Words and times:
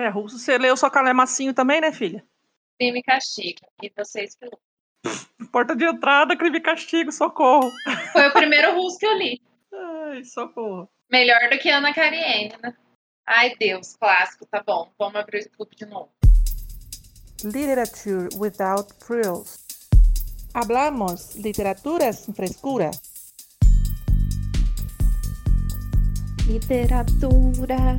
É, 0.00 0.08
Russo, 0.08 0.38
você 0.38 0.56
leu 0.56 0.78
só 0.78 0.88
Calemacinho 0.88 1.52
também, 1.52 1.78
né, 1.78 1.92
filha? 1.92 2.24
Crime 2.78 3.00
e 3.00 3.02
castigo. 3.02 3.60
E 3.82 3.92
vocês 3.94 4.34
que 4.34 4.48
Porta 5.52 5.76
de 5.76 5.84
entrada, 5.84 6.34
crime 6.34 6.56
e 6.56 6.62
castigo, 6.62 7.12
socorro. 7.12 7.70
Foi 8.10 8.28
o 8.28 8.32
primeiro 8.32 8.74
russo 8.74 8.98
que 8.98 9.04
eu 9.04 9.12
li. 9.18 9.42
Ai, 9.70 10.24
socorro. 10.24 10.88
Melhor 11.12 11.50
do 11.50 11.58
que 11.58 11.68
Ana 11.68 11.92
Karenina. 11.92 12.74
Ai, 13.26 13.54
Deus, 13.56 13.94
clássico, 13.94 14.46
tá 14.46 14.62
bom. 14.66 14.90
Vamos 14.98 15.16
abrir 15.16 15.46
o 15.46 15.50
clube 15.50 15.76
de 15.76 15.84
novo. 15.84 16.10
Literature 17.44 18.28
without 18.38 18.94
frills. 19.04 19.66
Hablamos 20.54 21.34
literatura 21.34 22.10
sem 22.14 22.32
frescura. 22.32 22.90
Literatura 26.46 27.98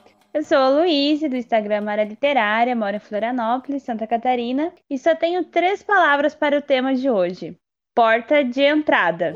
Eu 0.33 0.43
sou 0.43 0.57
a 0.57 0.69
Luíse, 0.69 1.27
do 1.27 1.35
Instagram 1.35 1.81
Mara 1.81 2.05
Literária, 2.05 2.73
moro 2.73 2.95
em 2.95 2.99
Florianópolis, 2.99 3.83
Santa 3.83 4.07
Catarina, 4.07 4.73
e 4.89 4.97
só 4.97 5.13
tenho 5.13 5.43
três 5.43 5.83
palavras 5.83 6.33
para 6.33 6.57
o 6.57 6.61
tema 6.61 6.95
de 6.95 7.09
hoje: 7.09 7.57
porta 7.93 8.41
de 8.41 8.61
entrada. 8.61 9.33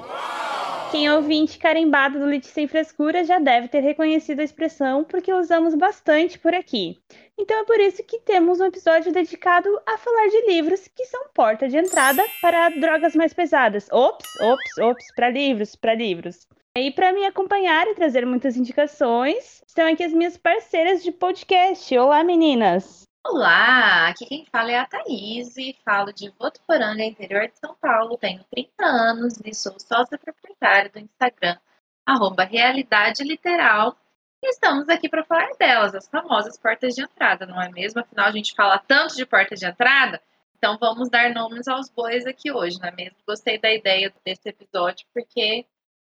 Quem 0.91 1.07
é 1.07 1.13
ouvinte 1.13 1.59
carimbado 1.59 2.17
do 2.17 2.25
Lit 2.25 2.47
Sem 2.47 2.65
Frescura 2.65 3.25
já 3.25 3.39
deve 3.39 3.67
ter 3.67 3.81
reconhecido 3.81 4.39
a 4.39 4.43
expressão 4.45 5.03
porque 5.03 5.33
usamos 5.33 5.75
bastante 5.75 6.39
por 6.39 6.53
aqui. 6.53 6.97
Então 7.37 7.59
é 7.59 7.65
por 7.65 7.79
isso 7.81 8.01
que 8.01 8.19
temos 8.19 8.61
um 8.61 8.65
episódio 8.65 9.11
dedicado 9.11 9.67
a 9.85 9.97
falar 9.97 10.29
de 10.29 10.47
livros 10.47 10.87
que 10.87 11.03
são 11.07 11.25
porta 11.33 11.67
de 11.67 11.75
entrada 11.75 12.23
para 12.41 12.69
drogas 12.69 13.13
mais 13.13 13.33
pesadas. 13.33 13.89
Ops, 13.91 14.29
ops, 14.39 14.77
ops, 14.77 15.05
para 15.13 15.29
livros, 15.29 15.75
para 15.75 15.93
livros. 15.93 16.47
E 16.77 16.91
para 16.91 17.13
me 17.13 17.25
acompanhar 17.25 17.87
e 17.87 17.95
trazer 17.95 18.25
muitas 18.25 18.57
indicações, 18.57 19.63
estão 19.65 19.87
aqui 19.87 20.03
as 20.03 20.11
minhas 20.11 20.37
parceiras 20.37 21.01
de 21.01 21.09
podcast. 21.09 21.97
Olá, 21.97 22.21
meninas! 22.21 23.03
Olá, 23.25 24.09
aqui 24.09 24.25
quem 24.25 24.45
fala 24.51 24.71
é 24.73 24.79
a 24.79 24.85
Thaís, 24.85 25.55
falo 25.85 26.11
de 26.11 26.29
Votuporanga, 26.37 27.01
interior 27.01 27.47
de 27.47 27.57
São 27.57 27.77
Paulo, 27.79 28.17
tenho 28.17 28.43
30 28.51 28.85
anos 28.85 29.39
e 29.45 29.53
sou 29.53 29.79
sócia 29.79 30.17
proprietária 30.17 30.91
do 30.91 30.99
Instagram, 30.99 31.57
arroba 32.05 32.43
Realidade 32.43 33.23
Literal. 33.23 33.97
E 34.43 34.49
estamos 34.49 34.89
aqui 34.89 35.07
para 35.07 35.23
falar 35.23 35.51
delas, 35.57 35.95
as 35.95 36.09
famosas 36.09 36.57
portas 36.57 36.93
de 36.93 37.03
entrada, 37.03 37.45
não 37.45 37.59
é 37.61 37.71
mesmo? 37.71 38.01
Afinal, 38.01 38.25
a 38.25 38.31
gente 38.31 38.53
fala 38.53 38.79
tanto 38.79 39.15
de 39.15 39.25
porta 39.25 39.55
de 39.55 39.65
entrada, 39.65 40.21
então 40.57 40.77
vamos 40.77 41.09
dar 41.09 41.33
nomes 41.33 41.69
aos 41.69 41.89
bois 41.89 42.25
aqui 42.25 42.51
hoje, 42.51 42.77
não 42.81 42.89
é 42.89 42.91
mesmo? 42.91 43.17
Gostei 43.25 43.57
da 43.57 43.73
ideia 43.73 44.13
desse 44.25 44.49
episódio, 44.49 45.07
porque 45.13 45.65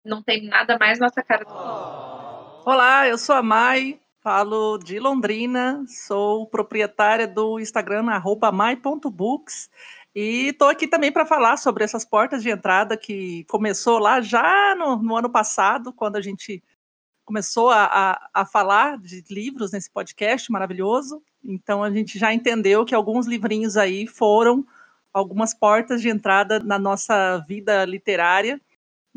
não 0.04 0.22
tem 0.22 0.46
nada 0.46 0.78
mais 0.78 0.98
nossa 0.98 1.22
cara. 1.22 1.44
Olá, 2.64 3.08
eu 3.08 3.18
sou 3.18 3.34
a 3.34 3.42
Mai, 3.42 4.00
falo 4.20 4.78
de 4.78 4.98
Londrina, 4.98 5.84
sou 5.86 6.46
proprietária 6.46 7.26
do 7.26 7.58
Instagram 7.60 8.04
mai.books 8.52 9.70
e 10.14 10.48
estou 10.48 10.68
aqui 10.68 10.86
também 10.86 11.12
para 11.12 11.26
falar 11.26 11.56
sobre 11.56 11.84
essas 11.84 12.04
portas 12.04 12.42
de 12.42 12.50
entrada 12.50 12.96
que 12.96 13.44
começou 13.44 13.98
lá 13.98 14.20
já 14.20 14.74
no, 14.76 14.96
no 14.96 15.16
ano 15.16 15.30
passado, 15.30 15.92
quando 15.92 16.16
a 16.16 16.20
gente 16.20 16.62
começou 17.24 17.70
a, 17.70 17.84
a, 17.84 18.30
a, 18.42 18.46
falar 18.46 18.98
de 18.98 19.22
livros 19.30 19.72
nesse 19.72 19.90
podcast 19.90 20.50
maravilhoso. 20.50 21.22
Então 21.44 21.82
a 21.84 21.90
gente 21.90 22.18
já 22.18 22.32
entendeu 22.32 22.86
que 22.86 22.94
alguns 22.94 23.26
livrinhos 23.26 23.76
aí 23.76 24.06
foram 24.06 24.66
algumas 25.12 25.52
portas 25.52 26.00
de 26.00 26.08
entrada 26.08 26.58
na 26.58 26.78
nossa 26.78 27.38
vida 27.46 27.84
literária 27.84 28.60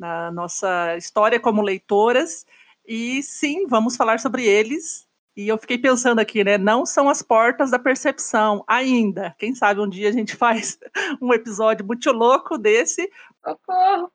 na 0.02 0.32
nossa 0.32 0.98
história 0.98 1.40
como 1.40 1.62
leitoras. 1.62 2.44
E 2.86 3.22
sim, 3.22 3.68
vamos 3.68 3.96
falar 3.96 4.20
sobre 4.20 4.44
eles. 4.44 5.08
E 5.38 5.48
eu 5.48 5.58
fiquei 5.60 5.78
pensando 5.78 6.20
aqui, 6.20 6.44
né? 6.44 6.58
Não 6.58 6.86
são 6.86 7.08
as 7.08 7.22
portas 7.22 7.70
da 7.70 7.78
percepção 7.78 8.64
ainda. 8.68 9.34
Quem 9.38 9.54
sabe 9.54 9.80
um 9.80 9.88
dia 9.88 10.10
a 10.10 10.12
gente 10.12 10.36
faz 10.36 10.80
um 11.22 11.32
episódio 11.32 11.86
muito 11.86 12.12
louco 12.12 12.58
desse. 12.58 13.10
Socorro! 13.46 14.12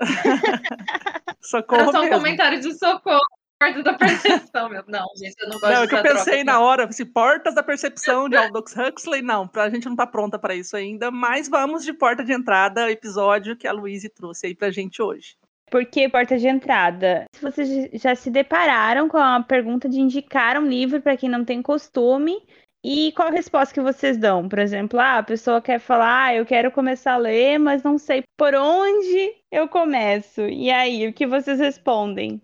socorro 1.42 1.82
Era 1.82 1.92
só 1.92 1.98
um 1.98 2.02
mesmo. 2.04 2.16
comentário 2.16 2.60
de 2.60 2.72
socorro 2.78 3.37
portas 3.58 3.84
da 3.84 3.94
percepção, 3.94 4.68
meu. 4.68 4.84
Não, 4.86 5.06
gente, 5.16 5.34
eu 5.40 5.48
não 5.48 5.58
gosto 5.58 5.72
Não, 5.72 5.82
é 5.82 5.86
que 5.86 5.94
eu 5.94 6.02
pensei 6.02 6.44
na 6.44 6.60
hora, 6.60 6.90
se 6.92 7.04
portas 7.04 7.54
da 7.54 7.62
percepção 7.62 8.28
de 8.28 8.36
Aldous 8.36 8.74
Huxley, 8.76 9.22
não, 9.22 9.50
a 9.54 9.68
gente 9.68 9.88
não 9.88 9.96
tá 9.96 10.06
pronta 10.06 10.38
para 10.38 10.54
isso 10.54 10.76
ainda, 10.76 11.10
mas 11.10 11.48
vamos 11.48 11.84
de 11.84 11.92
porta 11.92 12.24
de 12.24 12.32
entrada, 12.32 12.90
episódio 12.90 13.56
que 13.56 13.66
a 13.66 13.72
Luíse 13.72 14.08
trouxe 14.08 14.46
aí 14.46 14.54
pra 14.54 14.70
gente 14.70 15.02
hoje. 15.02 15.36
Por 15.70 15.84
que 15.84 16.08
porta 16.08 16.38
de 16.38 16.48
entrada? 16.48 17.26
Se 17.34 17.42
vocês 17.42 17.90
já 18.00 18.14
se 18.14 18.30
depararam 18.30 19.08
com 19.08 19.18
a 19.18 19.42
pergunta 19.42 19.88
de 19.88 20.00
indicar 20.00 20.56
um 20.56 20.66
livro 20.66 21.02
para 21.02 21.16
quem 21.16 21.28
não 21.28 21.44
tem 21.44 21.60
costume, 21.60 22.38
e 22.82 23.12
qual 23.12 23.28
a 23.28 23.32
resposta 23.32 23.74
que 23.74 23.80
vocês 23.80 24.16
dão? 24.16 24.48
Por 24.48 24.58
exemplo, 24.58 25.00
ah, 25.00 25.18
a 25.18 25.22
pessoa 25.22 25.60
quer 25.60 25.80
falar, 25.80 26.26
ah, 26.26 26.34
eu 26.36 26.46
quero 26.46 26.70
começar 26.70 27.14
a 27.14 27.18
ler, 27.18 27.58
mas 27.58 27.82
não 27.82 27.98
sei 27.98 28.22
por 28.36 28.54
onde 28.54 29.34
eu 29.50 29.68
começo. 29.68 30.42
E 30.42 30.70
aí, 30.70 31.06
o 31.06 31.12
que 31.12 31.26
vocês 31.26 31.58
respondem? 31.58 32.40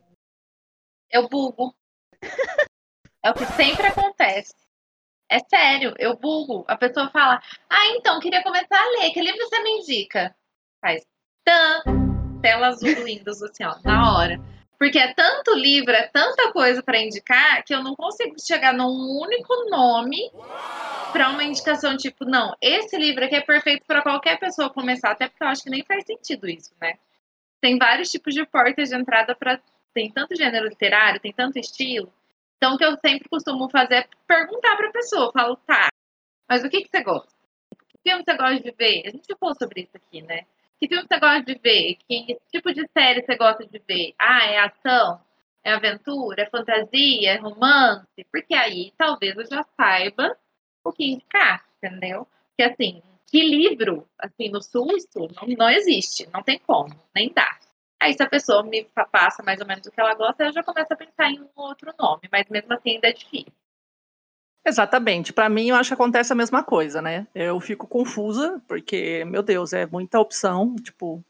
Eu 1.11 1.29
bugo. 1.29 1.75
é 3.23 3.31
o 3.31 3.35
que 3.35 3.47
sempre 3.47 3.87
acontece. 3.87 4.55
É 5.29 5.39
sério, 5.39 5.95
eu 5.99 6.17
bugo. 6.17 6.65
A 6.69 6.77
pessoa 6.77 7.11
fala, 7.11 7.43
ah, 7.71 7.87
então, 7.97 8.21
queria 8.21 8.43
começar 8.43 8.79
a 8.79 8.91
ler. 9.01 9.11
Que 9.11 9.21
livro 9.21 9.39
você 9.41 9.63
me 9.63 9.79
indica? 9.79 10.35
Faz 10.81 11.03
tan, 11.45 11.83
tela 12.43 12.69
azul 12.69 12.95
do 12.95 13.05
Windows, 13.05 13.43
assim, 13.43 13.65
ó, 13.65 13.75
na 13.85 14.15
hora. 14.15 14.41
Porque 14.79 14.99
é 14.99 15.15
tanto 15.15 15.55
livro, 15.55 15.93
é 15.93 16.09
tanta 16.09 16.53
coisa 16.53 16.83
para 16.83 17.01
indicar, 17.01 17.65
que 17.65 17.75
eu 17.75 17.83
não 17.83 17.95
consigo 17.95 18.35
chegar 18.39 18.75
num 18.75 19.19
único 19.21 19.71
nome 19.71 20.31
para 21.13 21.31
uma 21.31 21.45
indicação 21.45 21.97
tipo, 21.97 22.25
não, 22.25 22.55
esse 22.61 22.97
livro 22.99 23.25
aqui 23.25 23.37
é 23.37 23.41
perfeito 23.41 23.85
para 23.87 24.03
qualquer 24.03 24.39
pessoa 24.39 24.69
começar, 24.69 25.13
até 25.13 25.29
porque 25.29 25.43
eu 25.43 25.49
acho 25.49 25.63
que 25.63 25.71
nem 25.71 25.85
faz 25.85 26.05
sentido 26.05 26.49
isso, 26.49 26.75
né? 26.81 26.99
Tem 27.61 27.79
vários 27.79 28.11
tipos 28.11 28.35
de 28.35 28.45
portas 28.45 28.91
de 28.91 28.97
entrada 28.97 29.35
para 29.35 29.59
tem 29.95 30.11
tanto 30.11 30.37
gênero 30.37 30.69
literário, 30.69 31.21
tem 31.21 31.33
tanto 31.33 31.59
estilo. 31.59 32.13
Então, 32.57 32.75
o 32.75 32.79
que 32.79 32.85
eu 32.85 32.97
sempre 32.97 33.29
costumo 33.29 33.69
fazer 33.71 33.95
é 33.95 34.09
perguntar 34.27 34.77
para 34.77 34.89
a 34.89 34.93
pessoa. 34.93 35.27
Eu 35.27 35.33
falo, 35.33 35.57
tá, 35.57 35.89
mas 36.49 36.65
o 36.65 36.69
que, 36.69 36.83
que 36.83 36.89
você 36.89 37.03
gosta? 37.03 37.33
Que 37.89 37.99
filme 38.11 38.25
você 38.25 38.37
gosta 38.37 38.61
de 38.61 38.71
ver? 38.73 39.03
A 39.07 39.11
gente 39.11 39.27
já 39.29 39.37
falou 39.37 39.55
sobre 39.55 39.83
isso 39.83 39.97
aqui, 39.97 40.23
né? 40.23 40.45
Que 40.81 40.89
filme 40.89 41.07
você 41.09 41.19
gosta 41.19 41.43
de 41.43 41.59
ver? 41.59 41.97
Que 42.07 42.39
tipo 42.51 42.73
de 42.73 42.87
série 42.93 43.23
você 43.23 43.37
gosta 43.37 43.67
de 43.67 43.79
ver? 43.87 44.15
Ah, 44.19 44.47
é 44.47 44.59
ação? 44.59 45.21
É 45.63 45.73
aventura? 45.73 46.43
É 46.43 46.51
fantasia? 46.51 47.33
É 47.33 47.37
romance? 47.37 48.27
Porque 48.31 48.55
aí 48.55 48.93
talvez 48.99 49.37
eu 49.37 49.47
já 49.47 49.65
saiba 49.77 50.37
o 50.85 50.93
que 50.93 51.05
indicar, 51.05 51.65
entendeu? 51.79 52.27
Porque 52.49 52.71
assim, 52.71 53.03
que 53.27 53.43
livro, 53.43 54.07
assim, 54.19 54.51
no 54.51 54.63
susto, 54.63 55.29
não, 55.35 55.49
não 55.57 55.71
existe, 55.71 56.29
não 56.33 56.43
tem 56.43 56.59
como, 56.59 56.95
nem 57.15 57.33
dá. 57.33 57.59
Aí, 58.05 58.13
se 58.13 58.23
a 58.23 58.29
pessoa 58.29 58.63
me 58.63 58.87
passa 59.11 59.43
mais 59.43 59.59
ou 59.63 59.67
menos 59.67 59.87
o 59.87 59.91
que 59.91 59.99
ela 59.99 60.15
gosta, 60.15 60.45
eu 60.45 60.53
já 60.53 60.63
começo 60.63 60.93
a 60.93 60.97
pensar 60.97 61.31
em 61.31 61.41
um 61.41 61.49
outro 61.57 61.91
nome, 61.99 62.29
mas 62.31 62.47
mesmo 62.51 62.71
assim 62.75 62.97
ainda 62.97 63.09
é 63.09 63.13
difícil. 63.15 63.51
Exatamente. 64.63 65.33
Para 65.33 65.49
mim, 65.49 65.71
eu 65.71 65.77
acho 65.77 65.89
que 65.89 65.95
acontece 65.95 66.31
a 66.31 66.37
mesma 66.37 66.63
coisa, 66.63 67.01
né? 67.01 67.27
Eu 67.35 67.59
fico 67.61 67.87
confusa, 67.87 68.63
porque, 68.69 69.25
meu 69.25 69.43
Deus, 69.43 69.73
é 69.73 69.87
muita 69.87 70.21
opção. 70.21 70.77
Tipo, 70.77 71.25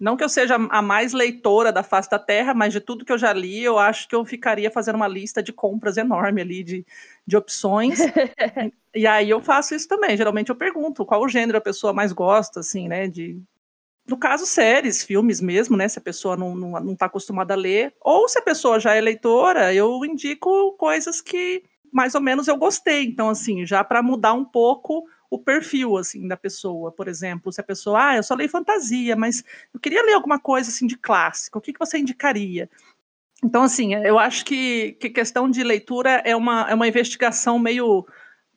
não 0.00 0.16
que 0.16 0.24
eu 0.24 0.28
seja 0.30 0.54
a 0.54 0.80
mais 0.80 1.12
leitora 1.12 1.70
da 1.70 1.82
face 1.82 2.08
da 2.08 2.18
Terra, 2.18 2.54
mas 2.54 2.72
de 2.72 2.80
tudo 2.80 3.04
que 3.04 3.12
eu 3.12 3.18
já 3.18 3.34
li, 3.34 3.62
eu 3.62 3.78
acho 3.78 4.08
que 4.08 4.14
eu 4.14 4.24
ficaria 4.24 4.70
fazendo 4.70 4.96
uma 4.96 5.08
lista 5.08 5.42
de 5.42 5.52
compras 5.52 5.98
enorme 5.98 6.40
ali, 6.40 6.64
de, 6.64 6.86
de 7.26 7.36
opções. 7.36 7.98
e 8.94 9.06
aí 9.06 9.28
eu 9.28 9.42
faço 9.42 9.74
isso 9.74 9.86
também. 9.86 10.16
Geralmente 10.16 10.48
eu 10.48 10.56
pergunto 10.56 11.04
qual 11.04 11.20
o 11.20 11.28
gênero 11.28 11.58
a 11.58 11.60
pessoa 11.60 11.92
mais 11.92 12.14
gosta, 12.14 12.60
assim, 12.60 12.88
né? 12.88 13.08
De 13.08 13.38
no 14.06 14.18
caso, 14.18 14.44
séries, 14.44 15.02
filmes 15.02 15.40
mesmo, 15.40 15.76
né? 15.76 15.88
Se 15.88 15.98
a 15.98 16.02
pessoa 16.02 16.36
não 16.36 16.54
está 16.54 16.60
não, 16.60 16.80
não 16.80 16.96
tá 16.96 17.06
acostumada 17.06 17.54
a 17.54 17.56
ler. 17.56 17.94
Ou 18.00 18.28
se 18.28 18.38
a 18.38 18.42
pessoa 18.42 18.78
já 18.78 18.94
é 18.94 19.00
leitora, 19.00 19.72
eu 19.72 20.04
indico 20.04 20.72
coisas 20.72 21.20
que 21.20 21.62
mais 21.90 22.14
ou 22.14 22.20
menos 22.20 22.46
eu 22.46 22.56
gostei. 22.56 23.04
Então, 23.04 23.30
assim, 23.30 23.64
já 23.64 23.82
para 23.82 24.02
mudar 24.02 24.34
um 24.34 24.44
pouco 24.44 25.04
o 25.30 25.38
perfil, 25.38 25.96
assim, 25.96 26.28
da 26.28 26.36
pessoa. 26.36 26.92
Por 26.92 27.08
exemplo, 27.08 27.50
se 27.50 27.60
a 27.60 27.64
pessoa, 27.64 28.10
ah, 28.10 28.16
eu 28.16 28.22
só 28.22 28.34
leio 28.34 28.50
fantasia, 28.50 29.16
mas 29.16 29.42
eu 29.72 29.80
queria 29.80 30.02
ler 30.02 30.14
alguma 30.14 30.38
coisa, 30.38 30.70
assim, 30.70 30.86
de 30.86 30.98
clássico. 30.98 31.58
O 31.58 31.62
que, 31.62 31.72
que 31.72 31.78
você 31.78 31.98
indicaria? 31.98 32.68
Então, 33.42 33.62
assim, 33.62 33.94
eu 33.94 34.18
acho 34.18 34.44
que, 34.44 34.92
que 35.00 35.08
questão 35.10 35.50
de 35.50 35.62
leitura 35.62 36.22
é 36.24 36.36
uma, 36.36 36.70
é 36.70 36.74
uma 36.74 36.88
investigação 36.88 37.58
meio 37.58 38.06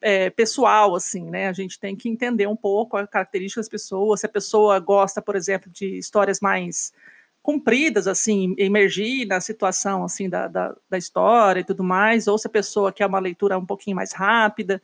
é, 0.01 0.29
pessoal, 0.29 0.95
assim, 0.95 1.29
né? 1.29 1.47
A 1.47 1.53
gente 1.53 1.79
tem 1.79 1.95
que 1.95 2.09
entender 2.09 2.47
um 2.47 2.55
pouco 2.55 2.97
a 2.97 3.07
característica 3.07 3.59
das 3.59 3.69
pessoas. 3.69 4.21
Se 4.21 4.25
a 4.25 4.29
pessoa 4.29 4.79
gosta, 4.79 5.21
por 5.21 5.35
exemplo, 5.35 5.71
de 5.71 5.97
histórias 5.97 6.39
mais 6.39 6.93
compridas, 7.41 8.07
assim, 8.07 8.53
emergir 8.57 9.25
na 9.25 9.39
situação, 9.39 10.03
assim, 10.03 10.29
da, 10.29 10.47
da, 10.47 10.75
da 10.89 10.97
história 10.97 11.61
e 11.61 11.63
tudo 11.63 11.83
mais, 11.83 12.27
ou 12.27 12.37
se 12.37 12.47
a 12.47 12.49
pessoa 12.49 12.91
quer 12.91 13.05
uma 13.05 13.19
leitura 13.19 13.57
um 13.57 13.65
pouquinho 13.65 13.95
mais 13.95 14.11
rápida. 14.11 14.81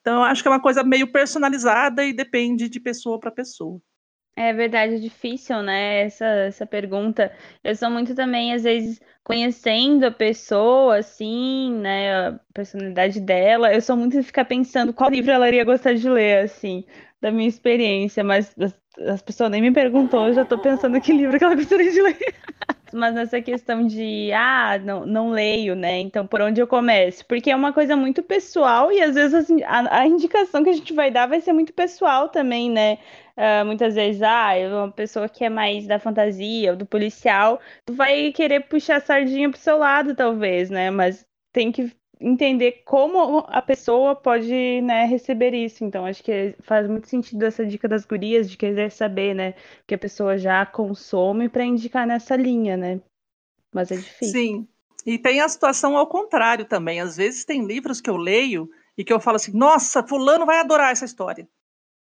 Então, 0.00 0.24
acho 0.24 0.42
que 0.42 0.48
é 0.48 0.50
uma 0.50 0.62
coisa 0.62 0.82
meio 0.82 1.12
personalizada 1.12 2.04
e 2.04 2.12
depende 2.12 2.68
de 2.68 2.80
pessoa 2.80 3.20
para 3.20 3.30
pessoa. 3.30 3.80
É 4.36 4.52
verdade, 4.54 4.94
é 4.94 4.98
difícil, 4.98 5.62
né? 5.62 6.02
Essa, 6.02 6.24
essa 6.24 6.66
pergunta. 6.66 7.30
Eu 7.62 7.76
sou 7.76 7.90
muito 7.90 8.14
também, 8.14 8.54
às 8.54 8.62
vezes, 8.62 9.00
conhecendo 9.22 10.04
a 10.06 10.10
pessoa, 10.10 10.98
assim, 10.98 11.72
né? 11.74 12.28
A 12.28 12.40
personalidade 12.54 13.20
dela. 13.20 13.72
Eu 13.72 13.82
sou 13.82 13.96
muito 13.96 14.16
de 14.16 14.22
ficar 14.22 14.46
pensando 14.46 14.94
qual 14.94 15.10
livro 15.10 15.30
ela 15.30 15.46
iria 15.48 15.64
gostar 15.64 15.94
de 15.94 16.08
ler, 16.08 16.44
assim, 16.44 16.84
da 17.20 17.30
minha 17.30 17.48
experiência. 17.48 18.24
Mas 18.24 18.54
as, 18.58 18.74
as 19.08 19.22
pessoas 19.22 19.50
nem 19.50 19.60
me 19.60 19.72
perguntou, 19.72 20.28
eu 20.28 20.34
já 20.34 20.44
tô 20.44 20.58
pensando 20.58 21.00
que 21.00 21.12
livro 21.12 21.36
que 21.38 21.44
ela 21.44 21.54
gostaria 21.54 21.90
de 21.92 22.00
ler. 22.00 22.16
Mas 22.92 23.14
nessa 23.14 23.40
questão 23.40 23.86
de, 23.86 24.32
ah, 24.32 24.78
não, 24.82 25.06
não 25.06 25.30
leio, 25.30 25.76
né? 25.76 26.00
Então, 26.00 26.26
por 26.26 26.40
onde 26.40 26.60
eu 26.60 26.66
começo? 26.66 27.24
Porque 27.26 27.50
é 27.50 27.56
uma 27.56 27.72
coisa 27.72 27.94
muito 27.96 28.22
pessoal 28.22 28.90
e 28.90 29.00
às 29.00 29.14
vezes 29.14 29.34
assim, 29.34 29.62
a, 29.62 30.00
a 30.00 30.06
indicação 30.06 30.64
que 30.64 30.70
a 30.70 30.72
gente 30.72 30.92
vai 30.92 31.10
dar 31.10 31.26
vai 31.26 31.40
ser 31.40 31.52
muito 31.52 31.72
pessoal 31.72 32.28
também, 32.28 32.68
né? 32.70 32.98
Uh, 33.40 33.64
muitas 33.64 33.94
vezes, 33.94 34.20
ah, 34.20 34.50
uma 34.70 34.92
pessoa 34.92 35.26
que 35.26 35.42
é 35.42 35.48
mais 35.48 35.86
da 35.86 35.98
fantasia 35.98 36.72
ou 36.72 36.76
do 36.76 36.84
policial, 36.84 37.58
tu 37.86 37.94
vai 37.94 38.30
querer 38.32 38.68
puxar 38.68 38.96
a 38.96 39.00
sardinha 39.00 39.48
pro 39.48 39.58
seu 39.58 39.78
lado, 39.78 40.14
talvez, 40.14 40.68
né? 40.68 40.90
Mas 40.90 41.24
tem 41.50 41.72
que 41.72 41.90
entender 42.20 42.82
como 42.84 43.38
a 43.48 43.62
pessoa 43.62 44.14
pode 44.14 44.82
né, 44.82 45.06
receber 45.06 45.54
isso. 45.54 45.82
Então, 45.82 46.04
acho 46.04 46.22
que 46.22 46.54
faz 46.60 46.86
muito 46.86 47.08
sentido 47.08 47.42
essa 47.46 47.64
dica 47.64 47.88
das 47.88 48.04
gurias 48.04 48.50
de 48.50 48.58
querer 48.58 48.90
saber, 48.90 49.34
né, 49.34 49.54
que 49.86 49.94
a 49.94 49.98
pessoa 49.98 50.36
já 50.36 50.66
consome 50.66 51.48
para 51.48 51.64
indicar 51.64 52.06
nessa 52.06 52.36
linha, 52.36 52.76
né? 52.76 53.00
Mas 53.72 53.90
é 53.90 53.96
difícil. 53.96 54.32
Sim. 54.32 54.68
E 55.06 55.18
tem 55.18 55.40
a 55.40 55.48
situação 55.48 55.96
ao 55.96 56.06
contrário 56.06 56.66
também. 56.66 57.00
Às 57.00 57.16
vezes 57.16 57.46
tem 57.46 57.64
livros 57.64 58.02
que 58.02 58.10
eu 58.10 58.18
leio 58.18 58.68
e 58.98 59.02
que 59.02 59.12
eu 59.12 59.18
falo 59.18 59.36
assim: 59.36 59.56
"Nossa, 59.56 60.06
fulano 60.06 60.44
vai 60.44 60.58
adorar 60.58 60.92
essa 60.92 61.06
história". 61.06 61.48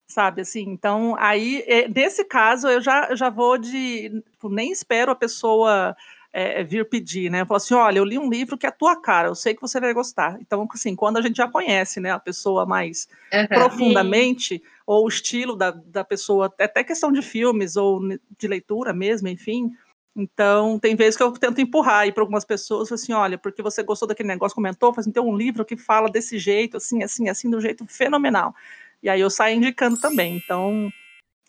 Sabe 0.10 0.42
assim? 0.42 0.64
Então, 0.64 1.16
aí 1.20 1.64
é, 1.68 1.88
nesse 1.88 2.26
caso 2.26 2.68
eu 2.68 2.82
já 2.82 3.16
já 3.16 3.30
vou 3.30 3.60
de 3.60 4.10
tipo, 4.32 4.50
nem 4.50 4.72
espero 4.72 5.12
a 5.12 5.16
pessoa 5.16 5.96
é, 6.34 6.64
vir 6.64 6.90
pedir, 6.90 7.30
né? 7.30 7.46
Falar 7.46 7.58
assim, 7.58 7.76
olha, 7.76 8.00
eu 8.00 8.04
li 8.04 8.18
um 8.18 8.28
livro 8.28 8.58
que 8.58 8.66
é 8.66 8.70
a 8.70 8.72
tua 8.72 8.96
cara, 9.00 9.28
eu 9.28 9.36
sei 9.36 9.54
que 9.54 9.62
você 9.62 9.80
vai 9.80 9.94
gostar. 9.94 10.38
Então, 10.42 10.68
assim, 10.74 10.96
quando 10.96 11.18
a 11.18 11.22
gente 11.22 11.38
já 11.38 11.48
conhece, 11.48 12.00
né, 12.00 12.12
a 12.12 12.20
pessoa 12.20 12.66
mais 12.66 13.08
uhum. 13.32 13.48
profundamente, 13.48 14.62
ou 14.86 15.06
o 15.06 15.08
estilo 15.08 15.56
da, 15.56 15.72
da 15.72 16.04
pessoa, 16.04 16.52
até 16.60 16.84
questão 16.84 17.12
de 17.12 17.22
filmes 17.22 17.76
ou 17.76 18.02
de 18.38 18.48
leitura 18.48 18.94
mesmo, 18.94 19.28
enfim. 19.28 19.72
Então, 20.16 20.80
tem 20.80 20.96
vezes 20.96 21.16
que 21.16 21.24
eu 21.24 21.32
tento 21.32 21.62
empurrar 21.62 22.00
aí 22.00 22.12
para 22.12 22.24
algumas 22.24 22.44
pessoas, 22.44 22.92
assim, 22.92 23.14
olha, 23.14 23.38
porque 23.38 23.62
você 23.62 23.84
gostou 23.84 24.08
daquele 24.08 24.28
negócio, 24.28 24.56
comentou, 24.56 24.94
assim, 24.98 25.12
tem 25.12 25.22
um 25.22 25.38
livro 25.38 25.64
que 25.64 25.78
fala 25.78 26.10
desse 26.10 26.38
jeito, 26.38 26.78
assim, 26.78 27.04
assim, 27.04 27.30
assim, 27.30 27.50
do 27.50 27.62
jeito 27.62 27.86
fenomenal. 27.88 28.56
E 29.02 29.10
aí 29.10 29.22
eu 29.22 29.30
saio 29.30 29.58
indicando 29.58 30.00
também. 30.00 30.36
Então, 30.36 30.92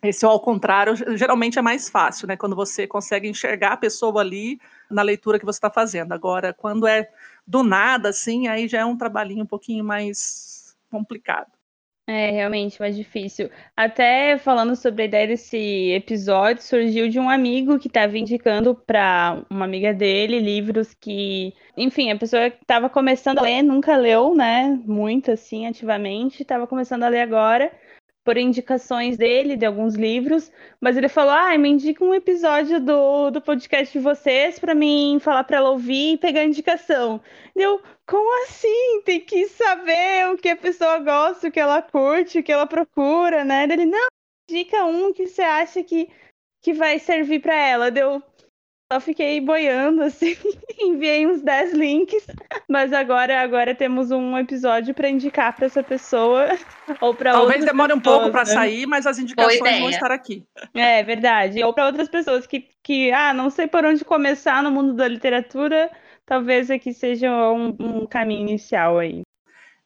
esse 0.02 0.24
ao 0.24 0.40
contrário 0.40 0.94
geralmente 1.16 1.58
é 1.58 1.62
mais 1.62 1.88
fácil, 1.88 2.26
né? 2.26 2.36
Quando 2.36 2.56
você 2.56 2.86
consegue 2.86 3.28
enxergar 3.28 3.72
a 3.72 3.76
pessoa 3.76 4.20
ali 4.20 4.58
na 4.90 5.02
leitura 5.02 5.38
que 5.38 5.44
você 5.44 5.58
está 5.58 5.70
fazendo. 5.70 6.12
Agora, 6.12 6.54
quando 6.54 6.86
é 6.86 7.08
do 7.46 7.62
nada, 7.62 8.08
assim, 8.08 8.48
aí 8.48 8.68
já 8.68 8.80
é 8.80 8.84
um 8.84 8.96
trabalhinho 8.96 9.42
um 9.44 9.46
pouquinho 9.46 9.84
mais 9.84 10.76
complicado. 10.90 11.59
É 12.12 12.28
realmente 12.32 12.80
mais 12.80 12.96
difícil. 12.96 13.48
Até 13.76 14.36
falando 14.36 14.74
sobre 14.74 15.02
a 15.02 15.04
ideia 15.04 15.28
desse 15.28 15.92
episódio, 15.92 16.60
surgiu 16.60 17.08
de 17.08 17.20
um 17.20 17.30
amigo 17.30 17.78
que 17.78 17.86
estava 17.86 18.18
indicando 18.18 18.74
para 18.74 19.44
uma 19.48 19.64
amiga 19.64 19.94
dele 19.94 20.40
livros 20.40 20.92
que, 20.92 21.54
enfim, 21.76 22.10
a 22.10 22.16
pessoa 22.16 22.48
estava 22.48 22.90
começando 22.90 23.38
a 23.38 23.42
ler, 23.42 23.62
nunca 23.62 23.96
leu, 23.96 24.34
né? 24.34 24.76
Muito 24.84 25.30
assim, 25.30 25.68
ativamente, 25.68 26.42
estava 26.42 26.66
começando 26.66 27.04
a 27.04 27.08
ler 27.08 27.20
agora 27.20 27.70
por 28.24 28.36
indicações 28.36 29.16
dele, 29.16 29.56
de 29.56 29.64
alguns 29.66 29.94
livros, 29.94 30.50
mas 30.80 30.96
ele 30.96 31.08
falou: 31.08 31.32
ah, 31.32 31.56
me 31.58 31.70
indica 31.70 32.04
um 32.04 32.14
episódio 32.14 32.80
do, 32.80 33.30
do 33.30 33.40
podcast 33.40 33.96
de 33.96 34.02
vocês 34.02 34.58
para 34.58 34.74
mim 34.74 35.18
falar 35.20 35.44
para 35.44 35.56
ela 35.58 35.70
ouvir 35.70 36.14
e 36.14 36.18
pegar 36.18 36.44
indicação. 36.44 37.20
Deu, 37.54 37.80
como 38.06 38.44
assim? 38.44 39.02
Tem 39.04 39.20
que 39.20 39.48
saber 39.48 40.28
o 40.32 40.36
que 40.36 40.48
a 40.48 40.56
pessoa 40.56 40.98
gosta, 40.98 41.48
o 41.48 41.50
que 41.52 41.60
ela 41.60 41.82
curte, 41.82 42.38
o 42.38 42.42
que 42.42 42.52
ela 42.52 42.66
procura, 42.66 43.44
né? 43.44 43.64
Ele, 43.64 43.86
não, 43.86 44.06
indica 44.50 44.84
um 44.84 45.12
que 45.12 45.26
você 45.26 45.42
acha 45.42 45.82
que, 45.82 46.10
que 46.62 46.72
vai 46.72 46.98
servir 46.98 47.40
para 47.40 47.54
ela. 47.54 47.90
Deu, 47.90 48.22
só 48.92 48.98
fiquei 48.98 49.40
boiando, 49.40 50.02
assim, 50.02 50.34
enviei 50.80 51.24
uns 51.24 51.42
10 51.42 51.74
links, 51.74 52.26
mas 52.68 52.92
agora, 52.92 53.40
agora 53.40 53.72
temos 53.72 54.10
um 54.10 54.36
episódio 54.36 54.92
para 54.92 55.08
indicar 55.08 55.54
para 55.54 55.66
essa 55.66 55.82
pessoa 55.82 56.48
ou 57.00 57.14
para 57.14 57.30
Talvez 57.30 57.64
demore 57.64 57.92
um 57.92 58.00
pouco 58.00 58.30
para 58.30 58.40
né? 58.40 58.46
sair, 58.46 58.86
mas 58.86 59.06
as 59.06 59.18
indicações 59.18 59.60
vão 59.60 59.90
estar 59.90 60.10
aqui. 60.10 60.44
É 60.74 61.04
verdade. 61.04 61.62
Ou 61.62 61.72
para 61.72 61.86
outras 61.86 62.08
pessoas 62.08 62.48
que, 62.48 62.66
que, 62.82 63.12
ah, 63.12 63.32
não 63.32 63.48
sei 63.48 63.68
por 63.68 63.84
onde 63.84 64.04
começar 64.04 64.60
no 64.60 64.72
mundo 64.72 64.94
da 64.94 65.06
literatura, 65.06 65.88
talvez 66.26 66.68
aqui 66.68 66.92
seja 66.92 67.30
um, 67.52 67.76
um 67.78 68.06
caminho 68.06 68.48
inicial 68.48 68.98
aí. 68.98 69.22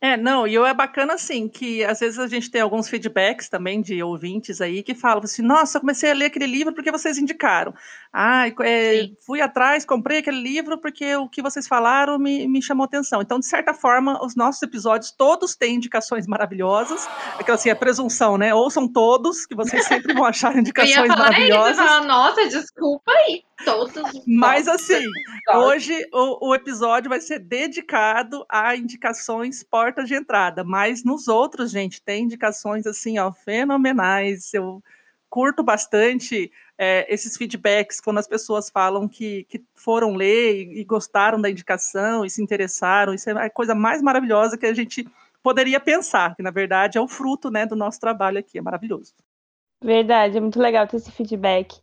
É, 0.05 0.19
não, 0.19 0.47
e 0.47 0.55
é 0.55 0.75
bacana 0.75 1.15
assim, 1.15 1.49
que 1.49 1.83
às 1.83 1.99
vezes 1.99 2.19
a 2.19 2.27
gente 2.27 2.51
tem 2.51 2.61
alguns 2.61 2.91
feedbacks 2.91 3.49
também 3.49 3.81
de 3.81 4.03
ouvintes 4.03 4.61
aí 4.61 4.83
que 4.83 4.95
falam 4.95 5.25
assim, 5.25 5.41
nossa, 5.41 5.81
comecei 5.81 6.11
a 6.11 6.15
ler 6.15 6.27
aquele 6.27 6.47
livro 6.47 6.75
porque 6.75 6.93
vocês 6.93 7.17
indicaram. 7.17 7.73
Ah, 8.13 8.47
é, 8.61 9.09
fui 9.25 9.41
atrás, 9.41 9.83
comprei 9.83 10.19
aquele 10.19 10.43
livro 10.43 10.77
porque 10.77 11.17
o 11.17 11.27
que 11.27 11.41
vocês 11.41 11.67
falaram 11.67 12.19
me, 12.19 12.47
me 12.47 12.61
chamou 12.61 12.85
atenção. 12.85 13.23
Então, 13.23 13.41
de 13.41 13.47
certa 13.47 13.73
forma, 13.73 14.23
os 14.23 14.37
nossos 14.37 14.63
episódios 14.63 15.11
todos 15.11 15.57
têm 15.57 15.77
indicações 15.77 16.27
maravilhosas. 16.27 17.09
Aquela 17.39 17.57
assim, 17.57 17.71
a 17.71 17.77
presunção, 17.77 18.37
né? 18.37 18.55
Ouçam 18.55 18.87
todos, 18.87 19.47
que 19.47 19.55
vocês 19.55 19.87
sempre 19.89 20.13
vão 20.13 20.27
achar 20.27 20.55
indicações 20.55 20.97
eu 20.97 21.07
ia 21.07 21.09
falar, 21.09 21.31
maravilhosas. 21.31 21.77
Falar, 21.77 22.05
nossa, 22.05 22.47
desculpa 22.47 23.11
aí. 23.11 23.43
Todos. 23.65 23.95
Mas 24.27 24.67
assim, 24.67 25.07
hoje 25.55 25.97
o, 26.13 26.49
o 26.49 26.55
episódio 26.55 27.09
vai 27.09 27.21
ser 27.21 27.39
dedicado 27.39 28.45
a 28.49 28.75
indicações 28.77 29.63
portas 29.63 29.94
de 30.03 30.15
entrada, 30.15 30.65
mas 30.65 31.05
nos 31.05 31.29
outros, 31.29 31.71
gente, 31.71 32.03
tem 32.03 32.25
indicações 32.25 32.87
assim, 32.87 33.19
ó, 33.19 33.31
fenomenais. 33.31 34.53
Eu 34.55 34.83
curto 35.29 35.63
bastante 35.63 36.51
é, 36.79 37.13
esses 37.13 37.37
feedbacks 37.37 38.01
quando 38.01 38.19
as 38.19 38.27
pessoas 38.27 38.71
falam 38.71 39.09
que, 39.09 39.45
que 39.45 39.63
foram 39.75 40.15
ler 40.15 40.57
e, 40.57 40.81
e, 40.81 40.85
gostaram 40.85 41.41
da 41.41 41.51
indicação 41.51 42.25
e 42.25 42.31
se 42.31 42.43
interessaram. 42.43 43.13
Isso 43.13 43.29
é 43.31 43.33
a 43.33 43.51
coisa 43.51 43.75
mais 43.75 44.01
maravilhosa 44.01 44.57
que 44.57 44.67
a 44.67 44.75
gente 44.75 45.07
poderia 45.43 45.79
pensar, 45.79 46.35
que 46.35 46.43
na 46.43 46.51
verdade 46.51 46.99
é 46.99 47.01
o 47.01 47.09
fruto 47.09 47.51
né, 47.51 47.67
do 47.67 47.77
nosso 47.77 48.01
trabalho 48.01 48.39
aqui. 48.39 48.59
É 48.59 48.63
maravilhoso. 48.63 49.13
Verdade, 49.83 50.39
é 50.39 50.41
muito 50.41 50.59
legal 50.59 50.87
ter 50.87 50.97
esse 50.97 51.13
feedback 51.13 51.79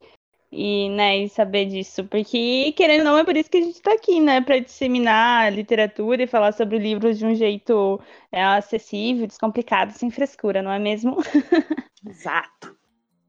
e, 0.52 0.90
né, 0.90 1.20
e 1.20 1.30
saber 1.30 1.66
disso, 1.66 2.04
porque 2.06 2.74
querendo 2.74 3.00
ou 3.02 3.06
não 3.06 3.18
é 3.18 3.24
por 3.24 3.38
isso 3.38 3.50
que 3.50 3.58
a 3.58 3.62
gente 3.62 3.76
está 3.76 3.94
aqui, 3.94 4.20
né, 4.20 4.42
para 4.42 4.60
disseminar 4.60 5.52
literatura 5.54 6.24
e 6.24 6.28
falar 6.28 6.52
sobre 6.52 6.78
livros 6.78 7.18
de 7.18 7.26
um 7.26 7.34
jeito 7.34 8.00
é, 8.32 8.44
acessível, 8.44 9.28
descomplicado, 9.28 9.94
sem 9.94 10.12
frescura, 10.12 10.62
não 10.62 10.72
é 10.72 10.80
mesmo? 10.80 11.18
Exato. 12.08 12.76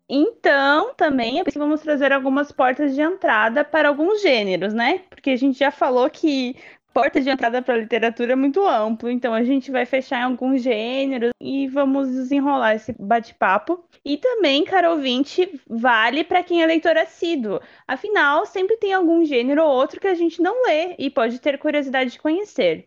Então, 0.09 0.93
também 0.95 1.41
é 1.41 1.45
vamos 1.57 1.81
trazer 1.81 2.13
algumas 2.13 2.53
portas 2.53 2.95
de 2.95 3.01
entrada 3.01 3.65
para 3.65 3.89
alguns 3.89 4.21
gêneros, 4.21 4.75
né? 4.75 4.99
Porque 5.09 5.31
a 5.31 5.37
gente 5.37 5.59
já 5.59 5.71
falou 5.71 6.11
que 6.11 6.57
porta 6.93 7.21
de 7.21 7.31
entrada 7.31 7.63
para 7.63 7.75
a 7.75 7.79
literatura 7.79 8.33
é 8.33 8.37
muito 8.37 8.67
amplo, 8.67 9.11
então 9.11 9.33
a 9.33 9.43
gente 9.43 9.71
vai 9.71 9.87
fechar 9.87 10.21
em 10.21 10.25
alguns 10.25 10.63
gêneros 10.63 11.31
e 11.41 11.67
vamos 11.69 12.09
desenrolar 12.09 12.75
esse 12.75 12.95
bate-papo. 12.99 13.85
E 14.05 14.17
também, 14.17 14.65
caro 14.65 14.93
ouvinte, 14.93 15.61
vale 15.67 16.25
para 16.25 16.43
quem 16.43 16.63
é 16.63 16.67
leitor 16.67 16.97
assíduo. 16.97 17.61
Afinal, 17.87 18.47
sempre 18.47 18.77
tem 18.77 18.93
algum 18.93 19.25
gênero 19.25 19.63
ou 19.63 19.71
outro 19.71 20.01
que 20.01 20.09
a 20.09 20.15
gente 20.15 20.43
não 20.43 20.65
lê 20.65 20.95
e 20.99 21.11
pode 21.11 21.41
ter 21.41 21.59
curiosidade 21.59 22.13
de 22.13 22.19
conhecer. 22.19 22.87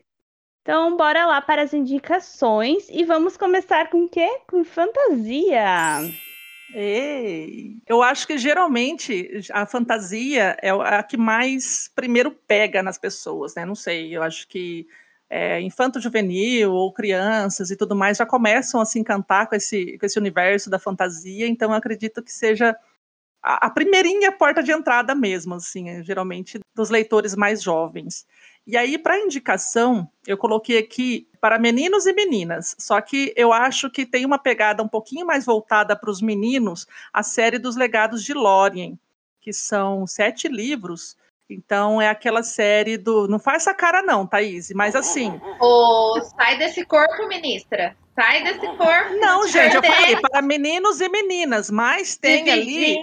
Então, 0.62 0.96
bora 0.96 1.26
lá 1.26 1.40
para 1.40 1.62
as 1.62 1.72
indicações 1.72 2.88
e 2.90 3.04
vamos 3.04 3.36
começar 3.36 3.88
com 3.88 4.04
o 4.04 4.08
quê? 4.08 4.40
Com 4.48 4.64
fantasia. 4.64 6.00
Ei, 6.74 7.76
eu 7.86 8.02
acho 8.02 8.26
que 8.26 8.36
geralmente 8.36 9.40
a 9.52 9.64
fantasia 9.66 10.56
é 10.60 10.70
a 10.70 11.02
que 11.02 11.16
mais 11.16 11.88
primeiro 11.94 12.30
pega 12.30 12.82
nas 12.82 12.98
pessoas, 12.98 13.54
né? 13.54 13.64
Não 13.64 13.74
sei, 13.74 14.16
eu 14.16 14.22
acho 14.22 14.48
que 14.48 14.86
é, 15.30 15.60
infanto-juvenil 15.60 16.72
ou 16.72 16.92
crianças 16.92 17.70
e 17.70 17.76
tudo 17.76 17.94
mais 17.94 18.18
já 18.18 18.26
começam 18.26 18.80
a 18.80 18.84
se 18.84 18.98
encantar 18.98 19.48
com 19.48 19.54
esse, 19.54 19.96
com 19.98 20.06
esse 20.06 20.18
universo 20.18 20.68
da 20.70 20.78
fantasia, 20.78 21.46
então 21.46 21.70
eu 21.70 21.76
acredito 21.76 22.22
que 22.22 22.32
seja 22.32 22.76
a, 23.42 23.66
a 23.66 23.70
primeirinha 23.70 24.32
porta 24.32 24.62
de 24.62 24.72
entrada 24.72 25.14
mesmo, 25.14 25.54
assim, 25.54 26.02
geralmente 26.02 26.58
dos 26.74 26.90
leitores 26.90 27.34
mais 27.36 27.62
jovens. 27.62 28.26
E 28.66 28.76
aí, 28.76 28.98
para 28.98 29.20
indicação, 29.20 30.10
eu 30.26 30.36
coloquei 30.36 30.76
aqui 30.76 31.28
para 31.40 31.58
meninos 31.58 32.04
e 32.04 32.12
meninas. 32.12 32.74
Só 32.78 33.00
que 33.00 33.32
eu 33.36 33.52
acho 33.52 33.88
que 33.88 34.04
tem 34.04 34.26
uma 34.26 34.38
pegada 34.38 34.82
um 34.82 34.88
pouquinho 34.88 35.24
mais 35.24 35.44
voltada 35.44 35.94
para 35.94 36.10
os 36.10 36.20
meninos, 36.20 36.86
a 37.12 37.22
série 37.22 37.58
dos 37.58 37.76
Legados 37.76 38.24
de 38.24 38.34
Lórien, 38.34 38.98
que 39.40 39.52
são 39.52 40.04
sete 40.04 40.48
livros. 40.48 41.16
Então 41.48 42.02
é 42.02 42.08
aquela 42.08 42.42
série 42.42 42.98
do. 42.98 43.28
Não 43.28 43.38
faz 43.38 43.62
essa 43.62 43.72
cara, 43.72 44.02
não, 44.02 44.26
Thaís, 44.26 44.72
mas 44.72 44.96
assim. 44.96 45.40
Ô, 45.60 46.20
sai 46.36 46.58
desse 46.58 46.84
corpo, 46.84 47.28
ministra. 47.28 47.96
Sai 48.16 48.42
desse 48.42 48.66
corpo. 48.76 49.14
Não, 49.20 49.46
gente, 49.46 49.76
eu 49.76 49.82
falei 49.84 50.16
para 50.20 50.42
meninos 50.42 51.00
e 51.00 51.08
meninas, 51.08 51.70
mas 51.70 52.16
tem 52.16 52.50
ali. 52.50 52.98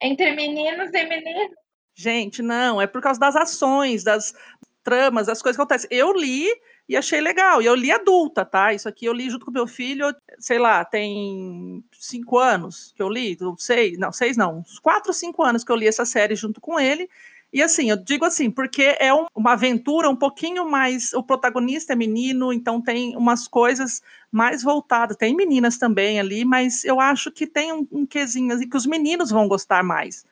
Entre 0.00 0.30
meninos 0.30 0.90
e 0.92 1.04
meninas. 1.06 1.63
Gente, 1.94 2.42
não, 2.42 2.80
é 2.80 2.86
por 2.86 3.00
causa 3.00 3.20
das 3.20 3.36
ações, 3.36 4.02
das 4.02 4.34
tramas, 4.82 5.26
das 5.26 5.40
coisas 5.40 5.56
que 5.56 5.62
acontecem. 5.62 5.88
Eu 5.90 6.12
li 6.12 6.48
e 6.88 6.96
achei 6.96 7.20
legal. 7.20 7.62
E 7.62 7.66
eu 7.66 7.74
li 7.74 7.90
adulta, 7.90 8.44
tá? 8.44 8.72
Isso 8.72 8.88
aqui 8.88 9.06
eu 9.06 9.12
li 9.12 9.30
junto 9.30 9.46
com 9.46 9.52
meu 9.52 9.66
filho, 9.66 10.14
sei 10.38 10.58
lá, 10.58 10.84
tem 10.84 11.82
cinco 11.92 12.38
anos 12.38 12.92
que 12.94 13.02
eu 13.02 13.08
li, 13.08 13.36
seis, 13.58 13.98
não, 13.98 14.12
seis 14.12 14.36
não, 14.36 14.58
uns 14.58 14.78
quatro, 14.78 15.12
cinco 15.12 15.42
anos 15.42 15.64
que 15.64 15.72
eu 15.72 15.76
li 15.76 15.88
essa 15.88 16.04
série 16.04 16.36
junto 16.36 16.60
com 16.60 16.78
ele. 16.78 17.08
E 17.52 17.62
assim, 17.62 17.88
eu 17.88 17.96
digo 17.96 18.24
assim, 18.24 18.50
porque 18.50 18.96
é 18.98 19.14
um, 19.14 19.26
uma 19.32 19.52
aventura 19.52 20.10
um 20.10 20.16
pouquinho 20.16 20.68
mais. 20.68 21.12
O 21.12 21.22
protagonista 21.22 21.92
é 21.92 21.96
menino, 21.96 22.52
então 22.52 22.82
tem 22.82 23.16
umas 23.16 23.46
coisas 23.46 24.02
mais 24.30 24.64
voltadas. 24.64 25.16
Tem 25.16 25.36
meninas 25.36 25.78
também 25.78 26.18
ali, 26.18 26.44
mas 26.44 26.84
eu 26.84 26.98
acho 26.98 27.30
que 27.30 27.46
tem 27.46 27.72
um, 27.72 27.86
um 27.92 28.04
quesinho 28.04 28.52
assim, 28.52 28.68
que 28.68 28.76
os 28.76 28.86
meninos 28.86 29.30
vão 29.30 29.46
gostar 29.46 29.84
mais. 29.84 30.26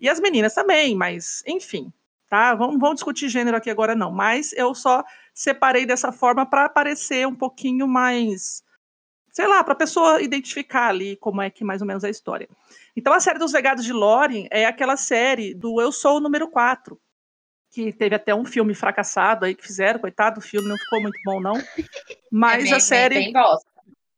E 0.00 0.08
as 0.08 0.20
meninas 0.20 0.54
também, 0.54 0.94
mas 0.94 1.42
enfim, 1.46 1.92
tá? 2.28 2.54
Vamos, 2.54 2.78
vamos 2.78 2.96
discutir 2.96 3.28
gênero 3.28 3.56
aqui 3.56 3.70
agora 3.70 3.94
não. 3.94 4.10
Mas 4.10 4.52
eu 4.52 4.74
só 4.74 5.04
separei 5.32 5.86
dessa 5.86 6.12
forma 6.12 6.44
para 6.44 6.64
aparecer 6.64 7.26
um 7.26 7.34
pouquinho 7.34 7.86
mais, 7.86 8.62
sei 9.30 9.46
lá, 9.46 9.62
para 9.62 9.72
a 9.72 9.76
pessoa 9.76 10.22
identificar 10.22 10.88
ali 10.88 11.16
como 11.16 11.42
é 11.42 11.50
que 11.50 11.64
mais 11.64 11.80
ou 11.80 11.86
menos 11.86 12.04
é 12.04 12.08
a 12.08 12.10
história. 12.10 12.48
Então 12.96 13.12
a 13.12 13.20
série 13.20 13.38
dos 13.38 13.52
Legados 13.52 13.84
de 13.84 13.92
Loren 13.92 14.46
é 14.50 14.66
aquela 14.66 14.96
série 14.96 15.54
do 15.54 15.80
Eu 15.80 15.90
Sou 15.90 16.18
o 16.18 16.20
Número 16.20 16.48
4, 16.48 17.00
que 17.70 17.92
teve 17.92 18.14
até 18.14 18.34
um 18.34 18.44
filme 18.44 18.74
fracassado 18.74 19.44
aí 19.44 19.54
que 19.54 19.66
fizeram, 19.66 19.98
coitado, 19.98 20.38
o 20.38 20.42
filme 20.42 20.68
não 20.68 20.76
ficou 20.76 21.00
muito 21.00 21.18
bom 21.24 21.40
não. 21.40 21.54
Mas 22.30 22.64
é 22.64 22.66
bem, 22.66 22.72
a 22.74 22.80
série 22.80 23.14
bem, 23.16 23.32
bem 23.32 23.42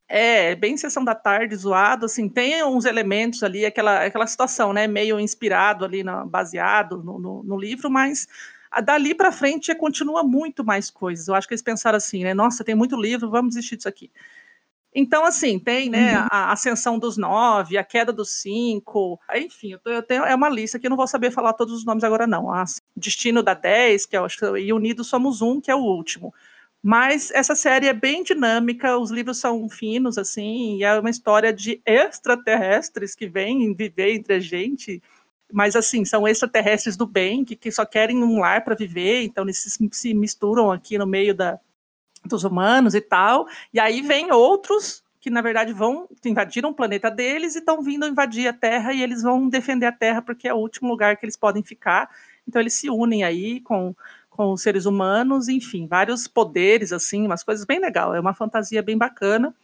é, 0.09 0.55
bem 0.55 0.77
sessão 0.77 1.05
da 1.05 1.15
tarde, 1.15 1.57
zoado, 1.57 2.07
assim, 2.07 2.29
tem 2.29 2.63
uns 2.65 2.85
elementos 2.85 3.43
ali, 3.43 3.67
aquela, 3.67 4.05
aquela 4.05 4.27
situação, 4.27 4.73
né, 4.73 4.87
meio 4.87 5.19
inspirado 5.19 5.85
ali, 5.85 6.05
na, 6.05 6.25
baseado 6.25 7.03
no, 7.03 7.19
no, 7.19 7.43
no 7.43 7.59
livro, 7.59 7.91
mas 7.91 8.29
dali 8.85 9.15
para 9.15 9.33
frente 9.33 9.75
continua 9.75 10.23
muito 10.23 10.65
mais 10.65 10.91
coisas. 10.91 11.27
Eu 11.27 11.35
acho 11.35 11.49
que 11.49 11.55
eles 11.55 11.63
pensaram 11.63 11.97
assim, 11.97 12.23
né, 12.23 12.35
nossa, 12.35 12.65
tem 12.65 12.75
muito 12.75 13.01
livro, 13.01 13.31
vamos 13.31 13.55
desistir 13.55 13.77
disso 13.77 13.89
aqui. 13.89 14.11
Então, 14.99 15.27
assim, 15.27 15.59
tem 15.59 15.91
né, 15.91 16.21
uhum. 16.21 16.27
a 16.31 16.53
ascensão 16.53 16.99
dos 16.99 17.19
nove, 17.19 17.77
a 17.77 17.85
queda 17.85 18.11
dos 18.11 18.31
cinco, 18.31 19.21
enfim, 19.35 19.73
eu, 19.73 19.93
eu 19.93 20.03
tenho, 20.03 20.25
é 20.25 20.35
uma 20.35 20.49
lista 20.49 20.79
que 20.79 20.87
eu 20.87 20.91
não 20.91 20.97
vou 20.97 21.07
saber 21.07 21.31
falar 21.31 21.53
todos 21.53 21.75
os 21.75 21.85
nomes 21.85 22.03
agora, 22.03 22.27
não. 22.27 22.51
A 22.51 22.65
Destino 22.97 23.43
da 23.43 23.53
dez, 23.53 24.07
que 24.07 24.17
é, 24.17 24.21
e 24.59 24.73
Unidos 24.73 25.09
Somos 25.09 25.43
Um, 25.43 25.61
que 25.61 25.71
é 25.71 25.75
o 25.75 25.81
último. 25.81 26.33
Mas 26.83 27.31
essa 27.33 27.55
série 27.55 27.89
é 27.89 27.93
bem 27.93 28.23
dinâmica, 28.23 28.99
os 28.99 29.11
livros 29.11 29.39
são 29.39 29.69
finos, 29.69 30.19
assim, 30.19 30.77
e 30.79 30.85
é 30.85 30.99
uma 30.99 31.11
história 31.11 31.53
de 31.53 31.81
extraterrestres 31.85 33.15
que 33.15 33.27
vêm 33.27 33.75
viver 33.75 34.15
entre 34.15 34.35
a 34.35 34.41
gente, 34.41 35.03
mas 35.53 35.75
assim, 35.75 36.05
são 36.05 36.27
extraterrestres 36.27 36.97
do 36.97 37.07
bem, 37.07 37.45
que, 37.45 37.57
que 37.57 37.73
só 37.73 37.85
querem 37.85 38.23
um 38.23 38.39
lar 38.39 38.65
para 38.65 38.75
viver, 38.75 39.23
então 39.23 39.45
eles 39.45 39.79
se, 39.93 40.15
misturam 40.15 40.71
aqui 40.71 40.97
no 40.97 41.07
meio 41.07 41.35
da, 41.35 41.59
dos 42.25 42.45
humanos 42.45 42.95
e 42.95 43.01
tal, 43.01 43.47
e 43.73 43.81
aí 43.81 44.01
vem 44.03 44.31
outros 44.33 45.05
que 45.27 45.31
na 45.31 45.43
verdade 45.43 45.73
vão 45.73 46.09
invadir 46.25 46.65
um 46.65 46.73
planeta 46.73 47.11
deles 47.11 47.57
e 47.57 47.59
estão 47.59 47.83
vindo 47.83 48.07
invadir 48.07 48.47
a 48.47 48.53
Terra 48.53 48.93
e 48.93 49.03
eles 49.03 49.23
vão 49.25 49.49
defender 49.49 49.87
a 49.87 49.91
Terra 49.91 50.23
porque 50.23 50.47
é 50.47 50.55
o 50.55 50.59
último 50.59 50.89
lugar 50.89 51.17
que 51.17 51.25
eles 51.25 51.37
podem 51.37 51.65
ficar. 51.65 52.09
Então 52.47 52.63
eles 52.63 52.75
se 52.75 52.89
unem 52.89 53.25
aí 53.25 53.61
com 53.61 53.93
com 54.37 54.57
seres 54.57 54.87
humanos, 54.87 55.49
enfim, 55.49 55.87
vários 55.87 56.29
poderes, 56.29 56.93
assim, 56.93 57.25
umas 57.27 57.43
coisas 57.43 57.65
bem 57.65 57.81
legal. 57.81 58.15
É 58.15 58.21
uma 58.21 58.35
fantasia 58.35 58.83
bem 58.83 58.97
bacana. 58.97 59.55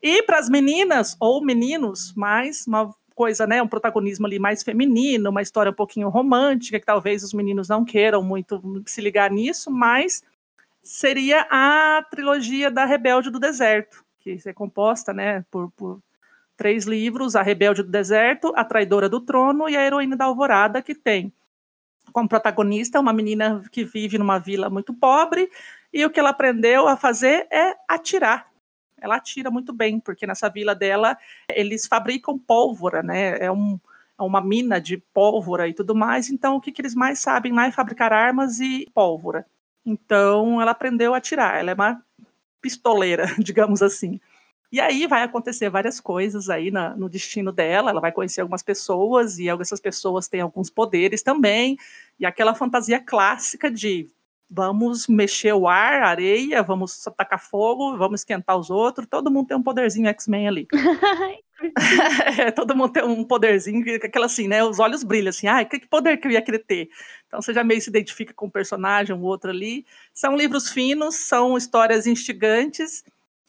E 0.00 0.22
para 0.22 0.38
as 0.38 0.48
meninas 0.48 1.16
ou 1.18 1.44
meninos, 1.44 2.14
mais 2.14 2.66
uma 2.66 2.94
coisa, 3.14 3.46
né, 3.46 3.62
um 3.62 3.68
protagonismo 3.68 4.26
ali 4.26 4.38
mais 4.38 4.62
feminino, 4.62 5.30
uma 5.30 5.42
história 5.42 5.72
um 5.72 5.74
pouquinho 5.74 6.08
romântica, 6.08 6.78
que 6.78 6.86
talvez 6.86 7.24
os 7.24 7.32
meninos 7.32 7.68
não 7.68 7.84
queiram 7.84 8.22
muito 8.22 8.62
se 8.86 9.00
ligar 9.00 9.30
nisso, 9.30 9.70
mas 9.70 10.22
seria 10.82 11.46
a 11.50 12.04
trilogia 12.10 12.70
da 12.70 12.84
Rebelde 12.84 13.30
do 13.30 13.40
Deserto, 13.40 14.04
que 14.20 14.38
é 14.44 14.52
composta, 14.52 15.12
né, 15.12 15.44
por, 15.50 15.70
por 15.72 16.00
três 16.56 16.84
livros: 16.84 17.34
A 17.34 17.42
Rebelde 17.42 17.82
do 17.82 17.90
Deserto, 17.90 18.52
A 18.54 18.64
Traidora 18.64 19.08
do 19.08 19.20
Trono 19.20 19.68
e 19.68 19.76
A 19.76 19.84
Heroína 19.84 20.14
da 20.14 20.26
Alvorada, 20.26 20.82
que 20.82 20.94
tem 20.94 21.32
como 22.16 22.30
protagonista 22.30 22.98
uma 22.98 23.12
menina 23.12 23.62
que 23.70 23.84
vive 23.84 24.16
numa 24.16 24.38
vila 24.38 24.70
muito 24.70 24.94
pobre 24.94 25.50
e 25.92 26.02
o 26.02 26.08
que 26.08 26.18
ela 26.18 26.30
aprendeu 26.30 26.88
a 26.88 26.96
fazer 26.96 27.46
é 27.50 27.76
atirar. 27.86 28.50
Ela 28.98 29.16
atira 29.16 29.50
muito 29.50 29.70
bem, 29.70 30.00
porque 30.00 30.26
nessa 30.26 30.48
vila 30.48 30.74
dela 30.74 31.18
eles 31.54 31.86
fabricam 31.86 32.38
pólvora, 32.38 33.02
né? 33.02 33.36
É, 33.38 33.52
um, 33.52 33.78
é 34.18 34.22
uma 34.22 34.40
mina 34.40 34.80
de 34.80 34.96
pólvora 34.96 35.68
e 35.68 35.74
tudo 35.74 35.94
mais. 35.94 36.30
Então, 36.30 36.56
o 36.56 36.60
que, 36.60 36.72
que 36.72 36.80
eles 36.80 36.94
mais 36.94 37.18
sabem 37.18 37.52
lá 37.52 37.66
é 37.66 37.70
fabricar 37.70 38.14
armas 38.14 38.60
e 38.60 38.88
pólvora. 38.94 39.44
Então, 39.84 40.58
ela 40.58 40.70
aprendeu 40.70 41.12
a 41.12 41.18
atirar. 41.18 41.58
Ela 41.58 41.72
é 41.72 41.74
uma 41.74 42.02
pistoleira, 42.62 43.26
digamos 43.38 43.82
assim. 43.82 44.18
E 44.72 44.80
aí 44.80 45.06
vai 45.06 45.22
acontecer 45.22 45.70
várias 45.70 46.00
coisas 46.00 46.50
aí 46.50 46.70
na, 46.70 46.96
no 46.96 47.08
destino 47.08 47.52
dela. 47.52 47.90
Ela 47.90 48.00
vai 48.00 48.12
conhecer 48.12 48.40
algumas 48.40 48.62
pessoas 48.62 49.38
e 49.38 49.48
essas 49.48 49.80
pessoas 49.80 50.28
têm 50.28 50.40
alguns 50.40 50.68
poderes 50.70 51.22
também. 51.22 51.78
E 52.18 52.26
aquela 52.26 52.54
fantasia 52.54 52.98
clássica 52.98 53.70
de 53.70 54.08
vamos 54.48 55.08
mexer 55.08 55.52
o 55.52 55.66
ar, 55.66 56.02
areia, 56.02 56.62
vamos 56.62 57.04
tacar 57.16 57.40
fogo, 57.40 57.96
vamos 57.96 58.20
esquentar 58.20 58.56
os 58.56 58.70
outros. 58.70 59.06
Todo 59.08 59.30
mundo 59.30 59.48
tem 59.48 59.56
um 59.56 59.62
poderzinho 59.62 60.08
X-Men 60.08 60.48
ali. 60.48 60.68
é, 62.38 62.50
todo 62.50 62.76
mundo 62.76 62.92
tem 62.92 63.02
um 63.02 63.24
poderzinho, 63.24 63.82
aquela 63.96 64.26
assim, 64.26 64.46
né? 64.46 64.62
Os 64.62 64.78
olhos 64.78 65.02
brilham 65.02 65.30
assim, 65.30 65.46
ah, 65.46 65.64
que 65.64 65.86
poder 65.86 66.18
que 66.18 66.26
eu 66.26 66.32
ia 66.32 66.42
querer 66.42 66.60
ter? 66.60 66.90
Então 67.26 67.40
você 67.40 67.52
já 67.52 67.64
meio 67.64 67.80
se 67.80 67.88
identifica 67.88 68.34
com 68.34 68.46
um 68.46 68.50
personagem, 68.50 69.14
um 69.14 69.22
outro 69.22 69.50
ali. 69.50 69.84
São 70.12 70.36
livros 70.36 70.70
finos, 70.70 71.16
são 71.16 71.56
histórias 71.56 72.06
instigantes 72.06 73.04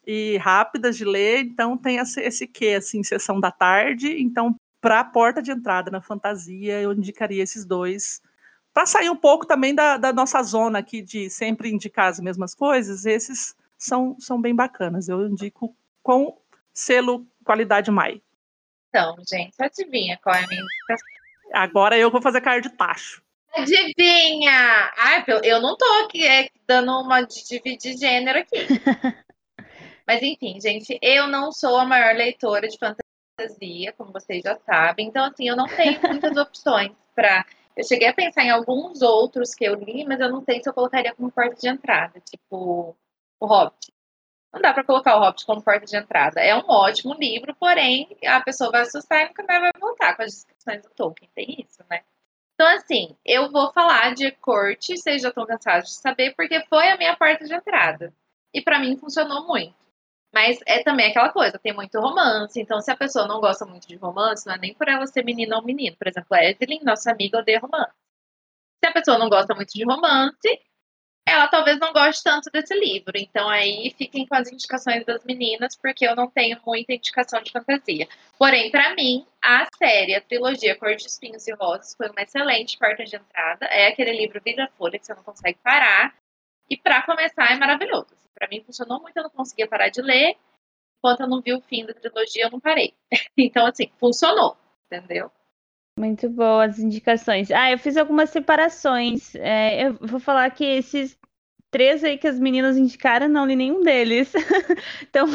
e 0.06 0.38
rápidas 0.38 0.96
de 0.96 1.04
ler, 1.04 1.40
então 1.40 1.76
tem 1.76 1.98
esse, 1.98 2.20
esse 2.20 2.46
quê, 2.46 2.74
assim, 2.78 3.02
sessão 3.02 3.38
da 3.38 3.50
tarde. 3.50 4.20
Então, 4.20 4.56
para 4.80 5.00
a 5.00 5.04
porta 5.04 5.42
de 5.42 5.50
entrada 5.50 5.90
na 5.90 6.00
fantasia, 6.00 6.80
eu 6.80 6.92
indicaria 6.92 7.42
esses 7.42 7.64
dois. 7.64 8.22
Para 8.78 8.86
sair 8.86 9.10
um 9.10 9.16
pouco 9.16 9.44
também 9.44 9.74
da, 9.74 9.96
da, 9.96 10.12
nossa 10.12 10.40
zona 10.40 10.78
aqui 10.78 11.02
de 11.02 11.28
sempre 11.28 11.68
indicar 11.68 12.06
as 12.06 12.20
mesmas 12.20 12.54
coisas, 12.54 13.04
esses 13.04 13.52
são, 13.76 14.14
são 14.20 14.40
bem 14.40 14.54
bacanas. 14.54 15.08
Eu 15.08 15.26
indico 15.26 15.76
com 16.00 16.40
selo 16.72 17.26
qualidade 17.44 17.90
MAI. 17.90 18.22
Então, 18.88 19.16
gente, 19.28 19.52
adivinha 19.60 20.16
qual 20.22 20.36
é 20.36 20.44
a 20.44 20.46
minha 20.46 20.62
indicação? 20.62 21.08
Agora 21.54 21.98
eu 21.98 22.08
vou 22.08 22.22
fazer 22.22 22.40
cara 22.40 22.60
de 22.60 22.68
tacho. 22.68 23.20
Adivinha! 23.52 24.92
Ai, 24.96 25.24
eu 25.42 25.60
não 25.60 25.76
tô 25.76 25.84
aqui 26.04 26.24
é, 26.24 26.48
dando 26.64 27.00
uma 27.00 27.22
de 27.22 27.48
dividir 27.48 27.98
gênero 27.98 28.38
aqui. 28.38 28.58
Mas 30.06 30.22
enfim, 30.22 30.60
gente, 30.60 30.96
eu 31.02 31.26
não 31.26 31.50
sou 31.50 31.78
a 31.78 31.84
maior 31.84 32.14
leitora 32.14 32.68
de 32.68 32.78
fantasia, 32.78 33.92
como 33.98 34.12
vocês 34.12 34.40
já 34.40 34.56
sabem. 34.64 35.08
Então, 35.08 35.24
assim, 35.24 35.48
eu 35.48 35.56
não 35.56 35.66
tenho 35.66 36.00
muitas 36.00 36.36
opções 36.36 36.92
para. 37.12 37.44
Eu 37.78 37.84
cheguei 37.84 38.08
a 38.08 38.12
pensar 38.12 38.42
em 38.42 38.50
alguns 38.50 39.02
outros 39.02 39.54
que 39.54 39.64
eu 39.64 39.76
li, 39.76 40.04
mas 40.04 40.18
eu 40.18 40.28
não 40.28 40.42
sei 40.42 40.60
se 40.60 40.68
eu 40.68 40.74
colocaria 40.74 41.14
como 41.14 41.30
porta 41.30 41.54
de 41.54 41.68
entrada, 41.68 42.18
tipo 42.18 42.96
o 43.38 43.46
Hobbit. 43.46 43.92
Não 44.52 44.60
dá 44.60 44.74
para 44.74 44.82
colocar 44.82 45.16
o 45.16 45.20
Hobbit 45.20 45.46
como 45.46 45.62
porta 45.62 45.86
de 45.86 45.96
entrada. 45.96 46.40
É 46.40 46.56
um 46.56 46.68
ótimo 46.68 47.14
livro, 47.14 47.54
porém 47.54 48.08
a 48.26 48.40
pessoa 48.40 48.72
vai 48.72 48.80
assustar 48.80 49.22
e 49.22 49.28
nunca 49.28 49.44
mais 49.44 49.60
vai 49.60 49.70
voltar 49.78 50.16
com 50.16 50.22
as 50.22 50.32
descrições 50.32 50.82
do 50.82 50.90
Tolkien. 50.90 51.30
Tem 51.32 51.64
isso, 51.64 51.84
né? 51.88 52.00
Então, 52.54 52.66
assim, 52.66 53.16
eu 53.24 53.48
vou 53.52 53.72
falar 53.72 54.12
de 54.12 54.32
corte, 54.32 54.96
vocês 54.96 55.22
já 55.22 55.28
estão 55.28 55.46
cansados 55.46 55.90
de 55.90 56.00
saber, 56.00 56.34
porque 56.34 56.60
foi 56.68 56.88
a 56.88 56.96
minha 56.96 57.16
porta 57.16 57.44
de 57.44 57.54
entrada. 57.54 58.12
E 58.52 58.60
para 58.60 58.80
mim 58.80 58.96
funcionou 58.96 59.46
muito. 59.46 59.76
Mas 60.32 60.58
é 60.66 60.82
também 60.82 61.06
aquela 61.10 61.30
coisa, 61.30 61.58
tem 61.58 61.72
muito 61.72 61.98
romance, 61.98 62.60
então 62.60 62.80
se 62.80 62.90
a 62.90 62.96
pessoa 62.96 63.26
não 63.26 63.40
gosta 63.40 63.64
muito 63.64 63.88
de 63.88 63.96
romance, 63.96 64.46
não 64.46 64.54
é 64.54 64.58
nem 64.58 64.74
por 64.74 64.88
ela 64.88 65.06
ser 65.06 65.24
menina 65.24 65.56
ou 65.56 65.64
menino. 65.64 65.96
Por 65.96 66.06
exemplo, 66.06 66.28
a 66.32 66.44
Evelyn, 66.44 66.80
nossa 66.82 67.10
amiga, 67.10 67.38
odeia 67.38 67.58
romance. 67.58 67.94
Se 68.82 68.88
a 68.88 68.92
pessoa 68.92 69.18
não 69.18 69.28
gosta 69.28 69.54
muito 69.54 69.72
de 69.72 69.84
romance, 69.84 70.60
ela 71.28 71.46
talvez 71.48 71.78
não 71.78 71.92
goste 71.92 72.22
tanto 72.22 72.50
desse 72.50 72.74
livro. 72.74 73.12
Então 73.16 73.48
aí 73.48 73.94
fiquem 73.96 74.26
com 74.26 74.34
as 74.34 74.50
indicações 74.50 75.04
das 75.04 75.24
meninas, 75.24 75.76
porque 75.76 76.06
eu 76.06 76.16
não 76.16 76.28
tenho 76.28 76.58
muita 76.64 76.94
indicação 76.94 77.42
de 77.42 77.52
fantasia. 77.52 78.08
Porém, 78.38 78.70
para 78.70 78.94
mim, 78.94 79.26
a 79.42 79.66
série, 79.76 80.14
a 80.14 80.20
trilogia 80.20 80.76
Cor 80.76 80.94
de 80.96 81.06
Espinhos 81.06 81.46
e 81.46 81.52
Rosas 81.54 81.94
foi 81.94 82.08
uma 82.08 82.22
excelente 82.22 82.78
porta 82.78 83.04
de 83.04 83.16
entrada. 83.16 83.66
É 83.66 83.88
aquele 83.88 84.12
livro 84.12 84.40
Vida 84.44 84.68
Folha 84.78 84.98
que 84.98 85.06
você 85.06 85.14
não 85.14 85.22
consegue 85.22 85.58
parar. 85.62 86.14
E 86.70 86.76
para 86.76 87.02
começar, 87.02 87.50
é 87.52 87.56
maravilhoso. 87.56 88.18
Para 88.38 88.48
mim 88.48 88.62
funcionou 88.64 89.00
muito, 89.00 89.16
eu 89.16 89.24
não 89.24 89.30
conseguia 89.30 89.66
parar 89.66 89.88
de 89.88 90.00
ler. 90.00 90.36
Enquanto 90.98 91.20
eu 91.20 91.28
não 91.28 91.40
vi 91.40 91.52
o 91.52 91.60
fim 91.60 91.84
da 91.84 91.94
trilogia, 91.94 92.44
eu 92.44 92.50
não 92.50 92.60
parei. 92.60 92.94
então, 93.36 93.66
assim, 93.66 93.90
funcionou, 93.98 94.56
entendeu? 94.86 95.30
Muito 95.98 96.28
boas 96.30 96.78
indicações. 96.78 97.50
Ah, 97.50 97.72
eu 97.72 97.78
fiz 97.78 97.96
algumas 97.96 98.30
separações. 98.30 99.34
É, 99.34 99.88
eu 99.88 99.94
vou 99.94 100.20
falar 100.20 100.48
que 100.50 100.64
esses 100.64 101.18
três 101.70 102.02
aí 102.02 102.16
que 102.16 102.26
as 102.26 102.38
meninas 102.38 102.76
indicaram, 102.76 103.28
não 103.28 103.44
li 103.44 103.56
nenhum 103.56 103.82
deles. 103.82 104.32
então, 105.02 105.26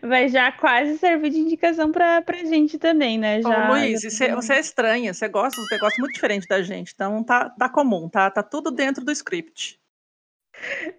vai 0.00 0.28
já 0.28 0.52
quase 0.52 0.98
servir 0.98 1.30
de 1.30 1.38
indicação 1.38 1.90
pra, 1.90 2.22
pra 2.22 2.38
gente 2.38 2.78
também, 2.78 3.18
né? 3.18 3.42
Já, 3.42 3.70
Ô, 3.70 3.72
Luiz, 3.72 4.00
já... 4.00 4.10
Você, 4.10 4.34
você, 4.34 4.52
é 4.54 4.60
estranha, 4.60 5.12
você 5.12 5.28
gosta 5.28 5.60
de 5.60 5.66
um 5.66 5.70
negócio 5.70 6.00
muito 6.00 6.14
diferente 6.14 6.46
da 6.46 6.62
gente, 6.62 6.92
então 6.94 7.22
tá, 7.24 7.50
tá 7.50 7.68
comum, 7.68 8.08
tá, 8.08 8.30
tá 8.30 8.42
tudo 8.42 8.70
dentro 8.70 9.04
do 9.04 9.12
script. 9.12 9.80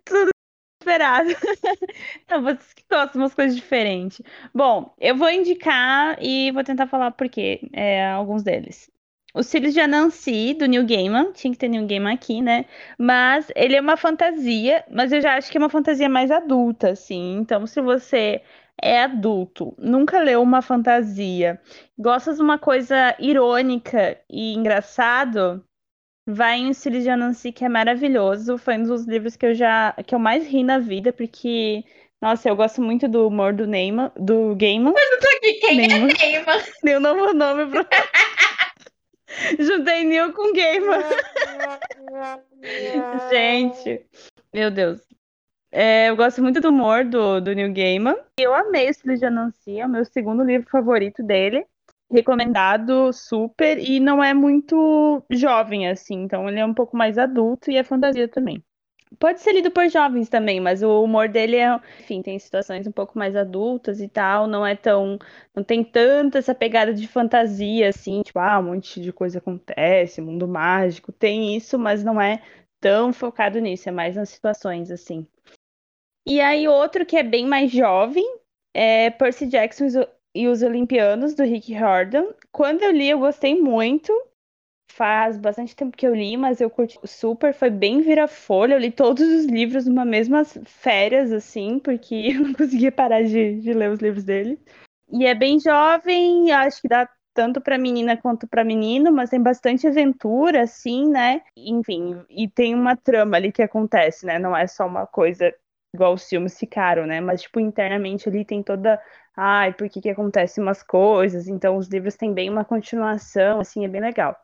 Tudo 0.03 0.34
esperado. 0.85 1.29
Não, 2.29 2.43
vocês 2.43 2.73
que 2.73 2.83
gostam 2.89 3.13
de 3.13 3.17
umas 3.17 3.33
coisas 3.33 3.55
diferentes. 3.55 4.21
Bom, 4.53 4.93
eu 4.99 5.15
vou 5.15 5.29
indicar 5.29 6.17
e 6.21 6.51
vou 6.51 6.63
tentar 6.63 6.87
falar 6.87 7.11
por 7.11 7.27
quê, 7.27 7.61
é, 7.73 8.07
alguns 8.11 8.43
deles. 8.43 8.91
Os 9.33 9.51
Filhos 9.51 9.73
de 9.73 9.81
Anansi, 9.81 10.53
do 10.53 10.65
Neil 10.65 10.85
Gaiman. 10.85 11.33
Tinha 11.33 11.51
que 11.51 11.57
ter 11.57 11.67
Neil 11.67 11.85
Gaiman 11.87 12.13
aqui, 12.13 12.41
né? 12.41 12.65
Mas 12.97 13.51
ele 13.55 13.75
é 13.75 13.81
uma 13.81 13.97
fantasia, 13.97 14.85
mas 14.89 15.11
eu 15.11 15.19
já 15.21 15.35
acho 15.35 15.51
que 15.51 15.57
é 15.57 15.59
uma 15.59 15.69
fantasia 15.69 16.07
mais 16.07 16.31
adulta, 16.31 16.91
assim. 16.91 17.37
Então, 17.37 17.67
se 17.67 17.81
você 17.81 18.41
é 18.81 19.03
adulto, 19.03 19.73
nunca 19.77 20.19
leu 20.19 20.41
uma 20.41 20.61
fantasia, 20.61 21.59
gosta 21.97 22.33
de 22.33 22.41
uma 22.41 22.57
coisa 22.57 23.15
irônica 23.19 24.17
e 24.29 24.53
engraçado, 24.53 25.63
vai 26.25 26.57
em 26.57 26.69
Os 26.69 26.81
Filhos 26.81 27.03
de 27.03 27.09
Anansi, 27.09 27.51
que 27.51 27.63
é 27.63 27.69
maravilhoso. 27.69 28.57
Foi 28.57 28.77
um 28.77 28.83
dos 28.83 29.05
livros 29.05 29.35
que 29.35 29.45
eu 29.45 29.53
já 29.53 29.93
que 30.05 30.15
eu 30.15 30.19
mais 30.19 30.47
ri 30.47 30.63
na 30.63 30.79
vida, 30.79 31.13
porque 31.13 31.83
nossa, 32.21 32.49
eu 32.49 32.55
gosto 32.55 32.81
muito 32.81 33.07
do 33.07 33.27
humor 33.27 33.53
do 33.53 33.67
Neymar, 33.67 34.11
do 34.15 34.55
Gaiman. 34.55 34.93
Mas 34.93 35.11
eu 35.11 35.19
tô 35.19 35.27
aqui, 35.37 35.53
quem 35.53 35.77
Neymar. 35.77 36.09
é 36.09 36.31
Neymar? 36.31 36.65
Deu 36.83 36.97
um 36.97 37.01
novo 37.01 37.33
nome 37.33 37.65
pro 37.67 37.85
Juntei 39.59 40.03
Neil 40.03 40.33
com 40.33 40.53
Gamer. 40.53 41.05
Gente, 43.29 44.05
meu 44.53 44.71
Deus. 44.71 45.01
É, 45.71 46.09
eu 46.09 46.15
gosto 46.15 46.41
muito 46.41 46.61
do 46.61 46.69
humor 46.69 47.03
do, 47.03 47.41
do 47.41 47.53
Neil 47.53 47.73
Gaiman. 47.73 48.15
Eu 48.39 48.53
amei 48.53 48.89
o 48.89 48.93
Filho 48.93 49.17
de 49.17 49.25
Anansi, 49.25 49.79
é 49.79 49.85
o 49.85 49.89
meu 49.89 50.05
segundo 50.05 50.41
livro 50.43 50.69
favorito 50.69 51.21
dele. 51.21 51.65
Recomendado, 52.15 53.11
super, 53.11 53.77
e 53.77 53.99
não 53.99 54.23
é 54.23 54.33
muito 54.33 55.21
jovem, 55.29 55.89
assim, 55.89 56.23
então 56.23 56.47
ele 56.47 56.59
é 56.59 56.65
um 56.65 56.73
pouco 56.73 56.95
mais 56.95 57.17
adulto 57.17 57.69
e 57.69 57.75
é 57.75 57.83
fantasia 57.83 58.25
também. 58.25 58.63
Pode 59.19 59.41
ser 59.41 59.51
lido 59.51 59.69
por 59.69 59.89
jovens 59.89 60.29
também, 60.29 60.61
mas 60.61 60.81
o 60.81 61.03
humor 61.03 61.27
dele 61.27 61.57
é, 61.57 61.77
enfim, 61.99 62.21
tem 62.21 62.39
situações 62.39 62.87
um 62.87 62.91
pouco 62.91 63.19
mais 63.19 63.35
adultas 63.35 63.99
e 63.99 64.07
tal, 64.07 64.47
não 64.47 64.65
é 64.65 64.77
tão, 64.77 65.19
não 65.53 65.61
tem 65.61 65.83
tanta 65.83 66.37
essa 66.37 66.55
pegada 66.55 66.93
de 66.93 67.05
fantasia 67.05 67.89
assim, 67.89 68.21
tipo, 68.21 68.39
ah, 68.39 68.59
um 68.59 68.63
monte 68.63 69.01
de 69.01 69.11
coisa 69.11 69.39
acontece, 69.39 70.21
mundo 70.21 70.47
mágico, 70.47 71.11
tem 71.11 71.53
isso, 71.55 71.77
mas 71.77 72.01
não 72.01 72.19
é 72.19 72.41
tão 72.79 73.11
focado 73.11 73.59
nisso, 73.59 73.89
é 73.89 73.91
mais 73.91 74.15
nas 74.15 74.29
situações 74.29 74.89
assim. 74.89 75.27
E 76.25 76.39
aí 76.39 76.65
outro 76.65 77.05
que 77.05 77.17
é 77.17 77.23
bem 77.23 77.45
mais 77.45 77.71
jovem 77.71 78.25
é 78.73 79.09
Percy 79.09 79.47
Jackson 79.47 79.87
e 80.35 80.47
os 80.49 80.61
Olimpianos 80.61 81.33
do 81.33 81.43
Rick 81.43 81.73
Riordan. 81.73 82.25
Quando 82.51 82.83
eu 82.83 82.91
li, 82.91 83.09
eu 83.09 83.19
gostei 83.19 83.59
muito. 83.59 84.13
Faz 84.91 85.37
bastante 85.37 85.75
tempo 85.75 85.97
que 85.97 86.05
eu 86.05 86.13
li, 86.13 86.37
mas 86.37 86.61
eu 86.61 86.69
curti 86.69 86.99
super, 87.05 87.53
foi 87.53 87.69
bem 87.69 88.01
vira-folha. 88.01 88.75
Eu 88.75 88.79
li 88.79 88.91
todos 88.91 89.27
os 89.27 89.45
livros 89.45 89.85
numa 89.85 90.05
mesma 90.05 90.43
férias, 90.45 91.31
assim, 91.31 91.79
porque 91.79 92.15
eu 92.35 92.41
não 92.41 92.53
conseguia 92.53 92.91
parar 92.91 93.23
de, 93.23 93.61
de 93.61 93.73
ler 93.73 93.89
os 93.91 93.99
livros 93.99 94.23
dele. 94.23 94.59
E 95.09 95.25
é 95.25 95.33
bem 95.33 95.59
jovem, 95.59 96.51
acho 96.51 96.81
que 96.81 96.87
dá 96.87 97.09
tanto 97.33 97.61
para 97.61 97.77
menina 97.77 98.15
quanto 98.15 98.47
para 98.47 98.63
menino, 98.63 99.11
mas 99.11 99.29
tem 99.29 99.41
bastante 99.41 99.85
aventura, 99.87 100.63
assim, 100.63 101.09
né? 101.09 101.41
Enfim, 101.57 102.23
e 102.29 102.47
tem 102.49 102.73
uma 102.73 102.95
trama 102.95 103.37
ali 103.37 103.51
que 103.51 103.61
acontece, 103.61 104.25
né? 104.25 104.39
Não 104.39 104.55
é 104.55 104.65
só 104.67 104.87
uma 104.87 105.05
coisa 105.05 105.53
igual 105.93 106.13
os 106.13 106.27
filmes 106.27 106.57
ficaram, 106.57 107.05
né? 107.05 107.19
Mas, 107.19 107.41
tipo, 107.41 107.59
internamente 107.59 108.29
ali 108.29 108.45
tem 108.45 108.61
toda. 108.61 109.01
Ai, 109.35 109.73
por 109.73 109.89
que 109.89 110.01
que 110.01 110.09
acontecem 110.09 110.63
umas 110.63 110.81
coisas? 110.81 111.47
Então, 111.47 111.77
os 111.77 111.87
livros 111.87 112.15
têm 112.15 112.33
bem 112.33 112.49
uma 112.49 112.63
continuação, 112.63 113.59
assim, 113.59 113.83
é 113.83 113.87
bem 113.87 114.01
legal. 114.01 114.35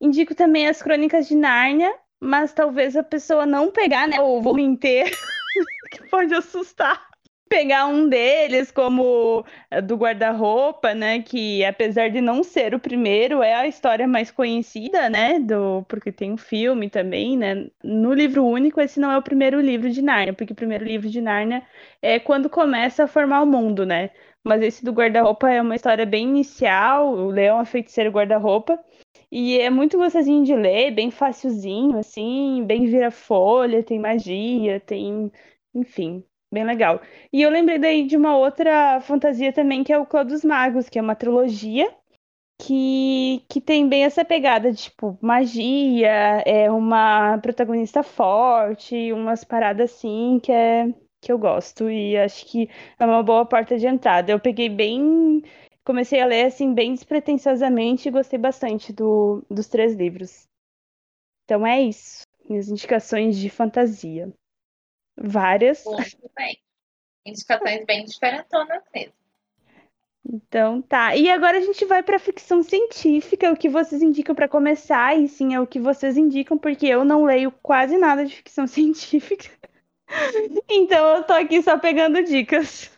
Indico 0.00 0.34
também 0.34 0.68
as 0.68 0.82
Crônicas 0.82 1.26
de 1.26 1.34
Nárnia, 1.34 1.94
mas 2.20 2.52
talvez 2.52 2.96
a 2.96 3.02
pessoa 3.02 3.46
não 3.46 3.70
pegar 3.70 4.06
né, 4.06 4.20
o 4.20 4.42
volume 4.42 4.62
inteiro, 4.62 5.10
que 5.90 6.02
pode 6.08 6.34
assustar. 6.34 7.05
Pegar 7.48 7.86
um 7.86 8.08
deles 8.08 8.72
como 8.72 9.44
do 9.84 9.96
guarda-roupa, 9.96 10.94
né? 10.94 11.22
Que 11.22 11.64
apesar 11.64 12.10
de 12.10 12.20
não 12.20 12.42
ser 12.42 12.74
o 12.74 12.80
primeiro, 12.80 13.42
é 13.42 13.54
a 13.54 13.66
história 13.68 14.06
mais 14.06 14.30
conhecida, 14.32 15.08
né? 15.08 15.38
Do, 15.38 15.84
porque 15.88 16.10
tem 16.10 16.32
um 16.32 16.36
filme 16.36 16.90
também, 16.90 17.36
né? 17.36 17.68
No 17.84 18.12
livro 18.12 18.44
único, 18.44 18.80
esse 18.80 18.98
não 18.98 19.10
é 19.12 19.16
o 19.18 19.22
primeiro 19.22 19.60
livro 19.60 19.88
de 19.90 20.02
Nárnia, 20.02 20.34
porque 20.34 20.52
o 20.52 20.56
primeiro 20.56 20.84
livro 20.84 21.08
de 21.08 21.20
Nárnia 21.20 21.62
é 22.02 22.18
quando 22.18 22.50
começa 22.50 23.04
a 23.04 23.08
formar 23.08 23.42
o 23.42 23.46
mundo, 23.46 23.86
né? 23.86 24.10
Mas 24.44 24.62
esse 24.62 24.84
do 24.84 24.92
guarda-roupa 24.92 25.50
é 25.50 25.60
uma 25.62 25.74
história 25.76 26.06
bem 26.06 26.28
inicial, 26.28 27.12
o 27.12 27.30
Leão 27.30 27.60
é 27.60 27.64
feiticeiro 27.64 28.10
guarda-roupa. 28.10 28.78
E 29.30 29.58
é 29.58 29.70
muito 29.70 29.98
gostosinho 29.98 30.44
de 30.44 30.54
ler, 30.54 30.92
bem 30.92 31.10
facilzinho, 31.10 31.98
assim, 31.98 32.64
bem 32.66 32.86
vira-folha, 32.86 33.82
tem 33.82 33.98
magia, 33.98 34.80
tem. 34.80 35.30
Enfim, 35.74 36.24
bem 36.56 36.64
legal. 36.64 37.00
E 37.32 37.42
eu 37.42 37.50
lembrei 37.50 37.78
daí 37.78 38.06
de 38.06 38.16
uma 38.16 38.36
outra 38.36 39.00
fantasia 39.02 39.52
também, 39.52 39.84
que 39.84 39.92
é 39.92 39.98
o 39.98 40.06
Clã 40.06 40.24
dos 40.24 40.42
Magos, 40.42 40.88
que 40.88 40.98
é 40.98 41.02
uma 41.02 41.14
trilogia 41.14 41.86
que, 42.58 43.44
que 43.48 43.60
tem 43.60 43.86
bem 43.88 44.04
essa 44.04 44.24
pegada 44.24 44.72
de, 44.72 44.78
tipo, 44.84 45.18
magia, 45.20 46.42
é 46.46 46.70
uma 46.70 47.38
protagonista 47.38 48.02
forte, 48.02 49.12
umas 49.12 49.44
paradas 49.44 49.92
assim 49.92 50.40
que 50.42 50.50
é 50.50 50.88
que 51.20 51.32
eu 51.32 51.38
gosto 51.38 51.90
e 51.90 52.16
acho 52.16 52.46
que 52.46 52.70
é 52.98 53.04
uma 53.04 53.22
boa 53.22 53.44
porta 53.44 53.76
de 53.78 53.86
entrada. 53.86 54.32
Eu 54.32 54.40
peguei 54.40 54.68
bem 54.68 55.42
comecei 55.84 56.20
a 56.20 56.26
ler 56.26 56.46
assim 56.46 56.74
bem 56.74 56.94
despretensiosamente 56.94 58.08
e 58.08 58.12
gostei 58.12 58.38
bastante 58.38 58.92
do, 58.92 59.44
dos 59.50 59.68
três 59.68 59.94
livros. 59.94 60.48
Então 61.44 61.66
é 61.66 61.80
isso. 61.80 62.22
Minhas 62.48 62.68
indicações 62.68 63.36
de 63.36 63.48
fantasia. 63.50 64.32
Várias. 65.16 65.84
Muito 65.84 66.30
bem. 66.36 66.58
Indicações 67.24 67.84
bem 67.84 68.04
diferentonas 68.04 68.82
mesmo. 68.94 69.14
Então 70.28 70.82
tá. 70.82 71.16
E 71.16 71.30
agora 71.30 71.58
a 71.58 71.60
gente 71.60 71.84
vai 71.84 72.02
para 72.02 72.18
ficção 72.18 72.62
científica, 72.62 73.52
o 73.52 73.56
que 73.56 73.68
vocês 73.68 74.02
indicam 74.02 74.34
para 74.34 74.48
começar, 74.48 75.16
e 75.16 75.28
sim 75.28 75.54
é 75.54 75.60
o 75.60 75.66
que 75.66 75.78
vocês 75.78 76.16
indicam, 76.16 76.58
porque 76.58 76.86
eu 76.86 77.04
não 77.04 77.24
leio 77.24 77.52
quase 77.62 77.96
nada 77.96 78.24
de 78.24 78.34
ficção 78.34 78.66
científica. 78.68 79.50
então 80.68 81.16
eu 81.16 81.24
tô 81.24 81.32
aqui 81.32 81.62
só 81.62 81.78
pegando 81.78 82.22
dicas. 82.22 82.90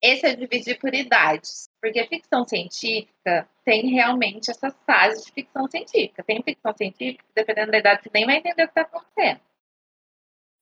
Esse 0.00 0.28
eu 0.28 0.36
dividi 0.36 0.74
por 0.76 0.94
idades, 0.94 1.68
porque 1.80 2.06
ficção 2.06 2.46
científica 2.46 3.48
tem 3.64 3.88
realmente 3.88 4.50
essas 4.50 4.72
fases 4.86 5.24
de 5.24 5.32
ficção 5.32 5.66
científica. 5.68 6.22
Tem 6.22 6.40
ficção 6.42 6.72
científica, 6.76 7.24
dependendo 7.34 7.72
da 7.72 7.78
idade, 7.78 8.02
você 8.04 8.10
nem 8.14 8.24
vai 8.24 8.36
entender 8.36 8.62
o 8.62 8.68
que 8.68 8.80
está 8.80 8.82
acontecendo. 8.82 9.40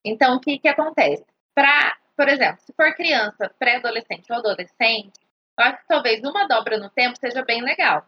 Então, 0.03 0.35
o 0.35 0.39
que, 0.39 0.59
que 0.59 0.67
acontece? 0.67 1.25
Pra, 1.53 1.97
por 2.15 2.27
exemplo, 2.27 2.61
se 2.61 2.73
for 2.73 2.95
criança, 2.95 3.49
pré-adolescente 3.57 4.31
ou 4.31 4.37
adolescente, 4.37 5.19
eu 5.57 5.65
acho 5.65 5.81
que 5.81 5.87
talvez 5.87 6.23
uma 6.23 6.47
dobra 6.47 6.77
no 6.77 6.89
tempo 6.89 7.17
seja 7.17 7.43
bem 7.43 7.61
legal. 7.61 8.07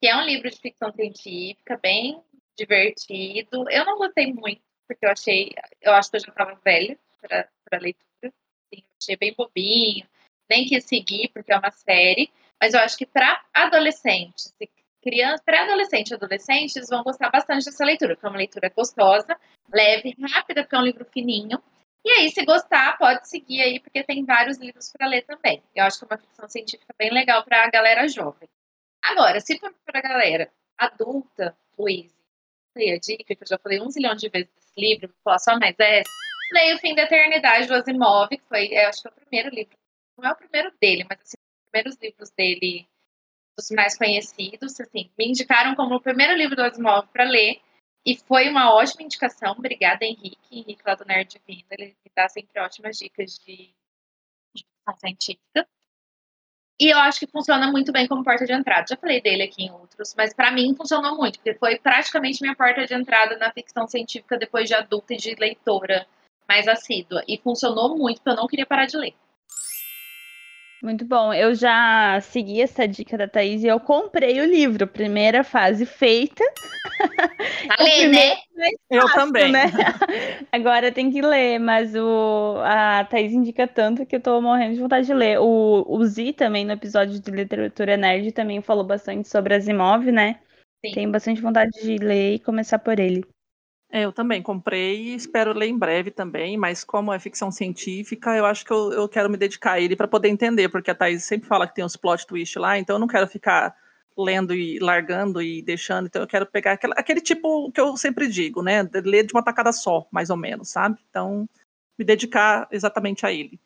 Que 0.00 0.08
é 0.08 0.16
um 0.16 0.24
livro 0.24 0.50
de 0.50 0.58
ficção 0.58 0.92
científica, 0.92 1.78
bem 1.80 2.22
divertido. 2.56 3.68
Eu 3.70 3.84
não 3.84 3.96
gostei 3.96 4.32
muito, 4.32 4.62
porque 4.86 5.06
eu 5.06 5.10
achei, 5.10 5.54
eu 5.80 5.92
acho 5.92 6.10
que 6.10 6.16
eu 6.16 6.20
já 6.20 6.28
estava 6.28 6.60
velha 6.64 6.98
para 7.20 7.78
leitura 7.80 8.04
assim, 8.24 8.84
achei 9.00 9.16
bem 9.16 9.34
bobinho, 9.36 10.06
nem 10.48 10.66
quis 10.66 10.84
seguir 10.84 11.28
porque 11.32 11.52
é 11.52 11.56
uma 11.56 11.70
série, 11.70 12.30
mas 12.60 12.74
eu 12.74 12.80
acho 12.80 12.96
que 12.96 13.06
para 13.06 13.44
adolescentes, 13.52 14.54
crianças, 15.04 15.42
pré-adolescente 15.42 16.10
e 16.10 16.14
adolescentes 16.14 16.88
vão 16.88 17.02
gostar 17.02 17.30
bastante 17.30 17.66
dessa 17.66 17.84
leitura, 17.84 18.14
porque 18.14 18.26
é 18.26 18.30
uma 18.30 18.38
leitura 18.38 18.72
gostosa, 18.74 19.38
leve, 19.72 20.16
rápida, 20.32 20.62
porque 20.62 20.74
é 20.74 20.78
um 20.78 20.84
livro 20.84 21.04
fininho. 21.04 21.62
E 22.04 22.10
aí, 22.10 22.30
se 22.30 22.44
gostar, 22.44 22.96
pode 22.98 23.28
seguir 23.28 23.60
aí, 23.60 23.80
porque 23.80 24.02
tem 24.02 24.24
vários 24.24 24.58
livros 24.58 24.90
para 24.92 25.06
ler 25.06 25.22
também. 25.22 25.62
Eu 25.74 25.84
acho 25.84 25.98
que 25.98 26.04
é 26.04 26.08
uma 26.08 26.18
ficção 26.18 26.48
científica 26.48 26.94
bem 26.98 27.12
legal 27.12 27.44
para 27.44 27.64
a 27.64 27.70
galera 27.70 28.08
jovem. 28.08 28.48
Agora, 29.02 29.40
se 29.40 29.58
for 29.58 29.72
para 29.84 29.98
a 29.98 30.02
galera 30.02 30.50
adulta, 30.78 31.56
Luiz, 31.78 32.12
a 32.76 32.98
dica, 32.98 33.34
que 33.34 33.42
eu 33.42 33.46
já 33.46 33.58
falei 33.58 33.80
um 33.80 33.90
zilhão 33.90 34.14
de 34.14 34.28
vezes 34.28 34.50
livro, 34.76 35.08
vou 35.08 35.16
falar 35.22 35.38
só 35.38 35.58
mais 35.58 35.76
essa. 35.78 36.10
Leio 36.52 36.76
O 36.76 36.78
Fim 36.78 36.94
da 36.94 37.02
Eternidade 37.02 37.66
do 37.66 37.74
Asimov, 37.74 38.28
que 38.28 38.42
foi, 38.48 38.66
eu 38.72 38.88
acho 38.88 39.02
que 39.02 39.08
foi 39.08 39.12
o 39.12 39.26
primeiro 39.26 39.54
livro. 39.54 39.76
Não 40.18 40.28
é 40.28 40.32
o 40.32 40.36
primeiro 40.36 40.72
dele, 40.80 41.06
mas 41.08 41.20
assim, 41.20 41.36
os 41.36 41.70
primeiros 41.70 41.96
livros 42.00 42.30
dele, 42.30 42.86
os 43.58 43.70
mais 43.70 43.96
conhecidos, 43.96 44.80
assim, 44.80 45.10
me 45.18 45.28
indicaram 45.28 45.74
como 45.74 45.94
o 45.94 46.00
primeiro 46.00 46.34
livro 46.34 46.56
do 46.56 46.62
Asimov 46.62 47.06
para 47.08 47.24
ler. 47.24 47.60
E 48.06 48.16
foi 48.16 48.50
uma 48.50 48.74
ótima 48.74 49.02
indicação. 49.02 49.52
Obrigada, 49.52 50.04
Henrique. 50.04 50.38
Henrique 50.50 50.82
lá 50.84 50.94
do 50.94 51.04
Nerd 51.06 51.40
Divino. 51.46 51.66
Ele 51.70 51.96
me 52.04 52.12
dá 52.14 52.28
sempre 52.28 52.60
ótimas 52.60 52.98
dicas 52.98 53.38
de, 53.38 53.74
de 54.54 54.64
científica. 54.98 55.66
E 56.78 56.92
eu 56.92 56.98
acho 56.98 57.20
que 57.20 57.26
funciona 57.26 57.70
muito 57.70 57.92
bem 57.92 58.06
como 58.06 58.24
porta 58.24 58.44
de 58.44 58.52
entrada. 58.52 58.86
Já 58.88 58.96
falei 58.96 59.22
dele 59.22 59.44
aqui 59.44 59.64
em 59.64 59.70
outros, 59.70 60.12
mas 60.16 60.34
para 60.34 60.50
mim 60.50 60.74
funcionou 60.74 61.16
muito, 61.16 61.38
porque 61.38 61.54
foi 61.54 61.78
praticamente 61.78 62.42
minha 62.42 62.54
porta 62.54 62.84
de 62.84 62.94
entrada 62.94 63.38
na 63.38 63.52
ficção 63.52 63.86
científica 63.86 64.36
depois 64.36 64.68
de 64.68 64.74
adulta 64.74 65.14
e 65.14 65.16
de 65.16 65.34
leitora 65.36 66.06
mais 66.48 66.66
assídua. 66.66 67.22
E 67.28 67.38
funcionou 67.38 67.96
muito, 67.96 68.16
porque 68.16 68.30
eu 68.30 68.36
não 68.36 68.48
queria 68.48 68.66
parar 68.66 68.86
de 68.86 68.96
ler. 68.96 69.14
Muito 70.84 71.06
bom. 71.06 71.32
Eu 71.32 71.54
já 71.54 72.20
segui 72.20 72.60
essa 72.60 72.86
dica 72.86 73.16
da 73.16 73.26
Thaís 73.26 73.64
e 73.64 73.66
eu 73.66 73.80
comprei 73.80 74.38
o 74.38 74.44
livro. 74.44 74.86
Primeira 74.86 75.42
fase 75.42 75.86
feita. 75.86 76.44
Tá 77.66 77.82
ler, 77.82 78.08
né? 78.08 78.36
Eu 78.90 79.10
também. 79.12 79.50
Né? 79.50 79.64
Agora 80.52 80.92
tem 80.92 81.10
que 81.10 81.22
ler, 81.22 81.58
mas 81.58 81.94
o, 81.94 82.58
a 82.62 83.04
Thaís 83.04 83.32
indica 83.32 83.66
tanto 83.66 84.04
que 84.04 84.16
eu 84.16 84.20
tô 84.20 84.40
morrendo 84.40 84.74
de 84.74 84.80
vontade 84.80 85.06
de 85.06 85.14
ler. 85.14 85.40
O, 85.40 85.84
o 85.88 86.04
Zi 86.04 86.32
também, 86.34 86.64
no 86.64 86.72
episódio 86.72 87.18
de 87.18 87.30
Literatura 87.30 87.96
Nerd, 87.96 88.30
também 88.32 88.60
falou 88.60 88.84
bastante 88.84 89.28
sobre 89.28 89.54
Asimov, 89.54 90.04
né? 90.12 90.38
Sim. 90.84 90.92
Tenho 90.92 91.10
bastante 91.10 91.40
vontade 91.40 91.70
de 91.82 91.96
ler 91.96 92.34
e 92.34 92.38
começar 92.38 92.78
por 92.78 92.98
ele. 92.98 93.24
É, 93.94 94.04
eu 94.04 94.12
também 94.12 94.42
comprei 94.42 95.12
e 95.12 95.14
espero 95.14 95.56
ler 95.56 95.68
em 95.68 95.78
breve 95.78 96.10
também, 96.10 96.56
mas 96.56 96.82
como 96.82 97.12
é 97.12 97.18
ficção 97.20 97.52
científica, 97.52 98.36
eu 98.36 98.44
acho 98.44 98.64
que 98.64 98.72
eu, 98.72 98.92
eu 98.92 99.08
quero 99.08 99.30
me 99.30 99.36
dedicar 99.36 99.74
a 99.74 99.80
ele 99.80 99.94
para 99.94 100.08
poder 100.08 100.28
entender, 100.28 100.68
porque 100.68 100.90
a 100.90 100.94
Thaís 100.96 101.22
sempre 101.22 101.46
fala 101.46 101.64
que 101.64 101.76
tem 101.76 101.84
uns 101.84 101.96
plot 101.96 102.26
twist 102.26 102.58
lá, 102.58 102.76
então 102.76 102.96
eu 102.96 102.98
não 102.98 103.06
quero 103.06 103.28
ficar 103.28 103.72
lendo 104.18 104.52
e 104.52 104.80
largando 104.80 105.40
e 105.40 105.62
deixando, 105.62 106.06
então 106.06 106.22
eu 106.22 106.26
quero 106.26 106.44
pegar 106.44 106.72
aquela, 106.72 106.92
aquele 106.98 107.20
tipo 107.20 107.70
que 107.70 107.80
eu 107.80 107.96
sempre 107.96 108.26
digo, 108.26 108.62
né? 108.64 108.82
Ler 109.04 109.26
de 109.26 109.32
uma 109.32 109.44
tacada 109.44 109.72
só, 109.72 110.08
mais 110.10 110.28
ou 110.28 110.36
menos, 110.36 110.70
sabe? 110.70 110.98
Então, 111.08 111.48
me 111.96 112.04
dedicar 112.04 112.66
exatamente 112.72 113.24
a 113.24 113.32
ele. 113.32 113.60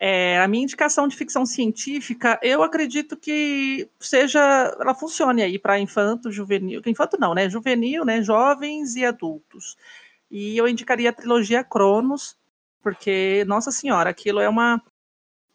É, 0.00 0.38
a 0.38 0.46
minha 0.46 0.62
indicação 0.62 1.08
de 1.08 1.16
ficção 1.16 1.44
científica, 1.44 2.38
eu 2.40 2.62
acredito 2.62 3.16
que 3.16 3.88
seja, 3.98 4.40
ela 4.80 4.94
funcione 4.94 5.42
aí 5.42 5.58
para 5.58 5.80
infanto, 5.80 6.30
juvenil, 6.30 6.80
infanto 6.86 7.16
não, 7.18 7.34
né? 7.34 7.50
Juvenil, 7.50 8.04
né? 8.04 8.22
Jovens 8.22 8.94
e 8.94 9.04
adultos. 9.04 9.76
E 10.30 10.56
eu 10.56 10.68
indicaria 10.68 11.10
a 11.10 11.12
trilogia 11.12 11.64
Cronos, 11.64 12.36
porque, 12.82 13.44
nossa 13.46 13.70
senhora, 13.72 14.10
aquilo 14.10 14.40
é 14.40 14.48
uma. 14.48 14.80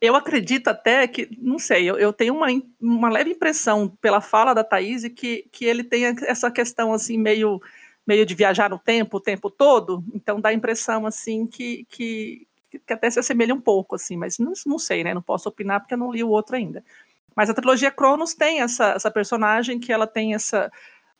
Eu 0.02 0.16
acredito 0.16 0.68
até 0.68 1.08
que, 1.08 1.30
não 1.42 1.58
sei, 1.58 1.90
eu, 1.90 1.98
eu 1.98 2.12
tenho 2.12 2.36
uma, 2.36 2.48
uma 2.82 3.10
leve 3.10 3.32
impressão 3.32 3.88
pela 4.02 4.20
fala 4.20 4.54
da 4.54 4.64
Thaís 4.64 5.08
que, 5.16 5.48
que 5.52 5.64
ele 5.64 5.84
tem 5.84 6.04
essa 6.28 6.52
questão 6.52 6.92
assim, 6.94 7.18
meio, 7.18 7.62
meio 8.06 8.26
de 8.26 8.36
viajar 8.36 8.70
no 8.70 8.78
tempo, 8.78 9.18
o 9.18 9.22
tempo 9.22 9.50
todo, 9.50 10.04
então 10.14 10.42
dá 10.42 10.50
a 10.50 10.54
impressão 10.54 11.06
assim 11.06 11.48
que, 11.48 11.86
que, 11.90 12.46
que 12.80 12.94
até 12.94 13.10
se 13.10 13.20
assemelha 13.20 13.54
um 13.54 13.62
pouco, 13.62 13.96
assim, 13.96 14.18
mas 14.18 14.40
não, 14.40 14.54
não 14.66 14.80
sei, 14.80 15.04
né? 15.04 15.14
Não 15.14 15.22
posso 15.22 15.50
opinar 15.50 15.80
porque 15.80 15.94
eu 15.94 15.98
não 15.98 16.12
li 16.12 16.24
o 16.24 16.30
outro 16.30 16.56
ainda. 16.56 16.84
Mas 17.36 17.50
a 17.50 17.54
trilogia 17.54 17.92
Cronos 17.92 18.34
tem 18.34 18.62
essa, 18.62 18.92
essa 18.92 19.10
personagem 19.10 19.80
que 19.80 19.92
ela 19.92 20.06
tem 20.06 20.34
essa, 20.34 20.72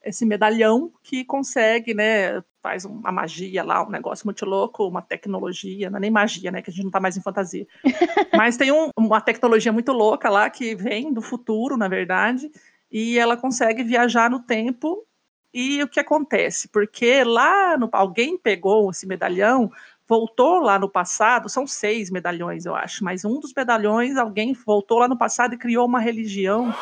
esse 0.04 0.26
medalhão 0.26 0.92
que 1.02 1.24
consegue, 1.24 1.94
né? 1.94 2.44
Faz 2.62 2.86
uma 2.86 3.12
magia 3.12 3.64
lá, 3.64 3.86
um 3.86 3.90
negócio 3.90 4.26
muito 4.26 4.46
louco, 4.46 4.88
uma 4.88 5.02
tecnologia, 5.02 5.90
não 5.90 5.98
é 5.98 6.02
nem 6.02 6.12
magia, 6.12 6.52
né? 6.52 6.62
Que 6.62 6.70
a 6.70 6.74
gente 6.74 6.84
não 6.84 6.92
tá 6.92 7.00
mais 7.00 7.18
em 7.18 7.22
fantasia. 7.22 7.68
Mas 8.36 8.58
tem 8.58 8.72
um, 8.72 8.90
uma 8.98 9.22
tecnologia 9.22 9.72
muito 9.72 9.92
louca 9.92 10.30
lá 10.30 10.50
que 10.50 10.76
vem 10.76 11.12
do 11.14 11.22
futuro, 11.22 11.78
na 11.78 11.88
verdade, 11.88 12.52
e 12.92 13.18
ela 13.18 13.38
consegue 13.38 13.84
viajar 13.84 14.30
no 14.30 14.40
tempo. 14.40 15.06
E 15.54 15.84
o 15.84 15.88
que 15.88 16.00
acontece? 16.00 16.68
Porque 16.68 17.24
lá 17.24 17.78
no, 17.78 17.88
alguém 17.92 18.38
pegou 18.38 18.90
esse 18.90 19.06
medalhão, 19.06 19.72
voltou 20.08 20.60
lá 20.60 20.78
no 20.78 20.90
passado, 20.90 21.50
são 21.50 21.66
seis 21.66 22.10
medalhões, 22.10 22.66
eu 22.66 22.76
acho, 22.76 23.04
mas 23.04 23.24
um 23.24 23.40
dos 23.40 23.54
medalhões, 23.56 24.18
alguém 24.18 24.54
voltou 24.54 25.00
lá 25.00 25.08
no 25.08 25.18
passado 25.18 25.54
e 25.54 25.58
criou 25.58 25.86
uma 25.86 26.00
religião 26.00 26.74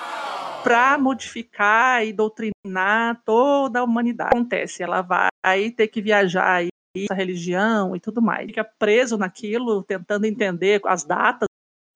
para 0.64 0.98
modificar 0.98 2.06
e 2.06 2.14
doutrinar 2.14 3.22
toda 3.26 3.80
a 3.80 3.84
humanidade. 3.84 4.32
Acontece, 4.36 4.84
ela 4.84 5.02
vai 5.02 5.72
ter 5.72 5.88
que 5.88 6.02
viajar 6.02 6.56
aí 6.56 6.68
essa 6.96 7.14
religião 7.14 7.96
e 7.96 8.00
tudo 8.00 8.22
mais. 8.22 8.48
Fica 8.48 8.64
preso 8.64 9.18
naquilo, 9.18 9.84
tentando 9.84 10.26
entender 10.26 10.82
as 10.86 11.04
datas 11.04 11.48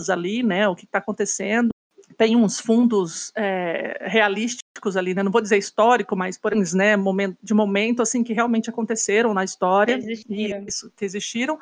ali, 0.09 0.43
né, 0.43 0.67
o 0.67 0.75
que 0.75 0.85
está 0.85 0.99
acontecendo. 0.99 1.69
Tem 2.17 2.35
uns 2.35 2.59
fundos 2.59 3.31
é, 3.35 4.05
realísticos 4.07 4.95
ali, 4.95 5.13
né? 5.13 5.23
Não 5.23 5.31
vou 5.31 5.41
dizer 5.41 5.57
histórico, 5.57 6.15
mas 6.15 6.37
por 6.37 6.53
né, 6.73 6.95
momento, 6.95 7.37
de 7.41 7.53
momento 7.53 8.01
assim 8.01 8.23
que 8.23 8.33
realmente 8.33 8.69
aconteceram 8.69 9.33
na 9.33 9.43
história, 9.43 9.97
existiram. 9.97 10.65
isso 10.67 10.91
que 10.95 11.03
existiram. 11.03 11.59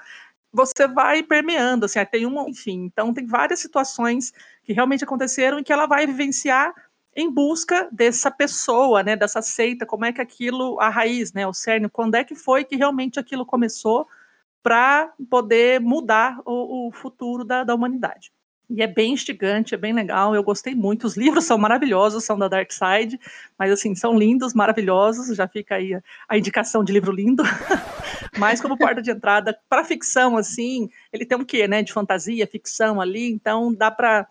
Você 0.52 0.88
vai 0.88 1.24
permeando, 1.24 1.86
assim, 1.86 2.04
tem 2.06 2.26
uma, 2.26 2.48
enfim, 2.48 2.84
então 2.84 3.14
tem 3.14 3.26
várias 3.26 3.60
situações 3.60 4.32
que 4.64 4.72
realmente 4.72 5.04
aconteceram 5.04 5.58
e 5.58 5.64
que 5.64 5.74
ela 5.74 5.88
vai 5.88 6.06
vivenciar 6.06 6.74
em 7.16 7.30
busca 7.30 7.88
dessa 7.92 8.30
pessoa, 8.30 9.04
né, 9.04 9.16
dessa 9.16 9.42
seita, 9.42 9.86
como 9.86 10.06
é 10.06 10.14
que 10.14 10.22
aquilo, 10.22 10.80
a 10.80 10.90
raiz, 10.90 11.34
né, 11.34 11.46
o 11.48 11.54
cerne, 11.54 11.90
quando 11.90 12.16
é 12.16 12.24
que 12.24 12.36
foi 12.36 12.64
que 12.64 12.76
realmente 12.76 13.20
aquilo 13.20 13.46
começou 13.46 14.08
para 14.62 15.12
poder 15.30 15.80
mudar 15.82 16.40
o, 16.46 16.88
o 16.88 16.92
futuro 16.92 17.44
da, 17.44 17.64
da 17.64 17.76
humanidade. 17.76 18.32
E 18.74 18.82
é 18.82 18.88
bem 18.88 19.14
instigante, 19.14 19.76
é 19.76 19.78
bem 19.78 19.94
legal, 19.94 20.34
eu 20.34 20.44
gostei 20.44 20.74
muito. 20.74 21.06
Os 21.06 21.16
livros 21.16 21.46
são 21.46 21.60
maravilhosos, 21.60 22.24
são 22.24 22.40
da 22.40 22.48
Dark 22.48 22.72
Side, 22.72 23.20
mas 23.58 23.72
assim, 23.72 23.94
são 23.94 24.18
lindos, 24.18 24.56
maravilhosos. 24.56 25.36
Já 25.38 25.48
fica 25.48 25.76
aí 25.76 25.94
a, 26.28 26.38
indicação 26.38 26.84
de 26.84 26.92
livro 26.92 27.12
lindo. 27.12 27.44
mas 28.36 28.60
como 28.60 28.76
porta 28.76 29.00
de 29.00 29.12
entrada 29.12 29.56
para 29.70 29.84
ficção, 29.84 30.36
assim, 30.36 30.90
ele 31.12 31.24
tem 31.24 31.38
um 31.38 31.46
quê, 31.46 31.68
né? 31.68 31.84
De 31.84 31.94
fantasia, 31.94 32.48
ficção 32.48 33.00
ali, 33.00 33.32
então 33.32 33.72
dá 33.72 33.92
para 33.92 34.28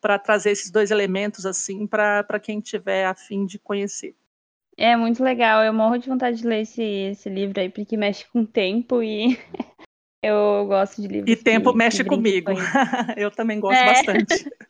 para 0.00 0.18
trazer 0.18 0.50
esses 0.50 0.70
dois 0.70 0.90
elementos 0.90 1.46
assim 1.46 1.86
para 1.86 2.38
quem 2.38 2.60
tiver 2.60 3.06
a 3.06 3.14
fim 3.14 3.46
de 3.46 3.58
conhecer. 3.58 4.14
É 4.76 4.94
muito 4.96 5.24
legal, 5.24 5.64
eu 5.64 5.72
morro 5.72 5.96
de 5.96 6.10
vontade 6.10 6.38
de 6.38 6.46
ler 6.46 6.60
esse, 6.60 6.82
esse 6.82 7.30
livro 7.30 7.58
aí, 7.58 7.70
porque 7.70 7.96
mexe 7.96 8.26
com 8.26 8.40
o 8.42 8.46
tempo 8.46 9.02
e 9.02 9.38
Eu 10.26 10.66
gosto 10.66 11.02
de 11.02 11.08
livros. 11.08 11.30
E 11.30 11.36
tempo 11.36 11.72
que, 11.72 11.78
mexe 11.78 12.02
que 12.02 12.08
comigo. 12.08 12.50
eu 13.16 13.30
também 13.30 13.60
gosto 13.60 13.78
é. 13.78 13.86
bastante. 13.86 14.50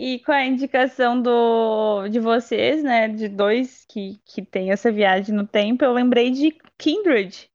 E 0.00 0.20
com 0.20 0.30
a 0.30 0.44
indicação 0.44 1.20
do, 1.20 2.06
de 2.06 2.20
vocês, 2.20 2.84
né, 2.84 3.08
de 3.08 3.26
dois 3.26 3.84
que, 3.88 4.20
que 4.24 4.42
tem 4.42 4.70
essa 4.70 4.92
viagem 4.92 5.34
no 5.34 5.44
tempo, 5.44 5.84
eu 5.84 5.92
lembrei 5.92 6.30
de 6.30 6.56
Kindred, 6.78 7.50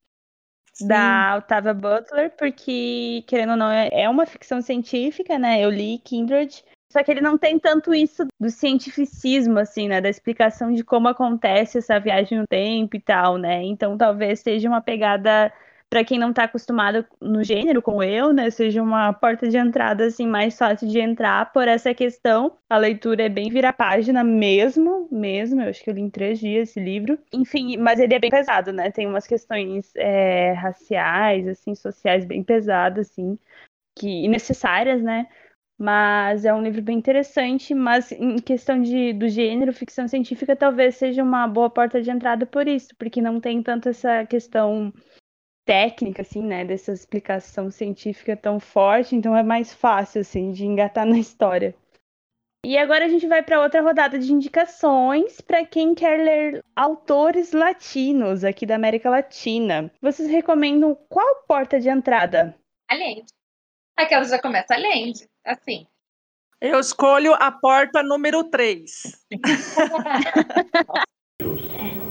Sim. 0.73 0.87
da 0.87 1.37
Octavia 1.37 1.73
Butler, 1.73 2.35
porque, 2.35 3.23
querendo 3.27 3.51
ou 3.51 3.55
não, 3.55 3.71
é, 3.71 3.87
é 3.93 4.09
uma 4.09 4.25
ficção 4.25 4.61
científica, 4.61 5.39
né? 5.39 5.63
Eu 5.63 5.69
li 5.69 5.99
Kindred, 5.99 6.65
só 6.91 7.01
que 7.01 7.11
ele 7.11 7.21
não 7.21 7.37
tem 7.37 7.57
tanto 7.57 7.93
isso 7.93 8.25
do 8.37 8.49
cientificismo, 8.49 9.57
assim, 9.59 9.87
né? 9.87 10.01
Da 10.01 10.09
explicação 10.09 10.73
de 10.73 10.83
como 10.83 11.07
acontece 11.07 11.77
essa 11.77 11.97
viagem 11.97 12.37
no 12.37 12.45
tempo 12.45 12.97
e 12.97 12.99
tal, 12.99 13.37
né? 13.37 13.63
Então 13.63 13.97
talvez 13.97 14.41
seja 14.41 14.67
uma 14.67 14.81
pegada 14.81 15.49
para 15.93 16.03
quem 16.03 16.17
não 16.17 16.31
está 16.31 16.45
acostumado 16.45 17.05
no 17.21 17.43
gênero, 17.43 17.79
como 17.79 18.01
eu, 18.01 18.33
né, 18.33 18.49
seja 18.49 18.81
uma 18.81 19.13
porta 19.13 19.47
de 19.47 19.57
entrada 19.57 20.05
assim 20.05 20.25
mais 20.25 20.57
fácil 20.57 20.87
de 20.87 20.99
entrar 20.99 21.53
por 21.53 21.67
essa 21.67 21.93
questão. 21.93 22.57
A 22.67 22.79
leitura 22.79 23.21
é 23.21 23.29
bem 23.29 23.51
virar 23.51 23.73
página 23.73 24.23
mesmo, 24.23 25.07
mesmo. 25.11 25.61
Eu 25.61 25.69
acho 25.69 25.83
que 25.83 25.91
eu 25.91 25.93
li 25.93 26.01
em 26.01 26.09
três 26.09 26.39
dias 26.39 26.69
esse 26.69 26.79
livro. 26.79 27.19
Enfim, 27.31 27.77
mas 27.77 27.99
ele 27.99 28.15
é 28.15 28.17
bem 28.17 28.31
pesado, 28.31 28.73
né? 28.73 28.89
Tem 28.89 29.05
umas 29.05 29.27
questões 29.27 29.91
é, 29.95 30.53
raciais, 30.53 31.47
assim, 31.47 31.75
sociais 31.75 32.25
bem 32.25 32.43
pesadas, 32.43 33.11
assim, 33.11 33.37
que 33.95 34.27
necessárias, 34.27 34.99
né? 34.99 35.27
Mas 35.77 36.43
é 36.43 36.51
um 36.51 36.63
livro 36.63 36.81
bem 36.81 36.97
interessante, 36.97 37.75
mas 37.75 38.11
em 38.11 38.37
questão 38.37 38.81
de, 38.81 39.13
do 39.13 39.29
gênero, 39.29 39.71
ficção 39.71 40.07
científica 40.07 40.55
talvez 40.55 40.95
seja 40.95 41.21
uma 41.21 41.47
boa 41.47 41.69
porta 41.69 42.01
de 42.01 42.09
entrada 42.09 42.47
por 42.47 42.67
isso, 42.67 42.95
porque 42.97 43.21
não 43.21 43.39
tem 43.39 43.61
tanto 43.61 43.89
essa 43.89 44.25
questão 44.25 44.91
técnica, 45.65 46.21
assim, 46.21 46.41
né, 46.41 46.65
dessa 46.65 46.91
explicação 46.91 47.71
científica 47.71 48.35
tão 48.35 48.59
forte, 48.59 49.15
então 49.15 49.35
é 49.35 49.43
mais 49.43 49.73
fácil, 49.73 50.21
assim, 50.21 50.51
de 50.51 50.65
engatar 50.65 51.05
na 51.07 51.17
história. 51.17 51.75
E 52.65 52.77
agora 52.77 53.05
a 53.05 53.09
gente 53.09 53.27
vai 53.27 53.43
para 53.43 53.61
outra 53.61 53.81
rodada 53.81 54.17
de 54.17 54.31
indicações 54.31 55.41
para 55.41 55.65
quem 55.65 55.93
quer 55.93 56.17
ler 56.17 56.63
autores 56.73 57.51
latinos 57.51 58.45
aqui 58.45 58.65
da 58.65 58.75
América 58.75 59.09
Latina. 59.09 59.91
Vocês 60.01 60.29
recomendam 60.29 60.95
qual 61.09 61.43
porta 61.45 61.77
de 61.77 61.89
entrada? 61.89 62.55
Allende. 62.89 63.25
Aquela 63.97 64.23
já 64.23 64.41
começa 64.41 64.73
Allende, 64.73 65.27
assim. 65.45 65.85
Eu 66.61 66.79
escolho 66.79 67.33
a 67.33 67.51
porta 67.51 68.01
número 68.01 68.45
3. 68.45 69.25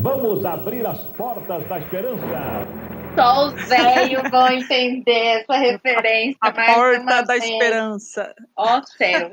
Vamos 0.01 0.45
abrir 0.45 0.87
as 0.87 0.99
portas 1.13 1.67
da 1.67 1.79
esperança. 1.79 3.02
Só 3.15 3.47
os 3.47 3.69
velhos 3.69 4.31
vão 4.31 4.49
entender 4.49 5.41
essa 5.41 5.57
referência. 5.57 6.39
A 6.41 6.53
porta 6.53 7.23
da 7.23 7.35
vez. 7.35 7.45
esperança. 7.45 8.35
Ó 8.57 8.79
oh, 8.79 8.83
céu. 8.87 9.31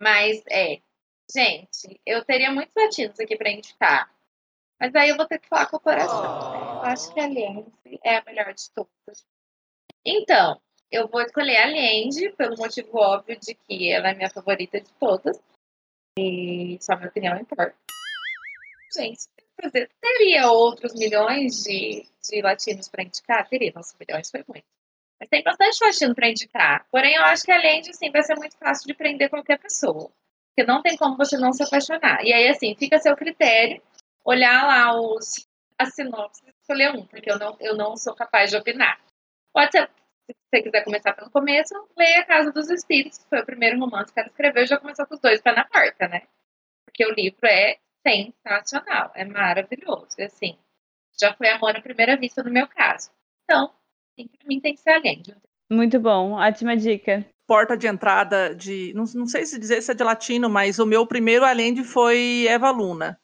Mas 0.00 0.42
é, 0.50 0.80
gente, 1.32 2.00
eu 2.04 2.24
teria 2.24 2.50
muitos 2.50 2.74
latinos 2.76 3.18
aqui 3.20 3.36
para 3.36 3.50
indicar. 3.50 4.10
Mas 4.80 4.92
aí 4.96 5.10
eu 5.10 5.16
vou 5.16 5.26
ter 5.26 5.38
que 5.38 5.48
falar 5.48 5.66
com 5.66 5.76
o 5.76 5.80
coração. 5.80 6.20
Né? 6.22 6.58
Eu 6.58 6.82
acho 6.82 7.14
que 7.14 7.20
a 7.20 7.24
Allende 7.24 7.72
é 8.02 8.16
a 8.16 8.24
melhor 8.24 8.52
de 8.52 8.68
todas. 8.72 9.24
Então, 10.04 10.60
eu 10.90 11.06
vou 11.06 11.22
escolher 11.22 11.58
a 11.58 11.62
Allende 11.66 12.30
pelo 12.30 12.56
motivo 12.56 12.98
óbvio 12.98 13.38
de 13.38 13.54
que 13.54 13.92
ela 13.92 14.10
é 14.10 14.14
minha 14.14 14.30
favorita 14.30 14.80
de 14.80 14.92
todas. 14.94 15.40
E 16.18 16.76
só 16.80 16.96
minha 16.96 17.08
opinião 17.08 17.38
importa. 17.38 17.76
Gente, 18.92 19.28
teria 19.70 20.50
outros 20.50 20.94
milhões 20.94 21.62
de, 21.62 22.06
de 22.28 22.42
latinos 22.42 22.88
para 22.88 23.04
indicar? 23.04 23.48
Teria, 23.48 23.72
nossa, 23.74 23.96
milhões 23.98 24.30
foi 24.30 24.44
muito. 24.48 24.66
Mas 25.20 25.28
tem 25.28 25.42
bastante 25.42 25.84
latino 25.84 26.14
para 26.14 26.28
indicar. 26.28 26.86
Porém, 26.90 27.14
eu 27.14 27.22
acho 27.22 27.44
que 27.44 27.52
a 27.52 27.56
Allende, 27.56 27.90
assim, 27.90 28.10
vai 28.10 28.22
ser 28.22 28.34
muito 28.34 28.56
fácil 28.58 28.86
de 28.86 28.94
prender 28.94 29.30
qualquer 29.30 29.58
pessoa. 29.58 30.10
Porque 30.48 30.68
não 30.68 30.82
tem 30.82 30.96
como 30.96 31.16
você 31.16 31.36
não 31.38 31.52
se 31.52 31.62
apaixonar. 31.62 32.24
E 32.24 32.32
aí, 32.32 32.48
assim, 32.48 32.74
fica 32.74 32.96
a 32.96 33.00
seu 33.00 33.16
critério 33.16 33.80
olhar 34.24 34.66
lá 34.66 35.00
os, 35.00 35.46
as 35.78 35.94
sinopses 35.94 36.42
e 36.46 36.50
escolher 36.50 36.90
um, 36.92 37.06
porque 37.06 37.30
eu 37.30 37.38
não, 37.38 37.56
eu 37.60 37.76
não 37.76 37.96
sou 37.96 38.14
capaz 38.14 38.50
de 38.50 38.56
opinar. 38.56 39.00
Pode 39.52 39.72
ser, 39.72 39.88
se 40.28 40.36
você 40.50 40.62
quiser 40.62 40.84
começar 40.84 41.12
pelo 41.14 41.30
começo, 41.30 41.74
leia 41.96 42.20
A 42.20 42.26
Casa 42.26 42.52
dos 42.52 42.70
Espíritos, 42.70 43.18
que 43.18 43.28
foi 43.28 43.40
o 43.40 43.46
primeiro 43.46 43.78
romance 43.78 44.12
que 44.12 44.20
ela 44.20 44.28
escreveu, 44.28 44.66
já 44.66 44.78
começou 44.78 45.06
com 45.06 45.14
os 45.14 45.20
dois 45.20 45.40
pés 45.40 45.56
na 45.56 45.64
porta, 45.64 46.08
né? 46.08 46.22
Porque 46.84 47.04
o 47.06 47.14
livro 47.14 47.46
é 47.46 47.78
sensacional, 48.06 49.12
é 49.14 49.24
maravilhoso, 49.24 50.16
assim, 50.20 50.58
já 51.18 51.32
foi 51.34 51.48
amor 51.48 51.76
à 51.76 51.80
primeira 51.80 52.16
vista 52.16 52.42
no 52.42 52.50
meu 52.50 52.66
caso. 52.66 53.10
Então, 53.44 53.72
sim, 54.18 54.28
pra 54.28 54.46
mim 54.46 54.60
tem 54.60 54.74
que 54.74 54.80
ser 54.80 54.90
além. 54.90 55.22
Muito 55.70 55.98
bom, 56.00 56.32
ótima 56.32 56.76
dica. 56.76 57.24
Porta 57.46 57.76
de 57.76 57.86
entrada 57.86 58.54
de, 58.54 58.92
não, 58.94 59.04
não 59.14 59.26
sei 59.26 59.44
se 59.44 59.58
dizer 59.58 59.82
se 59.82 59.90
é 59.90 59.94
de 59.94 60.04
latino, 60.04 60.48
mas 60.48 60.78
o 60.78 60.86
meu 60.86 61.06
primeiro 61.06 61.44
além 61.44 61.82
foi 61.84 62.46
Eva 62.48 62.70
Luna. 62.70 63.18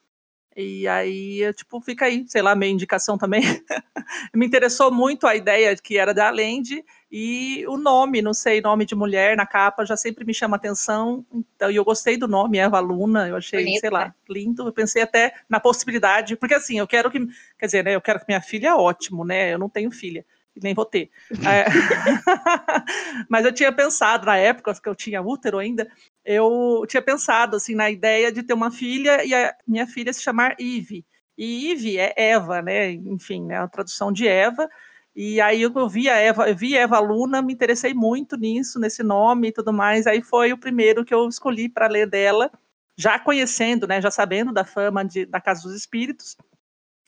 E 0.61 0.89
aí, 0.89 1.53
tipo, 1.55 1.81
fica 1.81 2.07
aí, 2.07 2.25
sei 2.27 2.43
lá, 2.43 2.53
minha 2.57 2.73
indicação 2.73 3.17
também. 3.17 3.43
Me 4.35 4.45
interessou 4.45 4.91
muito 4.91 5.25
a 5.25 5.37
ideia 5.37 5.77
que 5.77 5.97
era 5.97 6.13
da 6.13 6.27
Allende 6.27 6.85
e 7.13 7.65
o 7.69 7.77
nome, 7.77 8.21
não 8.21 8.35
sei, 8.35 8.61
nome 8.61 8.85
de 8.85 8.97
mulher 8.97 9.37
na 9.37 9.47
capa 9.47 9.87
já 9.87 9.97
sempre 9.97 10.25
me 10.25 10.35
chama 10.35 10.57
atenção. 10.57 11.25
Então, 11.33 11.71
e 11.71 11.77
eu 11.77 11.85
gostei 11.85 12.17
do 12.17 12.27
nome, 12.27 12.59
Eva 12.59 12.81
Luna, 12.81 13.29
eu 13.29 13.37
achei, 13.37 13.63
Bonito, 13.63 13.81
sei 13.81 13.91
lá, 13.91 14.13
lindo. 14.29 14.67
Eu 14.67 14.73
pensei 14.73 15.01
até 15.01 15.33
na 15.49 15.61
possibilidade, 15.61 16.35
porque 16.35 16.55
assim, 16.55 16.77
eu 16.81 16.89
quero 16.89 17.09
que, 17.09 17.25
quer 17.57 17.67
dizer, 17.67 17.85
né, 17.85 17.95
eu 17.95 18.01
quero 18.01 18.19
que 18.19 18.27
minha 18.27 18.43
filha 18.43 18.71
é 18.71 18.75
ótimo, 18.75 19.25
né? 19.25 19.55
Eu 19.55 19.61
não 19.61 19.69
tenho 19.69 19.93
filha 19.93 20.27
nem 20.63 20.75
vou 20.75 20.85
ter. 20.85 21.11
É, 21.47 21.65
mas 23.29 23.45
eu 23.45 23.53
tinha 23.53 23.73
pensado, 23.73 24.27
na 24.27 24.37
época 24.37 24.75
que 24.81 24.89
eu 24.89 24.95
tinha 24.95 25.23
útero 25.23 25.59
ainda, 25.59 25.91
eu 26.25 26.85
tinha 26.89 27.03
pensado 27.03 27.57
assim 27.57 27.75
na 27.75 27.91
ideia 27.91 28.31
de 28.31 28.43
ter 28.43 28.53
uma 28.53 28.71
filha 28.71 29.25
e 29.25 29.35
a 29.35 29.55
minha 29.67 29.87
filha 29.87 30.13
se 30.13 30.23
chamar 30.23 30.57
Eve. 30.59 31.05
E 31.37 31.71
Eve 31.71 31.99
é 31.99 32.13
Eva, 32.17 32.61
né? 32.61 32.91
Enfim, 32.91 33.45
né? 33.45 33.59
a 33.59 33.69
tradução 33.69 34.13
de 34.13 34.27
Eva. 34.27 34.69
E 35.15 35.41
aí 35.41 35.63
eu 35.63 35.89
vi 35.89 36.09
a 36.09 36.17
Eva, 36.17 36.49
eu 36.49 36.57
vi 36.57 36.77
Eva 36.77 37.01
Luna, 37.01 37.43
me 37.43 37.53
interessei 37.53 37.93
muito 37.93 38.37
nisso, 38.37 38.79
nesse 38.79 39.03
nome 39.03 39.49
e 39.49 39.53
tudo 39.53 39.73
mais. 39.73 40.07
Aí 40.07 40.23
foi 40.23 40.53
o 40.53 40.59
primeiro 40.59 41.05
que 41.05 41.13
eu 41.13 41.29
escolhi 41.29 41.69
para 41.69 41.89
ler 41.89 42.09
dela, 42.09 42.51
já 42.97 43.19
conhecendo, 43.19 43.87
né, 43.87 44.01
já 44.01 44.11
sabendo 44.11 44.53
da 44.53 44.65
fama 44.65 45.05
de, 45.05 45.27
da 45.27 45.41
Casa 45.41 45.63
dos 45.63 45.75
Espíritos. 45.75 46.37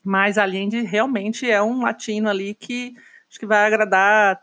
Mas 0.02 0.36
de 0.36 0.80
realmente 0.82 1.48
é 1.48 1.62
um 1.62 1.82
latino 1.82 2.28
ali 2.28 2.54
que 2.54 2.94
acho 3.30 3.38
que 3.38 3.46
vai 3.46 3.64
agradar 3.64 4.40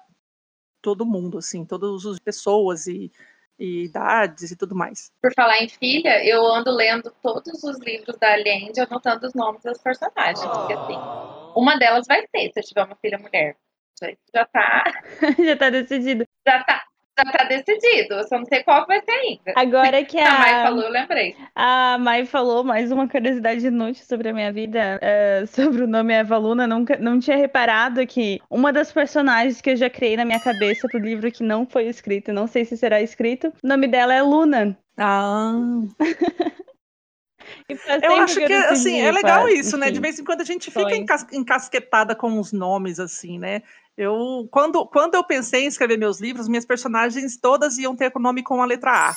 todo 0.81 1.05
mundo, 1.05 1.37
assim, 1.37 1.65
todas 1.65 2.05
as 2.05 2.19
pessoas 2.19 2.87
e, 2.87 3.11
e 3.59 3.83
idades 3.83 4.51
e 4.51 4.55
tudo 4.55 4.73
mais. 4.73 5.11
Por 5.21 5.33
falar 5.33 5.61
em 5.61 5.67
filha, 5.67 6.25
eu 6.25 6.45
ando 6.45 6.71
lendo 6.71 7.13
todos 7.21 7.63
os 7.63 7.79
livros 7.79 8.17
da 8.17 8.33
Allende, 8.33 8.79
anotando 8.79 9.27
os 9.27 9.33
nomes 9.33 9.61
das 9.61 9.77
personagens, 9.81 10.41
porque 10.41 10.73
assim, 10.73 10.97
uma 11.55 11.77
delas 11.77 12.07
vai 12.07 12.25
ter, 12.27 12.51
se 12.53 12.59
eu 12.59 12.63
tiver 12.63 12.85
uma 12.85 12.95
filha 12.95 13.17
mulher. 13.17 13.57
Já 14.33 14.45
tá. 14.45 14.83
já 15.43 15.57
tá 15.57 15.69
decidido. 15.69 16.25
Já 16.47 16.63
tá 16.63 16.85
já 17.17 17.31
tá 17.31 17.43
decidido, 17.45 18.15
eu 18.15 18.27
só 18.27 18.37
não 18.37 18.45
sei 18.45 18.63
qual 18.63 18.85
vai 18.85 19.01
ser 19.01 19.11
ainda. 19.11 19.53
Agora 19.55 20.03
que 20.03 20.19
a, 20.19 20.29
a 20.35 20.39
Mai 20.39 20.63
falou, 20.63 20.83
eu 20.83 20.91
lembrei. 20.91 21.35
A 21.55 21.97
Mai 21.99 22.25
falou 22.25 22.63
mais 22.63 22.91
uma 22.91 23.07
curiosidade 23.07 23.65
inútil 23.65 24.05
sobre 24.05 24.29
a 24.29 24.33
minha 24.33 24.51
vida, 24.51 24.99
uh, 25.01 25.47
sobre 25.47 25.83
o 25.83 25.87
nome 25.87 26.13
Eva 26.13 26.37
Luna. 26.37 26.67
Nunca, 26.67 26.97
não 26.97 27.19
tinha 27.19 27.37
reparado 27.37 28.05
que 28.05 28.39
uma 28.49 28.71
das 28.71 28.91
personagens 28.91 29.61
que 29.61 29.71
eu 29.71 29.75
já 29.75 29.89
criei 29.89 30.15
na 30.15 30.25
minha 30.25 30.39
cabeça 30.39 30.87
pro 30.87 30.99
livro 30.99 31.31
que 31.31 31.43
não 31.43 31.65
foi 31.65 31.87
escrito, 31.87 32.33
não 32.33 32.47
sei 32.47 32.65
se 32.65 32.77
será 32.77 33.01
escrito, 33.01 33.51
o 33.63 33.67
nome 33.67 33.87
dela 33.87 34.13
é 34.13 34.21
Luna. 34.21 34.77
Ah. 34.99 35.53
Eu 37.69 38.15
acho 38.15 38.39
que, 38.45 38.53
assim, 38.53 38.99
é 38.99 39.11
legal 39.11 39.47
isso, 39.47 39.75
enfim, 39.75 39.79
né? 39.85 39.91
De 39.91 39.99
vez 39.99 40.19
em 40.19 40.23
quando 40.23 40.41
a 40.41 40.45
gente 40.45 40.71
fica 40.71 40.95
encas 40.95 41.25
encasquetada 41.31 42.15
com 42.15 42.39
os 42.39 42.51
nomes, 42.51 42.99
assim, 42.99 43.37
né? 43.37 43.61
Eu, 43.97 44.47
quando, 44.51 44.85
quando 44.85 45.15
eu 45.15 45.23
pensei 45.23 45.63
em 45.63 45.67
escrever 45.67 45.97
meus 45.97 46.19
livros, 46.19 46.47
minhas 46.47 46.65
personagens 46.65 47.35
todas 47.37 47.79
iam 47.79 47.95
ter 47.95 48.11
o 48.15 48.19
nome 48.19 48.43
com 48.43 48.61
a 48.61 48.65
letra 48.65 49.09
A. 49.09 49.15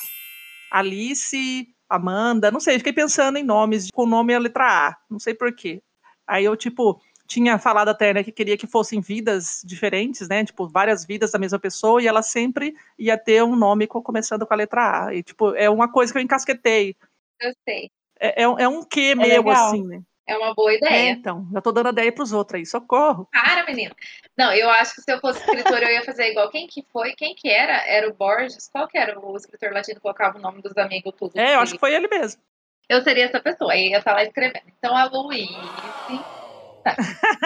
Alice, 0.70 1.68
Amanda, 1.88 2.50
não 2.50 2.60
sei, 2.60 2.78
fiquei 2.78 2.92
pensando 2.92 3.36
em 3.36 3.42
nomes 3.42 3.90
com 3.92 4.04
o 4.04 4.06
nome 4.06 4.32
e 4.32 4.36
a 4.36 4.38
letra 4.38 4.88
A, 4.88 4.96
não 5.10 5.18
sei 5.18 5.34
porquê. 5.34 5.82
Aí 6.26 6.44
eu, 6.44 6.56
tipo, 6.56 6.98
tinha 7.26 7.58
falado 7.58 7.88
até, 7.88 8.14
né, 8.14 8.24
que 8.24 8.32
queria 8.32 8.56
que 8.56 8.66
fossem 8.66 9.00
vidas 9.00 9.60
diferentes, 9.64 10.28
né, 10.28 10.44
tipo, 10.44 10.66
várias 10.66 11.04
vidas 11.04 11.32
da 11.32 11.38
mesma 11.38 11.58
pessoa, 11.58 12.00
e 12.00 12.06
ela 12.06 12.22
sempre 12.22 12.74
ia 12.98 13.18
ter 13.18 13.42
um 13.42 13.56
nome 13.56 13.86
começando 13.86 14.46
com 14.46 14.54
a 14.54 14.56
letra 14.56 15.06
A. 15.06 15.14
E, 15.14 15.22
tipo, 15.22 15.54
é 15.56 15.68
uma 15.68 15.90
coisa 15.92 16.12
que 16.12 16.18
eu 16.18 16.22
encasquetei. 16.22 16.96
Eu 17.40 17.52
sei. 17.68 17.90
É, 18.18 18.42
é, 18.42 18.44
é 18.44 18.68
um 18.68 18.82
quê 18.82 19.12
é 19.12 19.14
meu, 19.14 19.42
legal. 19.42 19.68
assim, 19.68 19.86
né? 19.86 20.02
É 20.30 20.38
uma 20.38 20.54
boa 20.54 20.72
ideia. 20.72 20.94
É, 20.94 21.08
então, 21.08 21.44
já 21.52 21.60
tô 21.60 21.72
dando 21.72 21.88
ideia 21.88 22.12
pros 22.12 22.32
outros 22.32 22.60
aí, 22.60 22.64
socorro. 22.64 23.26
Para, 23.32 23.66
menino. 23.66 23.92
Não, 24.38 24.52
eu 24.52 24.70
acho 24.70 24.94
que 24.94 25.02
se 25.02 25.12
eu 25.12 25.18
fosse 25.18 25.40
escritor, 25.40 25.82
eu 25.82 25.90
ia 25.90 26.04
fazer 26.04 26.30
igual. 26.30 26.48
Quem 26.50 26.68
que 26.68 26.86
foi? 26.92 27.14
Quem 27.14 27.34
que 27.34 27.50
era? 27.50 27.84
Era 27.84 28.08
o 28.08 28.14
Borges? 28.14 28.68
Qual 28.72 28.86
que 28.86 28.96
era 28.96 29.18
o 29.18 29.36
escritor 29.36 29.72
latino 29.72 29.96
que 29.96 30.02
colocava 30.02 30.38
o 30.38 30.40
nome 30.40 30.62
dos 30.62 30.76
amigos 30.78 31.12
tudo? 31.18 31.32
É, 31.36 31.56
eu 31.56 31.58
acho 31.58 31.72
que 31.72 31.80
foi 31.80 31.92
ele 31.92 32.06
mesmo. 32.06 32.40
Eu 32.88 33.02
seria 33.02 33.24
essa 33.24 33.40
pessoa, 33.40 33.72
aí 33.72 33.88
ia 33.88 33.98
estar 33.98 34.12
lá 34.12 34.22
escrevendo. 34.22 34.66
Então, 34.78 34.96
a 34.96 35.04
Luíse. 35.06 35.52
Tá. 36.84 36.94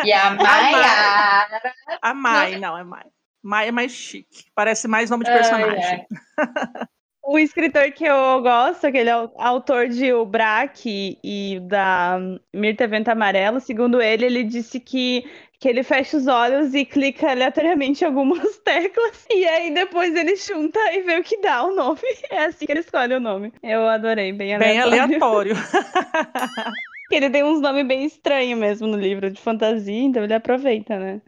E 0.04 0.12
a 0.12 0.30
Maiara. 0.32 1.62
a 2.02 2.12
Mai, 2.12 2.56
não, 2.56 2.76
é 2.76 2.84
Mai. 2.84 3.06
Mai 3.42 3.68
é 3.68 3.72
mais 3.72 3.92
chique. 3.92 4.44
Parece 4.54 4.86
mais 4.86 5.08
nome 5.08 5.24
de 5.24 5.32
personagem. 5.32 6.06
O 7.26 7.38
escritor 7.38 7.90
que 7.92 8.04
eu 8.04 8.42
gosto, 8.42 8.86
aquele 8.86 9.08
autor 9.08 9.88
de 9.88 10.12
O 10.12 10.26
Braque 10.26 11.18
e 11.24 11.58
da 11.60 12.18
Mirta 12.54 12.86
Vento 12.86 13.08
Amarelo, 13.08 13.60
segundo 13.60 14.02
ele, 14.02 14.26
ele 14.26 14.44
disse 14.44 14.78
que, 14.78 15.24
que 15.58 15.66
ele 15.66 15.82
fecha 15.82 16.18
os 16.18 16.26
olhos 16.26 16.74
e 16.74 16.84
clica 16.84 17.30
aleatoriamente 17.30 18.04
em 18.04 18.06
algumas 18.06 18.58
teclas, 18.60 19.24
e 19.30 19.46
aí 19.46 19.72
depois 19.72 20.14
ele 20.14 20.36
junta 20.36 20.78
e 20.92 21.00
vê 21.00 21.18
o 21.18 21.22
que 21.22 21.40
dá 21.40 21.64
o 21.64 21.74
nome. 21.74 21.98
É 22.30 22.44
assim 22.44 22.66
que 22.66 22.72
ele 22.72 22.80
escolhe 22.80 23.14
o 23.14 23.20
nome. 23.20 23.54
Eu 23.62 23.88
adorei, 23.88 24.30
bem 24.30 24.54
aleatório. 24.54 24.90
Bem 24.90 25.02
aleatório. 25.04 25.54
ele 27.10 27.30
tem 27.30 27.42
uns 27.42 27.60
nomes 27.60 27.86
bem 27.86 28.04
estranhos 28.04 28.58
mesmo 28.58 28.86
no 28.86 28.98
livro 28.98 29.30
de 29.30 29.40
fantasia, 29.40 30.02
então 30.02 30.22
ele 30.22 30.34
aproveita, 30.34 30.98
né? 30.98 31.22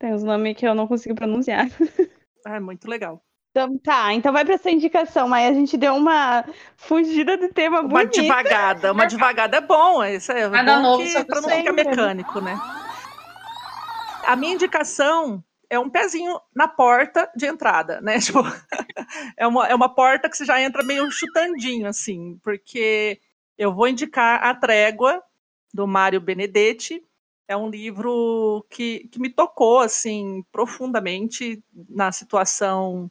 Tem 0.00 0.12
uns 0.12 0.24
nomes 0.24 0.56
que 0.56 0.66
eu 0.66 0.74
não 0.74 0.88
consigo 0.88 1.14
pronunciar. 1.14 1.68
Ah, 2.44 2.56
é 2.56 2.60
muito 2.60 2.88
legal. 2.88 3.22
Então, 3.50 3.78
tá, 3.78 4.12
então 4.12 4.32
vai 4.32 4.44
para 4.44 4.54
essa 4.54 4.70
indicação, 4.70 5.28
mas 5.28 5.50
a 5.50 5.54
gente 5.54 5.76
deu 5.76 5.94
uma 5.94 6.44
fugida 6.76 7.36
do 7.36 7.48
tema 7.48 7.80
uma 7.80 7.88
bonita. 7.88 8.20
Uma 8.20 8.22
devagada, 8.22 8.92
uma 8.92 9.06
devagada 9.06 9.56
é 9.56 9.60
bom, 9.60 10.04
isso 10.04 10.30
é 10.30 10.48
Nada 10.48 10.76
bom 10.76 10.82
novo 10.82 11.02
que, 11.02 11.24
pra 11.24 11.40
não 11.40 11.48
ficar 11.48 11.72
mecânico, 11.72 12.40
né? 12.40 12.60
A 14.26 14.36
minha 14.36 14.54
indicação 14.54 15.42
é 15.70 15.78
um 15.78 15.88
pezinho 15.88 16.38
na 16.54 16.68
porta 16.68 17.30
de 17.34 17.46
entrada, 17.46 18.00
né? 18.00 18.18
Tipo, 18.20 18.40
é, 19.36 19.46
uma, 19.46 19.66
é 19.66 19.74
uma 19.74 19.92
porta 19.92 20.28
que 20.28 20.36
você 20.36 20.44
já 20.44 20.60
entra 20.60 20.84
meio 20.84 21.10
chutandinho, 21.10 21.86
assim, 21.86 22.38
porque 22.42 23.20
eu 23.56 23.74
vou 23.74 23.88
indicar 23.88 24.44
A 24.44 24.54
Trégua, 24.54 25.22
do 25.72 25.86
Mário 25.86 26.20
Benedetti. 26.20 27.02
É 27.46 27.56
um 27.56 27.68
livro 27.68 28.64
que, 28.68 29.08
que 29.10 29.18
me 29.18 29.30
tocou, 29.30 29.80
assim, 29.80 30.44
profundamente 30.52 31.62
na 31.88 32.12
situação 32.12 33.10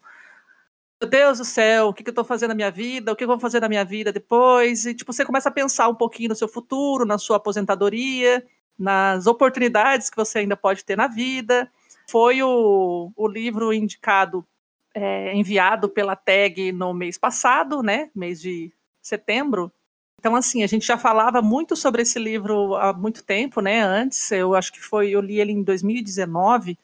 meu 0.99 1.09
Deus 1.09 1.37
do 1.37 1.45
céu, 1.45 1.89
o 1.89 1.93
que, 1.93 2.03
que 2.03 2.09
eu 2.09 2.11
estou 2.11 2.25
fazendo 2.25 2.49
na 2.49 2.55
minha 2.55 2.71
vida, 2.71 3.11
o 3.11 3.15
que 3.15 3.23
eu 3.23 3.27
vou 3.27 3.39
fazer 3.39 3.59
na 3.59 3.69
minha 3.69 3.85
vida 3.85 4.11
depois, 4.11 4.85
e 4.85 4.95
tipo, 4.95 5.13
você 5.13 5.23
começa 5.23 5.49
a 5.49 5.51
pensar 5.51 5.87
um 5.87 5.95
pouquinho 5.95 6.29
no 6.29 6.35
seu 6.35 6.47
futuro, 6.47 7.05
na 7.05 7.17
sua 7.19 7.37
aposentadoria, 7.37 8.43
nas 8.77 9.27
oportunidades 9.27 10.09
que 10.09 10.17
você 10.17 10.39
ainda 10.39 10.57
pode 10.57 10.83
ter 10.83 10.97
na 10.97 11.07
vida. 11.07 11.71
Foi 12.09 12.41
o, 12.41 13.11
o 13.15 13.27
livro 13.27 13.71
indicado, 13.71 14.45
é, 14.93 15.35
enviado 15.35 15.87
pela 15.89 16.15
TAG 16.15 16.71
no 16.71 16.93
mês 16.93 17.17
passado, 17.17 17.83
né, 17.83 18.09
mês 18.15 18.41
de 18.41 18.71
setembro, 19.01 19.71
Então, 20.19 20.35
assim, 20.35 20.63
a 20.63 20.67
gente 20.67 20.85
já 20.85 20.97
falava 20.97 21.41
muito 21.41 21.75
sobre 21.75 22.01
esse 22.01 22.17
livro 22.19 22.75
há 22.75 22.91
muito 22.91 23.23
tempo, 23.23 23.61
né? 23.61 23.81
Antes, 23.81 24.31
eu 24.31 24.55
acho 24.55 24.73
que 24.73 24.81
foi, 24.81 25.11
eu 25.11 25.21
li 25.21 25.39
ele 25.39 25.51
em 25.51 25.63
2019, 25.63 26.77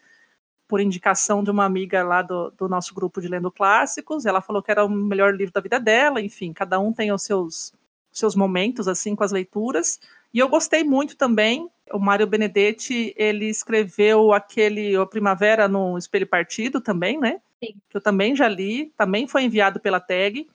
por 0.74 0.82
indicação 0.82 1.44
de 1.44 1.52
uma 1.52 1.66
amiga 1.66 2.04
lá 2.04 2.24
do, 2.24 2.50
do 2.58 2.68
nosso 2.68 2.96
grupo 2.96 3.22
de 3.22 3.28
Lendo 3.28 3.52
Clássicos. 3.52 4.26
Ela 4.26 4.42
falou 4.42 4.60
que 4.60 4.72
era 4.72 4.84
o 4.84 4.90
melhor 4.90 5.36
livro 5.36 5.54
da 5.54 5.62
vida 5.62 5.80
dela, 5.80 6.20
enfim, 6.20 6.52
cada 6.52 6.80
um 6.80 6.92
tem 6.92 7.12
os 7.12 7.22
seus, 7.22 7.72
seus 8.12 8.36
momentos, 8.36 8.88
assim, 8.88 9.16
com 9.16 9.24
as 9.24 9.32
leituras. 9.32 10.00
E 10.34 10.40
eu 10.40 10.50
gostei 10.50 10.84
muito 10.84 11.16
também. 11.16 11.70
O 11.92 12.00
Mário 12.00 12.26
Benedetti, 12.26 13.14
ele 13.16 13.50
escreveu 13.50 14.34
aquele 14.34 14.98
O 14.98 15.06
Primavera 15.06 15.68
no 15.68 15.96
Espelho 15.96 16.26
Partido 16.26 16.82
também, 16.82 17.20
né? 17.20 17.40
Sim. 17.64 17.76
Que 17.88 17.98
eu 17.98 18.02
também 18.02 18.36
já 18.36 18.48
li, 18.48 18.92
também 18.98 19.28
foi 19.28 19.44
enviado 19.44 19.80
pela 19.80 20.00
tag. 20.00 20.48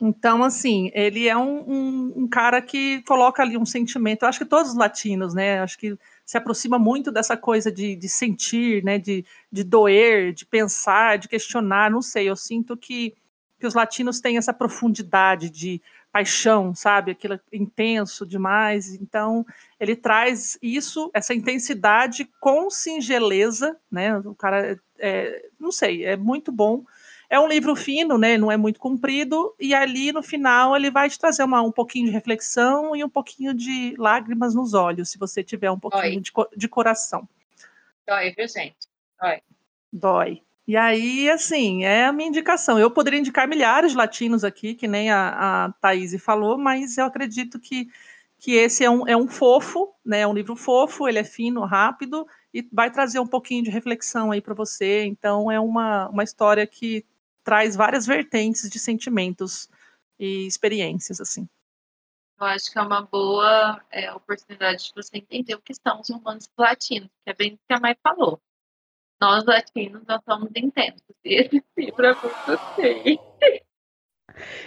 Então, 0.00 0.42
assim, 0.42 0.90
ele 0.92 1.28
é 1.28 1.36
um, 1.36 1.70
um, 1.70 2.12
um, 2.16 2.28
cara 2.28 2.60
que 2.60 3.02
coloca 3.02 3.42
ali 3.42 3.56
um 3.56 3.64
sentimento. 3.64 4.22
Eu 4.22 4.28
acho 4.28 4.38
que 4.38 4.44
todos 4.44 4.72
os 4.72 4.76
latinos, 4.76 5.34
né? 5.34 5.60
Acho 5.60 5.78
que 5.78 5.96
se 6.26 6.36
aproxima 6.36 6.78
muito 6.78 7.12
dessa 7.12 7.36
coisa 7.36 7.70
de, 7.70 7.94
de 7.94 8.08
sentir, 8.08 8.82
né? 8.84 8.98
De, 8.98 9.24
de 9.50 9.62
doer, 9.64 10.32
de 10.32 10.44
pensar, 10.44 11.16
de 11.18 11.28
questionar. 11.28 11.90
Não 11.90 12.02
sei, 12.02 12.28
eu 12.28 12.36
sinto 12.36 12.76
que, 12.76 13.14
que 13.58 13.66
os 13.66 13.74
latinos 13.74 14.20
têm 14.20 14.36
essa 14.36 14.52
profundidade 14.52 15.48
de 15.48 15.80
paixão, 16.12 16.74
sabe? 16.74 17.12
Aquilo 17.12 17.40
intenso 17.52 18.26
demais. 18.26 18.94
Então, 18.94 19.46
ele 19.78 19.94
traz 19.94 20.58
isso, 20.60 21.10
essa 21.14 21.32
intensidade 21.32 22.28
com 22.40 22.68
singeleza, 22.68 23.76
né? 23.90 24.18
O 24.18 24.34
cara, 24.34 24.78
é, 24.98 25.48
não 25.58 25.70
sei, 25.70 26.04
é 26.04 26.16
muito 26.16 26.50
bom 26.50 26.84
é 27.34 27.40
um 27.40 27.48
livro 27.48 27.74
fino, 27.74 28.16
né? 28.16 28.38
Não 28.38 28.50
é 28.50 28.56
muito 28.56 28.78
comprido, 28.78 29.54
e 29.58 29.74
ali 29.74 30.12
no 30.12 30.22
final 30.22 30.76
ele 30.76 30.88
vai 30.88 31.10
te 31.10 31.18
trazer 31.18 31.42
uma, 31.42 31.60
um 31.62 31.72
pouquinho 31.72 32.06
de 32.06 32.12
reflexão 32.12 32.94
e 32.94 33.02
um 33.02 33.08
pouquinho 33.08 33.52
de 33.52 33.96
lágrimas 33.98 34.54
nos 34.54 34.72
olhos, 34.72 35.08
se 35.10 35.18
você 35.18 35.42
tiver 35.42 35.68
um 35.68 35.78
pouquinho 35.78 36.20
de, 36.20 36.32
de, 36.56 36.68
coração. 36.68 37.28
Dói, 38.06 38.32
viu, 38.36 38.46
gente? 38.46 38.76
Dói. 39.20 39.40
Dói. 39.92 40.42
E 40.66 40.76
aí, 40.76 41.28
assim, 41.28 41.84
é 41.84 42.04
a 42.04 42.12
minha 42.12 42.28
indicação. 42.28 42.78
Eu 42.78 42.88
poderia 42.88 43.18
indicar 43.18 43.48
milhares 43.48 43.90
de 43.90 43.98
latinos 43.98 44.44
aqui, 44.44 44.72
que 44.72 44.86
nem 44.86 45.10
a, 45.10 45.64
a 45.64 45.72
Thaís 45.72 46.14
falou, 46.22 46.56
mas 46.56 46.96
eu 46.96 47.04
acredito 47.04 47.58
que, 47.58 47.88
que 48.38 48.52
esse 48.52 48.84
é 48.84 48.90
um, 48.90 49.08
é 49.08 49.16
um 49.16 49.26
fofo, 49.26 49.92
né? 50.04 50.20
É 50.20 50.26
um 50.26 50.32
livro 50.32 50.54
fofo, 50.54 51.08
ele 51.08 51.18
é 51.18 51.24
fino, 51.24 51.64
rápido, 51.64 52.28
e 52.52 52.64
vai 52.72 52.92
trazer 52.92 53.18
um 53.18 53.26
pouquinho 53.26 53.64
de 53.64 53.70
reflexão 53.70 54.30
aí 54.30 54.40
para 54.40 54.54
você. 54.54 55.04
Então, 55.04 55.50
é 55.50 55.58
uma, 55.58 56.08
uma 56.10 56.22
história 56.22 56.64
que 56.64 57.04
traz 57.44 57.76
várias 57.76 58.06
vertentes 58.06 58.68
de 58.68 58.78
sentimentos 58.78 59.68
e 60.18 60.46
experiências, 60.46 61.20
assim. 61.20 61.48
Eu 62.40 62.46
acho 62.46 62.72
que 62.72 62.78
é 62.78 62.82
uma 62.82 63.02
boa 63.02 63.80
é, 63.90 64.12
oportunidade 64.12 64.84
de 64.86 64.92
você 64.94 65.18
entender 65.18 65.54
o 65.54 65.60
que 65.60 65.74
são 65.74 66.00
os 66.00 66.08
humanos 66.08 66.48
latinos, 66.58 67.10
que 67.24 67.30
é 67.30 67.34
bem 67.34 67.54
o 67.54 67.58
que 67.58 67.74
a 67.74 67.78
Mai 67.78 67.96
falou. 68.02 68.40
Nós 69.20 69.44
latinos, 69.44 70.02
nós 70.06 70.20
somos 70.24 70.50
intensos. 70.56 71.02
E 71.24 71.34
esse 71.34 71.64
livro 71.76 72.06
é 72.06 72.14
muito 72.14 72.74
triste. 72.74 73.64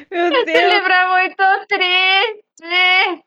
Meu 0.09 0.31
esse 0.31 0.45
Deus. 0.45 0.73
livro 0.73 0.93
é 0.93 1.19
muito 1.19 1.67
triste. 1.67 3.26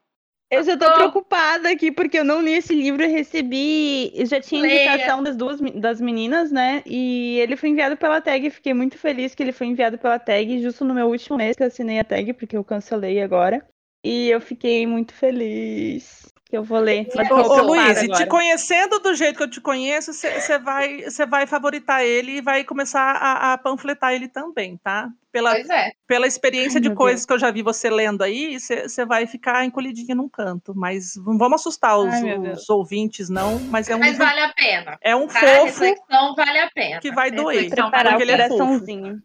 Eu 0.51 0.65
já 0.65 0.77
tô 0.77 0.93
preocupada 0.93 1.71
aqui, 1.71 1.93
porque 1.93 2.19
eu 2.19 2.25
não 2.25 2.43
li 2.43 2.53
esse 2.53 2.75
livro 2.75 3.05
e 3.05 3.07
recebi. 3.07 4.11
Eu 4.13 4.27
já 4.27 4.41
tinha 4.41 4.61
Leia. 4.61 4.89
indicação 4.89 5.23
das 5.23 5.37
duas 5.37 5.61
das 5.77 6.01
meninas, 6.01 6.51
né? 6.51 6.83
E 6.85 7.39
ele 7.39 7.57
foi 7.57 7.69
enviado 7.69 7.97
pela 7.97 8.21
tag. 8.21 8.51
Fiquei 8.51 8.75
muito 8.75 8.99
feliz 8.99 9.33
que 9.33 9.43
ele 9.43 9.53
foi 9.53 9.69
enviado 9.69 9.97
pela 9.97 10.19
tag, 10.19 10.61
justo 10.61 10.85
no 10.85 10.93
meu 10.93 11.07
último 11.07 11.37
mês 11.37 11.57
que 11.57 11.63
eu 11.63 11.69
assinei 11.69 12.01
a 12.01 12.05
tag, 12.05 12.33
porque 12.33 12.57
eu 12.57 12.65
cancelei 12.65 13.23
agora. 13.23 13.65
E 14.05 14.29
eu 14.29 14.41
fiquei 14.41 14.87
muito 14.87 15.15
feliz. 15.15 16.33
Que 16.51 16.57
eu 16.59 16.65
vou 16.65 16.81
ler. 16.81 17.07
Ô, 17.31 17.35
ô 17.37 17.63
Luiz, 17.63 18.01
te 18.01 18.27
conhecendo 18.27 18.99
do 18.99 19.15
jeito 19.15 19.37
que 19.37 19.43
eu 19.45 19.51
te 19.51 19.61
conheço, 19.61 20.13
você 20.13 20.59
vai, 20.59 21.05
vai 21.29 21.47
favoritar 21.47 22.05
ele 22.05 22.39
e 22.39 22.41
vai 22.41 22.65
começar 22.65 23.01
a, 23.01 23.53
a 23.53 23.59
panfletar 23.59 24.13
ele 24.15 24.27
também, 24.27 24.77
tá? 24.79 25.09
Pela, 25.31 25.53
Pois 25.53 25.71
é. 25.71 25.93
pela 26.09 26.27
experiência 26.27 26.79
Ai, 26.79 26.83
de 26.83 26.93
coisas 26.93 27.25
que 27.25 27.33
eu 27.33 27.39
já 27.39 27.53
vi 27.53 27.63
você 27.63 27.89
lendo 27.89 28.23
aí, 28.23 28.59
você 28.59 29.05
vai 29.07 29.29
ficar 29.29 29.65
encolhidinha 29.65 30.13
num 30.13 30.29
canto. 30.29 30.75
Mas 30.75 31.15
não 31.25 31.39
vamos 31.39 31.61
assustar 31.61 31.97
os, 31.97 32.13
Ai, 32.13 32.37
Deus. 32.37 32.63
os 32.63 32.69
ouvintes, 32.69 33.31
não. 33.31 33.61
Mas 33.71 33.89
é 33.89 33.95
um, 33.95 34.01
Mas 34.01 34.19
vale 34.19 34.41
a 34.41 34.53
pena. 34.53 34.99
é 35.01 35.15
um 35.15 35.29
Tá? 35.29 35.39
Fofo 35.39 35.65
reflexão 35.67 36.35
vale 36.35 36.59
a 36.59 36.71
pena. 36.75 37.01
que 37.01 37.13
vai 37.13 37.31
doer. 37.31 37.71
Preparar 37.71 38.19
o 38.19 38.23
é 38.23 38.27
coraçãozinho. 38.27 39.23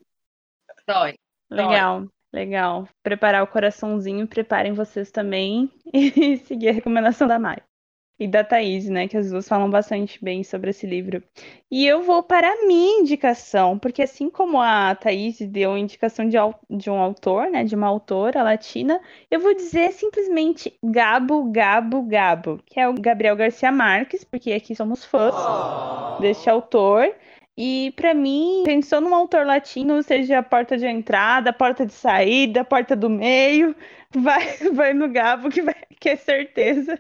Dói. 0.88 1.16
Legal, 1.50 2.06
legal. 2.36 2.88
Preparar 3.02 3.42
o 3.44 3.48
coraçãozinho, 3.48 4.28
preparem 4.28 4.74
vocês 4.74 5.10
também 5.10 5.72
e 5.92 6.38
seguir 6.38 6.70
a 6.70 6.74
recomendação 6.74 7.28
da 7.28 7.40
Mai. 7.40 7.58
E 8.18 8.30
da 8.30 8.46
Thaís, 8.46 8.88
né? 8.88 9.10
Que 9.10 9.18
as 9.18 9.30
duas 9.30 9.46
falam 9.46 9.70
bastante 9.70 10.24
bem 10.24 10.42
sobre 10.42 10.70
esse 10.70 10.88
livro. 10.88 11.22
E 11.70 11.86
eu 11.86 12.02
vou 12.04 12.24
para 12.24 12.48
a 12.48 12.66
minha 12.66 13.02
indicação, 13.02 13.78
porque 13.78 14.04
assim 14.04 14.30
como 14.30 14.62
a 14.62 14.96
Thaís 14.96 15.38
deu 15.42 15.78
indicação 15.78 16.30
de, 16.30 16.38
de 16.70 16.90
um 16.90 16.98
autor, 16.98 17.50
né? 17.50 17.66
De 17.66 17.76
uma 17.76 17.88
autora 17.88 18.42
latina, 18.42 19.02
eu 19.30 19.42
vou 19.42 19.54
dizer 19.54 19.92
simplesmente 19.92 20.78
Gabo, 20.82 21.52
Gabo, 21.52 22.04
Gabo, 22.04 22.62
que 22.66 22.80
é 22.80 22.88
o 22.88 22.94
Gabriel 22.94 23.36
Garcia 23.36 23.72
Marques, 23.72 24.24
porque 24.24 24.54
aqui 24.54 24.74
somos 24.76 25.04
fãs 25.04 25.36
deste 26.22 26.50
autor. 26.50 27.14
E 27.58 27.92
para 27.96 28.14
mim, 28.14 28.64
pensou 28.66 29.00
num 29.00 29.16
autor 29.16 29.46
latino, 29.46 30.04
seja 30.04 30.40
a 30.40 30.44
porta 30.44 30.78
de 30.78 30.86
entrada, 30.86 31.52
a 31.52 31.54
porta 31.54 31.86
de 31.86 31.94
saída, 31.94 32.62
a 32.62 32.66
porta 32.66 32.98
do 32.98 33.10
meio, 33.10 33.74
vai, 34.14 34.58
vai 34.74 34.94
no 34.94 35.08
Gabo 35.08 35.50
que, 35.50 35.62
vai, 35.62 35.76
que 35.98 36.10
é 36.10 36.16
certeza 36.18 37.00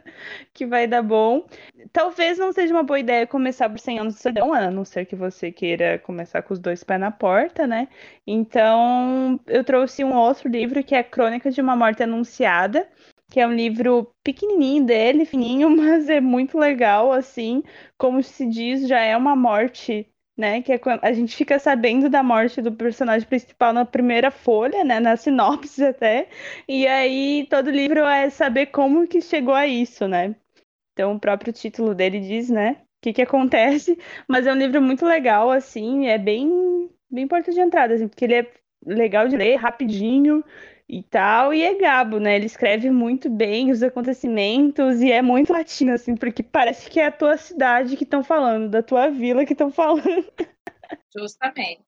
que 0.53 0.65
vai 0.65 0.87
dar 0.87 1.01
bom. 1.03 1.45
Talvez 1.91 2.37
não 2.37 2.53
seja 2.53 2.73
uma 2.73 2.83
boa 2.83 2.99
ideia 2.99 3.27
começar 3.27 3.69
por 3.69 3.79
100 3.79 3.99
anos 3.99 4.15
de 4.15 4.21
solidão, 4.21 4.53
a 4.53 4.71
não 4.71 4.85
ser 4.85 5.05
que 5.05 5.15
você 5.15 5.51
queira 5.51 5.99
começar 5.99 6.41
com 6.41 6.53
os 6.53 6.59
dois 6.59 6.83
pés 6.85 6.99
na 7.01 7.11
porta, 7.11 7.67
né? 7.67 7.89
Então, 8.25 9.39
eu 9.47 9.63
trouxe 9.63 10.03
um 10.05 10.13
outro 10.15 10.47
livro 10.49 10.81
que 10.83 10.95
é 10.95 11.03
Crônica 11.03 11.51
de 11.51 11.59
uma 11.59 11.75
Morte 11.75 12.01
Anunciada, 12.03 12.87
que 13.29 13.39
é 13.41 13.47
um 13.47 13.53
livro 13.53 14.09
pequenininho 14.23 14.85
dele, 14.85 15.25
fininho, 15.25 15.69
mas 15.75 16.07
é 16.09 16.21
muito 16.21 16.57
legal, 16.57 17.11
assim, 17.11 17.61
como 17.97 18.23
se 18.23 18.47
diz, 18.47 18.87
já 18.87 18.99
é 18.99 19.17
uma 19.17 19.35
morte 19.35 20.07
né? 20.37 20.61
Que 20.61 20.73
é 20.73 20.77
quando 20.77 21.03
a 21.03 21.11
gente 21.13 21.35
fica 21.35 21.59
sabendo 21.59 22.09
da 22.09 22.23
morte 22.23 22.61
do 22.61 22.71
personagem 22.71 23.27
principal 23.27 23.73
na 23.73 23.85
primeira 23.85 24.31
folha, 24.31 24.83
né? 24.83 24.99
Na 24.99 25.15
sinopse 25.17 25.83
até. 25.83 26.29
E 26.67 26.87
aí 26.87 27.47
todo 27.49 27.71
livro 27.71 27.99
é 28.05 28.29
saber 28.29 28.67
como 28.67 29.07
que 29.07 29.21
chegou 29.21 29.53
a 29.53 29.67
isso, 29.67 30.07
né? 30.07 30.35
Então 30.93 31.15
o 31.15 31.19
próprio 31.19 31.53
título 31.53 31.93
dele 31.95 32.19
diz, 32.19 32.49
né? 32.49 32.77
O 32.81 33.01
que 33.01 33.13
que 33.13 33.21
acontece. 33.21 33.97
Mas 34.27 34.47
é 34.47 34.53
um 34.53 34.57
livro 34.57 34.81
muito 34.81 35.05
legal, 35.05 35.51
assim, 35.51 36.07
é 36.07 36.17
bem, 36.17 36.89
bem 37.09 37.27
porta 37.27 37.51
de 37.51 37.59
entrada, 37.59 37.93
assim, 37.93 38.07
porque 38.07 38.25
ele 38.25 38.35
é 38.35 38.51
legal 38.85 39.27
de 39.27 39.35
ler, 39.37 39.55
rapidinho 39.55 40.43
e 40.87 41.01
tal, 41.01 41.53
e 41.53 41.63
é 41.63 41.73
Gabo, 41.75 42.19
né? 42.19 42.35
Ele 42.35 42.45
escreve 42.45 42.91
muito 42.91 43.29
bem 43.29 43.71
os 43.71 43.81
acontecimentos 43.81 45.01
e 45.01 45.11
é 45.11 45.21
muito 45.21 45.51
latino, 45.51 45.93
assim, 45.93 46.15
porque 46.15 46.43
parece 46.43 46.89
que 46.89 46.99
é 46.99 47.07
a 47.07 47.11
tua 47.11 47.37
cidade 47.37 47.97
que 47.97 48.03
estão 48.03 48.23
falando, 48.23 48.69
da 48.69 48.83
tua 48.83 49.09
vila 49.09 49.45
que 49.45 49.53
estão 49.53 49.69
falando. 49.71 50.25
Justamente. 51.15 51.83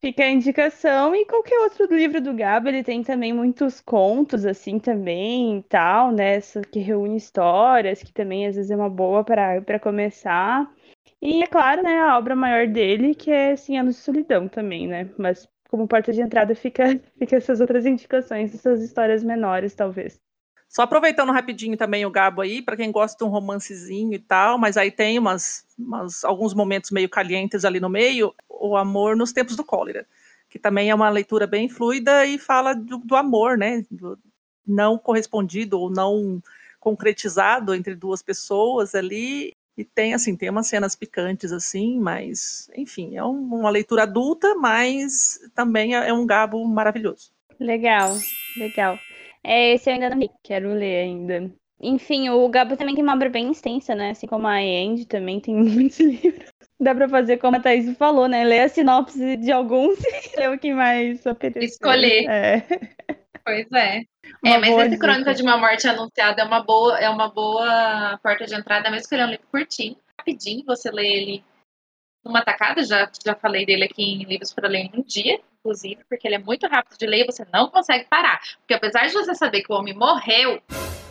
Fica 0.00 0.22
a 0.22 0.30
indicação 0.30 1.12
e 1.12 1.26
qualquer 1.26 1.58
outro 1.58 1.92
livro 1.92 2.20
do 2.20 2.32
Gabo, 2.32 2.68
ele 2.68 2.84
tem 2.84 3.02
também 3.02 3.32
muitos 3.32 3.80
contos, 3.80 4.46
assim, 4.46 4.78
também 4.78 5.58
e 5.58 5.62
tal, 5.64 6.12
né? 6.12 6.40
Que 6.70 6.78
reúne 6.78 7.16
histórias, 7.16 8.00
que 8.00 8.12
também 8.12 8.46
às 8.46 8.54
vezes 8.54 8.70
é 8.70 8.76
uma 8.76 8.88
boa 8.88 9.24
para 9.24 9.80
começar. 9.80 10.72
E 11.20 11.42
é 11.42 11.46
claro, 11.48 11.82
né, 11.82 11.98
a 11.98 12.16
obra 12.16 12.36
maior 12.36 12.68
dele, 12.68 13.12
que 13.12 13.28
é 13.30 13.56
100 13.56 13.80
Anos 13.80 13.96
de 13.96 14.02
Solidão 14.02 14.46
também, 14.46 14.86
né? 14.86 15.10
Mas 15.18 15.48
como 15.68 15.86
porta 15.86 16.12
de 16.12 16.20
entrada 16.20 16.54
fica, 16.54 16.84
fica 17.18 17.36
essas 17.36 17.60
outras 17.60 17.86
indicações, 17.86 18.54
essas 18.54 18.82
histórias 18.82 19.22
menores, 19.22 19.74
talvez. 19.74 20.20
Só 20.68 20.82
aproveitando 20.82 21.32
rapidinho 21.32 21.76
também 21.76 22.04
o 22.04 22.10
Gabo 22.10 22.42
aí, 22.42 22.60
para 22.60 22.76
quem 22.76 22.92
gosta 22.92 23.16
de 23.16 23.24
um 23.24 23.32
romancezinho 23.32 24.12
e 24.12 24.18
tal, 24.18 24.58
mas 24.58 24.76
aí 24.76 24.90
tem 24.90 25.18
umas, 25.18 25.64
umas- 25.78 26.24
alguns 26.24 26.52
momentos 26.52 26.90
meio 26.90 27.08
calientes 27.08 27.64
ali 27.64 27.80
no 27.80 27.88
meio, 27.88 28.34
o 28.48 28.76
amor 28.76 29.16
nos 29.16 29.32
tempos 29.32 29.56
do 29.56 29.64
cólera, 29.64 30.06
que 30.50 30.58
também 30.58 30.90
é 30.90 30.94
uma 30.94 31.08
leitura 31.08 31.46
bem 31.46 31.68
fluida 31.68 32.26
e 32.26 32.38
fala 32.38 32.74
do, 32.74 32.98
do 32.98 33.16
amor, 33.16 33.56
né? 33.56 33.84
Do 33.90 34.18
não 34.66 34.98
correspondido 34.98 35.80
ou 35.80 35.88
não 35.90 36.42
concretizado 36.78 37.74
entre 37.74 37.94
duas 37.94 38.22
pessoas 38.22 38.94
ali. 38.94 39.54
E 39.78 39.84
tem 39.84 40.12
assim, 40.12 40.36
tem 40.36 40.50
umas 40.50 40.66
cenas 40.66 40.96
picantes 40.96 41.52
assim, 41.52 41.98
mas 42.00 42.68
enfim, 42.76 43.16
é 43.16 43.24
um- 43.24 43.54
uma 43.54 43.70
leitura 43.70 44.02
adulta, 44.02 44.54
mas 44.56 45.38
também 45.54 45.94
é, 45.96 46.08
é 46.08 46.12
um 46.12 46.26
Gabo 46.26 46.62
maravilhoso. 46.66 47.30
Legal, 47.60 48.14
legal. 48.56 48.98
É, 49.42 49.72
esse 49.74 49.88
eu 49.88 49.94
ainda 49.94 50.10
não 50.10 50.18
li, 50.18 50.28
quero 50.42 50.72
ler 50.72 51.02
ainda. 51.04 51.50
Enfim, 51.80 52.28
o 52.28 52.48
Gabo 52.48 52.76
também 52.76 52.94
tem 52.94 53.04
uma 53.04 53.14
obra 53.14 53.30
bem 53.30 53.50
extensa, 53.52 53.94
né? 53.94 54.10
Assim 54.10 54.26
como 54.26 54.46
a 54.48 54.56
Andy 54.56 55.06
também 55.06 55.40
tem 55.40 55.54
muitos 55.56 56.00
livros. 56.00 56.48
Dá 56.80 56.94
pra 56.94 57.08
fazer 57.08 57.38
como 57.38 57.56
a 57.56 57.60
Thaís 57.60 57.96
falou, 57.96 58.28
né? 58.28 58.44
Ler 58.44 58.60
a 58.60 58.68
sinopse 58.68 59.36
de 59.36 59.52
alguns 59.52 59.98
e 60.34 60.36
ler 60.36 60.50
o 60.50 60.58
que 60.58 60.72
mais 60.74 61.26
apetecer. 61.26 61.68
Escolher. 61.68 62.28
É. 62.28 62.66
Pois 63.48 63.72
é. 63.72 63.96
É, 63.98 64.04
Uma 64.42 64.58
mas 64.58 64.68
boa 64.70 64.80
esse 64.82 64.90
dica. 64.90 65.06
Crônica 65.06 65.34
de 65.34 65.42
uma 65.42 65.56
Morte 65.56 65.88
Anunciada 65.88 66.42
é 66.42 66.44
uma 66.44 66.62
boa, 66.62 66.98
é 66.98 67.08
uma 67.08 67.28
boa 67.28 68.18
porta 68.22 68.44
de 68.44 68.54
entrada, 68.54 68.90
mesmo 68.90 69.08
que 69.08 69.14
ele 69.14 69.22
é 69.22 69.26
um 69.26 69.30
livro 69.30 69.46
curtinho, 69.50 69.96
rapidinho, 70.18 70.64
você 70.66 70.90
lê 70.90 71.06
ele 71.06 71.44
numa 72.22 72.42
tacada, 72.42 72.82
já, 72.84 73.10
já 73.24 73.34
falei 73.34 73.64
dele 73.64 73.84
aqui 73.84 74.02
em 74.02 74.24
Livros 74.24 74.52
para 74.52 74.68
Ler 74.68 74.80
em 74.80 74.90
um 74.94 75.02
dia, 75.02 75.40
inclusive, 75.60 76.04
porque 76.08 76.28
ele 76.28 76.34
é 76.34 76.38
muito 76.38 76.66
rápido 76.66 76.98
de 76.98 77.06
ler 77.06 77.22
e 77.22 77.26
você 77.26 77.46
não 77.52 77.70
consegue 77.70 78.04
parar. 78.04 78.38
Porque 78.58 78.74
apesar 78.74 79.06
de 79.06 79.14
você 79.14 79.34
saber 79.34 79.62
que 79.62 79.72
o 79.72 79.76
homem 79.76 79.94
morreu, 79.94 80.60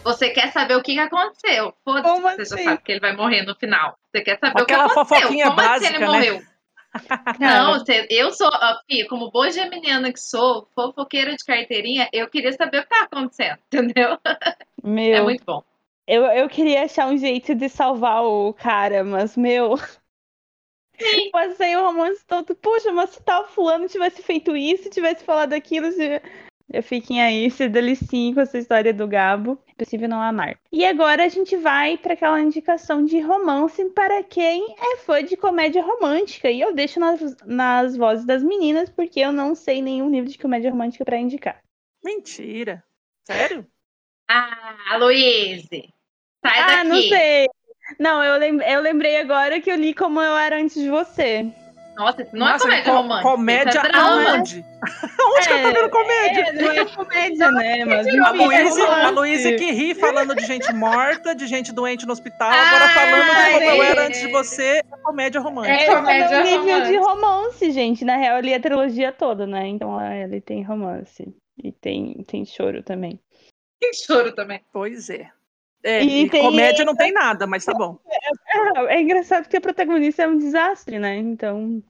você 0.04 0.30
quer 0.30 0.52
saber 0.52 0.76
o 0.76 0.82
que, 0.84 1.00
aconteceu. 1.00 1.74
Foda-se, 1.84 2.22
você 2.22 2.46
já 2.46 2.56
assim? 2.56 2.64
sabe 2.64 2.82
que 2.84 2.92
ele 2.92 3.00
vai 3.00 3.16
morrer 3.16 3.42
no 3.42 3.56
final. 3.56 3.98
Você 4.12 4.22
quer 4.22 4.38
saber 4.38 4.62
Aquela 4.62 4.86
o 4.86 4.88
que 4.90 4.94
aconteceu. 4.94 5.06
fofoquinha 5.22 5.48
Como 5.48 5.60
assim 5.60 5.70
básica, 5.70 5.90
ele 5.90 6.00
né? 6.00 6.06
morreu? 6.06 6.44
Não, 7.40 7.84
eu 8.10 8.32
sou, 8.32 8.50
como 9.10 9.32
boa 9.32 9.52
geminiana 9.52 10.12
que 10.12 10.20
sou, 10.20 10.68
fofoqueira 10.74 11.36
de 11.36 11.44
carteirinha, 11.46 12.10
eu 12.14 12.30
queria 12.30 12.52
saber 12.54 12.80
o 12.80 12.84
que 12.84 12.90
tá 12.90 13.04
acontecendo, 13.04 13.58
entendeu? 13.68 14.18
meu, 14.84 15.16
É 15.16 15.22
muito 15.22 15.44
bom. 15.46 15.64
eu, 16.08 16.24
eu 16.26 16.50
queria 16.50 16.84
achar 16.84 17.08
um 17.08 17.18
jeito 17.18 17.54
de 17.56 17.70
salvar 17.70 18.24
o 18.24 18.54
cara, 18.54 19.04
mas, 19.04 19.36
meu. 19.38 19.76
Sim. 21.00 21.30
Passei 21.32 21.76
o 21.76 21.86
romance 21.86 22.26
todo. 22.26 22.56
Poxa, 22.56 22.92
mas 22.92 23.12
se 23.12 23.22
tal 23.22 23.48
fulano 23.48 23.88
tivesse 23.88 24.24
feito 24.24 24.56
isso, 24.56 24.90
tivesse 24.90 25.24
falado 25.24 25.54
aquilo, 25.54 25.92
se... 25.92 26.22
eu 26.72 26.84
fiquem 26.84 27.22
aí, 27.22 27.50
se 27.50 27.68
delicinho 27.70 28.36
com 28.36 28.42
essa 28.42 28.58
história 28.58 28.94
do 28.94 29.08
Gabo. 29.08 29.58
É 29.68 29.74
possível 29.74 30.10
não 30.10 30.22
amar. 30.22 30.58
E 30.72 30.86
agora 30.86 31.24
a 31.24 31.30
gente 31.30 31.56
vai 31.56 31.98
para 31.98 32.14
aquela 32.14 32.42
indicação 32.42 33.06
de 33.06 33.20
romance 33.20 33.84
para 33.92 34.24
quem 34.24 34.76
é 34.78 34.98
fã 34.98 35.24
de 35.24 35.38
comédia 35.38 35.82
romântica. 35.84 36.50
E 36.50 36.60
eu 36.60 36.74
deixo 36.74 37.00
nas, 37.00 37.36
nas 37.46 37.96
vozes 37.96 38.26
das 38.26 38.44
meninas, 38.44 38.90
porque 38.90 39.20
eu 39.20 39.32
não 39.32 39.56
sei 39.56 39.82
nenhum 39.82 40.10
livro 40.10 40.30
de 40.30 40.38
comédia 40.38 40.72
romântica 40.72 41.06
para 41.06 41.18
indicar. 41.18 41.62
Mentira. 42.04 42.84
Sério? 43.26 43.66
Ah, 44.30 44.98
Luíse, 45.00 45.94
sai 46.46 46.60
Ah, 46.64 46.68
daqui. 46.68 46.90
não 46.90 47.02
sei. 47.02 47.48
Não, 48.00 48.22
eu, 48.24 48.38
lem- 48.38 48.62
eu 48.62 48.82
lembrei 48.82 49.18
agora 49.18 49.62
que 49.62 49.72
eu 49.72 49.76
li 49.76 49.94
como 49.94 50.22
eu 50.22 50.36
era 50.36 50.58
antes 50.60 50.76
de 50.82 50.90
você. 50.90 51.46
Nossa, 51.98 52.22
isso 52.22 52.36
não 52.36 52.46
Nossa, 52.46 52.64
é 52.66 52.68
comédia 52.70 52.92
co- 52.92 52.98
romântica. 52.98 53.30
Comédia 53.32 53.82
é 53.82 53.98
aonde? 53.98 54.66
Onde 55.38 55.48
que 55.48 55.54
eu 55.54 55.62
tô 55.64 55.74
vendo 55.74 55.90
comédia? 55.90 56.42
É, 56.42 56.54
não 56.54 56.72
é 56.72 56.86
comédia, 56.86 57.52
né? 57.52 57.86
Mas 57.86 58.08
A 58.08 58.10
é 58.12 58.32
Luíse, 58.32 58.82
a. 58.82 59.10
Luíse 59.10 59.56
que 59.56 59.72
ri 59.72 59.96
falando 59.96 60.36
de 60.36 60.46
gente 60.46 60.72
morta, 60.74 61.34
de 61.36 61.48
gente 61.48 61.74
doente 61.74 62.06
no 62.06 62.14
hospital, 62.14 62.50
Ah, 62.52 62.68
agora 62.68 62.90
falando 62.90 63.26
de 63.26 63.52
como 63.54 63.64
eu 63.72 63.84
é. 63.84 63.90
era 63.90 64.06
antes 64.06 64.22
de 64.22 64.28
você, 64.32 64.64
é 64.80 64.84
comédia 65.02 65.42
romântica. 65.42 65.74
É, 65.76 65.96
comédia 65.96 66.36
é 66.36 66.40
um 66.40 66.44
nível 66.44 66.82
de 66.86 66.98
romance, 66.98 67.72
gente. 67.72 68.06
Na 68.06 68.16
real, 68.16 68.38
eu 68.38 68.44
li 68.44 68.54
a 68.54 68.60
trilogia 68.60 69.12
toda, 69.12 69.48
né? 69.48 69.68
Então 69.68 69.98
ah, 69.98 70.16
ele 70.16 70.40
tem 70.40 70.62
romance. 70.64 71.28
E 71.64 71.72
tem, 71.72 72.24
tem 72.28 72.46
choro 72.46 72.84
também. 72.84 73.20
Que 73.82 73.92
choro 73.94 74.32
também. 74.34 74.62
Pois 74.72 75.10
é. 75.10 75.32
É, 75.88 76.04
E 76.04 76.30
tem- 76.30 76.42
comédia 76.42 76.84
não 76.84 76.94
tem 76.94 77.14
nada, 77.14 77.48
mas 77.48 77.64
tá 77.64 77.74
bom. 77.74 77.98
Ah, 78.54 78.84
É 78.90 79.00
engraçado 79.00 79.48
que 79.48 79.56
a 79.56 79.62
protagonista 79.62 80.24
é 80.24 80.28
um 80.28 80.38
desastre, 80.38 81.00
né? 81.00 81.16
Então. 81.16 81.82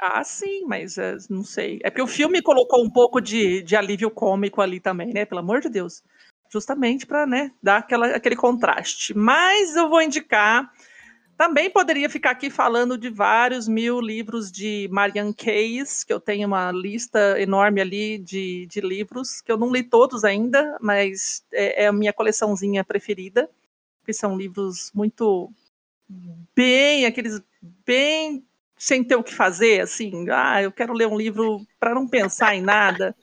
Ah, 0.00 0.24
sim, 0.24 0.64
mas 0.66 0.98
é, 0.98 1.14
não 1.30 1.44
sei. 1.44 1.78
É 1.84 1.88
porque 1.88 2.02
o 2.02 2.08
filme 2.08 2.42
colocou 2.42 2.84
um 2.84 2.90
pouco 2.90 3.20
de, 3.20 3.62
de 3.62 3.76
alívio 3.76 4.10
cômico 4.10 4.60
ali 4.60 4.80
também, 4.80 5.12
né? 5.12 5.24
Pelo 5.24 5.38
amor 5.40 5.60
de 5.60 5.68
Deus. 5.68 6.02
Justamente 6.52 7.06
para 7.06 7.24
né, 7.24 7.52
dar 7.62 7.76
aquela, 7.78 8.08
aquele 8.08 8.34
contraste. 8.36 9.14
Mas 9.16 9.76
eu 9.76 9.88
vou 9.88 10.02
indicar. 10.02 10.68
Também 11.36 11.70
poderia 11.70 12.08
ficar 12.08 12.30
aqui 12.30 12.48
falando 12.48 12.96
de 12.96 13.10
vários 13.10 13.68
mil 13.68 14.00
livros 14.00 14.50
de 14.50 14.88
Marianne 14.90 15.34
Case, 15.34 16.04
que 16.04 16.12
eu 16.12 16.18
tenho 16.18 16.48
uma 16.48 16.72
lista 16.72 17.38
enorme 17.38 17.80
ali 17.80 18.16
de, 18.16 18.66
de 18.66 18.80
livros, 18.80 19.42
que 19.42 19.52
eu 19.52 19.58
não 19.58 19.70
li 19.70 19.82
todos 19.82 20.24
ainda, 20.24 20.78
mas 20.80 21.44
é, 21.52 21.84
é 21.84 21.86
a 21.88 21.92
minha 21.92 22.12
coleçãozinha 22.12 22.82
preferida, 22.82 23.50
que 24.04 24.14
são 24.14 24.36
livros 24.36 24.90
muito 24.94 25.52
bem, 26.54 27.04
aqueles 27.04 27.42
bem 27.84 28.42
sem 28.78 29.04
ter 29.04 29.16
o 29.16 29.22
que 29.22 29.34
fazer, 29.34 29.80
assim, 29.80 30.26
ah, 30.30 30.62
eu 30.62 30.70
quero 30.70 30.92
ler 30.92 31.06
um 31.06 31.16
livro 31.16 31.66
para 31.80 31.94
não 31.94 32.06
pensar 32.06 32.54
em 32.54 32.62
nada 32.62 33.14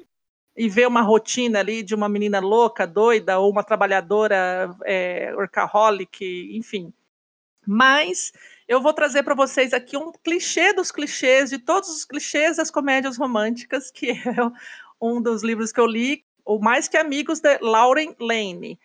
e 0.55 0.70
ver 0.70 0.88
uma 0.88 1.01
rotina 1.01 1.59
ali 1.59 1.82
de 1.82 1.95
uma 1.95 2.09
menina 2.09 2.39
louca, 2.39 2.86
doida, 2.86 3.39
ou 3.39 3.51
uma 3.51 3.64
trabalhadora 3.64 4.76
é, 4.84 5.34
workaholic, 5.36 6.55
enfim. 6.55 6.93
Mas 7.66 8.32
eu 8.68 8.82
vou 8.82 8.93
trazer 8.93 9.24
para 9.24 9.36
vocês 9.36 9.74
aqui 9.74 9.97
um 9.97 10.11
clichê 10.11 10.74
dos 10.74 10.91
clichês, 10.91 11.49
de 11.49 11.59
todos 11.59 11.89
os 11.89 12.05
clichês 12.05 12.57
das 12.57 12.72
comédias 12.72 13.18
românticas, 13.18 13.91
que 13.91 14.11
é 14.11 14.16
um 15.01 15.22
dos 15.22 15.43
livros 15.43 15.72
que 15.72 15.80
eu 15.80 15.88
li, 15.88 16.24
o 16.45 16.59
Mais 16.59 16.88
Que 16.88 16.97
Amigos, 16.97 17.39
de 17.39 17.57
Lauren 17.59 18.16
Lane 18.20 18.80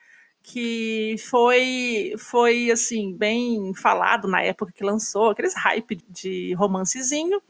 que 0.51 1.17
foi 1.19 2.15
foi 2.19 2.71
assim 2.71 3.15
bem 3.15 3.75
falado 3.75 4.27
na 4.27 4.41
época 4.41 4.73
que 4.73 4.83
lançou, 4.83 5.31
aqueles 5.31 5.55
hype 5.55 5.97
de 6.09 6.55
romancezinho. 6.55 7.43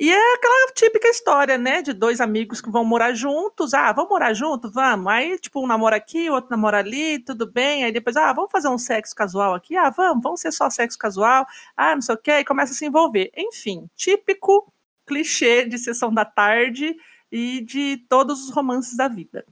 E 0.00 0.10
é 0.12 0.34
aquela 0.34 0.72
típica 0.74 1.08
história, 1.08 1.58
né, 1.58 1.82
de 1.82 1.92
dois 1.92 2.20
amigos 2.20 2.60
que 2.60 2.70
vão 2.70 2.84
morar 2.84 3.14
juntos. 3.14 3.74
Ah, 3.74 3.92
vamos 3.92 4.10
morar 4.10 4.32
juntos? 4.32 4.72
Vamos. 4.72 5.08
Aí, 5.08 5.36
tipo, 5.40 5.60
um 5.60 5.66
namora 5.66 5.96
aqui, 5.96 6.30
o 6.30 6.34
outro 6.34 6.50
namora 6.52 6.78
ali, 6.78 7.18
tudo 7.18 7.50
bem. 7.50 7.82
Aí 7.82 7.90
depois, 7.90 8.16
ah, 8.16 8.32
vamos 8.32 8.52
fazer 8.52 8.68
um 8.68 8.78
sexo 8.78 9.12
casual 9.12 9.54
aqui? 9.54 9.76
Ah, 9.76 9.90
vamos, 9.90 10.22
vamos 10.22 10.40
ser 10.40 10.52
só 10.52 10.70
sexo 10.70 10.96
casual. 10.96 11.44
Ah, 11.76 11.96
não 11.96 12.02
sei 12.02 12.14
o 12.14 12.18
quê. 12.18 12.30
E 12.30 12.44
começa 12.44 12.72
a 12.72 12.76
se 12.76 12.86
envolver. 12.86 13.32
Enfim, 13.36 13.90
típico 13.96 14.72
clichê 15.04 15.64
de 15.64 15.76
sessão 15.76 16.14
da 16.14 16.24
tarde 16.24 16.94
e 17.32 17.60
de 17.62 17.96
todos 18.08 18.44
os 18.44 18.54
romances 18.54 18.96
da 18.96 19.08
vida. 19.08 19.44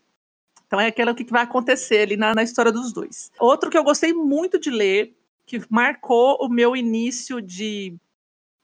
Então 0.69 0.81
é 0.81 0.87
aquilo 0.87 1.13
que 1.13 1.25
vai 1.25 1.43
acontecer 1.43 2.03
ali 2.03 2.17
na, 2.17 2.37
na 2.37 2.45
história 2.45 2.71
dos 2.71 2.93
dois. 2.93 3.33
Outro 3.41 3.69
que 3.69 3.77
eu 3.77 3.83
gostei 3.83 4.13
muito 4.13 4.61
de 4.61 4.71
ler, 4.71 5.13
que 5.45 5.61
marcou 5.69 6.39
o 6.41 6.49
meu 6.49 6.77
início 6.77 7.43
de, 7.43 7.97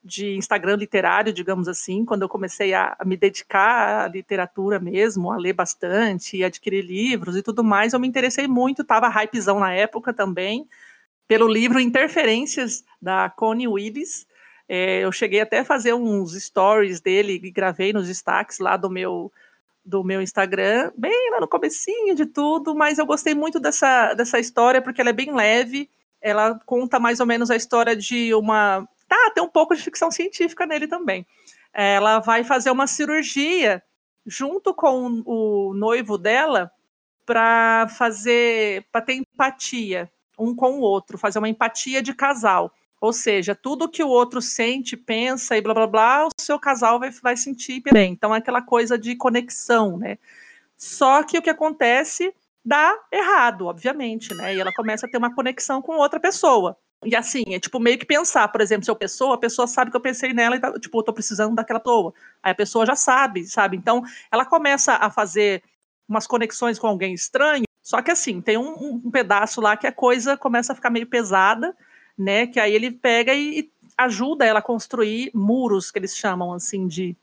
de 0.04 0.34
Instagram 0.34 0.76
literário, 0.76 1.32
digamos 1.32 1.68
assim, 1.68 2.04
quando 2.04 2.22
eu 2.22 2.28
comecei 2.28 2.74
a, 2.74 2.96
me 3.04 3.16
dedicar 3.16 4.04
à 4.04 4.08
literatura 4.08 4.80
mesmo, 4.80 5.30
a 5.30 5.36
ler 5.36 5.52
bastante, 5.52 6.42
adquirir 6.42 6.84
livros 6.84 7.36
e 7.36 7.42
tudo 7.42 7.62
mais, 7.62 7.92
eu 7.92 8.00
me 8.00 8.08
interessei 8.08 8.48
muito, 8.48 8.82
estava 8.82 9.08
hypezão 9.08 9.60
na 9.60 9.72
época 9.72 10.12
também, 10.12 10.66
pelo 11.28 11.46
livro 11.46 11.78
Interferências, 11.78 12.84
da 13.00 13.30
Connie 13.30 13.68
Willis. 13.68 14.26
É, 14.68 15.00
eu 15.00 15.12
cheguei 15.12 15.40
até 15.40 15.60
a 15.60 15.64
fazer 15.64 15.94
uns 15.94 16.32
stories 16.32 17.00
dele 17.00 17.40
e 17.42 17.50
gravei 17.50 17.92
nos 17.92 18.08
destaques 18.08 18.58
lá 18.58 18.76
do 18.76 18.90
meu 18.90 19.32
do 19.84 20.04
meu 20.04 20.22
Instagram, 20.22 20.92
bem 20.96 21.30
lá 21.32 21.40
no 21.40 21.48
comecinho 21.48 22.14
de 22.14 22.24
tudo, 22.24 22.74
mas 22.74 22.98
eu 22.98 23.06
gostei 23.06 23.34
muito 23.34 23.58
dessa, 23.58 24.14
dessa 24.14 24.38
história 24.38 24.80
porque 24.80 25.00
ela 25.00 25.10
é 25.10 25.12
bem 25.12 25.34
leve, 25.34 25.90
ela 26.20 26.58
conta 26.64 27.00
mais 27.00 27.18
ou 27.18 27.26
menos 27.26 27.50
a 27.50 27.56
história 27.56 27.96
de 27.96 28.32
uma... 28.34 28.88
Tá, 29.12 29.30
tem 29.34 29.44
um 29.44 29.48
pouco 29.48 29.76
de 29.76 29.82
ficção 29.82 30.10
científica 30.10 30.64
nele 30.64 30.88
também. 30.88 31.26
Ela 31.70 32.18
vai 32.18 32.42
fazer 32.42 32.70
uma 32.70 32.86
cirurgia 32.86 33.82
junto 34.24 34.72
com 34.72 35.22
o 35.26 35.74
noivo 35.74 36.16
dela 36.16 36.72
para 37.26 37.88
fazer, 37.90 38.86
para 38.90 39.02
ter 39.02 39.16
empatia 39.16 40.10
um 40.38 40.56
com 40.56 40.78
o 40.78 40.80
outro, 40.80 41.18
fazer 41.18 41.38
uma 41.38 41.48
empatia 41.50 42.00
de 42.00 42.14
casal. 42.14 42.72
Ou 43.02 43.12
seja, 43.12 43.54
tudo 43.54 43.86
que 43.86 44.02
o 44.02 44.08
outro 44.08 44.40
sente, 44.40 44.96
pensa 44.96 45.58
e 45.58 45.60
blá 45.60 45.74
blá 45.74 45.86
blá, 45.86 46.26
o 46.28 46.30
seu 46.40 46.58
casal 46.58 46.98
vai, 46.98 47.10
vai 47.10 47.36
sentir 47.36 47.82
bem. 47.92 48.14
Então 48.14 48.34
é 48.34 48.38
aquela 48.38 48.62
coisa 48.62 48.96
de 48.96 49.14
conexão, 49.14 49.98
né? 49.98 50.16
Só 50.78 51.22
que 51.22 51.36
o 51.36 51.42
que 51.42 51.50
acontece 51.50 52.34
dá 52.64 52.98
errado, 53.12 53.66
obviamente, 53.66 54.32
né? 54.34 54.54
E 54.54 54.60
ela 54.60 54.72
começa 54.72 55.04
a 55.04 55.10
ter 55.10 55.18
uma 55.18 55.34
conexão 55.34 55.82
com 55.82 55.96
outra 55.96 56.18
pessoa. 56.18 56.78
E 57.04 57.16
assim, 57.16 57.42
é 57.48 57.58
tipo 57.58 57.80
meio 57.80 57.98
que 57.98 58.06
pensar, 58.06 58.48
por 58.48 58.60
exemplo, 58.60 58.84
se 58.84 58.90
eu 58.90 58.96
pessoa, 58.96 59.34
a 59.34 59.38
pessoa 59.38 59.66
sabe 59.66 59.90
que 59.90 59.96
eu 59.96 60.00
pensei 60.00 60.32
nela 60.32 60.56
e 60.56 60.60
tá, 60.60 60.72
tipo, 60.78 60.98
eu 60.98 61.02
tô 61.02 61.12
precisando 61.12 61.54
daquela 61.54 61.80
pessoa. 61.80 62.14
Aí 62.42 62.52
a 62.52 62.54
pessoa 62.54 62.86
já 62.86 62.94
sabe, 62.94 63.44
sabe? 63.44 63.76
Então 63.76 64.02
ela 64.30 64.44
começa 64.44 64.94
a 64.94 65.10
fazer 65.10 65.62
umas 66.08 66.26
conexões 66.26 66.78
com 66.78 66.86
alguém 66.86 67.14
estranho. 67.14 67.64
Só 67.82 68.00
que 68.00 68.10
assim, 68.10 68.40
tem 68.40 68.56
um, 68.56 69.00
um 69.04 69.10
pedaço 69.10 69.60
lá 69.60 69.76
que 69.76 69.86
a 69.86 69.92
coisa 69.92 70.36
começa 70.36 70.72
a 70.72 70.76
ficar 70.76 70.90
meio 70.90 71.06
pesada 71.06 71.76
né? 72.16 72.46
Que 72.46 72.60
aí 72.60 72.74
ele 72.74 72.90
pega 72.90 73.34
e, 73.34 73.60
e 73.60 73.72
ajuda 73.96 74.44
ela 74.44 74.60
a 74.60 74.62
construir 74.62 75.30
muros 75.34 75.90
que 75.90 75.98
eles 75.98 76.16
chamam 76.16 76.52
assim 76.52 76.86
de, 76.86 77.16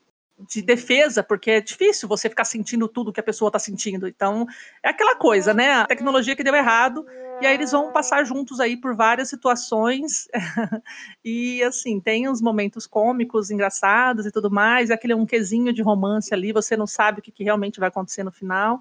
de 0.48 0.62
defesa, 0.62 1.22
porque 1.22 1.50
é 1.50 1.60
difícil 1.60 2.08
você 2.08 2.28
ficar 2.28 2.44
sentindo 2.44 2.88
tudo 2.88 3.12
que 3.12 3.20
a 3.20 3.22
pessoa 3.22 3.48
está 3.48 3.58
sentindo. 3.58 4.06
Então, 4.06 4.46
é 4.82 4.90
aquela 4.90 5.16
coisa, 5.16 5.52
né? 5.52 5.72
A 5.72 5.86
tecnologia 5.86 6.36
que 6.36 6.44
deu 6.44 6.54
errado, 6.54 7.04
e 7.40 7.46
aí 7.46 7.54
eles 7.54 7.72
vão 7.72 7.92
passar 7.92 8.24
juntos 8.24 8.60
aí 8.60 8.76
por 8.76 8.94
várias 8.94 9.28
situações. 9.28 10.28
e 11.24 11.62
assim, 11.62 12.00
tem 12.00 12.28
uns 12.28 12.40
momentos 12.40 12.86
cômicos, 12.86 13.50
engraçados 13.50 14.26
e 14.26 14.30
tudo 14.30 14.50
mais, 14.50 14.90
é 14.90 14.94
aquele 14.94 15.14
um 15.14 15.26
quesinho 15.26 15.72
de 15.72 15.82
romance 15.82 16.32
ali, 16.32 16.52
você 16.52 16.76
não 16.76 16.86
sabe 16.86 17.20
o 17.20 17.22
que, 17.22 17.32
que 17.32 17.44
realmente 17.44 17.80
vai 17.80 17.88
acontecer 17.88 18.22
no 18.22 18.32
final. 18.32 18.80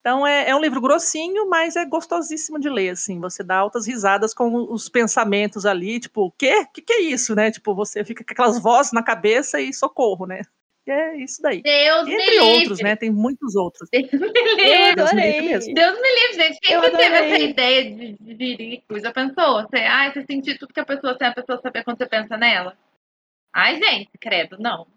Então 0.00 0.26
é, 0.26 0.48
é, 0.48 0.56
um 0.56 0.60
livro 0.60 0.80
grossinho, 0.80 1.48
mas 1.48 1.76
é 1.76 1.84
gostosíssimo 1.84 2.58
de 2.58 2.70
ler, 2.70 2.90
assim. 2.90 3.20
Você 3.20 3.42
dá 3.42 3.56
altas 3.58 3.86
risadas 3.86 4.32
com 4.32 4.72
os 4.72 4.88
pensamentos 4.88 5.66
ali, 5.66 6.00
tipo, 6.00 6.22
o 6.22 6.30
quê? 6.30 6.60
O 6.62 6.72
que, 6.72 6.80
que 6.80 6.92
é 6.92 7.00
isso, 7.02 7.34
né? 7.34 7.50
Tipo, 7.50 7.74
você 7.74 8.02
fica 8.02 8.24
com 8.24 8.32
aquelas 8.32 8.58
vozes 8.58 8.92
na 8.92 9.02
cabeça 9.02 9.60
e 9.60 9.74
socorro, 9.74 10.26
né? 10.26 10.40
Que 10.90 10.94
é 10.94 11.16
isso 11.18 11.40
daí. 11.40 11.62
Deus 11.62 12.04
me 12.04 12.14
Entre 12.14 12.30
livre. 12.32 12.40
outros, 12.58 12.80
né? 12.80 12.96
Tem 12.96 13.10
muitos 13.10 13.54
outros. 13.54 13.88
Deus 13.92 14.10
me 14.10 14.18
livre. 14.18 14.26
Deus 14.96 15.12
me 15.12 15.20
livre 15.22 15.30
adorei. 15.30 15.40
mesmo. 15.42 15.74
Deus 15.74 16.00
me 16.00 16.08
livre, 16.20 16.34
gente. 16.42 16.58
Quem 16.60 16.74
Eu 16.74 16.82
que 16.82 16.90
teve 16.90 17.04
adorei. 17.04 17.32
essa 17.34 17.44
ideia 17.44 17.84
de, 17.94 18.34
diricos? 18.34 19.02
Já 19.02 19.12
pensou? 19.12 19.62
Você, 19.62 19.76
ai, 19.76 20.12
você 20.12 20.24
sentir 20.28 20.58
tudo 20.58 20.74
que 20.74 20.80
a 20.80 20.84
pessoa 20.84 21.16
tem, 21.16 21.28
a 21.28 21.32
pessoa 21.34 21.60
saber 21.62 21.84
quando 21.84 21.98
você 21.98 22.06
pensa 22.06 22.36
nela? 22.36 22.76
Ai, 23.54 23.76
gente, 23.80 24.10
credo, 24.20 24.56
não. 24.58 24.88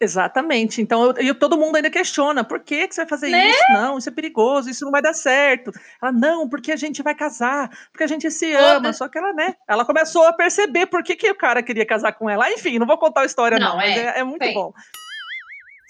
Exatamente. 0.00 0.82
Então, 0.82 1.04
eu, 1.06 1.14
eu- 1.28 1.34
todo 1.38 1.56
mundo 1.56 1.76
ainda 1.76 1.90
questiona, 1.90 2.44
por 2.44 2.60
que, 2.60 2.86
que 2.86 2.94
você 2.94 3.00
vai 3.02 3.08
fazer 3.08 3.30
Né? 3.30 3.48
isso? 3.50 3.72
Não, 3.72 3.96
isso 3.96 4.08
é 4.08 4.12
perigoso, 4.12 4.68
isso 4.68 4.84
não 4.84 4.92
vai 4.92 5.00
dar 5.00 5.14
certo. 5.14 5.72
Ela, 6.02 6.12
não, 6.12 6.48
porque 6.48 6.70
a 6.72 6.76
gente 6.76 7.02
vai 7.02 7.14
casar, 7.14 7.70
porque 7.90 8.04
a 8.04 8.06
gente 8.08 8.30
se 8.30 8.52
ama. 8.52 8.74
Foda-se. 8.74 8.98
Só 8.98 9.08
que 9.08 9.16
ela, 9.18 9.32
né, 9.32 9.54
ela 9.68 9.84
começou 9.84 10.24
a 10.26 10.32
perceber 10.32 10.86
por 10.86 11.02
que, 11.02 11.16
que 11.16 11.30
o 11.30 11.34
cara 11.34 11.62
queria 11.62 11.86
casar 11.86 12.12
com 12.12 12.28
ela. 12.28 12.50
Enfim, 12.52 12.78
não 12.78 12.86
vou 12.86 12.98
contar 12.98 13.22
a 13.22 13.26
história 13.26 13.58
não, 13.58 13.70
Não, 13.70 13.76
mas 13.76 13.96
é, 13.96 14.16
é, 14.16 14.18
é 14.20 14.24
muito 14.24 14.44
sei. 14.44 14.52
bom. 14.54 14.72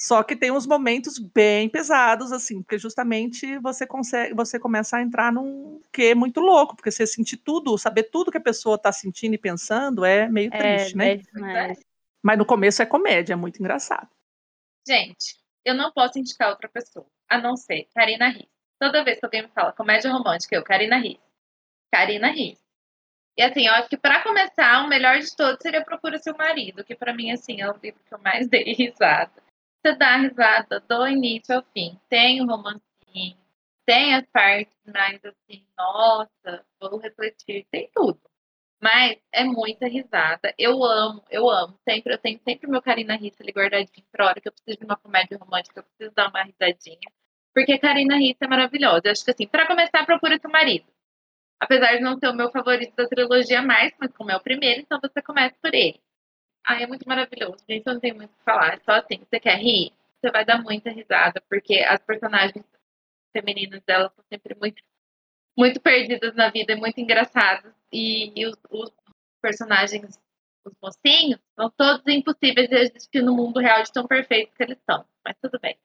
Só 0.04 0.22
que 0.22 0.36
tem 0.36 0.50
uns 0.50 0.66
momentos 0.66 1.18
bem 1.18 1.66
pesados, 1.66 2.30
assim, 2.30 2.60
porque 2.62 2.76
justamente 2.76 3.56
você 3.60 3.86
consegue, 3.86 4.34
você 4.34 4.58
começa 4.58 4.98
a 4.98 5.00
entrar 5.00 5.32
num 5.32 5.80
que 5.90 6.02
é 6.10 6.14
muito 6.14 6.40
louco, 6.40 6.76
porque 6.76 6.90
você 6.90 7.06
sentir 7.06 7.38
tudo, 7.38 7.78
saber 7.78 8.02
tudo 8.02 8.30
que 8.30 8.36
a 8.36 8.42
pessoa 8.42 8.76
tá 8.76 8.92
sentindo 8.92 9.32
e 9.32 9.38
pensando 9.38 10.04
é 10.04 10.28
meio 10.28 10.50
É, 10.52 10.58
triste, 10.58 10.94
né? 10.94 11.12
é. 11.14 11.72
Mas 12.22 12.36
no 12.36 12.44
começo 12.44 12.82
é 12.82 12.86
comédia, 12.86 13.32
é 13.32 13.36
muito 13.36 13.58
engraçado. 13.60 14.10
Gente, 14.86 15.38
eu 15.64 15.74
não 15.74 15.90
posso 15.90 16.18
indicar 16.18 16.50
outra 16.50 16.68
pessoa, 16.68 17.06
a 17.26 17.38
não 17.38 17.56
ser 17.56 17.88
Karina 17.94 18.28
Riz. 18.28 18.46
Toda 18.78 19.02
vez 19.04 19.18
que 19.18 19.24
alguém 19.24 19.44
me 19.44 19.48
fala 19.54 19.72
comédia 19.72 20.12
romântica, 20.12 20.54
eu, 20.54 20.62
Karina 20.62 20.98
Riz. 20.98 21.18
Karina 21.90 22.30
Riz. 22.30 22.62
E 23.38 23.42
assim, 23.42 23.66
eu 23.66 23.72
acho 23.72 23.88
que 23.88 23.96
pra 23.96 24.22
começar, 24.22 24.84
o 24.84 24.86
melhor 24.86 25.18
de 25.18 25.34
todos 25.34 25.62
seria 25.62 25.82
Procura 25.82 26.18
Seu 26.18 26.36
Marido, 26.36 26.84
que 26.84 26.94
pra 26.94 27.14
mim, 27.14 27.30
assim, 27.30 27.62
é 27.62 27.70
o 27.70 27.76
livro 27.82 28.00
que 28.06 28.12
eu 28.12 28.18
mais 28.18 28.46
dei 28.52 28.74
risada. 28.74 29.43
Você 29.84 29.94
dá 29.96 30.16
risada 30.16 30.80
do 30.80 31.06
início 31.06 31.54
ao 31.54 31.62
fim. 31.74 32.00
Tem 32.08 32.40
o 32.40 32.46
romancinho, 32.46 33.36
tem 33.84 34.14
as 34.14 34.24
partes 34.32 34.74
mais 34.86 35.22
assim, 35.22 35.66
nossa, 35.76 36.64
vou 36.80 36.98
refletir, 36.98 37.66
tem 37.70 37.90
tudo. 37.94 38.18
Mas 38.82 39.18
é 39.30 39.44
muita 39.44 39.86
risada. 39.86 40.54
Eu 40.56 40.82
amo, 40.82 41.22
eu 41.30 41.50
amo. 41.50 41.78
Sempre, 41.86 42.14
eu 42.14 42.18
tenho 42.18 42.40
sempre 42.40 42.66
meu 42.66 42.80
Karina 42.80 43.14
ali 43.14 43.30
guardadinho 43.52 44.06
pra 44.10 44.26
hora 44.26 44.40
que 44.40 44.48
eu 44.48 44.52
preciso 44.52 44.78
de 44.78 44.86
uma 44.86 44.96
comédia 44.96 45.36
romântica, 45.36 45.80
eu 45.80 45.84
preciso 45.84 46.14
dar 46.14 46.30
uma 46.30 46.42
risadinha. 46.42 47.10
Porque 47.54 47.78
Karina 47.78 48.16
Rissa 48.16 48.46
é 48.46 48.48
maravilhosa. 48.48 49.02
Eu 49.04 49.12
acho 49.12 49.24
que 49.24 49.32
assim, 49.32 49.46
pra 49.46 49.66
começar, 49.66 50.06
procura 50.06 50.38
seu 50.38 50.50
marido. 50.50 50.86
Apesar 51.60 51.96
de 51.96 52.00
não 52.02 52.18
ser 52.18 52.28
o 52.28 52.34
meu 52.34 52.50
favorito 52.50 52.96
da 52.96 53.06
trilogia 53.06 53.60
mais, 53.60 53.92
mas 54.00 54.12
como 54.14 54.30
é 54.30 54.36
o 54.36 54.42
primeiro, 54.42 54.80
então 54.80 54.98
você 55.00 55.20
começa 55.22 55.54
por 55.62 55.74
ele. 55.74 56.00
Ai, 56.66 56.82
é 56.82 56.86
muito 56.86 57.06
maravilhoso, 57.06 57.62
gente. 57.68 57.86
Eu 57.86 57.94
não 57.94 58.00
tenho 58.00 58.16
muito 58.16 58.30
o 58.30 58.36
que 58.36 58.44
falar. 58.44 58.74
É 58.74 58.80
só 58.80 58.92
assim, 58.92 59.18
você 59.18 59.38
quer 59.38 59.56
rir? 59.56 59.92
Você 60.20 60.30
vai 60.30 60.44
dar 60.44 60.62
muita 60.62 60.90
risada, 60.90 61.42
porque 61.48 61.80
as 61.80 62.02
personagens 62.02 62.64
femininas 63.32 63.82
dela 63.82 64.10
são 64.14 64.24
sempre 64.32 64.56
muito, 64.58 64.82
muito 65.56 65.80
perdidas 65.80 66.34
na 66.34 66.48
vida, 66.48 66.72
e 66.72 66.76
muito 66.76 66.98
engraçadas. 66.98 67.74
E, 67.92 68.32
e 68.34 68.46
os, 68.46 68.56
os 68.70 68.90
personagens, 69.42 70.18
os 70.64 70.72
mocinhos, 70.82 71.38
são 71.54 71.70
todos 71.70 72.06
impossíveis 72.06 72.68
de 72.68 72.76
existir 72.76 73.22
no 73.22 73.34
mundo 73.34 73.60
real 73.60 73.82
de 73.82 73.92
tão 73.92 74.06
perfeitos 74.06 74.54
que 74.56 74.62
eles 74.62 74.78
são. 74.88 75.04
Mas 75.22 75.36
tudo 75.42 75.60
bem. 75.60 75.76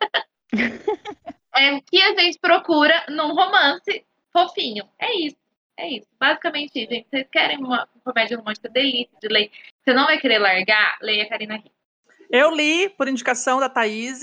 é 1.56 1.72
o 1.72 1.82
que 1.82 2.00
a 2.00 2.14
gente 2.14 2.38
procura 2.38 3.06
num 3.08 3.34
romance 3.34 4.06
fofinho. 4.32 4.88
É 4.98 5.12
isso. 5.12 5.36
É 5.76 5.88
isso. 5.88 6.08
Basicamente 6.18 6.86
gente. 6.86 7.08
Vocês 7.08 7.26
querem 7.30 7.58
uma 7.58 7.88
comédia 8.04 8.36
romântica 8.36 8.68
delícia 8.68 9.18
de 9.20 9.28
ler? 9.28 9.50
Você 9.82 9.94
não 9.94 10.06
vai 10.06 10.18
querer 10.18 10.38
largar? 10.38 10.98
Leia 11.00 11.28
Karina. 11.28 11.62
Eu 12.30 12.50
li 12.54 12.88
por 12.90 13.08
indicação 13.08 13.58
da 13.58 13.68
Thaís. 13.68 14.20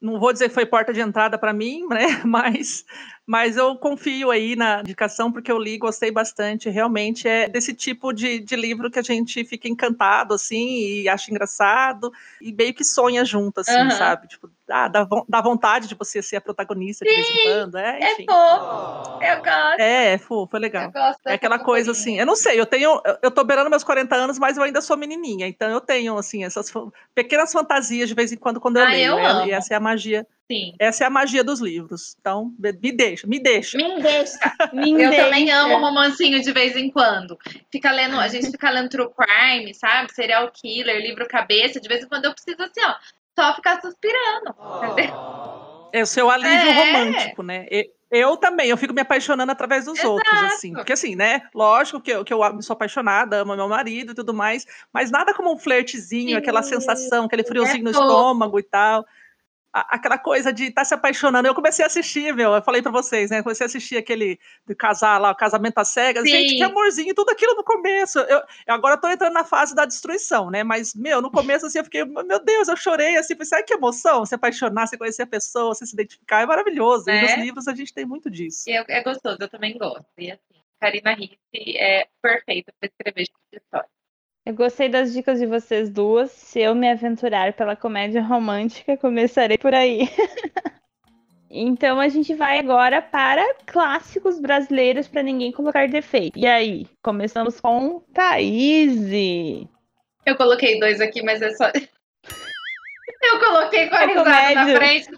Não 0.00 0.20
vou 0.20 0.32
dizer 0.32 0.48
que 0.48 0.54
foi 0.54 0.66
porta 0.66 0.92
de 0.92 1.00
entrada 1.00 1.38
para 1.38 1.52
mim, 1.52 1.86
né? 1.88 2.06
Mas, 2.24 2.84
mas 3.26 3.56
eu 3.56 3.74
confio 3.76 4.30
aí 4.30 4.54
na 4.54 4.80
indicação, 4.80 5.32
porque 5.32 5.50
eu 5.50 5.58
li, 5.58 5.76
gostei 5.76 6.10
bastante. 6.12 6.70
Realmente 6.70 7.26
é 7.26 7.48
desse 7.48 7.74
tipo 7.74 8.12
de, 8.12 8.38
de 8.38 8.54
livro 8.54 8.90
que 8.90 8.98
a 8.98 9.02
gente 9.02 9.44
fica 9.44 9.68
encantado, 9.68 10.32
assim, 10.32 10.78
e 11.02 11.08
acha 11.08 11.30
engraçado, 11.30 12.12
e 12.40 12.52
meio 12.52 12.72
que 12.72 12.84
sonha 12.84 13.24
junto, 13.24 13.60
assim, 13.60 13.72
Aham. 13.72 13.90
sabe? 13.90 14.28
Tipo, 14.28 14.48
ah, 14.70 14.86
dá, 14.88 15.06
dá 15.28 15.40
vontade 15.40 15.88
de 15.88 15.94
você 15.96 16.22
ser 16.22 16.36
a 16.36 16.40
protagonista 16.40 17.04
de 17.04 17.12
vez 17.14 17.28
em 17.28 17.42
quando. 17.42 17.76
É, 17.78 18.00
É 18.00 18.12
enfim. 18.12 18.26
fofo. 18.26 18.96
Eu 19.18 19.36
gosto. 19.42 19.80
É, 19.80 20.12
é 20.12 20.18
fofo, 20.18 20.50
foi 20.50 20.60
legal. 20.60 20.92
É 21.24 21.32
aquela 21.34 21.58
coisa 21.58 21.90
assim, 21.92 22.18
eu 22.20 22.26
não 22.26 22.36
sei, 22.36 22.60
eu 22.60 22.66
tenho, 22.66 23.00
eu- 23.22 23.30
tô 23.30 23.42
beirando 23.44 23.70
meus 23.70 23.82
40 23.82 24.14
anos, 24.14 24.38
mas 24.38 24.56
eu 24.58 24.62
ainda 24.62 24.80
sou 24.82 24.96
menininha, 24.96 25.48
então 25.48 25.70
eu 25.70 25.80
tenho, 25.80 26.16
assim, 26.18 26.44
essas 26.44 26.70
pequenas 27.14 27.50
fantasias 27.50 28.08
de 28.10 28.14
vez 28.14 28.30
em 28.30 28.36
quando 28.36 28.60
quando 28.60 28.76
eu 28.76 28.84
Ah, 28.84 28.90
leio, 28.90 29.12
eu 29.12 29.18
é- 29.18 29.26
amo. 29.30 29.46
e 29.46 29.50
essa 29.52 29.72
é 29.72 29.76
a 29.76 29.80
magia, 29.80 30.26
Sim. 30.50 30.74
essa 30.78 31.02
é 31.02 31.06
a 31.06 31.10
magia 31.10 31.42
dos 31.42 31.60
livros, 31.60 32.16
então 32.20 32.54
me 32.58 32.92
deixa, 32.92 33.26
me 33.26 33.40
deixa. 33.40 33.76
Me 33.76 34.00
deixa. 34.00 34.38
Me 34.72 34.92
Eu 35.02 35.10
também 35.16 35.46
deixa. 35.46 35.60
amo 35.60 35.78
romancinho 35.78 36.40
de 36.40 36.52
vez 36.52 36.76
em 36.76 36.88
quando. 36.90 37.36
Fica 37.70 37.90
lendo, 37.90 38.18
a 38.20 38.28
gente 38.28 38.50
fica 38.50 38.70
lendo 38.70 38.88
true 38.88 39.08
crime, 39.16 39.74
sabe? 39.74 40.12
Serial 40.12 40.50
killer, 40.52 41.00
livro 41.00 41.26
cabeça. 41.26 41.80
De 41.80 41.88
vez 41.88 42.04
em 42.04 42.08
quando 42.08 42.26
eu 42.26 42.32
preciso 42.34 42.62
assim, 42.62 42.80
ó, 42.80 42.94
só 43.38 43.54
ficar 43.56 43.80
suspirando. 43.80 44.54
Entendeu? 44.80 45.14
É 45.92 46.02
o 46.02 46.06
seu 46.06 46.30
alívio 46.30 46.50
É. 46.70 46.92
romântico, 46.92 47.42
né? 47.42 47.66
Eu 48.10 48.36
também, 48.36 48.68
eu 48.68 48.76
fico 48.76 48.94
me 48.94 49.00
apaixonando 49.00 49.50
através 49.50 49.86
dos 49.86 49.98
outros, 50.04 50.42
assim. 50.44 50.72
Porque 50.72 50.92
assim, 50.92 51.16
né? 51.16 51.42
Lógico 51.52 52.00
que 52.00 52.10
eu, 52.12 52.24
que 52.24 52.32
eu 52.32 52.40
sou 52.62 52.74
apaixonada, 52.74 53.38
amo 53.38 53.56
meu 53.56 53.68
marido 53.68 54.12
e 54.12 54.14
tudo 54.14 54.32
mais, 54.32 54.64
mas 54.92 55.10
nada 55.10 55.34
como 55.34 55.52
um 55.52 55.58
flertezinho, 55.58 56.30
Sim, 56.30 56.36
aquela 56.36 56.62
sensação, 56.62 57.24
aquele 57.24 57.42
friozinho 57.42 57.82
no 57.82 57.90
é 57.90 57.92
fofo. 57.92 58.04
estômago 58.04 58.58
e 58.60 58.62
tal. 58.62 59.04
Aquela 59.88 60.18
coisa 60.18 60.52
de 60.52 60.64
estar 60.64 60.84
se 60.84 60.94
apaixonando. 60.94 61.48
Eu 61.48 61.54
comecei 61.54 61.84
a 61.84 61.86
assistir, 61.86 62.34
meu, 62.34 62.54
eu 62.54 62.62
falei 62.62 62.82
pra 62.82 62.92
vocês, 62.92 63.30
né? 63.30 63.42
Comecei 63.42 63.64
a 63.64 63.68
assistir 63.68 63.96
aquele 63.96 64.38
de 64.66 64.74
casar 64.74 65.18
lá, 65.18 65.30
o 65.30 65.34
casamento 65.34 65.78
às 65.78 65.88
cegas. 65.88 66.22
Sim. 66.24 66.30
Gente, 66.30 66.56
que 66.56 66.62
amorzinho, 66.62 67.14
tudo 67.14 67.30
aquilo 67.30 67.54
no 67.54 67.64
começo. 67.64 68.18
Eu, 68.20 68.42
eu 68.66 68.74
agora 68.74 68.96
tô 68.96 69.08
entrando 69.08 69.32
na 69.32 69.44
fase 69.44 69.74
da 69.74 69.84
destruição, 69.84 70.50
né? 70.50 70.62
Mas, 70.62 70.94
meu, 70.94 71.22
no 71.22 71.30
começo, 71.30 71.66
assim, 71.66 71.78
eu 71.78 71.84
fiquei, 71.84 72.04
meu 72.04 72.42
Deus, 72.44 72.68
eu 72.68 72.76
chorei, 72.76 73.16
assim, 73.16 73.34
pensei, 73.34 73.62
que 73.62 73.74
emoção, 73.74 74.24
se 74.26 74.34
apaixonar, 74.34 74.86
se 74.86 74.98
conhecer 74.98 75.22
a 75.22 75.26
pessoa, 75.26 75.74
se 75.74 75.86
se 75.86 75.94
identificar, 75.94 76.42
é 76.42 76.46
maravilhoso. 76.46 77.08
E 77.08 77.12
Né? 77.12 77.22
nos 77.22 77.34
livros 77.44 77.68
a 77.68 77.74
gente 77.74 77.92
tem 77.92 78.04
muito 78.04 78.30
disso. 78.30 78.68
E 78.68 78.72
é, 78.72 78.84
é 78.88 79.02
gostoso, 79.02 79.38
eu 79.40 79.48
também 79.48 79.76
gosto. 79.78 80.06
E 80.18 80.30
assim, 80.30 80.62
Karina 80.80 81.14
Ricci 81.14 81.76
é 81.78 82.06
perfeita 82.20 82.72
para 82.78 82.88
escrever 82.88 83.22
esse 83.22 83.32
tipo 83.32 83.44
de 83.52 83.58
história. 83.58 83.88
Eu 84.46 84.54
gostei 84.54 84.88
das 84.88 85.12
dicas 85.12 85.40
de 85.40 85.46
vocês 85.46 85.90
duas. 85.90 86.30
Se 86.30 86.60
eu 86.60 86.72
me 86.72 86.88
aventurar 86.88 87.52
pela 87.54 87.74
comédia 87.74 88.22
romântica, 88.22 88.96
começarei 88.96 89.58
por 89.58 89.74
aí. 89.74 90.08
Então 91.48 91.98
a 92.00 92.08
gente 92.08 92.34
vai 92.34 92.58
agora 92.58 93.00
para 93.00 93.54
clássicos 93.64 94.38
brasileiros 94.38 95.08
para 95.08 95.22
ninguém 95.22 95.52
colocar 95.52 95.88
defeito. 95.88 96.36
E 96.38 96.44
aí, 96.44 96.86
começamos 97.02 97.60
com 97.60 98.00
Thaís. 98.12 99.10
Eu 100.26 100.36
coloquei 100.36 100.78
dois 100.78 101.00
aqui, 101.00 101.22
mas 101.22 101.40
é 101.40 101.54
só. 101.54 101.70
eu 103.22 103.38
coloquei 103.38 103.88
com 103.88 103.94
a 103.94 104.02
É 104.02 104.06
risada 104.06 104.54
na 104.54 104.76
frente, 104.76 105.08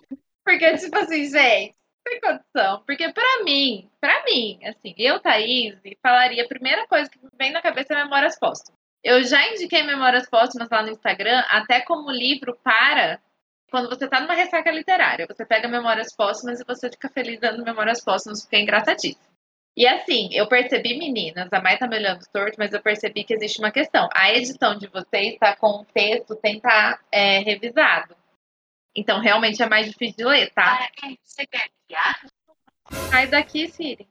porque, 0.45 0.77
tipo 0.77 0.99
assim, 0.99 1.25
gente, 1.25 1.75
sem 2.07 2.21
condição. 2.21 2.85
Porque 2.87 3.11
pra 3.13 3.43
mim, 3.43 3.91
pra 3.99 4.23
mim, 4.25 4.61
assim, 4.65 4.95
eu, 4.99 5.19
Thaís, 5.19 5.75
falaria 6.01 6.45
a 6.45 6.49
primeira 6.49 6.87
coisa 6.87 7.11
que 7.11 7.19
me 7.19 7.31
vem 7.37 7.53
na 7.53 7.63
cabeça 7.63 7.95
é 7.95 8.05
Memórias 8.05 8.39
Póstumas. 8.39 8.78
Eu 9.03 9.23
já 9.23 9.47
indiquei 9.49 9.83
Memórias 9.83 10.29
Póstumas 10.29 10.69
lá 10.71 10.83
no 10.83 10.91
Instagram, 10.91 11.41
até 11.49 11.81
como 11.81 12.11
livro 12.11 12.59
para 12.63 13.21
quando 13.71 13.89
você 13.89 14.09
tá 14.09 14.21
numa 14.21 14.35
ressaca 14.35 14.71
literária. 14.71 15.27
Você 15.27 15.45
pega 15.45 15.69
Memórias 15.69 16.15
Póstumas 16.15 16.61
e 16.61 16.65
você 16.65 16.91
fica 16.91 17.09
feliz 17.09 17.41
dando 17.41 17.65
Memórias 17.65 18.03
Póstumas, 18.03 18.43
porque 18.43 18.57
é 18.57 18.61
engraçadíssimo. 18.61 19.29
E 19.77 19.87
assim, 19.87 20.29
eu 20.33 20.49
percebi, 20.49 20.99
meninas, 20.99 21.53
a 21.53 21.63
Mai 21.63 21.79
tá 21.79 21.87
me 21.87 21.97
olhando 21.97 22.27
torto, 22.33 22.57
mas 22.59 22.73
eu 22.73 22.83
percebi 22.83 23.23
que 23.23 23.33
existe 23.33 23.61
uma 23.61 23.71
questão. 23.71 24.09
A 24.13 24.33
edição 24.33 24.77
de 24.77 24.89
vocês 24.89 25.39
tá 25.39 25.55
com 25.55 25.83
o 25.83 25.85
texto 25.85 26.37
sem 26.41 26.57
estar 26.57 27.01
revisado. 27.13 28.17
Então, 28.97 29.21
realmente 29.21 29.63
é 29.63 29.69
mais 29.69 29.87
difícil 29.87 30.17
de 30.17 30.25
ler, 30.25 30.53
tá? 30.53 30.89
Você 31.23 31.47
quer 31.47 31.69
piar? 31.87 32.27
Sai 33.11 33.29
daqui, 33.29 33.69
Siri. 33.69 34.09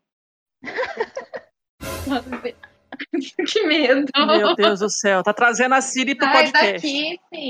que 3.51 3.63
medo. 3.67 4.05
Meu 4.15 4.55
Deus 4.55 4.79
do 4.79 4.89
céu, 4.89 5.23
tá 5.23 5.33
trazendo 5.33 5.75
a 5.75 5.81
Siri 5.81 6.15
pro 6.15 6.25
Sai 6.27 6.43
podcast. 6.51 6.73
daqui, 6.73 7.19
Siri. 7.33 7.49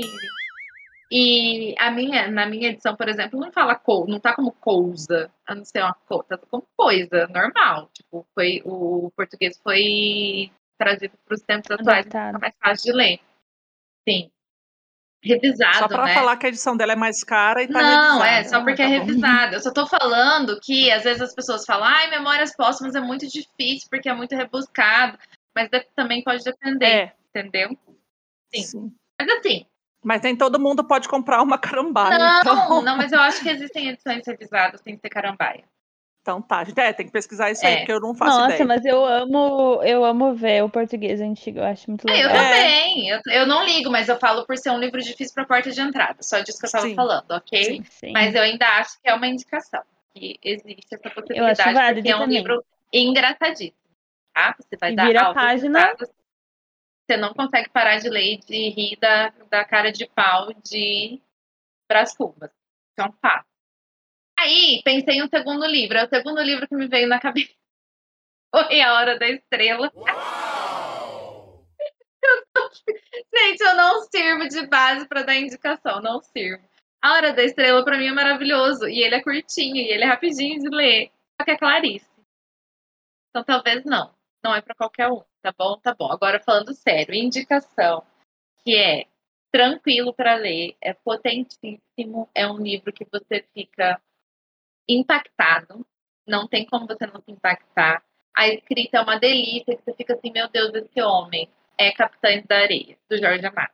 E 1.10 1.74
a 1.78 1.90
minha, 1.90 2.30
na 2.30 2.44
minha 2.46 2.68
edição, 2.68 2.94
por 2.94 3.08
exemplo, 3.08 3.40
não 3.40 3.50
fala 3.50 3.74
co, 3.74 4.04
não 4.06 4.20
tá 4.20 4.34
como 4.34 4.52
cousa, 4.52 5.30
a 5.46 5.54
não 5.54 5.64
ser 5.64 5.82
uma 5.82 5.94
coisa, 6.06 6.24
tá 6.28 6.38
como 6.50 6.66
coisa, 6.76 7.26
normal. 7.28 7.88
Tipo, 7.94 8.26
foi, 8.34 8.60
o 8.64 9.10
português 9.16 9.58
foi 9.62 10.50
trazido 10.78 11.14
para 11.24 11.34
os 11.34 11.40
tempos 11.42 11.70
atuais, 11.70 12.06
Adaptado. 12.06 12.26
fica 12.34 12.38
mais 12.38 12.54
fácil 12.62 12.92
de 12.92 12.98
ler. 12.98 13.20
Sim. 14.06 14.30
Revisado, 15.24 15.78
Só 15.78 15.88
pra 15.88 16.04
né? 16.04 16.14
falar 16.14 16.36
que 16.36 16.46
a 16.46 16.48
edição 16.50 16.76
dela 16.76 16.92
é 16.92 16.96
mais 16.96 17.24
cara 17.24 17.62
e 17.62 17.66
tá 17.66 17.82
Não, 17.82 18.22
é, 18.22 18.36
revisada. 18.36 18.48
só 18.58 18.64
porque 18.64 18.82
é 18.82 18.84
tá 18.84 18.90
bom. 19.00 19.06
revisado. 19.06 19.54
Eu 19.54 19.60
só 19.60 19.72
tô 19.72 19.86
falando 19.86 20.60
que 20.60 20.90
às 20.92 21.02
vezes 21.04 21.22
as 21.22 21.34
pessoas 21.34 21.64
falam, 21.64 21.84
ai, 21.88 22.08
memórias 22.10 22.54
póstumas 22.54 22.94
é 22.94 23.00
muito 23.00 23.26
difícil 23.26 23.88
porque 23.90 24.08
é 24.08 24.14
muito 24.14 24.36
rebuscado. 24.36 25.18
Mas 25.54 25.68
de- 25.70 25.86
também 25.96 26.22
pode 26.22 26.44
depender, 26.44 26.86
É, 26.86 27.12
entendeu? 27.30 27.70
Sim. 28.54 28.62
sim. 28.62 28.92
Mas 29.20 29.28
assim, 29.38 29.66
Mas 30.02 30.22
nem 30.22 30.36
todo 30.36 30.60
mundo 30.60 30.84
pode 30.84 31.08
comprar 31.08 31.42
uma 31.42 31.58
carambaia. 31.58 32.18
Não, 32.18 32.40
então... 32.40 32.82
não, 32.82 32.96
mas 32.96 33.12
eu 33.12 33.20
acho 33.20 33.42
que 33.42 33.48
existem 33.48 33.88
edições 33.88 34.24
revisadas 34.26 34.80
sem 34.80 34.96
ser 34.96 35.08
carambaia. 35.08 35.64
Então 36.22 36.42
tá, 36.42 36.62
é, 36.76 36.92
tem 36.92 37.06
que 37.06 37.12
pesquisar 37.12 37.50
isso 37.50 37.66
aí, 37.66 37.72
É. 37.74 37.76
porque 37.78 37.92
eu 37.92 38.00
não 38.00 38.14
faço 38.14 38.38
Nossa, 38.38 38.54
ideia. 38.56 38.66
mas 38.66 38.84
eu 38.84 39.02
amo, 39.02 39.80
eu 39.82 40.04
amo 40.04 40.34
ver 40.34 40.62
o 40.62 40.68
português 40.68 41.20
antigo, 41.22 41.58
eu 41.58 41.64
acho 41.64 41.88
muito 41.90 42.06
eu 42.06 42.12
legal. 42.14 42.30
É. 42.36 42.50
também. 42.54 43.08
Eu, 43.08 43.20
eu 43.28 43.46
não 43.46 43.64
ligo, 43.64 43.90
mas 43.90 44.08
eu 44.10 44.18
falo 44.18 44.44
por 44.46 44.56
ser 44.58 44.70
um 44.70 44.78
livro 44.78 45.00
difícil 45.00 45.32
para 45.34 45.46
porta 45.46 45.70
de 45.70 45.80
entrada. 45.80 46.22
Só 46.22 46.40
disso 46.40 46.58
que 46.60 46.66
eu 46.66 46.70
tava 46.70 46.86
Sim. 46.86 46.94
falando, 46.94 47.30
ok? 47.30 47.64
Sim. 47.64 47.84
Sim. 47.88 48.12
Mas 48.12 48.34
eu 48.34 48.42
ainda 48.42 48.66
acho 48.78 49.00
que 49.00 49.08
é 49.08 49.14
uma 49.14 49.26
indicação. 49.26 49.80
Que 50.14 50.38
existe 50.42 50.94
essa 50.94 51.10
possibilidade, 51.10 51.72
válido 51.74 51.94
porque 52.02 52.10
é 52.10 52.16
um 52.16 52.20
também. 52.20 52.36
livro 52.38 52.64
engraçadíssimo. 52.92 53.76
Tá? 54.38 54.54
Você 54.60 54.76
vai 54.76 54.92
E 54.92 54.96
dar 54.96 55.06
vira 55.06 55.20
a 55.22 55.34
página. 55.34 55.94
Você 55.96 57.16
não 57.16 57.34
consegue 57.34 57.68
parar 57.70 57.98
de 57.98 58.08
ler 58.08 58.34
e 58.34 58.38
de 58.38 58.68
rir 58.70 58.96
da, 59.00 59.30
da 59.50 59.64
cara 59.64 59.90
de 59.90 60.06
pau 60.06 60.52
de 60.62 61.20
Brás 61.88 62.14
Cubas. 62.16 62.50
Isso 62.50 63.00
é 63.00 63.04
um 63.08 63.12
fato. 63.20 63.46
Aí, 64.38 64.80
pensei 64.84 65.16
em 65.16 65.22
um 65.24 65.28
segundo 65.28 65.66
livro. 65.66 65.98
É 65.98 66.04
o 66.04 66.08
segundo 66.08 66.40
livro 66.40 66.68
que 66.68 66.74
me 66.76 66.86
veio 66.86 67.08
na 67.08 67.18
cabeça. 67.18 67.52
Foi 68.54 68.80
A 68.80 68.94
Hora 68.94 69.18
da 69.18 69.28
Estrela. 69.28 69.90
Eu 72.22 72.46
tô- 72.52 72.70
Gente, 73.34 73.60
eu 73.62 73.74
não 73.76 74.02
sirvo 74.02 74.48
de 74.48 74.66
base 74.66 75.06
para 75.08 75.22
dar 75.22 75.34
indicação, 75.36 76.00
não 76.02 76.20
sirvo. 76.20 76.62
A 77.02 77.14
Hora 77.14 77.32
da 77.32 77.42
Estrela 77.42 77.82
para 77.84 77.96
mim 77.96 78.08
é 78.08 78.12
maravilhoso 78.12 78.86
e 78.88 79.02
ele 79.02 79.14
é 79.14 79.22
curtinho 79.22 79.76
e 79.76 79.88
ele 79.90 80.02
é 80.04 80.06
rapidinho 80.06 80.58
de 80.60 80.68
ler. 80.68 81.10
Só 81.40 81.44
que 81.44 81.52
é 81.52 81.56
Clarice. 81.56 82.06
Então 83.30 83.44
talvez 83.44 83.84
não. 83.84 84.12
Não 84.42 84.54
é 84.54 84.60
para 84.60 84.74
qualquer 84.74 85.08
um, 85.08 85.22
tá 85.42 85.52
bom? 85.56 85.78
Tá 85.78 85.94
bom. 85.94 86.10
Agora 86.10 86.40
falando 86.40 86.72
sério, 86.74 87.14
indicação 87.14 88.04
que 88.64 88.76
é 88.76 89.06
tranquilo 89.50 90.12
para 90.12 90.34
ler, 90.34 90.76
é 90.80 90.92
potentíssimo, 90.92 92.28
é 92.34 92.46
um 92.46 92.58
livro 92.58 92.92
que 92.92 93.06
você 93.10 93.44
fica 93.54 94.00
impactado, 94.88 95.86
não 96.26 96.46
tem 96.46 96.66
como 96.66 96.86
você 96.86 97.06
não 97.06 97.20
se 97.20 97.30
impactar. 97.30 98.02
A 98.36 98.48
escrita 98.48 98.98
é 98.98 99.00
uma 99.00 99.18
delícia, 99.18 99.76
que 99.76 99.82
você 99.82 99.94
fica 99.94 100.14
assim, 100.14 100.30
meu 100.30 100.48
Deus, 100.48 100.72
esse 100.74 101.02
homem 101.02 101.48
é 101.76 101.90
Capitães 101.92 102.44
da 102.46 102.58
Areia, 102.58 102.96
do 103.08 103.18
Jorge 103.18 103.44
Amado. 103.44 103.72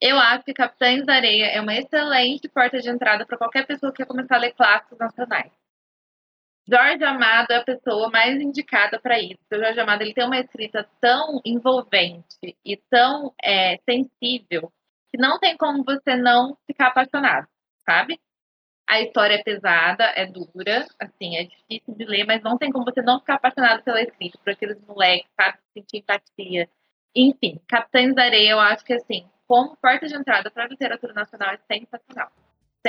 Eu 0.00 0.16
acho 0.18 0.44
que 0.44 0.54
Capitães 0.54 1.04
da 1.04 1.14
Areia 1.14 1.46
é 1.46 1.60
uma 1.60 1.74
excelente 1.74 2.48
porta 2.48 2.80
de 2.80 2.88
entrada 2.88 3.26
para 3.26 3.38
qualquer 3.38 3.66
pessoa 3.66 3.90
que 3.90 3.98
quer 3.98 4.06
começar 4.06 4.36
a 4.36 4.38
ler 4.38 4.52
clássicos 4.52 4.98
nacionais. 4.98 5.50
Jorge 6.70 7.02
Amado 7.02 7.50
é 7.50 7.56
a 7.56 7.64
pessoa 7.64 8.10
mais 8.10 8.38
indicada 8.38 9.00
para 9.00 9.18
isso. 9.18 9.38
O 9.50 9.56
Jorge 9.56 9.80
Amado 9.80 10.02
ele 10.02 10.12
tem 10.12 10.26
uma 10.26 10.38
escrita 10.38 10.86
tão 11.00 11.40
envolvente 11.42 12.56
e 12.62 12.76
tão 12.90 13.34
é, 13.42 13.78
sensível 13.88 14.70
que 15.08 15.16
não 15.16 15.38
tem 15.38 15.56
como 15.56 15.82
você 15.82 16.14
não 16.14 16.58
ficar 16.66 16.88
apaixonado, 16.88 17.48
sabe? 17.86 18.20
A 18.86 19.00
história 19.00 19.36
é 19.36 19.42
pesada, 19.42 20.04
é 20.14 20.26
dura, 20.26 20.86
assim, 21.00 21.36
é 21.36 21.44
difícil 21.44 21.94
de 21.94 22.04
ler, 22.04 22.26
mas 22.26 22.42
não 22.42 22.58
tem 22.58 22.70
como 22.70 22.84
você 22.84 23.00
não 23.00 23.18
ficar 23.18 23.34
apaixonado 23.36 23.82
pela 23.82 24.02
escrita, 24.02 24.38
por 24.38 24.52
aqueles 24.52 24.78
moleques, 24.86 25.30
sabe? 25.40 25.58
Sentir 25.72 25.98
empatia. 25.98 26.68
Enfim, 27.14 27.58
Capitães 27.66 28.14
da 28.14 28.24
Areia, 28.24 28.50
eu 28.50 28.60
acho 28.60 28.84
que, 28.84 28.92
assim, 28.92 29.26
como 29.46 29.76
porta 29.76 30.06
de 30.06 30.14
entrada 30.14 30.50
para 30.50 30.64
a 30.64 30.68
literatura 30.68 31.14
nacional, 31.14 31.54
é 31.54 31.58
sensacional. 31.74 32.30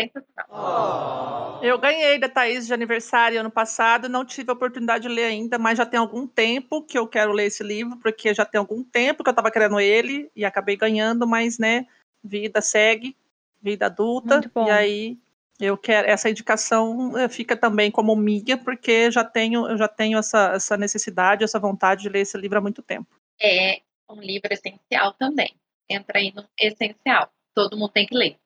Sensacional. 0.01 1.59
Eu 1.61 1.77
ganhei 1.77 2.17
da 2.17 2.29
Thaís 2.29 2.65
de 2.67 2.73
aniversário 2.73 3.39
ano 3.39 3.51
passado, 3.51 4.07
não 4.07 4.23
tive 4.23 4.49
a 4.49 4.53
oportunidade 4.53 5.07
de 5.07 5.13
ler 5.13 5.25
ainda, 5.25 5.57
mas 5.57 5.77
já 5.77 5.85
tem 5.85 5.99
algum 5.99 6.25
tempo 6.25 6.81
que 6.81 6.97
eu 6.97 7.07
quero 7.07 7.31
ler 7.31 7.47
esse 7.47 7.63
livro, 7.63 7.97
porque 7.97 8.33
já 8.33 8.45
tem 8.45 8.59
algum 8.59 8.83
tempo 8.83 9.23
que 9.23 9.29
eu 9.29 9.33
estava 9.33 9.51
querendo 9.51 9.79
ele 9.79 10.31
e 10.35 10.45
acabei 10.45 10.77
ganhando, 10.77 11.27
mas, 11.27 11.59
né, 11.59 11.85
vida 12.23 12.61
segue, 12.61 13.15
vida 13.61 13.87
adulta, 13.87 14.41
e 14.65 14.71
aí 14.71 15.17
eu 15.59 15.77
quero 15.77 16.07
essa 16.07 16.29
indicação 16.29 17.17
eh, 17.17 17.27
fica 17.27 17.57
também 17.57 17.91
como 17.91 18.15
minha, 18.15 18.57
porque 18.57 19.11
já 19.11 19.25
tenho, 19.25 19.67
eu 19.67 19.77
já 19.77 19.89
tenho 19.89 20.17
essa, 20.17 20.53
essa 20.53 20.77
necessidade, 20.77 21.43
essa 21.43 21.59
vontade 21.59 22.03
de 22.03 22.09
ler 22.09 22.21
esse 22.21 22.37
livro 22.37 22.57
há 22.57 22.61
muito 22.61 22.81
tempo. 22.81 23.07
É 23.41 23.81
um 24.09 24.21
livro 24.21 24.51
essencial 24.53 25.13
também. 25.13 25.53
Entra 25.89 26.19
aí 26.19 26.31
no 26.33 26.45
essencial. 26.57 27.29
Todo 27.53 27.77
mundo 27.77 27.91
tem 27.91 28.05
que 28.05 28.15
ler. 28.15 28.37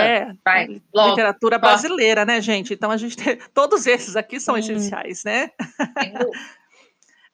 É, 0.00 0.32
Vai, 0.44 0.82
logo, 0.94 1.10
literatura 1.10 1.56
logo. 1.56 1.66
brasileira, 1.66 2.24
né, 2.24 2.40
gente? 2.40 2.74
Então 2.74 2.90
a 2.90 2.96
gente 2.96 3.16
tem, 3.16 3.36
todos 3.54 3.86
esses 3.86 4.16
aqui 4.16 4.38
são 4.40 4.54
Sim. 4.54 4.60
essenciais, 4.60 5.24
né? 5.24 5.50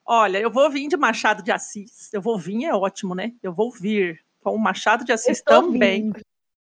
Olha, 0.05 0.39
eu 0.39 0.51
vou 0.51 0.69
vir 0.71 0.89
de 0.89 0.97
Machado 0.97 1.43
de 1.43 1.53
Assis. 1.53 2.13
Eu 2.13 2.21
vou 2.21 2.39
vir 2.39 2.65
é 2.65 2.75
ótimo, 2.75 3.15
né? 3.15 3.33
Eu 3.43 3.53
vou 3.53 3.71
vir 3.71 4.21
com 4.43 4.55
o 4.55 4.59
Machado 4.59 5.05
de 5.05 5.13
Assis 5.13 5.41
também. 5.43 6.03
vindo. 6.05 6.21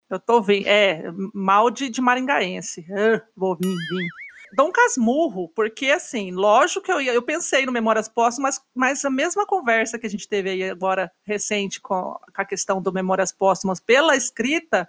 Eu 0.09 0.21
tô 0.21 0.41
vindo. 0.41 0.67
É, 0.69 1.03
mal 1.35 1.69
de, 1.71 1.89
de 1.89 2.01
maringaense. 2.01 2.87
Ah, 2.93 3.21
vou 3.37 3.57
vir, 3.57 3.67
vir. 3.91 4.09
Dom 4.53 4.71
Casmurro, 4.71 5.49
porque 5.49 5.87
assim, 5.91 6.31
lógico 6.31 6.81
que 6.87 6.93
eu, 6.93 7.01
ia- 7.01 7.13
eu 7.13 7.21
pensei 7.21 7.67
no 7.67 7.73
Memórias 7.73 8.09
Póstumas, 8.09 8.61
mas 8.73 9.05
a 9.05 9.11
mesma 9.11 9.45
conversa 9.45 9.99
que 9.99 10.07
a 10.07 10.11
gente 10.11 10.29
teve 10.29 10.49
aí 10.49 10.71
agora 10.71 11.11
recente 11.25 11.81
com, 11.81 11.95
com 12.35 12.43
a 12.43 12.45
questão 12.45 12.81
do 12.81 12.93
Memórias 12.93 13.33
Póstumas 13.33 13.81
pela 13.81 14.15
escrita, 14.17 14.89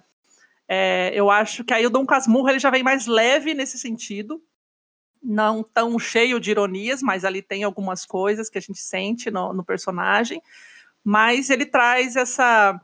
é, 0.67 1.11
eu 1.13 1.29
acho 1.29 1.63
que 1.63 1.73
aí 1.73 1.85
o 1.85 1.89
Dom 1.89 2.05
Casmurro 2.05 2.49
ele 2.49 2.59
já 2.59 2.69
vem 2.69 2.83
mais 2.83 3.07
leve 3.07 3.53
nesse 3.53 3.77
sentido, 3.77 4.41
não 5.23 5.63
tão 5.63 5.97
cheio 5.97 6.39
de 6.39 6.51
ironias, 6.51 7.01
mas 7.01 7.25
ali 7.25 7.41
tem 7.41 7.63
algumas 7.63 8.05
coisas 8.05 8.49
que 8.49 8.57
a 8.57 8.61
gente 8.61 8.79
sente 8.79 9.31
no, 9.31 9.53
no 9.53 9.63
personagem, 9.63 10.41
mas 11.03 11.49
ele 11.49 11.65
traz 11.65 12.15
essa 12.15 12.79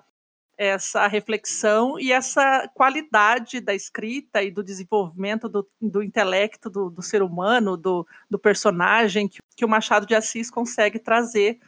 essa 0.55 1.07
reflexão 1.07 1.99
e 1.99 2.11
essa 2.11 2.69
qualidade 2.75 3.59
da 3.59 3.73
escrita 3.73 4.43
e 4.43 4.51
do 4.51 4.63
desenvolvimento 4.63 5.49
do, 5.49 5.67
do 5.81 6.03
intelecto 6.03 6.69
do, 6.69 6.89
do 6.89 7.01
ser 7.01 7.23
humano, 7.23 7.75
do, 7.75 8.05
do 8.29 8.37
personagem, 8.37 9.27
que, 9.27 9.39
que 9.55 9.65
o 9.65 9.67
Machado 9.67 10.05
de 10.05 10.13
Assis 10.13 10.51
consegue 10.51 10.99
trazer 10.99 11.59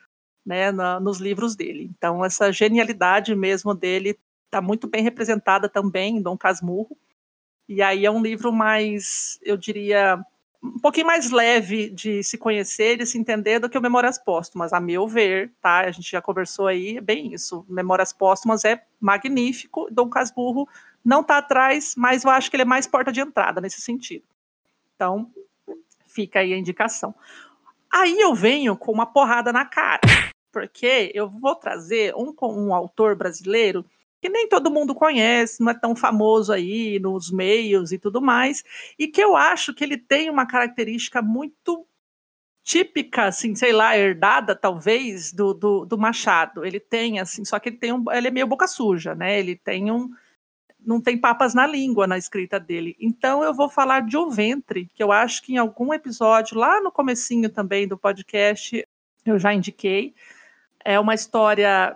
né, 0.46 0.72
na- 0.72 1.00
nos 1.00 1.18
livros 1.18 1.56
dele. 1.56 1.90
Então, 1.98 2.24
essa 2.24 2.52
genialidade 2.52 3.34
mesmo 3.36 3.74
dele 3.74 4.18
está 4.56 4.62
muito 4.62 4.88
bem 4.88 5.04
representada 5.04 5.68
também 5.68 6.18
em 6.18 6.22
Dom 6.22 6.38
Casmurro. 6.38 6.98
E 7.68 7.82
aí 7.82 8.06
é 8.06 8.12
um 8.12 8.22
livro 8.22 8.54
mais, 8.54 9.38
eu 9.42 9.58
diria, 9.58 10.24
um 10.64 10.80
pouquinho 10.80 11.08
mais 11.08 11.30
leve 11.30 11.90
de 11.90 12.24
se 12.24 12.38
conhecer 12.38 13.02
e 13.02 13.06
se 13.06 13.18
entender 13.18 13.60
do 13.60 13.70
que 13.70 13.78
o 13.78 13.82
Memórias 13.82 14.18
Póstumas, 14.18 14.72
a 14.72 14.80
meu 14.80 15.08
ver, 15.08 15.52
tá? 15.62 15.80
A 15.80 15.92
gente 15.92 16.10
já 16.10 16.22
conversou 16.22 16.68
aí, 16.68 16.98
é 16.98 17.02
bem 17.02 17.34
isso. 17.34 17.66
Memórias 17.68 18.14
Póstumas 18.14 18.64
é 18.64 18.82
magnífico, 19.00 19.88
Dom 19.92 20.10
Casmurro 20.10 20.70
não 21.04 21.22
está 21.22 21.38
atrás, 21.38 21.94
mas 21.98 22.24
eu 22.24 22.32
acho 22.32 22.50
que 22.50 22.56
ele 22.56 22.64
é 22.64 22.66
mais 22.66 22.88
porta 22.88 23.12
de 23.12 23.20
entrada 23.20 23.60
nesse 23.60 23.82
sentido. 23.82 24.24
Então, 24.96 25.30
fica 26.08 26.40
aí 26.40 26.54
a 26.54 26.58
indicação. 26.58 27.14
Aí 27.92 28.20
eu 28.20 28.34
venho 28.34 28.78
com 28.78 28.92
uma 28.92 29.06
porrada 29.06 29.52
na 29.52 29.66
cara, 29.66 30.02
porque 30.52 31.12
eu 31.14 31.30
vou 31.30 31.56
trazer 31.56 32.16
um, 32.16 32.34
um 32.42 32.74
autor 32.74 33.16
brasileiro 33.16 33.86
que 34.26 34.30
nem 34.30 34.50
todo 34.50 34.72
mundo 34.72 34.96
conhece, 34.96 35.62
não 35.62 35.70
é 35.70 35.76
tão 35.76 35.96
famoso 35.96 36.52
aí 36.52 36.98
nos 36.98 37.30
meios 37.30 37.92
e 37.92 38.00
tudo 38.00 38.20
mais, 38.20 38.64
e 38.98 39.08
que 39.08 39.24
eu 39.24 39.36
acho 39.36 39.72
que 39.72 39.84
ele 39.84 40.00
tem 40.00 40.32
uma 40.32 40.48
característica 40.48 41.22
muito 41.22 41.86
típica, 42.64 43.26
assim, 43.26 43.54
sei 43.54 43.72
lá, 43.72 43.96
herdada 43.96 44.56
talvez 44.56 45.32
do, 45.32 45.54
do, 45.54 45.86
do 45.86 45.96
Machado. 45.96 46.66
Ele 46.66 46.80
tem 46.80 47.20
assim, 47.20 47.46
só 47.46 47.60
que 47.60 47.70
ele 47.70 47.78
tem 47.78 47.94
um, 47.94 48.04
ele 48.12 48.30
é 48.30 48.32
meio 48.32 48.48
boca 48.48 48.68
suja, 48.68 49.14
né? 49.14 49.38
Ele 49.38 49.56
tem 49.56 49.92
um 49.92 50.10
não 50.84 51.00
tem 51.00 51.18
papas 51.20 51.54
na 51.54 51.68
língua 51.68 52.08
na 52.08 52.18
escrita 52.18 52.60
dele. 52.60 52.96
Então 53.00 53.44
eu 53.44 53.54
vou 53.54 53.70
falar 53.70 54.02
de 54.02 54.18
O 54.18 54.32
Ventre, 54.32 54.90
que 54.96 55.04
eu 55.04 55.12
acho 55.12 55.44
que 55.44 55.54
em 55.54 55.58
algum 55.58 55.94
episódio 55.94 56.58
lá 56.58 56.82
no 56.82 56.92
comecinho 56.92 57.48
também 57.48 57.88
do 57.88 57.96
podcast 57.98 58.84
eu 59.24 59.38
já 59.38 59.54
indiquei. 59.54 60.16
É 60.84 61.00
uma 61.00 61.14
história 61.14 61.96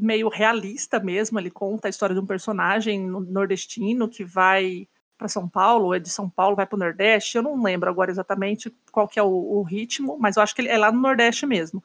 meio 0.00 0.28
realista 0.28 0.98
mesmo, 0.98 1.38
ele 1.38 1.50
conta 1.50 1.88
a 1.88 1.90
história 1.90 2.14
de 2.14 2.20
um 2.20 2.26
personagem 2.26 3.00
no- 3.00 3.20
nordestino 3.20 4.08
que 4.08 4.24
vai 4.24 4.88
para 5.18 5.28
São 5.28 5.46
Paulo, 5.48 5.92
é 5.92 5.98
de 5.98 6.08
São 6.08 6.30
Paulo, 6.30 6.56
vai 6.56 6.66
para 6.66 6.76
o 6.76 6.78
Nordeste, 6.78 7.36
eu 7.36 7.42
não 7.42 7.62
lembro 7.62 7.90
agora 7.90 8.10
exatamente 8.10 8.74
qual 8.90 9.06
que 9.06 9.18
é 9.18 9.22
o, 9.22 9.28
o 9.28 9.62
ritmo, 9.62 10.16
mas 10.18 10.36
eu 10.36 10.42
acho 10.42 10.54
que 10.54 10.62
ele 10.62 10.68
é 10.70 10.78
lá 10.78 10.90
no 10.90 11.00
Nordeste 11.00 11.44
mesmo. 11.44 11.84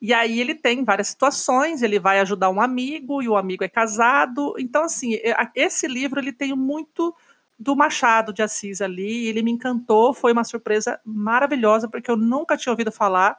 E 0.00 0.12
aí 0.14 0.38
ele 0.38 0.54
tem 0.54 0.84
várias 0.84 1.08
situações, 1.08 1.82
ele 1.82 1.98
vai 1.98 2.20
ajudar 2.20 2.50
um 2.50 2.60
amigo, 2.60 3.22
e 3.22 3.28
o 3.28 3.36
amigo 3.36 3.64
é 3.64 3.68
casado, 3.68 4.54
então 4.58 4.84
assim, 4.84 5.14
é- 5.14 5.34
esse 5.54 5.88
livro 5.88 6.20
ele 6.20 6.32
tem 6.32 6.54
muito 6.54 7.14
do 7.58 7.74
Machado 7.74 8.32
de 8.32 8.42
Assis 8.42 8.80
ali, 8.80 9.26
ele 9.26 9.42
me 9.42 9.50
encantou, 9.50 10.14
foi 10.14 10.32
uma 10.32 10.44
surpresa 10.44 11.00
maravilhosa, 11.04 11.88
porque 11.88 12.10
eu 12.10 12.16
nunca 12.16 12.56
tinha 12.56 12.72
ouvido 12.72 12.92
falar 12.92 13.36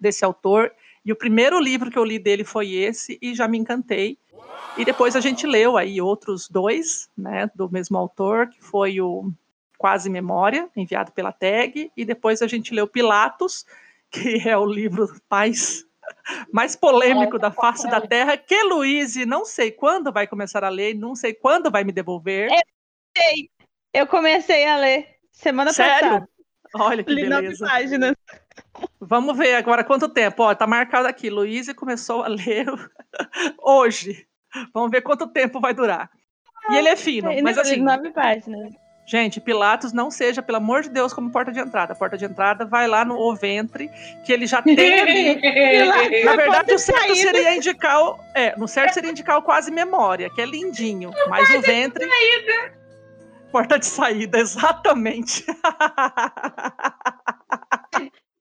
desse 0.00 0.24
autor, 0.24 0.72
e 1.04 1.12
o 1.12 1.16
primeiro 1.16 1.58
livro 1.60 1.90
que 1.90 1.98
eu 1.98 2.04
li 2.04 2.18
dele 2.18 2.44
foi 2.44 2.72
esse, 2.72 3.18
e 3.20 3.34
já 3.34 3.46
me 3.48 3.58
encantei. 3.58 4.18
E 4.76 4.84
depois 4.84 5.16
a 5.16 5.20
gente 5.20 5.46
leu 5.46 5.76
aí 5.76 6.00
outros 6.00 6.48
dois, 6.48 7.08
né, 7.16 7.50
do 7.54 7.70
mesmo 7.70 7.98
autor, 7.98 8.48
que 8.48 8.62
foi 8.62 9.00
o 9.00 9.32
Quase 9.76 10.08
Memória, 10.10 10.68
enviado 10.76 11.12
pela 11.12 11.32
TAG, 11.32 11.90
e 11.96 12.04
depois 12.04 12.42
a 12.42 12.46
gente 12.46 12.74
leu 12.74 12.86
Pilatos, 12.86 13.66
que 14.10 14.48
é 14.48 14.56
o 14.56 14.64
livro 14.64 15.08
mais 15.30 15.86
mais 16.52 16.74
polêmico 16.74 17.38
da 17.38 17.50
face 17.50 17.88
da 17.88 18.00
Terra, 18.00 18.36
que 18.36 18.62
Luiz 18.62 19.14
não 19.26 19.44
sei 19.44 19.70
quando 19.70 20.12
vai 20.12 20.26
começar 20.26 20.64
a 20.64 20.68
ler, 20.68 20.94
não 20.94 21.14
sei 21.14 21.34
quando 21.34 21.70
vai 21.70 21.84
me 21.84 21.92
devolver. 21.92 22.50
Eu 22.50 22.62
sei. 23.16 23.50
Eu 23.92 24.06
comecei 24.06 24.66
a 24.66 24.76
ler 24.76 25.06
semana 25.32 25.72
Sério? 25.72 26.10
passada. 26.10 26.28
Olha 26.74 27.04
que 27.04 27.12
Li 27.12 27.28
nove 27.28 27.42
beleza. 27.42 27.66
páginas. 27.66 28.14
Vamos 29.00 29.36
ver 29.36 29.54
agora 29.54 29.84
quanto 29.84 30.08
tempo. 30.08 30.42
Ó, 30.42 30.54
tá 30.54 30.66
marcado 30.66 31.08
aqui. 31.08 31.30
Luiz 31.30 31.72
começou 31.74 32.22
a 32.22 32.28
ler 32.28 32.66
hoje. 33.62 34.26
Vamos 34.74 34.90
ver 34.90 35.02
quanto 35.02 35.26
tempo 35.28 35.60
vai 35.60 35.72
durar. 35.74 36.10
E 36.70 36.76
ele 36.76 36.88
é 36.88 36.96
fino, 36.96 37.32
Não, 37.32 37.42
mas 37.42 37.56
assim, 37.56 37.76
Nove 37.80 38.10
páginas. 38.10 38.72
gente, 39.06 39.40
Pilatos 39.40 39.90
não 39.92 40.10
seja, 40.10 40.42
pelo 40.42 40.58
amor 40.58 40.82
de 40.82 40.90
Deus, 40.90 41.14
como 41.14 41.30
porta 41.30 41.50
de 41.50 41.58
entrada. 41.60 41.94
Porta 41.94 42.18
de 42.18 42.26
entrada 42.26 42.66
vai 42.66 42.86
lá 42.86 43.04
no 43.06 43.16
O 43.16 43.34
Ventre, 43.34 43.88
que 44.26 44.32
ele 44.32 44.46
já 44.46 44.60
tem 44.60 44.74
ali. 45.00 46.24
Na 46.24 46.36
verdade, 46.36 46.74
o 46.74 46.78
certo 46.78 47.14
saída. 47.14 47.14
seria 47.14 47.56
indicar 47.56 48.02
o. 48.02 48.18
É, 48.34 48.54
no 48.58 48.68
certo 48.68 48.92
seria 48.94 49.10
indicar 49.10 49.38
o 49.38 49.42
quase 49.42 49.70
memória, 49.70 50.28
que 50.28 50.42
é 50.42 50.44
lindinho. 50.44 51.10
Mas 51.28 51.48
o 51.54 51.60
ventre. 51.62 52.06
Porta 53.50 53.78
de 53.78 53.86
saída, 53.86 54.36
exatamente. 54.40 55.46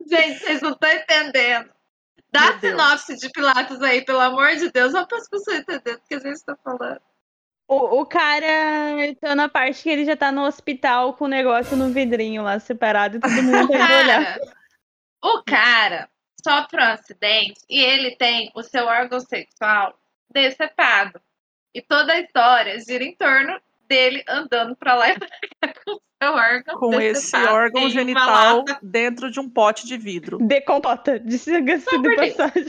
Gente, 0.09 0.39
vocês 0.39 0.61
não 0.61 0.71
estão 0.71 0.91
entendendo. 0.91 1.69
Dá 2.31 2.41
Meu 2.41 2.49
a 2.49 2.51
Deus. 2.57 2.61
sinopse 2.61 3.17
de 3.17 3.29
Pilatos 3.31 3.81
aí, 3.81 4.03
pelo 4.03 4.19
amor 4.19 4.55
de 4.55 4.71
Deus, 4.71 4.91
só 4.91 5.05
para 5.05 5.17
as 5.17 5.29
pessoas 5.29 5.59
entenderem 5.59 5.99
o 5.99 6.07
que 6.07 6.15
a 6.15 6.19
gente 6.19 6.35
está 6.35 6.55
falando. 6.55 7.01
O, 7.67 8.01
o 8.01 8.05
cara 8.05 8.47
tá 9.19 9.35
na 9.35 9.49
parte 9.49 9.83
que 9.83 9.89
ele 9.89 10.05
já 10.05 10.15
tá 10.15 10.31
no 10.31 10.45
hospital 10.45 11.13
com 11.13 11.25
o 11.25 11.29
negócio 11.29 11.75
no 11.75 11.91
vidrinho 11.91 12.41
lá 12.41 12.59
separado 12.59 13.17
e 13.17 13.19
todo 13.19 13.43
mundo 13.43 13.67
tem 13.67 13.81
olhar. 13.81 14.39
Cara, 14.39 14.39
o 15.21 15.43
cara 15.43 16.09
sofre 16.41 16.81
um 16.81 16.85
acidente 16.85 17.59
e 17.69 17.81
ele 17.81 18.15
tem 18.15 18.51
o 18.55 18.63
seu 18.63 18.85
órgão 18.85 19.19
sexual 19.19 19.99
decepado. 20.31 21.21
E 21.73 21.81
toda 21.81 22.13
a 22.13 22.19
história 22.19 22.79
gira 22.79 23.03
em 23.03 23.15
torno 23.15 23.59
dele 23.81 24.23
andando 24.27 24.75
pra 24.75 24.95
lá 24.95 25.09
e 25.09 25.19
pra 25.19 25.27
cá 25.27 25.66
órgão 26.23 26.79
Com 26.79 26.99
esse 26.99 27.35
órgão 27.35 27.89
genital 27.89 28.63
dentro 28.81 29.29
de 29.29 29.39
um 29.39 29.49
pote 29.49 29.85
de 29.85 29.97
vidro. 29.97 30.37
Decompota, 30.45 31.19
diga-se 31.19 32.01
de 32.01 32.15
passagem. 32.15 32.65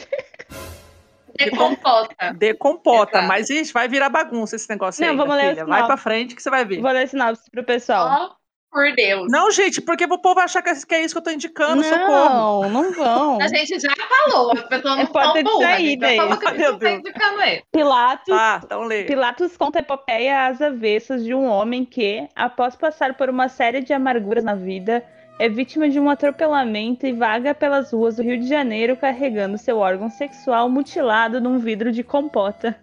Decompota. 1.36 2.32
Decompota, 2.36 3.18
Exato. 3.18 3.28
mas 3.28 3.50
ixi, 3.50 3.72
vai 3.72 3.88
virar 3.88 4.08
bagunça 4.08 4.56
esse 4.56 4.68
negócio 4.68 5.02
Não, 5.02 5.12
aí. 5.12 5.16
vamos 5.16 5.36
ler 5.36 5.50
filha. 5.50 5.64
Vai 5.64 5.86
pra 5.86 5.96
frente 5.96 6.34
que 6.34 6.42
você 6.42 6.50
vai 6.50 6.64
ver. 6.64 6.80
Vou 6.80 6.90
ler 6.90 7.08
sinopse 7.08 7.50
pro 7.50 7.64
pessoal. 7.64 8.37
Por 8.70 8.94
Deus. 8.94 9.26
Não, 9.30 9.50
gente, 9.50 9.80
porque 9.80 10.04
o 10.04 10.18
povo 10.18 10.40
achar 10.40 10.60
que 10.62 10.68
é- 10.68 10.74
que 10.74 10.94
é 10.94 11.02
isso 11.04 11.14
que 11.14 11.18
eu 11.18 11.24
tô 11.24 11.30
indicando, 11.30 11.82
socorro. 11.82 12.62
Não, 12.62 12.68
não 12.70 12.92
vão. 12.92 13.40
A 13.40 13.48
gente 13.48 13.78
já 13.80 13.88
falou, 13.96 14.52
as 14.52 14.60
pessoas 14.62 14.96
não 14.96 15.02
É 15.02 15.06
porta 15.06 15.28
são 15.32 15.34
de 15.34 15.42
burras. 15.44 15.64
A 15.70 15.76
gente 15.78 16.00
já 16.00 16.16
falou 16.16 16.32
aí. 16.32 16.38
que 16.38 16.46
a 16.46 16.52
Meu 16.52 16.72
não 16.72 16.78
tá 16.78 16.86
Deus. 16.86 16.98
indicando 17.00 17.42
ele. 17.42 17.62
Pilatos 17.72 18.36
Tá, 18.36 18.60
então 18.64 18.82
lê. 18.82 19.04
Pilatos 19.04 19.56
conta 19.56 19.78
a 19.78 19.80
epopeia 19.80 20.46
às 20.46 20.60
avessas 20.60 21.24
de 21.24 21.32
um 21.34 21.46
homem 21.46 21.84
que, 21.84 22.28
após 22.36 22.76
passar 22.76 23.14
por 23.14 23.30
uma 23.30 23.48
série 23.48 23.80
de 23.80 23.92
amarguras 23.94 24.44
na 24.44 24.54
vida, 24.54 25.02
é 25.40 25.48
vítima 25.48 25.88
de 25.88 25.98
um 25.98 26.10
atropelamento 26.10 27.06
e 27.06 27.12
vaga 27.12 27.54
pelas 27.54 27.92
ruas 27.92 28.16
do 28.16 28.22
Rio 28.22 28.38
de 28.38 28.46
Janeiro 28.48 28.96
carregando 28.96 29.56
seu 29.56 29.78
órgão 29.78 30.10
sexual 30.10 30.68
mutilado 30.68 31.40
num 31.40 31.58
vidro 31.58 31.90
de 31.90 32.02
compota. 32.02 32.76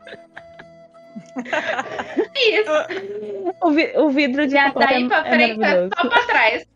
Isso. 2.35 2.71
O, 3.61 3.71
vi- 3.71 3.93
o 3.97 4.09
vidro 4.09 4.45
de 4.47 4.53
Já 4.53 4.69
daí 4.71 5.07
pra 5.07 5.19
é 5.27 5.29
frente 5.29 5.63
é 5.63 5.89
só 5.95 6.09
pra 6.09 6.23
trás. 6.25 6.67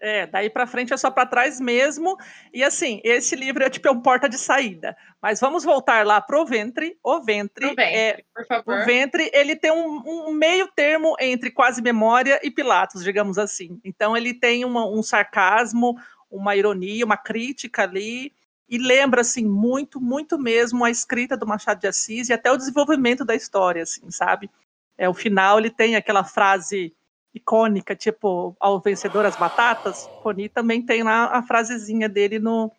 É, 0.00 0.26
daí 0.28 0.48
pra 0.48 0.64
frente 0.66 0.92
é 0.92 0.96
só 0.96 1.10
pra 1.10 1.26
trás 1.26 1.58
mesmo. 1.60 2.16
E 2.54 2.62
assim, 2.62 3.00
esse 3.02 3.34
livro 3.34 3.64
é 3.64 3.70
tipo 3.70 3.88
é 3.88 3.90
um 3.90 4.00
porta 4.00 4.28
de 4.28 4.38
saída. 4.38 4.96
Mas 5.20 5.40
vamos 5.40 5.64
voltar 5.64 6.06
lá 6.06 6.20
pro 6.20 6.46
ventre. 6.46 6.96
O 7.02 7.20
ventre, 7.20 7.66
Pro 7.66 7.74
ventre, 7.74 7.96
é 7.96 8.22
por 8.32 8.46
favor. 8.46 8.78
o 8.80 8.84
ventre, 8.84 9.28
ele 9.34 9.56
tem 9.56 9.72
um, 9.72 10.28
um 10.28 10.32
meio 10.32 10.68
termo 10.68 11.16
entre 11.18 11.50
quase 11.50 11.82
memória 11.82 12.38
e 12.44 12.50
Pilatos, 12.50 13.02
digamos 13.02 13.38
assim. 13.38 13.80
Então 13.84 14.16
ele 14.16 14.32
tem 14.32 14.64
uma- 14.64 14.88
um 14.88 15.02
sarcasmo, 15.02 15.96
uma 16.30 16.54
ironia, 16.54 17.04
uma 17.04 17.16
crítica 17.16 17.82
ali. 17.82 18.32
E 18.68 18.76
lembra, 18.76 19.22
assim, 19.22 19.46
muito, 19.46 20.00
muito 20.00 20.38
mesmo 20.38 20.84
a 20.84 20.90
escrita 20.90 21.36
do 21.36 21.46
Machado 21.46 21.80
de 21.80 21.86
Assis 21.86 22.28
e 22.28 22.32
até 22.32 22.52
o 22.52 22.56
desenvolvimento 22.56 23.24
da 23.24 23.34
história, 23.34 23.82
assim, 23.82 24.10
sabe? 24.10 24.50
É, 24.96 25.08
o 25.08 25.14
final 25.14 25.58
ele 25.58 25.70
tem 25.70 25.96
aquela 25.96 26.22
frase 26.22 26.94
icônica, 27.32 27.96
tipo, 27.96 28.54
ao 28.60 28.80
vencedor 28.80 29.24
as 29.24 29.36
batatas. 29.36 30.08
Coni 30.22 30.48
também 30.48 30.82
tem 30.82 31.02
lá 31.02 31.26
a 31.26 31.42
frasezinha 31.42 32.08
dele 32.08 32.38
no, 32.38 32.70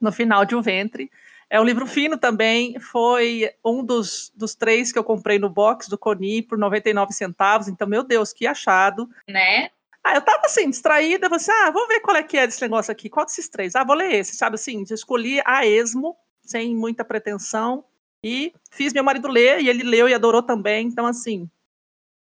no 0.00 0.12
final 0.12 0.44
de 0.44 0.54
O 0.54 0.62
Ventre. 0.62 1.10
É 1.48 1.60
um 1.60 1.64
livro 1.64 1.86
fino 1.86 2.18
também, 2.18 2.78
foi 2.80 3.48
um 3.64 3.84
dos, 3.84 4.32
dos 4.34 4.56
três 4.56 4.90
que 4.90 4.98
eu 4.98 5.04
comprei 5.04 5.38
no 5.38 5.48
box 5.48 5.88
do 5.88 5.96
Coni 5.96 6.42
por 6.42 6.58
99 6.58 7.12
centavos, 7.12 7.68
então, 7.68 7.86
meu 7.86 8.02
Deus, 8.02 8.32
que 8.32 8.48
achado. 8.48 9.08
Né? 9.28 9.70
Ah, 10.08 10.14
eu 10.14 10.22
tava 10.22 10.42
assim, 10.44 10.70
distraída, 10.70 11.28
você, 11.28 11.50
ah, 11.50 11.72
vou 11.72 11.88
ver 11.88 11.98
qual 11.98 12.16
é 12.16 12.22
que 12.22 12.38
é 12.38 12.46
desse 12.46 12.62
negócio 12.62 12.92
aqui, 12.92 13.10
qual 13.10 13.26
desses 13.26 13.48
três? 13.48 13.74
Ah, 13.74 13.82
vou 13.82 13.96
ler 13.96 14.14
esse, 14.14 14.36
sabe 14.36 14.54
assim, 14.54 14.84
escolhi 14.88 15.42
a 15.44 15.66
esmo, 15.66 16.16
sem 16.42 16.76
muita 16.76 17.04
pretensão, 17.04 17.84
e 18.22 18.54
fiz 18.70 18.92
meu 18.92 19.02
marido 19.02 19.26
ler, 19.26 19.60
e 19.60 19.68
ele 19.68 19.82
leu 19.82 20.08
e 20.08 20.14
adorou 20.14 20.44
também, 20.44 20.86
então 20.86 21.06
assim, 21.06 21.50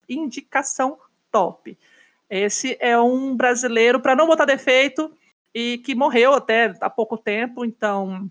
indicação 0.06 0.98
top. 1.30 1.78
Esse 2.28 2.76
é 2.78 3.00
um 3.00 3.34
brasileiro, 3.34 4.00
para 4.00 4.14
não 4.14 4.26
botar 4.26 4.44
defeito, 4.44 5.10
e 5.54 5.78
que 5.78 5.94
morreu 5.94 6.34
até 6.34 6.74
há 6.78 6.90
pouco 6.90 7.16
tempo, 7.16 7.64
então, 7.64 8.30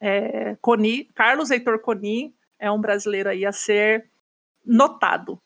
é, 0.00 0.56
Coni, 0.62 1.04
Carlos 1.14 1.50
Heitor 1.50 1.80
Coni 1.80 2.34
é 2.58 2.70
um 2.70 2.80
brasileiro 2.80 3.28
aí 3.28 3.44
a 3.44 3.52
ser 3.52 4.08
notado. 4.64 5.38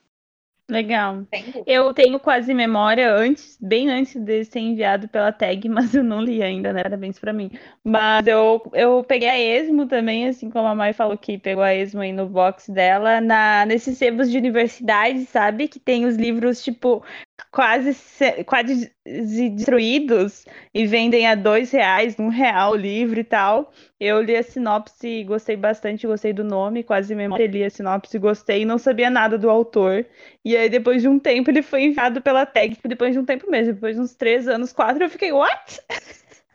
Legal. 0.70 1.26
Eu 1.66 1.94
tenho 1.94 2.20
quase 2.20 2.52
memória 2.52 3.10
antes, 3.14 3.56
bem 3.58 3.88
antes 3.88 4.14
de 4.16 4.44
ser 4.44 4.58
enviado 4.60 5.08
pela 5.08 5.32
tag, 5.32 5.66
mas 5.68 5.94
eu 5.94 6.04
não 6.04 6.20
li 6.20 6.42
ainda, 6.42 6.74
né? 6.74 6.82
Parabéns 6.82 7.18
pra 7.18 7.32
mim. 7.32 7.50
Mas 7.82 8.26
eu, 8.26 8.62
eu 8.74 9.02
peguei 9.02 9.28
a 9.30 9.38
esmo 9.38 9.86
também, 9.88 10.28
assim 10.28 10.50
como 10.50 10.68
a 10.68 10.74
Mai 10.74 10.92
falou 10.92 11.16
que 11.16 11.38
pegou 11.38 11.62
a 11.62 11.74
esmo 11.74 12.02
aí 12.02 12.12
no 12.12 12.28
box 12.28 12.70
dela, 12.70 13.18
na, 13.18 13.64
nesses 13.64 13.96
sebos 13.96 14.30
de 14.30 14.36
universidade, 14.36 15.24
sabe? 15.24 15.68
Que 15.68 15.80
tem 15.80 16.04
os 16.04 16.16
livros, 16.16 16.62
tipo, 16.62 17.02
quase, 17.50 17.94
se- 17.94 18.44
quase 18.44 18.92
destruídos 19.04 20.44
e 20.72 20.86
vendem 20.86 21.26
a 21.26 21.34
dois 21.34 21.70
reais, 21.70 22.18
um 22.18 22.28
real 22.28 22.72
o 22.72 22.76
livro 22.76 23.18
e 23.18 23.24
tal. 23.24 23.72
Eu 23.98 24.20
li 24.22 24.36
a 24.36 24.42
sinopse, 24.42 25.24
gostei 25.24 25.56
bastante, 25.56 26.06
gostei 26.06 26.32
do 26.32 26.44
nome, 26.44 26.82
quase 26.84 27.14
memória, 27.14 27.46
li 27.46 27.64
a 27.64 27.70
sinopse, 27.70 28.18
gostei, 28.18 28.64
não 28.64 28.78
sabia 28.78 29.10
nada 29.10 29.38
do 29.38 29.50
autor. 29.50 30.06
E 30.44 30.56
aí, 30.56 30.68
depois 30.68 31.02
de 31.02 31.08
um 31.08 31.18
tempo, 31.18 31.50
ele 31.50 31.62
foi 31.62 31.82
enviado 31.84 32.20
pela 32.22 32.44
tag, 32.46 32.74
tipo, 32.74 32.88
depois 32.88 33.12
de 33.12 33.18
um 33.18 33.24
tempo 33.24 33.50
mesmo, 33.50 33.74
depois 33.74 33.96
de 33.96 34.02
uns 34.02 34.14
três 34.14 34.46
anos, 34.46 34.72
quatro, 34.72 35.02
eu 35.02 35.10
fiquei, 35.10 35.32
what? 35.32 35.80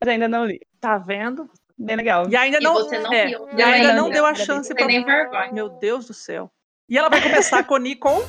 Mas 0.00 0.08
ainda 0.08 0.28
não 0.28 0.44
li. 0.44 0.60
Tá 0.80 0.98
vendo? 0.98 1.50
Bem 1.76 1.96
legal. 1.96 2.28
E 2.28 2.36
ainda 2.36 2.58
E 2.58 2.60
não, 2.60 2.74
você 2.74 2.98
não 2.98 3.12
é, 3.12 3.26
viu. 3.26 3.48
e 3.56 3.62
ainda 3.62 3.92
Não, 3.92 4.04
não 4.04 4.10
deu 4.10 4.26
a 4.26 4.34
chance 4.34 4.72
vergonha. 4.74 5.52
Meu 5.52 5.68
Deus 5.68 6.06
do 6.06 6.14
céu. 6.14 6.50
E 6.88 6.96
ela 6.96 7.08
vai 7.08 7.20
começar 7.20 7.58
a 7.58 7.64
Coni 7.64 7.94
com 7.96 8.20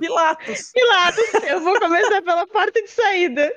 Pilatos. 0.00 0.70
Pilatos, 0.72 1.34
eu 1.48 1.60
vou 1.60 1.78
começar 1.78 2.22
pela 2.22 2.46
porta 2.46 2.82
de 2.82 2.88
saída. 2.88 3.52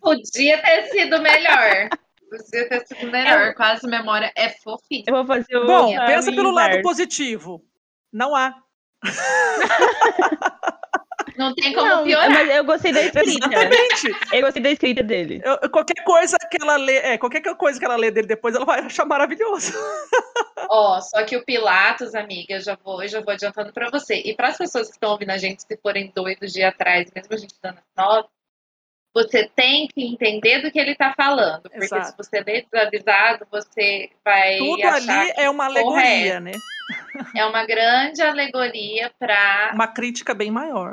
Podia 0.00 0.62
ter 0.62 0.88
sido 0.88 1.20
melhor. 1.20 1.88
Podia 2.30 2.68
ter 2.68 2.86
sido 2.86 3.10
melhor. 3.10 3.54
Quase 3.54 3.86
memória 3.86 4.32
é 4.36 4.50
fofinho. 4.50 5.04
Eu 5.06 5.14
vou 5.14 5.26
fazer 5.26 5.56
o. 5.56 5.66
Bom, 5.66 5.94
pensa 6.06 6.30
pelo 6.32 6.50
lado 6.50 6.80
positivo. 6.82 7.64
Não 8.12 8.34
há. 8.34 8.54
Não 11.38 11.54
tem 11.54 11.72
como 11.72 11.86
Não, 11.86 12.02
piorar. 12.04 12.30
mas 12.30 12.50
eu 12.56 12.64
gostei 12.64 12.92
da 12.92 13.00
escrita. 13.00 13.46
Exatamente. 13.46 14.16
Eu 14.32 14.40
gostei 14.42 14.62
da 14.62 14.70
escrita 14.70 15.02
dele. 15.04 15.40
Eu- 15.44 15.70
qualquer 15.70 16.02
coisa 16.02 16.36
que 16.50 16.58
ela 16.60 16.76
lê, 16.76 16.96
é, 16.96 17.16
qualquer 17.16 17.40
coisa 17.56 17.78
que 17.78 17.84
ela 17.84 17.94
lê 17.96 18.10
dele 18.10 18.26
depois, 18.26 18.54
ela 18.56 18.64
vai 18.64 18.80
achar 18.80 19.04
maravilhoso. 19.04 19.72
Ó, 20.70 21.00
só 21.00 21.22
que 21.24 21.36
o 21.36 21.44
Pilatos, 21.44 22.14
amiga, 22.14 22.54
eu 22.54 22.60
já 22.60 22.76
vou, 22.84 23.00
eu 23.02 23.08
já 23.08 23.20
vou 23.20 23.32
adiantando 23.32 23.72
pra 23.72 23.88
você. 23.90 24.16
E 24.16 24.34
para 24.34 24.48
as 24.48 24.58
pessoas 24.58 24.88
que 24.88 24.94
estão 24.94 25.12
ouvindo 25.12 25.30
a 25.30 25.38
gente, 25.38 25.62
se 25.62 25.76
forem 25.80 26.12
doidos 26.14 26.52
de 26.52 26.60
ir 26.60 26.64
atrás, 26.64 27.08
mesmo 27.14 27.32
a 27.32 27.36
gente 27.36 27.54
dando 27.62 27.78
nota, 27.96 28.28
você 29.22 29.48
tem 29.54 29.88
que 29.88 30.04
entender 30.04 30.62
do 30.62 30.70
que 30.70 30.78
ele 30.78 30.94
tá 30.94 31.12
falando. 31.16 31.62
Porque 31.62 31.84
Exato. 31.84 32.06
se 32.06 32.16
você 32.16 32.40
ler 32.40 32.66
desavisado, 32.70 33.46
você 33.50 34.10
vai 34.24 34.58
Tudo 34.58 34.84
achar 34.84 35.20
ali 35.20 35.32
é 35.36 35.50
uma 35.50 35.64
alegoria, 35.66 36.40
né? 36.40 36.52
é 37.36 37.44
uma 37.44 37.66
grande 37.66 38.22
alegoria 38.22 39.10
para 39.18 39.72
Uma 39.74 39.88
crítica 39.88 40.34
bem 40.34 40.50
maior. 40.50 40.92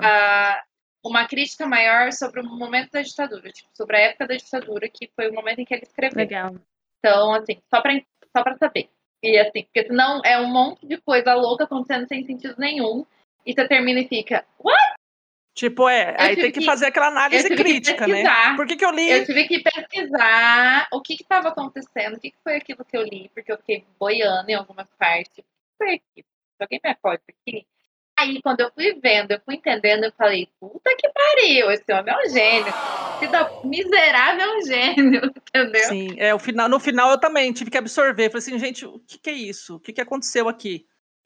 uma 1.06 1.28
crítica 1.28 1.68
maior 1.68 2.12
sobre 2.12 2.42
o 2.42 2.44
momento 2.46 2.92
da 2.92 3.02
ditadura, 3.02 3.52
tipo, 3.52 3.70
sobre 3.76 3.98
a 3.98 4.00
época 4.02 4.28
da 4.28 4.36
ditadura, 4.36 4.90
que 4.90 5.10
foi 5.16 5.30
o 5.30 5.34
momento 5.34 5.60
em 5.60 5.66
que 5.66 5.74
ele 5.74 5.84
escreveu. 5.84 6.18
Legal. 6.18 6.56
Então, 7.00 7.34
assim, 7.34 7.62
só 7.74 7.82
pra, 7.82 7.94
só 8.36 8.44
pra 8.44 8.58
saber. 8.58 8.90
E 9.24 9.38
assim, 9.38 9.64
porque 9.64 9.86
senão 9.86 10.22
é 10.26 10.40
um 10.40 10.48
monte 10.52 10.86
de 10.86 10.98
coisa 10.98 11.34
louca 11.36 11.64
acontecendo 11.64 12.08
sem 12.08 12.26
sentido 12.26 12.56
nenhum. 12.58 13.06
E 13.46 13.54
você 13.54 13.68
termina 13.68 14.00
e 14.00 14.08
fica, 14.08 14.44
what? 14.60 14.95
Tipo, 15.56 15.88
é, 15.88 16.14
aí 16.20 16.36
tem 16.36 16.52
que, 16.52 16.60
que- 16.60 16.66
fazer 16.66 16.88
aquela 16.88 17.08
análise 17.08 17.48
crítica, 17.56 18.06
né? 18.06 18.24
Por 18.58 18.68
que, 18.68 18.76
que 18.76 18.86
eu 18.86 18.92
li? 18.92 19.10
Eu 19.10 19.26
tive 19.26 19.48
que 19.48 19.60
pesquisar 19.64 20.88
o 20.92 21.02
que 21.02 21.14
estava 21.14 21.48
acontecendo, 21.48 22.16
o 22.16 22.20
que, 22.20 22.32
que 22.32 22.38
foi 22.44 22.58
aquilo 22.58 22.84
que 22.84 22.96
eu 22.98 23.02
li, 23.04 23.32
porque 23.34 23.52
eu 23.52 23.58
fiquei 23.58 23.86
boiando 23.98 24.50
em 24.52 24.54
algumas 24.54 24.88
partes. 25.00 25.38
O 25.40 25.42
que 25.44 25.78
foi 25.78 25.88
aquilo? 25.96 26.28
Alguém 26.60 26.82
me 26.84 26.90
acorda 26.92 27.24
aqui? 27.30 27.66
Aí, 28.18 28.42
quando 28.42 28.62
eu 28.62 28.72
fui 28.74 28.94
vendo, 29.02 29.32
eu 29.32 29.42
fui 29.44 29.56
entendendo, 29.56 30.06
eu 30.06 30.12
falei, 30.18 30.48
puta 30.60 30.94
que 30.98 31.10
pariu, 31.10 31.70
esse 31.72 31.92
homem 31.92 32.14
é 32.14 32.18
um 32.18 32.30
gênio. 32.30 32.74
Esse 33.22 33.32
da- 33.32 33.52
miserável 33.64 34.42
é 34.42 34.58
um 34.58 34.62
gênio, 34.66 35.22
entendeu? 35.36 35.84
Sim, 35.84 36.16
é, 36.18 36.34
o 36.34 36.40
final, 36.40 36.68
no 36.70 36.80
final 36.82 37.12
eu 37.12 37.18
também 37.20 37.52
tive 37.54 37.70
que 37.72 37.78
absorver. 37.78 38.30
Falei 38.30 38.40
assim, 38.40 38.60
gente, 38.60 38.86
o 38.86 39.00
que, 39.08 39.18
que 39.20 39.30
é 39.30 39.34
isso? 39.34 39.76
O 39.76 39.80
que, 39.80 39.94
que 39.94 40.02
aconteceu 40.02 40.48
aqui? 40.50 40.86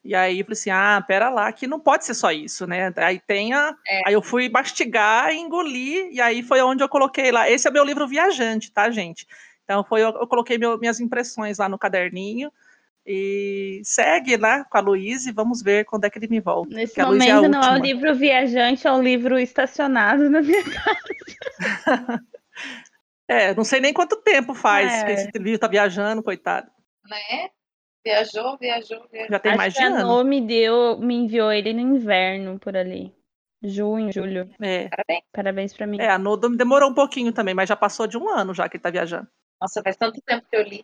E 0.09 0.15
aí 0.15 0.39
eu 0.39 0.45
falei 0.45 0.53
assim, 0.59 0.71
ah, 0.71 1.03
pera 1.07 1.29
lá, 1.29 1.51
que 1.51 1.67
não 1.67 1.79
pode 1.79 2.03
ser 2.03 2.15
só 2.15 2.31
isso, 2.31 2.65
né? 2.65 2.91
Aí 2.95 3.19
tem 3.19 3.53
a. 3.53 3.75
É. 3.87 4.01
Aí 4.07 4.13
eu 4.15 4.23
fui 4.23 4.49
mastigar 4.49 5.29
e 5.31 5.37
engolir, 5.37 6.07
e 6.11 6.19
aí 6.19 6.41
foi 6.41 6.59
onde 6.63 6.83
eu 6.83 6.89
coloquei 6.89 7.31
lá. 7.31 7.47
Esse 7.47 7.67
é 7.67 7.71
meu 7.71 7.83
livro 7.83 8.07
viajante, 8.07 8.71
tá, 8.71 8.89
gente? 8.89 9.27
Então 9.63 9.83
foi, 9.83 10.01
eu, 10.01 10.09
eu 10.09 10.25
coloquei 10.25 10.57
meu- 10.57 10.79
minhas 10.79 10.99
impressões 10.99 11.59
lá 11.59 11.69
no 11.69 11.77
caderninho. 11.77 12.51
E 13.05 13.81
segue 13.83 14.35
lá 14.35 14.63
com 14.63 14.77
a 14.79 14.81
Luísa 14.81 15.29
e 15.29 15.31
vamos 15.31 15.61
ver 15.61 15.85
quando 15.85 16.05
é 16.05 16.09
que 16.09 16.17
ele 16.17 16.27
me 16.27 16.39
volta. 16.39 16.73
Nesse 16.75 16.99
é 16.99 17.05
momento 17.05 17.47
não 17.47 17.61
é 17.61 17.69
um 17.69 17.73
última. 17.75 17.85
livro 17.85 18.15
viajante, 18.15 18.87
é 18.87 18.91
um 18.91 19.03
livro 19.03 19.37
estacionado 19.37 20.27
na 20.27 20.41
minha 20.41 20.63
casa. 20.63 20.99
É, 23.27 23.53
não 23.53 23.63
sei 23.63 23.79
nem 23.79 23.93
quanto 23.93 24.15
tempo 24.15 24.55
faz 24.55 24.91
É. 24.91 25.05
que 25.05 25.11
esse 25.11 25.31
livro 25.37 25.59
tá 25.59 25.67
viajando, 25.67 26.23
coitado. 26.23 26.67
Né? 27.07 27.49
Viajou, 28.09 28.57
viajou, 28.57 29.07
viajou. 29.11 29.29
Já 29.29 29.39
tem 29.39 29.51
Acho 29.51 29.57
mais 29.57 29.73
que 29.75 29.79
de 29.79 29.85
a 29.85 29.89
ano. 29.89 30.07
No 30.07 30.23
me 30.23 30.41
deu, 30.41 30.97
me 30.97 31.13
enviou 31.13 31.51
ele 31.51 31.73
no 31.73 31.79
inverno 31.79 32.57
por 32.57 32.75
ali. 32.75 33.13
Junho, 33.61 34.11
julho. 34.11 34.49
É, 34.59 34.89
Parabéns. 34.89 35.23
Parabéns 35.31 35.73
pra 35.73 35.85
mim. 35.85 36.01
é, 36.01 36.09
a 36.09 36.17
Nodo 36.17 36.49
demorou 36.55 36.89
um 36.89 36.93
pouquinho 36.93 37.31
também, 37.31 37.53
mas 37.53 37.69
já 37.69 37.75
passou 37.75 38.07
de 38.07 38.17
um 38.17 38.27
ano 38.27 38.51
já 38.51 38.67
que 38.67 38.77
ele 38.77 38.81
tá 38.81 38.89
viajando. 38.89 39.27
Nossa, 39.61 39.83
faz 39.83 39.95
tanto 39.95 40.19
tempo 40.21 40.47
que 40.49 40.55
eu 40.55 40.63
li. 40.63 40.83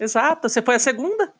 Exato, 0.00 0.48
você 0.48 0.62
foi 0.62 0.76
a 0.76 0.78
segunda? 0.78 1.34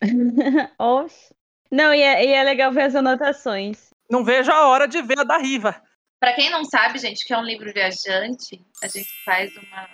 Oxe. 0.78 1.34
Não, 1.68 1.92
e 1.92 2.00
é, 2.00 2.24
e 2.24 2.32
é 2.32 2.44
legal 2.44 2.70
ver 2.70 2.82
as 2.82 2.94
anotações. 2.94 3.92
Não 4.08 4.22
vejo 4.22 4.52
a 4.52 4.68
hora 4.68 4.86
de 4.86 5.02
ver 5.02 5.18
a 5.18 5.24
da 5.24 5.38
Riva. 5.38 5.82
Pra 6.20 6.32
quem 6.32 6.48
não 6.48 6.64
sabe, 6.64 6.98
gente, 7.00 7.24
que 7.24 7.32
é 7.34 7.38
um 7.38 7.44
livro 7.44 7.72
viajante, 7.72 8.64
a 8.80 8.86
gente 8.86 9.10
faz 9.24 9.50
uma 9.56 9.88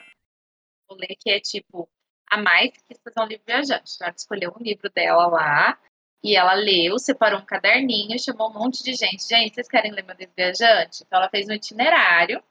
rolê 0.90 1.16
que 1.18 1.30
é 1.30 1.40
tipo 1.40 1.88
a 2.32 2.38
mais 2.38 2.70
que 2.70 2.96
fazer 3.04 3.20
um 3.20 3.26
livro 3.26 3.44
viajante. 3.46 3.92
Então, 3.94 4.06
ela 4.06 4.16
escolheu 4.16 4.54
um 4.58 4.62
livro 4.62 4.90
dela 4.90 5.26
lá 5.26 5.78
e 6.24 6.34
ela 6.34 6.54
leu, 6.54 6.98
separou 6.98 7.40
um 7.40 7.44
caderninho, 7.44 8.18
chamou 8.18 8.48
um 8.48 8.54
monte 8.54 8.82
de 8.82 8.94
gente. 8.94 9.28
Gente, 9.28 9.54
vocês 9.54 9.68
querem 9.68 9.92
ler 9.92 10.02
meu 10.02 10.16
livro 10.16 10.32
viajante? 10.34 11.02
Então 11.02 11.18
ela 11.18 11.28
fez 11.28 11.46
um 11.48 11.52
itinerário. 11.52 12.42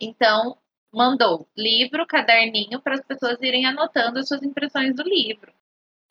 Então 0.00 0.58
mandou 0.92 1.46
livro, 1.56 2.06
caderninho 2.06 2.80
para 2.80 2.94
as 2.94 3.02
pessoas 3.02 3.38
irem 3.40 3.66
anotando 3.66 4.18
as 4.18 4.26
suas 4.26 4.42
impressões 4.42 4.96
do 4.96 5.04
livro. 5.04 5.52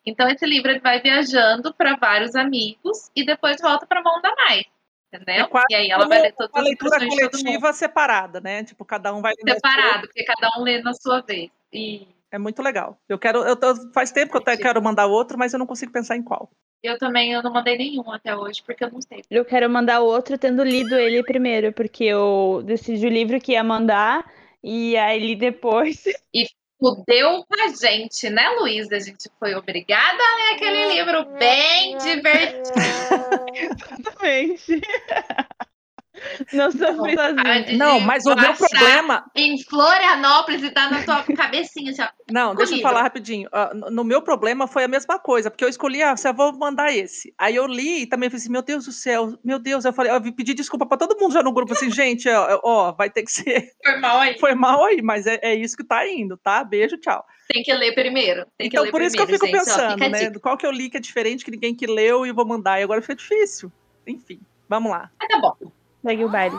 Então 0.06 0.26
esse 0.28 0.46
livro 0.46 0.70
ele 0.70 0.80
vai 0.80 1.00
viajando 1.00 1.74
para 1.74 1.96
vários 1.96 2.34
amigos 2.34 3.10
e 3.14 3.24
depois 3.24 3.60
volta 3.60 3.86
para 3.86 4.02
mão 4.02 4.22
da 4.22 4.34
mais. 4.34 4.64
Entendeu? 5.12 5.46
É 5.46 5.62
e 5.70 5.74
aí 5.74 5.90
ela 5.90 6.08
vai 6.08 6.22
ler 6.22 6.32
todas 6.32 6.52
Uma 6.52 6.60
as 6.60 6.68
leitura 6.68 6.98
coletiva 6.98 7.72
separada, 7.72 8.40
né? 8.40 8.64
Tipo, 8.64 8.84
cada 8.84 9.12
um 9.14 9.20
vai 9.20 9.34
ler 9.42 9.54
separado, 9.54 10.06
porque 10.06 10.24
cada 10.24 10.58
um 10.58 10.62
lê 10.62 10.80
na 10.82 10.92
sua 10.94 11.20
vez. 11.20 11.50
E 11.72 12.08
É 12.34 12.38
muito 12.38 12.60
legal. 12.60 12.98
Eu 13.08 13.16
quero, 13.16 13.44
eu 13.44 13.54
tô- 13.54 13.92
faz 13.92 14.10
tempo 14.10 14.32
que 14.32 14.36
eu 14.38 14.40
até 14.42 14.56
quero 14.56 14.82
mandar 14.82 15.06
outro, 15.06 15.38
mas 15.38 15.52
eu 15.52 15.58
não 15.58 15.68
consigo 15.68 15.92
pensar 15.92 16.16
em 16.16 16.22
qual. 16.22 16.50
eu 16.82 16.98
também 16.98 17.32
eu 17.32 17.40
não 17.44 17.52
mandei 17.52 17.78
nenhum 17.78 18.10
até 18.10 18.36
hoje, 18.36 18.60
porque 18.66 18.82
eu 18.82 18.90
não 18.90 19.00
sei. 19.00 19.22
Eu 19.30 19.44
quero 19.44 19.70
mandar 19.70 20.00
outro 20.00 20.36
tendo 20.36 20.64
lido 20.64 20.96
ele 20.96 21.22
primeiro, 21.22 21.72
porque 21.72 22.02
eu 22.02 22.60
decidi 22.66 23.06
o 23.06 23.08
livro 23.08 23.40
que 23.40 23.52
ia 23.52 23.62
mandar 23.62 24.28
e 24.64 24.96
aí 24.96 25.20
li 25.20 25.36
depois. 25.36 26.02
Fudeu 26.80 27.44
com 27.48 27.54
a 27.62 27.68
gente, 27.68 28.28
né, 28.28 28.48
Luísa? 28.58 28.96
A 28.96 29.00
gente 29.00 29.30
foi 29.38 29.54
obrigada 29.54 30.18
a 30.18 30.36
ler 30.36 30.54
aquele 30.56 30.94
livro 30.94 31.24
bem 31.38 31.96
divertido. 31.98 32.82
Exatamente. 33.54 34.80
Não 36.52 36.70
sofri 36.70 37.76
Não, 37.76 38.00
mas 38.00 38.24
o 38.26 38.34
meu 38.34 38.54
problema. 38.54 39.24
Em 39.34 39.62
Florianópolis 39.62 40.62
e 40.62 40.70
tá 40.70 40.90
na 40.90 41.02
tua 41.02 41.22
cabecinha, 41.36 41.90
assim, 41.90 42.02
ó. 42.02 42.08
Não, 42.30 42.54
deixa 42.54 42.76
eu 42.76 42.80
falar 42.82 43.02
rapidinho. 43.02 43.48
Ah, 43.52 43.72
no 43.74 44.04
meu 44.04 44.22
problema 44.22 44.66
foi 44.66 44.84
a 44.84 44.88
mesma 44.88 45.18
coisa, 45.18 45.50
porque 45.50 45.64
eu 45.64 45.68
escolhi, 45.68 46.02
ah, 46.02 46.16
se 46.16 46.28
eu 46.28 46.34
vou 46.34 46.52
mandar 46.56 46.92
esse. 46.94 47.34
Aí 47.38 47.56
eu 47.56 47.66
li 47.66 48.02
e 48.02 48.06
também 48.06 48.28
falei 48.28 48.40
assim, 48.40 48.52
meu 48.52 48.62
Deus 48.62 48.84
do 48.86 48.92
céu, 48.92 49.38
meu 49.44 49.58
Deus, 49.58 49.84
eu 49.84 49.92
falei, 49.92 50.12
eu 50.12 50.20
pedi 50.32 50.54
desculpa 50.54 50.86
pra 50.86 50.96
todo 50.96 51.18
mundo 51.20 51.32
já 51.32 51.42
no 51.42 51.52
grupo, 51.52 51.72
assim, 51.72 51.90
gente, 51.92 52.28
ó, 52.28 52.60
ó, 52.62 52.92
vai 52.92 53.10
ter 53.10 53.22
que 53.22 53.32
ser, 53.32 53.70
Foi 53.84 53.96
mal 53.98 54.18
aí. 54.18 54.38
foi 54.38 54.54
mal 54.54 54.84
aí, 54.84 55.02
mas 55.02 55.26
é, 55.26 55.38
é 55.42 55.54
isso 55.54 55.76
que 55.76 55.84
tá 55.84 56.08
indo, 56.08 56.36
tá? 56.36 56.64
Beijo, 56.64 56.96
tchau. 56.98 57.24
Tem 57.48 57.62
que 57.62 57.72
ler 57.74 57.94
primeiro. 57.94 58.46
Tem 58.56 58.70
que 58.70 58.76
Então, 58.76 58.84
ler 58.84 58.90
por 58.90 59.02
isso 59.02 59.14
que 59.14 59.22
eu 59.22 59.26
primeiro, 59.26 59.46
fico 59.46 59.58
gente, 59.58 59.70
ó, 59.70 59.88
pensando, 59.88 60.02
a 60.02 60.08
né? 60.08 60.30
Qual 60.40 60.56
que 60.56 60.66
eu 60.66 60.70
li 60.70 60.88
que 60.88 60.96
é 60.96 61.00
diferente, 61.00 61.44
que 61.44 61.50
ninguém 61.50 61.74
que 61.74 61.86
leu 61.86 62.24
e 62.24 62.30
eu 62.30 62.34
vou 62.34 62.46
mandar. 62.46 62.80
E 62.80 62.82
agora 62.82 63.02
fica 63.02 63.14
difícil. 63.14 63.70
Enfim, 64.06 64.40
vamos 64.68 64.90
lá. 64.90 65.10
Mas 65.18 65.28
tá 65.28 65.38
bom. 65.38 65.54
Segue 66.04 66.24
o 66.24 66.28
baile. 66.28 66.56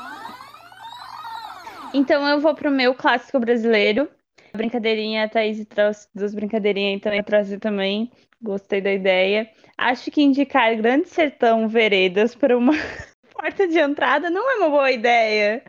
Então 1.94 2.28
eu 2.28 2.40
vou 2.40 2.56
pro 2.56 2.72
meu 2.72 2.96
clássico 2.96 3.40
brasileiro. 3.40 4.10
A 4.52 4.58
brincadeirinha, 4.58 5.26
a 5.26 5.30
Thaís 5.30 5.64
trouxe 5.68 6.08
duas 6.16 6.34
brincadeirinhas 6.34 7.00
também, 7.00 7.20
eu 7.20 7.24
trouxe 7.24 7.60
também. 7.60 8.12
Gostei 8.42 8.82
da 8.82 8.92
ideia. 8.92 9.48
Acho 9.78 10.10
que 10.10 10.24
indicar 10.24 10.76
Grande 10.76 11.10
Sertão 11.10 11.68
Veredas 11.68 12.34
para 12.34 12.58
uma 12.58 12.74
porta 13.34 13.68
de 13.68 13.78
entrada 13.78 14.32
não 14.32 14.50
é 14.50 14.56
uma 14.56 14.70
boa 14.70 14.92
ideia. 14.92 15.64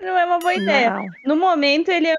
Não 0.00 0.16
é 0.16 0.24
uma 0.24 0.38
boa 0.38 0.54
ideia. 0.54 0.90
Não. 0.90 1.06
No 1.24 1.36
momento, 1.36 1.90
ele 1.90 2.06
é 2.06 2.14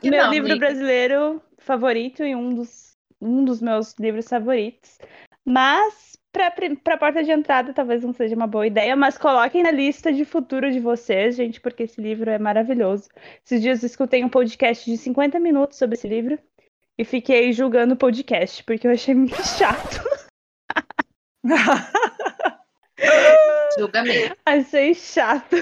que 0.00 0.10
meu 0.10 0.24
não, 0.24 0.30
livro 0.32 0.50
amiga. 0.50 0.66
brasileiro 0.66 1.40
favorito 1.58 2.24
e 2.24 2.34
um 2.34 2.52
dos, 2.52 2.96
um 3.20 3.44
dos 3.44 3.62
meus 3.62 3.94
livros 3.98 4.28
favoritos. 4.28 4.98
Mas, 5.44 6.15
para 6.82 6.94
a 6.94 6.98
porta 6.98 7.24
de 7.24 7.30
entrada, 7.30 7.72
talvez 7.72 8.02
não 8.02 8.12
seja 8.12 8.36
uma 8.36 8.46
boa 8.46 8.66
ideia, 8.66 8.94
mas 8.94 9.16
coloquem 9.16 9.62
na 9.62 9.70
lista 9.70 10.12
de 10.12 10.24
futuro 10.24 10.70
de 10.70 10.80
vocês, 10.80 11.36
gente, 11.36 11.60
porque 11.60 11.84
esse 11.84 12.00
livro 12.00 12.30
é 12.30 12.38
maravilhoso. 12.38 13.08
Esses 13.44 13.62
dias 13.62 13.82
eu 13.82 13.86
escutei 13.86 14.24
um 14.24 14.28
podcast 14.28 14.90
de 14.90 14.96
50 14.96 15.38
minutos 15.40 15.78
sobre 15.78 15.96
esse 15.96 16.06
livro 16.06 16.38
e 16.98 17.04
fiquei 17.04 17.52
julgando 17.52 17.94
o 17.94 17.96
podcast, 17.96 18.62
porque 18.64 18.86
eu 18.86 18.92
achei 18.92 19.14
muito 19.14 19.36
chato. 19.44 20.04
Julga 23.78 24.02
mesmo. 24.02 24.36
achei 24.44 24.94
chato. 24.94 25.56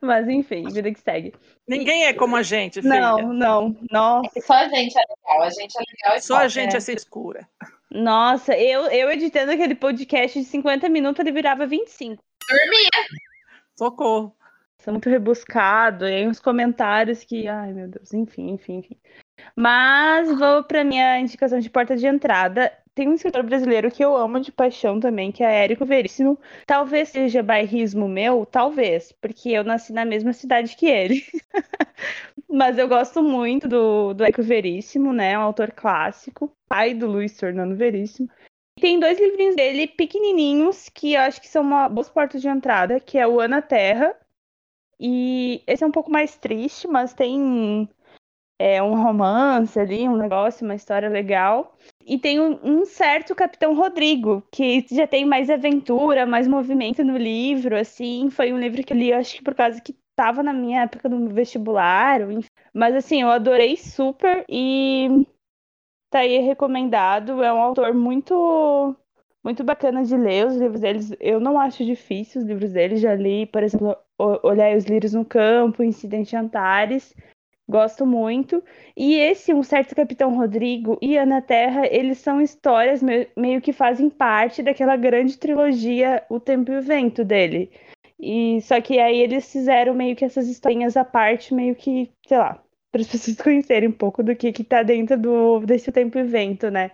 Mas 0.00 0.28
enfim, 0.28 0.68
vida 0.68 0.92
que 0.92 1.00
segue. 1.00 1.34
Ninguém 1.66 2.04
é 2.04 2.12
como 2.12 2.36
a 2.36 2.42
gente, 2.42 2.82
filha. 2.82 3.00
Não, 3.00 3.32
não, 3.32 3.76
nossa. 3.90 4.40
Só 4.40 4.54
a 4.54 4.68
gente 4.68 4.94
é 4.98 5.02
legal. 5.08 5.42
A 5.42 5.50
gente 5.50 5.74
é 5.76 5.80
legal 5.80 6.16
e 6.16 6.20
Só 6.20 6.36
a 6.36 6.48
gente 6.48 6.74
é. 6.74 6.76
é 6.76 6.80
ser 6.80 6.96
escura. 6.96 7.48
Nossa, 7.94 8.58
eu, 8.58 8.86
eu 8.90 9.08
editando 9.12 9.52
aquele 9.52 9.76
podcast 9.76 10.36
de 10.36 10.44
50 10.44 10.88
minutos, 10.88 11.20
ele 11.20 11.30
virava 11.30 11.64
25. 11.64 12.20
Dormia. 12.48 13.20
Socorro. 13.78 14.36
Isso 14.76 14.90
é 14.90 14.92
muito 14.92 15.08
rebuscado, 15.08 16.04
e 16.06 16.12
aí 16.12 16.28
uns 16.28 16.40
comentários 16.40 17.22
que, 17.22 17.46
ai 17.46 17.72
meu 17.72 17.88
Deus, 17.88 18.12
enfim, 18.12 18.50
enfim, 18.50 18.78
enfim. 18.78 18.98
Mas 19.56 20.28
vou 20.36 20.64
para 20.64 20.82
minha 20.82 21.20
indicação 21.20 21.60
de 21.60 21.70
porta 21.70 21.96
de 21.96 22.06
entrada. 22.06 22.70
Tem 22.94 23.08
um 23.08 23.14
escritor 23.14 23.42
brasileiro 23.42 23.90
que 23.90 24.04
eu 24.04 24.16
amo 24.16 24.38
de 24.38 24.52
paixão 24.52 25.00
também, 25.00 25.32
que 25.32 25.42
é 25.42 25.64
Érico 25.64 25.84
Veríssimo. 25.84 26.38
Talvez 26.64 27.08
seja 27.08 27.42
bairrismo 27.42 28.08
meu, 28.08 28.46
talvez, 28.46 29.10
porque 29.20 29.50
eu 29.50 29.64
nasci 29.64 29.92
na 29.92 30.04
mesma 30.04 30.32
cidade 30.32 30.76
que 30.76 30.86
ele. 30.86 31.24
Mas 32.48 32.78
eu 32.78 32.86
gosto 32.86 33.20
muito 33.20 33.66
do, 33.66 34.14
do 34.14 34.22
Érico 34.22 34.42
Veríssimo, 34.42 35.12
né? 35.12 35.32
É 35.32 35.38
um 35.38 35.42
autor 35.42 35.72
clássico, 35.72 36.52
pai 36.68 36.94
do 36.94 37.08
Luiz 37.08 37.38
Fernando 37.38 37.74
Veríssimo. 37.74 38.28
E 38.78 38.80
tem 38.80 39.00
dois 39.00 39.18
livrinhos 39.18 39.56
dele 39.56 39.88
pequenininhos 39.88 40.88
que 40.88 41.14
eu 41.14 41.20
acho 41.22 41.40
que 41.40 41.48
são 41.48 41.62
uma 41.62 41.88
boas 41.88 42.08
portas 42.08 42.40
de 42.40 42.48
entrada, 42.48 43.00
que 43.00 43.18
é 43.18 43.26
o 43.26 43.40
Ana 43.40 43.60
Terra. 43.60 44.14
E 45.00 45.62
esse 45.66 45.82
é 45.82 45.86
um 45.86 45.92
pouco 45.92 46.12
mais 46.12 46.36
triste, 46.36 46.86
mas 46.86 47.12
tem 47.12 47.88
é, 48.58 48.80
um 48.82 49.02
romance 49.02 49.78
ali, 49.78 50.08
um 50.08 50.16
negócio, 50.16 50.64
uma 50.64 50.74
história 50.74 51.08
legal. 51.08 51.76
E 52.06 52.18
tem 52.18 52.38
um, 52.40 52.58
um 52.62 52.84
certo 52.84 53.34
Capitão 53.34 53.74
Rodrigo, 53.74 54.42
que 54.50 54.84
já 54.90 55.06
tem 55.06 55.24
mais 55.24 55.48
aventura, 55.48 56.26
mais 56.26 56.46
movimento 56.46 57.02
no 57.02 57.16
livro, 57.16 57.76
assim. 57.76 58.28
Foi 58.30 58.52
um 58.52 58.58
livro 58.58 58.82
que 58.84 58.92
eu 58.92 58.96
li, 58.96 59.12
acho 59.12 59.36
que 59.36 59.42
por 59.42 59.54
causa 59.54 59.80
que 59.80 59.96
estava 60.10 60.42
na 60.42 60.52
minha 60.52 60.82
época 60.82 61.08
do 61.08 61.28
vestibular. 61.28 62.20
Mas 62.72 62.94
assim, 62.94 63.22
eu 63.22 63.30
adorei 63.30 63.76
super 63.76 64.44
e 64.48 65.26
tá 66.10 66.20
aí 66.20 66.38
recomendado. 66.38 67.42
É 67.42 67.52
um 67.52 67.60
autor 67.60 67.94
muito 67.94 68.96
muito 69.42 69.62
bacana 69.62 70.04
de 70.04 70.16
ler 70.16 70.46
os 70.46 70.56
livros 70.56 70.80
deles. 70.80 71.12
Eu 71.20 71.38
não 71.38 71.60
acho 71.60 71.84
difícil 71.84 72.40
os 72.40 72.46
livros 72.46 72.72
deles. 72.72 73.00
Já 73.00 73.14
li, 73.14 73.46
por 73.46 73.62
exemplo, 73.62 73.96
Olhar 74.18 74.76
os 74.76 74.84
Lírios 74.84 75.12
no 75.12 75.24
Campo, 75.24 75.82
Incidente 75.82 76.36
Antares. 76.36 77.14
Gosto 77.68 78.04
muito. 78.04 78.62
E 78.96 79.14
esse, 79.14 79.54
Um 79.54 79.62
Certo 79.62 79.94
Capitão 79.94 80.36
Rodrigo 80.36 80.98
e 81.00 81.16
Ana 81.16 81.40
Terra, 81.40 81.86
eles 81.86 82.18
são 82.18 82.40
histórias 82.40 83.02
me- 83.02 83.28
meio 83.36 83.60
que 83.60 83.72
fazem 83.72 84.10
parte 84.10 84.62
daquela 84.62 84.96
grande 84.96 85.38
trilogia 85.38 86.22
O 86.28 86.38
Tempo 86.38 86.72
e 86.72 86.78
o 86.78 86.82
Vento 86.82 87.24
dele. 87.24 87.70
E 88.20 88.60
só 88.62 88.80
que 88.80 88.98
aí 88.98 89.20
eles 89.20 89.50
fizeram 89.50 89.94
meio 89.94 90.14
que 90.14 90.24
essas 90.24 90.46
historinhas 90.48 90.96
à 90.96 91.04
parte, 91.04 91.54
meio 91.54 91.74
que, 91.74 92.10
sei 92.26 92.38
lá, 92.38 92.62
para 92.92 93.00
as 93.00 93.08
pessoas 93.08 93.36
conhecerem 93.36 93.88
um 93.88 93.92
pouco 93.92 94.22
do 94.22 94.36
que 94.36 94.52
que 94.52 94.62
tá 94.64 94.82
dentro 94.82 95.18
do 95.18 95.60
desse 95.60 95.90
tempo 95.90 96.18
evento, 96.18 96.70
né? 96.70 96.90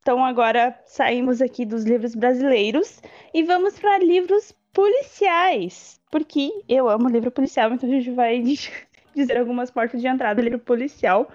Então 0.00 0.24
agora 0.24 0.78
saímos 0.86 1.40
aqui 1.42 1.64
dos 1.64 1.84
livros 1.84 2.14
brasileiros 2.14 3.00
e 3.34 3.42
vamos 3.42 3.78
para 3.78 3.98
livros 3.98 4.52
policiais, 4.72 6.00
porque 6.10 6.50
eu 6.68 6.88
amo 6.88 7.08
livro 7.08 7.30
policial, 7.30 7.72
então 7.72 7.88
a 7.88 7.92
gente 7.92 8.10
vai 8.10 8.42
dizer 9.14 9.36
algumas 9.38 9.70
portas 9.70 10.00
de 10.00 10.06
entrada 10.06 10.40
do 10.40 10.44
livro 10.44 10.58
policial. 10.58 11.30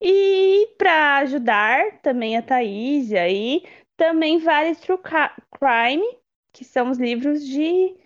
E 0.00 0.68
para 0.76 1.18
ajudar 1.18 2.00
também 2.00 2.36
a 2.36 2.42
Thaís 2.42 3.12
aí, 3.12 3.64
também 3.96 4.38
vale 4.38 4.74
True 4.74 4.98
Crime, 4.98 6.04
que 6.52 6.64
são 6.64 6.90
os 6.90 6.98
livros 6.98 7.46
de 7.46 7.96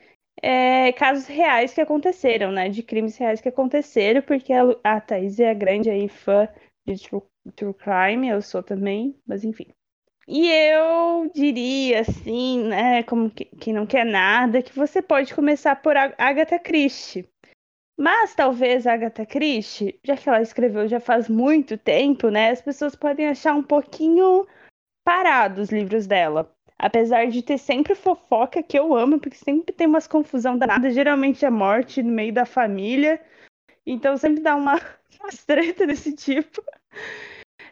é, 0.42 0.92
casos 0.92 1.26
reais 1.26 1.72
que 1.72 1.80
aconteceram, 1.80 2.52
né? 2.52 2.68
De 2.68 2.82
crimes 2.82 3.16
reais 3.16 3.40
que 3.40 3.48
aconteceram, 3.48 4.22
porque 4.22 4.52
a, 4.52 4.64
a 4.84 5.00
Thaís 5.00 5.40
é 5.40 5.50
a 5.50 5.54
grande 5.54 5.88
aí 5.88 6.08
fã 6.08 6.48
de 6.86 7.02
True, 7.02 7.22
True 7.54 7.74
Crime, 7.74 8.28
eu 8.28 8.42
sou 8.42 8.62
também, 8.62 9.18
mas 9.26 9.44
enfim. 9.44 9.66
E 10.28 10.50
eu 10.50 11.30
diria 11.32 12.00
assim, 12.00 12.64
né, 12.64 13.04
como 13.04 13.30
que, 13.30 13.72
não 13.72 13.86
quer 13.86 14.04
nada, 14.04 14.60
que 14.60 14.74
você 14.74 15.00
pode 15.00 15.32
começar 15.32 15.76
por 15.76 15.96
Agatha 15.96 16.58
Christie. 16.58 17.28
Mas 17.98 18.34
talvez 18.34 18.86
a 18.86 18.92
Agatha 18.92 19.24
Christie, 19.24 19.98
já 20.04 20.16
que 20.16 20.28
ela 20.28 20.42
escreveu 20.42 20.86
já 20.86 21.00
faz 21.00 21.28
muito 21.28 21.78
tempo, 21.78 22.28
né, 22.28 22.50
as 22.50 22.60
pessoas 22.60 22.94
podem 22.94 23.28
achar 23.28 23.54
um 23.54 23.62
pouquinho 23.62 24.46
parados 25.02 25.64
os 25.64 25.70
livros 25.70 26.06
dela. 26.06 26.52
Apesar 26.78 27.26
de 27.28 27.42
ter 27.42 27.56
sempre 27.56 27.94
fofoca 27.94 28.62
que 28.62 28.78
eu 28.78 28.94
amo, 28.94 29.18
porque 29.18 29.36
sempre 29.36 29.72
tem 29.74 29.86
umas 29.86 30.06
confusão 30.06 30.58
danada, 30.58 30.90
geralmente 30.90 31.44
é 31.44 31.50
morte 31.50 32.02
no 32.02 32.12
meio 32.12 32.34
da 32.34 32.44
família. 32.44 33.18
Então 33.86 34.16
sempre 34.18 34.42
dá 34.42 34.54
uma, 34.54 34.74
uma 35.18 35.30
treta 35.46 35.86
desse 35.86 36.14
tipo. 36.14 36.62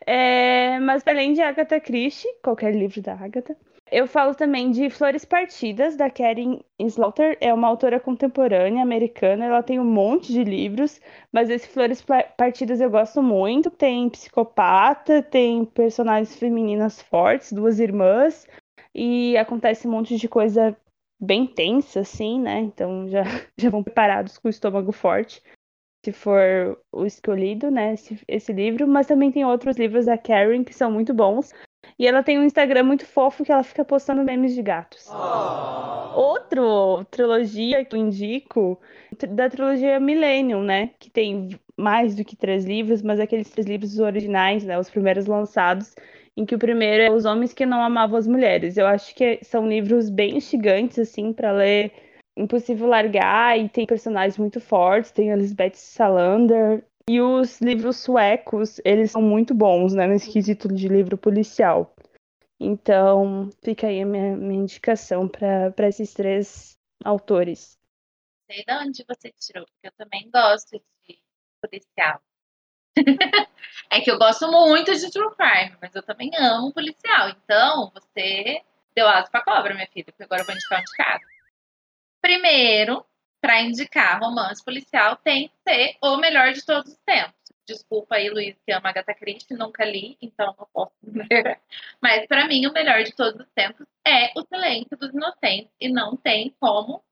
É, 0.07 0.79
mas 0.81 1.03
além 1.07 1.35
de 1.35 1.43
Agatha 1.43 1.79
Christie, 1.81 2.29
qualquer 2.43 2.75
livro 2.75 3.03
da 3.03 3.13
Agatha, 3.13 3.57
eu 3.95 4.09
falo 4.09 4.35
também 4.35 4.73
de 4.73 4.91
Flores 4.91 5.25
Partidas, 5.25 5.97
da 5.97 6.11
Karen 6.11 6.59
Slaughter. 6.81 7.39
É 7.41 7.55
uma 7.55 7.69
autora 7.69 8.01
contemporânea 8.01 8.83
americana. 8.83 9.45
Ela 9.45 9.63
tem 9.63 9.79
um 9.79 9.85
monte 9.85 10.33
de 10.33 10.43
livros, 10.43 11.01
mas 11.33 11.49
esse 11.49 11.69
Flores 11.69 12.05
Partidas 12.37 12.81
eu 12.81 12.91
gosto 12.91 13.23
muito. 13.23 13.71
Tem 13.71 14.11
psicopata, 14.11 15.23
tem 15.23 15.65
personagens 15.65 16.37
femininas 16.37 17.01
fortes, 17.01 17.53
duas 17.53 17.79
irmãs, 17.79 18.49
e 18.93 19.37
acontece 19.37 19.87
um 19.87 19.93
monte 19.93 20.17
de 20.17 20.29
coisa 20.29 20.77
bem 21.23 21.47
tensa, 21.47 22.01
assim, 22.01 22.41
né? 22.41 22.59
Então 22.59 23.09
já, 23.09 23.23
já 23.57 23.71
vão 23.71 23.85
preparados 23.85 24.39
com 24.39 24.49
o 24.49 24.51
estômago 24.51 24.91
forte 24.91 25.41
se 26.05 26.13
for 26.13 26.79
o 26.93 27.07
escolhido, 27.07 27.71
né, 27.71 27.95
esse, 27.95 28.21
esse, 28.29 28.53
livro, 28.53 28.87
mas 28.87 29.07
também 29.07 29.33
tem 29.33 29.43
outros 29.43 29.79
livros 29.79 30.05
da 30.05 30.19
Karen 30.19 30.63
que 30.63 30.75
são 30.75 30.93
muito 30.93 31.15
bons. 31.15 31.51
E 31.99 32.07
ela 32.07 32.23
tem 32.23 32.39
um 32.39 32.45
Instagram 32.45 32.83
muito 32.85 33.07
fofo 33.07 33.45
que 33.45 33.53
ela 33.53 33.63
fica 33.63 33.85
postando 33.85 34.25
memes 34.25 34.55
de 34.55 34.63
gatos. 34.63 35.07
Oh. 35.11 36.19
Outro 36.19 37.05
trilogia 37.11 37.85
que 37.85 37.95
eu 37.95 38.01
indico, 38.01 38.81
da 39.31 39.49
trilogia 39.49 40.01
Millennium, 40.01 40.63
né, 40.63 40.91
que 40.99 41.11
tem 41.11 41.51
mais 41.77 42.15
do 42.15 42.25
que 42.25 42.37
três 42.37 42.65
livros, 42.65 43.03
mas 43.03 43.19
aqueles 43.19 43.51
três 43.51 43.67
livros 43.67 43.99
originais, 43.99 44.65
né, 44.65 44.79
os 44.79 44.91
primeiros 44.91 45.27
lançados, 45.27 45.95
em 46.37 46.45
que 46.45 46.55
o 46.55 46.59
primeiro 46.59 47.03
é 47.03 47.11
Os 47.11 47.25
Homens 47.25 47.53
que 47.53 47.67
Não 47.67 47.83
Amavam 47.83 48.19
as 48.19 48.27
Mulheres. 48.27 48.77
Eu 48.77 48.87
acho 48.87 49.15
que 49.15 49.39
são 49.43 49.69
livros 49.69 50.11
bem 50.11 50.37
instigantes, 50.37 50.99
assim, 50.99 51.33
para 51.33 51.53
ler 51.53 51.93
Impossível 52.37 52.89
Largar 52.89 53.59
e 53.59 53.69
tem 53.69 53.87
personagens 53.87 54.37
muito 54.37 54.61
fortes, 54.61 55.13
tem 55.13 55.33
a 55.33 55.37
Lisbeth 55.37 55.75
Salander. 55.75 56.85
E 57.09 57.21
os 57.21 57.61
livros 57.61 57.99
suecos, 57.99 58.81
eles 58.85 59.11
são 59.11 59.21
muito 59.21 59.55
bons, 59.55 59.93
né, 59.93 60.07
nesse 60.07 60.33
quesito 60.33 60.69
de 60.69 60.89
livro 60.89 61.19
policial. 61.19 61.95
Então, 62.59 63.51
fica 63.63 63.89
aí 63.89 64.01
a 64.01 64.07
minha, 64.07 64.37
minha 64.37 64.63
indicação 64.63 65.29
para 65.29 65.89
esses 65.89 66.15
três 66.15 66.79
autores. 67.05 67.79
Sei 68.51 68.65
de 68.65 68.73
onde 68.73 69.05
você 69.07 69.31
tirou, 69.33 69.67
porque 69.67 69.89
eu 69.89 69.93
também 69.93 70.31
gosto 70.31 70.83
de 71.07 71.21
policial. 71.61 72.23
é 73.91 74.01
que 74.01 74.11
eu 74.11 74.19
gosto 74.19 74.51
muito 74.51 74.95
de 74.95 75.11
true 75.11 75.35
crime, 75.35 75.77
mas 75.83 75.95
eu 75.95 76.03
também 76.03 76.31
amo 76.39 76.73
policial. 76.73 77.29
Então, 77.29 77.91
você 77.93 78.63
deu 78.95 79.09
asa 79.09 79.31
pra 79.31 79.45
cobra, 79.45 79.75
minha 79.75 79.89
filha, 79.89 80.07
porque 80.07 80.23
agora 80.23 80.43
eu 80.43 80.47
vou 80.47 80.55
indicar 80.55 80.81
um 80.81 80.85
de 80.85 80.97
cada. 80.97 81.25
Primeiro, 82.23 83.05
para 83.45 83.61
indicar 83.61 84.19
romance 84.21 84.65
policial, 84.65 85.17
tem 85.17 85.49
que 85.49 85.55
ser 85.69 85.99
o 86.01 86.17
melhor 86.17 86.55
de 86.55 86.65
todos 86.65 86.93
os 86.93 86.99
tempos. 87.05 87.35
Desculpa 87.69 88.15
aí, 88.15 88.31
Luiz, 88.31 88.57
que 88.65 88.73
ama 88.73 88.89
Agatha 88.89 89.13
Christie, 89.13 89.55
nunca 89.55 89.85
li, 89.85 90.17
então 90.23 90.55
não 90.59 90.67
posso 90.73 90.95
dizer. 91.03 91.61
Mas 92.01 92.27
para 92.27 92.49
mim, 92.49 92.67
o 92.67 92.73
melhor 92.73 93.03
de 93.03 93.15
todos 93.15 93.39
os 93.39 93.53
tempos 93.55 93.87
é 94.03 94.33
O 94.35 94.47
Silêncio 94.47 94.97
dos 94.97 95.11
Inocentes 95.11 95.71
e 95.79 95.91
não 95.91 96.17
tem 96.17 96.57
como 96.59 97.05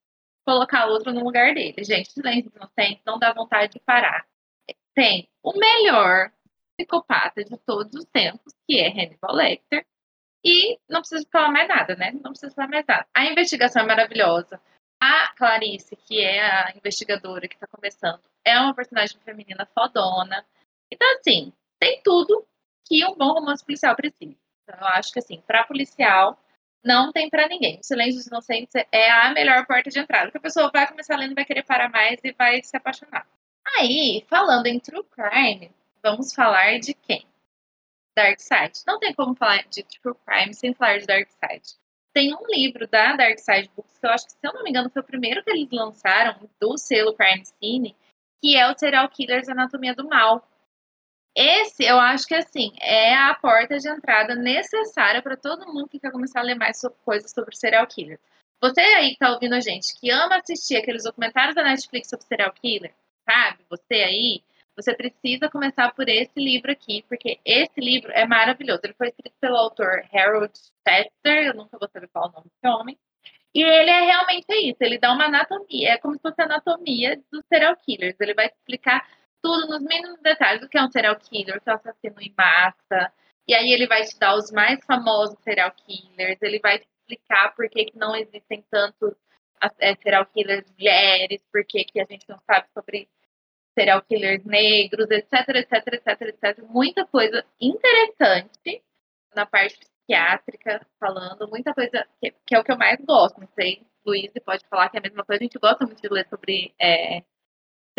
colocar 0.47 0.87
outro 0.87 1.13
no 1.13 1.23
lugar 1.23 1.53
dele. 1.53 1.85
Gente, 1.85 2.11
Silêncio 2.11 2.51
dos 2.51 2.57
Inocentes 2.57 3.03
não 3.05 3.19
dá 3.19 3.35
vontade 3.35 3.75
de 3.75 3.81
parar. 3.81 4.27
Tem 4.95 5.29
o 5.43 5.53
melhor 5.53 6.33
psicopata 6.79 7.45
de 7.45 7.59
todos 7.59 7.93
os 7.93 8.07
tempos, 8.07 8.55
que 8.67 8.79
é 8.79 8.89
Hannibal 8.89 9.35
Lecter, 9.35 9.85
e 10.43 10.79
não 10.89 11.01
preciso 11.01 11.27
falar 11.31 11.51
mais 11.51 11.69
nada, 11.69 11.95
né? 11.95 12.11
Não 12.11 12.31
preciso 12.31 12.55
falar 12.55 12.69
mais 12.69 12.87
nada. 12.87 13.07
A 13.15 13.27
investigação 13.27 13.83
é 13.83 13.87
maravilhosa. 13.87 14.59
A 15.05 15.35
Clarice, 15.35 15.97
que 15.97 16.21
é 16.21 16.41
a 16.41 16.73
investigadora 16.77 17.49
que 17.49 17.57
está 17.57 17.67
começando, 17.67 18.23
é 18.45 18.57
uma 18.61 18.73
personagem 18.73 19.19
feminina 19.25 19.67
fodona. 19.75 20.47
Então, 20.93 21.13
assim, 21.17 21.53
tem 21.81 22.01
tudo 22.05 22.47
que 22.87 23.05
um 23.05 23.17
bom 23.17 23.33
romance 23.33 23.65
policial 23.65 23.97
precisa. 23.97 24.37
Então, 24.63 24.79
eu 24.79 24.87
acho 24.87 25.13
que, 25.13 25.19
assim, 25.19 25.41
para 25.45 25.65
policial, 25.65 26.39
não 26.85 27.11
tem 27.11 27.29
para 27.29 27.49
ninguém. 27.49 27.81
O 27.81 27.83
Silêncio 27.83 28.21
dos 28.21 28.29
Inocentes 28.29 28.75
é 28.93 29.11
a 29.11 29.33
melhor 29.33 29.67
porta 29.67 29.91
de 29.91 29.99
entrada, 29.99 30.27
porque 30.27 30.39
a 30.39 30.43
pessoa 30.43 30.71
vai 30.73 30.87
começar 30.87 31.17
lendo, 31.17 31.35
vai 31.35 31.45
querer 31.45 31.65
parar 31.65 31.91
mais 31.91 32.21
e 32.23 32.31
vai 32.31 32.63
se 32.63 32.77
apaixonar. 32.77 33.27
Aí, 33.77 34.25
falando 34.29 34.67
em 34.67 34.79
True 34.79 35.03
Crime, 35.03 35.73
vamos 36.01 36.33
falar 36.33 36.79
de 36.79 36.95
quem? 36.95 37.27
Dark 38.17 38.39
Side. 38.39 38.85
Não 38.87 39.01
tem 39.01 39.13
como 39.13 39.35
falar 39.35 39.65
de 39.69 39.83
True 39.83 40.15
Crime 40.25 40.55
sem 40.55 40.73
falar 40.73 40.99
de 40.99 41.07
Dark 41.07 41.29
Side 41.29 41.82
tem 42.13 42.35
um 42.35 42.47
livro 42.49 42.87
da 42.87 43.17
Dark 43.17 43.39
Side 43.39 43.71
Books, 43.75 43.99
que 43.99 44.07
eu 44.07 44.11
acho 44.11 44.27
que, 44.27 44.33
se 44.33 44.39
eu 44.43 44.53
não 44.53 44.63
me 44.63 44.71
engano, 44.71 44.91
foi 44.91 45.03
o 45.03 45.05
primeiro 45.05 45.43
que 45.43 45.51
eles 45.51 45.71
lançaram, 45.71 46.49
do 46.61 46.77
selo 46.77 47.15
Crime 47.15 47.45
Scene, 47.45 47.97
que 48.41 48.57
é 48.57 48.71
o 48.71 48.79
Serial 48.79 49.09
Killers 49.09 49.49
Anatomia 49.49 49.95
do 49.95 50.09
Mal. 50.09 50.47
Esse, 51.35 51.85
eu 51.85 51.99
acho 51.99 52.27
que, 52.27 52.35
assim, 52.35 52.73
é 52.81 53.15
a 53.15 53.35
porta 53.35 53.79
de 53.79 53.89
entrada 53.89 54.35
necessária 54.35 55.23
para 55.23 55.37
todo 55.37 55.73
mundo 55.73 55.89
que 55.89 55.99
quer 55.99 56.13
começar 56.13 56.41
a 56.41 56.45
ler 56.45 56.57
mais 56.57 56.79
sobre, 56.79 56.99
coisas 57.05 57.31
sobre 57.31 57.57
serial 57.57 57.87
killer. 57.87 58.21
Você 58.61 58.81
aí 58.81 59.13
que 59.13 59.19
tá 59.19 59.33
ouvindo 59.33 59.55
a 59.55 59.61
gente, 59.61 59.99
que 59.99 60.11
ama 60.11 60.37
assistir 60.37 60.77
aqueles 60.77 61.05
documentários 61.05 61.55
da 61.55 61.65
Netflix 61.65 62.09
sobre 62.09 62.27
serial 62.27 62.53
killer, 62.53 62.95
sabe? 63.29 63.65
Você 63.71 63.95
aí, 63.95 64.43
você 64.77 64.95
precisa 64.95 65.51
começar 65.51 65.93
por 65.95 66.09
esse 66.09 66.39
livro 66.39 66.71
aqui, 66.71 67.05
porque 67.09 67.39
esse 67.45 67.81
livro 67.81 68.11
é 68.13 68.27
maravilhoso. 68.27 68.81
Ele 68.85 68.95
foi 68.95 69.09
escrito 69.09 69.35
pelo 69.41 69.57
autor 69.57 70.05
Harold 70.13 70.53
Chester, 70.87 71.47
eu 71.47 71.55
nunca 71.55 71.79
vou 71.79 71.89
saber 71.89 72.09
qual 72.09 72.27
é 72.27 72.29
o 72.29 72.33
nome 72.33 72.47
desse 72.51 72.75
homem. 72.75 72.99
E 73.55 73.63
ele 73.63 73.91
é 73.91 74.01
realmente 74.01 74.53
isso, 74.71 74.79
ele 74.81 74.99
dá 74.99 75.13
uma 75.13 75.27
anatomia, 75.27 75.91
é 75.91 75.99
como 75.99 76.15
se 76.15 76.23
fosse 76.23 76.41
a 76.41 76.45
anatomia 76.45 77.21
dos 77.31 77.45
serial 77.47 77.77
killers. 77.77 78.17
Ele 78.19 78.35
vai 78.35 78.47
explicar 78.47 79.07
tudo 79.43 79.67
nos 79.69 79.83
mínimos 79.83 80.21
detalhes, 80.23 80.63
o 80.63 80.69
que 80.69 80.79
é 80.79 80.83
um 80.83 80.91
serial 80.91 81.17
killer, 81.17 81.59
o 81.59 81.61
que 81.61 81.69
é 81.69 81.73
um 81.73 81.77
assassino 81.77 82.21
em 82.21 82.35
massa. 82.37 83.13
E 83.47 83.55
aí 83.55 83.73
ele 83.73 83.87
vai 83.87 84.05
te 84.05 84.19
dar 84.19 84.37
os 84.37 84.51
mais 84.51 84.83
famosos 84.87 85.39
serial 85.43 85.73
killers, 85.73 86.41
ele 86.41 86.61
vai 86.61 86.79
te 86.79 86.87
explicar 87.01 87.55
por 87.55 87.69
que, 87.69 87.87
que 87.87 87.99
não 87.99 88.17
existem 88.17 88.65
tantos 88.71 89.15
é, 89.79 89.95
serial 89.97 90.25
killers 90.27 90.65
mulheres, 90.79 91.43
por 91.53 91.65
que, 91.67 91.85
que 91.85 92.01
a 92.01 92.07
gente 92.09 92.27
não 92.29 92.39
sabe 92.47 92.67
sobre 92.73 93.09
serial 93.79 94.03
killers 94.03 94.45
negros, 94.45 95.11
etc, 95.11 95.49
etc, 95.57 95.95
etc, 95.95 96.21
etc. 96.23 96.65
Muita 96.69 97.07
coisa 97.07 97.45
interessante 97.61 98.83
na 99.35 99.47
parte 99.47 99.79
psiquiátrica, 99.79 100.87
falando, 101.01 101.49
muita 101.49 101.73
coisa 101.73 102.07
que, 102.21 102.35
que 102.47 102.55
é 102.55 102.59
o 102.59 102.65
que 102.65 102.73
eu 102.73 102.79
mais 102.79 103.01
gosto. 103.05 103.41
Não 103.41 103.49
sei, 103.55 103.83
Luiz 104.05 104.31
pode 104.45 104.67
falar 104.69 104.89
que 104.89 104.97
é 104.97 105.01
a 105.01 105.03
mesma 105.03 105.25
coisa. 105.25 105.43
A 105.43 105.45
gente 105.45 105.59
gosta 105.59 105.87
muito 105.87 106.03
de 106.03 106.09
ler 106.09 106.27
sobre 106.29 106.75
é, 106.79 107.23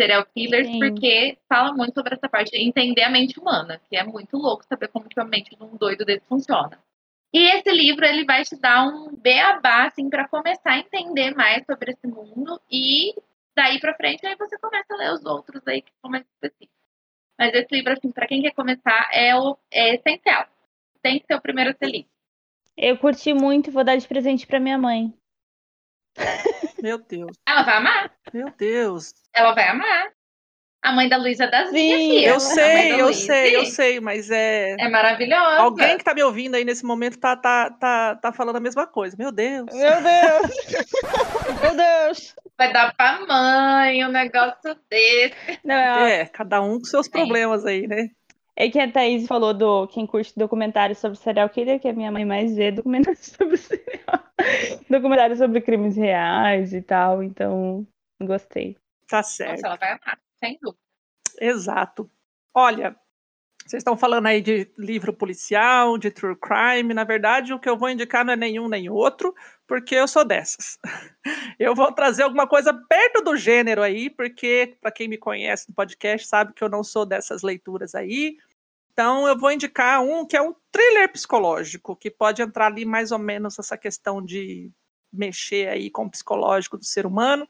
serial 0.00 0.24
killers, 0.26 0.66
Sim. 0.66 0.78
porque 0.78 1.38
fala 1.48 1.72
muito 1.72 1.94
sobre 1.94 2.14
essa 2.14 2.28
parte 2.28 2.50
de 2.50 2.62
entender 2.62 3.02
a 3.02 3.10
mente 3.10 3.38
humana, 3.38 3.80
que 3.88 3.96
é 3.96 4.04
muito 4.04 4.36
louco 4.36 4.64
saber 4.64 4.88
como 4.88 5.08
que 5.08 5.18
a 5.18 5.24
mente 5.24 5.56
de 5.56 5.62
um 5.62 5.76
doido 5.76 6.04
desse 6.04 6.26
funciona. 6.26 6.78
E 7.32 7.50
esse 7.56 7.70
livro 7.72 8.04
ele 8.04 8.24
vai 8.24 8.44
te 8.44 8.56
dar 8.56 8.86
um 8.86 9.16
beabá 9.16 9.86
assim 9.86 10.08
para 10.08 10.28
começar 10.28 10.70
a 10.70 10.78
entender 10.78 11.34
mais 11.34 11.64
sobre 11.66 11.90
esse 11.90 12.06
mundo 12.06 12.60
e 12.70 13.12
daí 13.56 13.80
para 13.80 13.94
frente, 13.94 14.26
aí 14.26 14.36
você 14.36 14.58
começa 14.58 14.92
a 14.92 14.96
ler 14.96 15.12
os 15.12 15.24
outros 15.24 15.62
aí 15.66 15.82
que 15.82 15.92
são 16.00 16.10
mais 16.10 16.24
específicos. 16.24 16.74
Mas 17.38 17.52
esse 17.52 17.74
livro, 17.74 17.92
assim, 17.92 18.12
para 18.12 18.26
quem 18.26 18.42
quer 18.42 18.52
começar, 18.52 19.08
é, 19.12 19.36
o, 19.36 19.58
é 19.70 19.96
essencial. 19.96 20.46
Tem 21.02 21.18
que 21.18 21.26
ser 21.26 21.34
o 21.34 21.40
primeiro 21.40 21.70
a 21.70 21.74
ser 21.74 21.86
lido. 21.86 22.08
Eu 22.76 22.98
curti 22.98 23.32
muito, 23.32 23.70
vou 23.70 23.84
dar 23.84 23.96
de 23.96 24.06
presente 24.06 24.46
para 24.46 24.60
minha 24.60 24.78
mãe. 24.78 25.12
Meu 26.82 26.98
Deus. 26.98 27.36
Ela 27.46 27.62
vai 27.62 27.76
amar. 27.76 28.16
Meu 28.32 28.50
Deus. 28.50 29.14
Ela 29.32 29.52
vai 29.52 29.68
amar. 29.68 30.13
A 30.84 30.92
mãe 30.92 31.08
da 31.08 31.16
Luísa 31.16 31.46
das 31.46 31.70
Sim, 31.70 31.96
filha. 31.96 32.28
Eu 32.28 32.38
sei, 32.38 33.00
eu 33.00 33.14
sei, 33.14 33.56
eu 33.56 33.64
sei, 33.64 34.00
mas 34.00 34.30
é. 34.30 34.76
É 34.78 34.86
maravilhosa. 34.86 35.62
Alguém 35.62 35.96
que 35.96 36.04
tá 36.04 36.12
me 36.12 36.22
ouvindo 36.22 36.56
aí 36.56 36.64
nesse 36.64 36.84
momento 36.84 37.18
tá, 37.18 37.34
tá, 37.34 37.70
tá, 37.70 38.16
tá 38.16 38.32
falando 38.32 38.56
a 38.56 38.60
mesma 38.60 38.86
coisa. 38.86 39.16
Meu 39.18 39.32
Deus. 39.32 39.64
Meu 39.72 40.02
Deus! 40.02 40.52
Meu 41.62 41.74
Deus! 41.74 42.36
Vai 42.58 42.70
dar 42.70 42.94
pra 42.94 43.18
mãe 43.26 44.04
um 44.04 44.10
negócio 44.10 44.76
desse. 44.90 45.58
Não, 45.64 45.74
é, 45.74 46.20
É, 46.20 46.26
cada 46.26 46.60
um 46.60 46.78
com 46.78 46.84
seus 46.84 47.08
problemas 47.08 47.64
aí, 47.64 47.86
né? 47.86 48.10
é 48.54 48.68
que 48.68 48.78
a 48.78 48.90
Thaís 48.90 49.26
falou 49.26 49.54
do 49.54 49.86
quem 49.88 50.06
curte 50.06 50.32
documentários 50.36 50.98
sobre 50.98 51.18
serial 51.18 51.48
killer, 51.48 51.80
que 51.80 51.88
a 51.88 51.94
minha 51.94 52.12
mãe 52.12 52.26
mais 52.26 52.54
vê 52.54 52.70
documentários 52.70 53.24
sobre 53.36 53.56
serial... 53.56 54.22
documentários 54.90 55.38
sobre 55.38 55.62
crimes 55.62 55.96
reais 55.96 56.74
e 56.74 56.82
tal, 56.82 57.22
então 57.22 57.86
gostei. 58.22 58.76
Tá 59.08 59.22
certo. 59.22 59.62
Nossa, 59.62 59.66
ela 59.66 59.76
vai 59.76 59.88
amar, 59.90 60.18
sem 60.38 60.58
dúvida. 60.60 60.82
Exato. 61.40 62.10
Olha, 62.52 62.96
vocês 63.66 63.80
estão 63.80 63.96
falando 63.96 64.26
aí 64.26 64.42
de 64.42 64.70
livro 64.76 65.12
policial, 65.12 65.96
de 65.96 66.10
true 66.10 66.36
crime. 66.36 66.92
Na 66.92 67.04
verdade, 67.04 67.54
o 67.54 67.58
que 67.58 67.68
eu 67.68 67.78
vou 67.78 67.88
indicar 67.88 68.24
não 68.24 68.34
é 68.34 68.36
nenhum 68.36 68.68
nem 68.68 68.90
outro, 68.90 69.34
porque 69.66 69.94
eu 69.94 70.06
sou 70.06 70.24
dessas. 70.24 70.78
Eu 71.58 71.74
vou 71.74 71.90
trazer 71.92 72.24
alguma 72.24 72.48
coisa 72.48 72.74
perto 72.74 73.22
do 73.22 73.36
gênero 73.36 73.80
aí, 73.80 74.10
porque 74.10 74.76
para 74.80 74.90
quem 74.90 75.08
me 75.08 75.16
conhece 75.16 75.68
no 75.68 75.74
podcast 75.74 76.26
sabe 76.26 76.52
que 76.52 76.62
eu 76.62 76.68
não 76.68 76.82
sou 76.82 77.06
dessas 77.06 77.42
leituras 77.42 77.94
aí. 77.94 78.36
Então, 78.92 79.26
eu 79.26 79.38
vou 79.38 79.52
indicar 79.52 80.02
um 80.02 80.26
que 80.26 80.36
é 80.36 80.42
um 80.42 80.54
thriller 80.70 81.10
psicológico, 81.10 81.96
que 81.96 82.10
pode 82.10 82.42
entrar 82.42 82.66
ali 82.66 82.84
mais 82.84 83.12
ou 83.12 83.18
menos 83.18 83.58
essa 83.58 83.78
questão 83.78 84.20
de 84.22 84.70
mexer 85.12 85.68
aí 85.68 85.90
com 85.90 86.04
o 86.04 86.10
psicológico 86.10 86.76
do 86.76 86.84
ser 86.84 87.06
humano, 87.06 87.48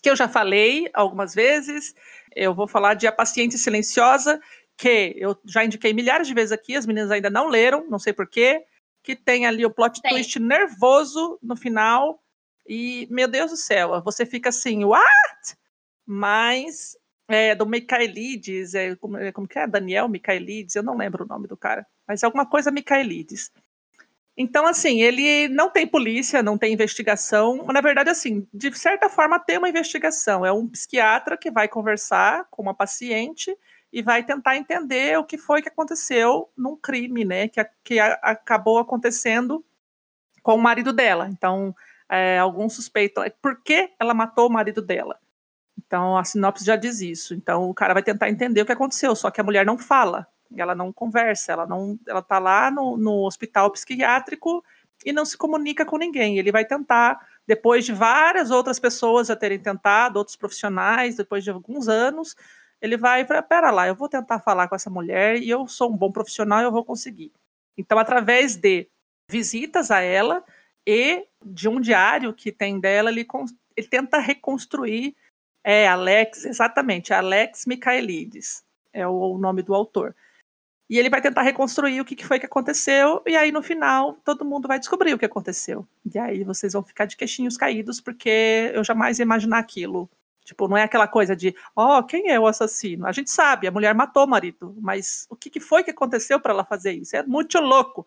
que 0.00 0.10
eu 0.10 0.16
já 0.16 0.28
falei 0.28 0.88
algumas 0.94 1.34
vezes. 1.34 1.94
Eu 2.34 2.54
vou 2.54 2.66
falar 2.66 2.94
de 2.94 3.06
A 3.06 3.12
Paciente 3.12 3.58
Silenciosa, 3.58 4.40
que 4.76 5.14
eu 5.16 5.36
já 5.44 5.64
indiquei 5.64 5.92
milhares 5.92 6.26
de 6.26 6.34
vezes 6.34 6.52
aqui, 6.52 6.74
as 6.74 6.86
meninas 6.86 7.10
ainda 7.10 7.28
não 7.28 7.48
leram, 7.48 7.88
não 7.88 7.98
sei 7.98 8.12
porquê, 8.12 8.64
que 9.02 9.14
tem 9.14 9.46
ali 9.46 9.64
o 9.64 9.70
plot 9.70 10.00
Tem. 10.00 10.12
twist 10.12 10.38
nervoso 10.38 11.38
no 11.42 11.56
final. 11.56 12.22
E, 12.66 13.06
meu 13.10 13.28
Deus 13.28 13.50
do 13.50 13.56
céu, 13.56 14.00
você 14.02 14.24
fica 14.24 14.48
assim, 14.48 14.84
what? 14.84 15.56
Mas 16.06 16.96
é 17.28 17.54
do 17.54 17.66
Michaelides, 17.66 18.74
é, 18.74 18.96
como, 18.96 19.16
é, 19.16 19.32
como 19.32 19.46
que 19.46 19.58
é? 19.58 19.66
Daniel 19.66 20.08
Michaelides, 20.08 20.74
eu 20.74 20.82
não 20.82 20.96
lembro 20.96 21.24
o 21.24 21.28
nome 21.28 21.46
do 21.46 21.56
cara, 21.56 21.86
mas 22.06 22.22
é 22.22 22.26
alguma 22.26 22.46
coisa 22.46 22.70
Michaelides. 22.70 23.50
Então, 24.42 24.66
assim, 24.66 25.02
ele 25.02 25.48
não 25.48 25.68
tem 25.68 25.86
polícia, 25.86 26.42
não 26.42 26.56
tem 26.56 26.72
investigação, 26.72 27.66
na 27.66 27.82
verdade, 27.82 28.08
assim, 28.08 28.48
de 28.54 28.74
certa 28.74 29.10
forma 29.10 29.38
tem 29.38 29.58
uma 29.58 29.68
investigação. 29.68 30.46
É 30.46 30.50
um 30.50 30.66
psiquiatra 30.66 31.36
que 31.36 31.50
vai 31.50 31.68
conversar 31.68 32.46
com 32.50 32.62
uma 32.62 32.72
paciente 32.72 33.54
e 33.92 34.00
vai 34.00 34.24
tentar 34.24 34.56
entender 34.56 35.18
o 35.18 35.24
que 35.26 35.36
foi 35.36 35.60
que 35.60 35.68
aconteceu 35.68 36.50
num 36.56 36.74
crime, 36.74 37.22
né, 37.22 37.48
que, 37.48 37.62
que 37.84 37.98
a- 38.00 38.18
acabou 38.22 38.78
acontecendo 38.78 39.62
com 40.42 40.54
o 40.54 40.58
marido 40.58 40.90
dela. 40.90 41.28
Então, 41.28 41.76
é, 42.08 42.38
algum 42.38 42.66
suspeito, 42.70 43.20
por 43.42 43.62
que 43.62 43.90
ela 44.00 44.14
matou 44.14 44.46
o 44.48 44.52
marido 44.52 44.80
dela? 44.80 45.18
Então, 45.78 46.16
a 46.16 46.24
sinopse 46.24 46.64
já 46.64 46.76
diz 46.76 47.02
isso. 47.02 47.34
Então, 47.34 47.68
o 47.68 47.74
cara 47.74 47.92
vai 47.92 48.02
tentar 48.02 48.30
entender 48.30 48.62
o 48.62 48.66
que 48.66 48.72
aconteceu, 48.72 49.14
só 49.14 49.30
que 49.30 49.42
a 49.42 49.44
mulher 49.44 49.66
não 49.66 49.76
fala, 49.76 50.26
ela 50.56 50.74
não 50.74 50.92
conversa, 50.92 51.52
ela 51.52 51.66
não, 51.66 51.98
ela 52.06 52.22
tá 52.22 52.38
lá 52.38 52.70
no, 52.70 52.96
no 52.96 53.24
hospital 53.26 53.70
psiquiátrico 53.70 54.64
e 55.04 55.12
não 55.12 55.24
se 55.24 55.36
comunica 55.36 55.84
com 55.84 55.96
ninguém. 55.96 56.38
Ele 56.38 56.52
vai 56.52 56.64
tentar, 56.64 57.20
depois 57.46 57.84
de 57.84 57.92
várias 57.92 58.50
outras 58.50 58.78
pessoas 58.78 59.28
já 59.28 59.36
terem 59.36 59.58
tentado, 59.58 60.18
outros 60.18 60.36
profissionais, 60.36 61.16
depois 61.16 61.44
de 61.44 61.50
alguns 61.50 61.88
anos, 61.88 62.34
ele 62.80 62.96
vai 62.96 63.24
para, 63.24 63.42
pera 63.42 63.70
lá, 63.70 63.86
eu 63.86 63.94
vou 63.94 64.08
tentar 64.08 64.40
falar 64.40 64.68
com 64.68 64.74
essa 64.74 64.90
mulher 64.90 65.36
e 65.36 65.48
eu 65.48 65.68
sou 65.68 65.90
um 65.90 65.96
bom 65.96 66.10
profissional, 66.10 66.60
eu 66.62 66.72
vou 66.72 66.84
conseguir. 66.84 67.32
Então, 67.76 67.98
através 67.98 68.56
de 68.56 68.88
visitas 69.28 69.90
a 69.90 70.00
ela 70.00 70.44
e 70.86 71.26
de 71.44 71.68
um 71.68 71.80
diário 71.80 72.32
que 72.32 72.50
tem 72.50 72.80
dela, 72.80 73.10
ele, 73.10 73.26
ele 73.76 73.86
tenta 73.86 74.18
reconstruir 74.18 75.14
é 75.62 75.86
Alex, 75.86 76.46
exatamente, 76.46 77.12
Alex 77.12 77.66
Michaelides 77.66 78.64
é 78.92 79.06
o, 79.06 79.34
o 79.34 79.38
nome 79.38 79.62
do 79.62 79.74
autor. 79.74 80.14
E 80.90 80.98
ele 80.98 81.08
vai 81.08 81.22
tentar 81.22 81.42
reconstruir 81.42 82.00
o 82.00 82.04
que, 82.04 82.26
foi 82.26 82.40
que 82.40 82.46
aconteceu, 82.46 83.22
e 83.24 83.36
aí 83.36 83.52
no 83.52 83.62
final 83.62 84.14
todo 84.24 84.44
mundo 84.44 84.66
vai 84.66 84.76
descobrir 84.76 85.14
o 85.14 85.18
que 85.18 85.24
aconteceu. 85.24 85.86
E 86.12 86.18
aí 86.18 86.42
vocês 86.42 86.72
vão 86.72 86.82
ficar 86.82 87.04
de 87.04 87.16
queixinhos 87.16 87.56
caídos, 87.56 88.00
porque 88.00 88.72
eu 88.74 88.82
jamais 88.82 89.20
ia 89.20 89.22
imaginar 89.22 89.60
aquilo. 89.60 90.10
Tipo, 90.44 90.66
não 90.66 90.76
é 90.76 90.82
aquela 90.82 91.06
coisa 91.06 91.36
de, 91.36 91.54
ó, 91.76 92.02
quem 92.02 92.30
é 92.30 92.40
o 92.40 92.46
assassino? 92.48 93.06
A 93.06 93.12
gente 93.12 93.30
sabe, 93.30 93.68
a 93.68 93.70
mulher 93.70 93.94
matou 93.94 94.24
o 94.24 94.28
marido, 94.28 94.74
mas 94.80 95.28
o 95.30 95.36
que, 95.36 95.60
foi 95.60 95.84
que 95.84 95.92
aconteceu 95.92 96.40
para 96.40 96.52
ela 96.52 96.64
fazer 96.64 96.90
isso? 96.90 97.14
É 97.14 97.22
muito 97.22 97.60
louco. 97.60 98.04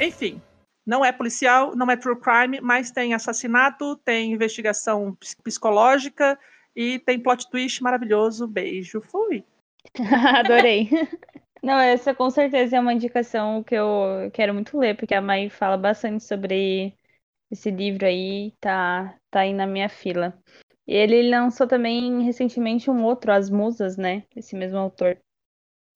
Enfim, 0.00 0.40
não 0.86 1.04
é 1.04 1.10
policial, 1.10 1.74
não 1.74 1.90
é 1.90 1.96
true 1.96 2.20
crime, 2.20 2.60
mas 2.60 2.92
tem 2.92 3.14
assassinato, 3.14 3.96
tem 3.96 4.32
investigação 4.32 5.16
ps- 5.16 5.34
psicológica 5.34 6.38
e 6.76 7.00
tem 7.00 7.18
plot 7.18 7.50
twist 7.50 7.82
maravilhoso. 7.82 8.46
Beijo, 8.46 9.00
fui. 9.00 9.44
Adorei. 10.36 10.88
Não, 11.62 11.78
essa 11.78 12.14
com 12.14 12.28
certeza 12.28 12.76
é 12.76 12.80
uma 12.80 12.92
indicação 12.92 13.62
que 13.62 13.74
eu 13.74 14.30
quero 14.32 14.52
muito 14.52 14.76
ler, 14.76 14.96
porque 14.96 15.14
a 15.14 15.20
Mai 15.20 15.48
fala 15.48 15.76
bastante 15.76 16.24
sobre 16.24 16.96
esse 17.50 17.70
livro 17.70 18.06
aí, 18.06 18.52
tá, 18.60 19.16
tá 19.30 19.40
aí 19.40 19.52
na 19.54 19.66
minha 19.66 19.88
fila. 19.88 20.36
E 20.86 20.94
ele 20.94 21.30
lançou 21.30 21.66
também 21.68 22.22
recentemente 22.24 22.90
um 22.90 23.04
outro, 23.04 23.32
As 23.32 23.48
Musas, 23.48 23.96
né? 23.96 24.24
Esse 24.34 24.56
mesmo 24.56 24.78
autor. 24.78 25.18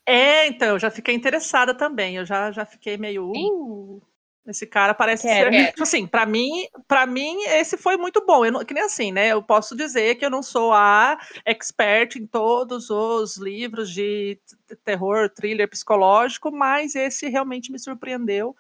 É, 0.07 0.47
então, 0.47 0.69
eu 0.69 0.79
já 0.79 0.91
fiquei 0.91 1.15
interessada 1.15 1.77
também. 1.77 2.17
Eu 2.17 2.25
já, 2.25 2.53
já 2.53 2.65
fiquei 2.65 2.97
meio. 2.97 3.33
Uh, 3.33 4.03
esse 4.51 4.67
cara 4.67 4.95
parece 4.95 5.27
Quero. 5.27 5.53
ser. 5.53 5.67
Tipo 5.71 5.83
assim, 5.85 6.07
pra 6.07 6.25
mim, 6.27 6.67
para 6.87 7.07
mim, 7.07 7.43
esse 7.45 7.77
foi 7.77 7.97
muito 7.97 8.25
bom. 8.25 8.45
Eu 8.45 8.53
não- 8.53 8.65
que 8.65 8.75
nem 8.75 8.83
assim, 8.83 9.13
né? 9.13 9.29
Eu 9.29 9.43
posso 9.43 9.77
dizer 9.77 10.15
que 10.17 10.25
eu 10.25 10.31
não 10.31 10.43
sou 10.43 10.73
a 10.73 11.19
expert 11.45 12.17
em 12.17 12.27
todos 12.27 12.91
os 12.91 13.37
livros 13.37 13.91
de 13.91 14.39
terror, 14.85 15.29
thriller 15.31 15.69
psicológico, 15.69 16.51
mas 16.53 16.95
esse 16.95 17.29
realmente 17.29 17.71
me 17.73 17.79
surpreendeu. 17.79 18.55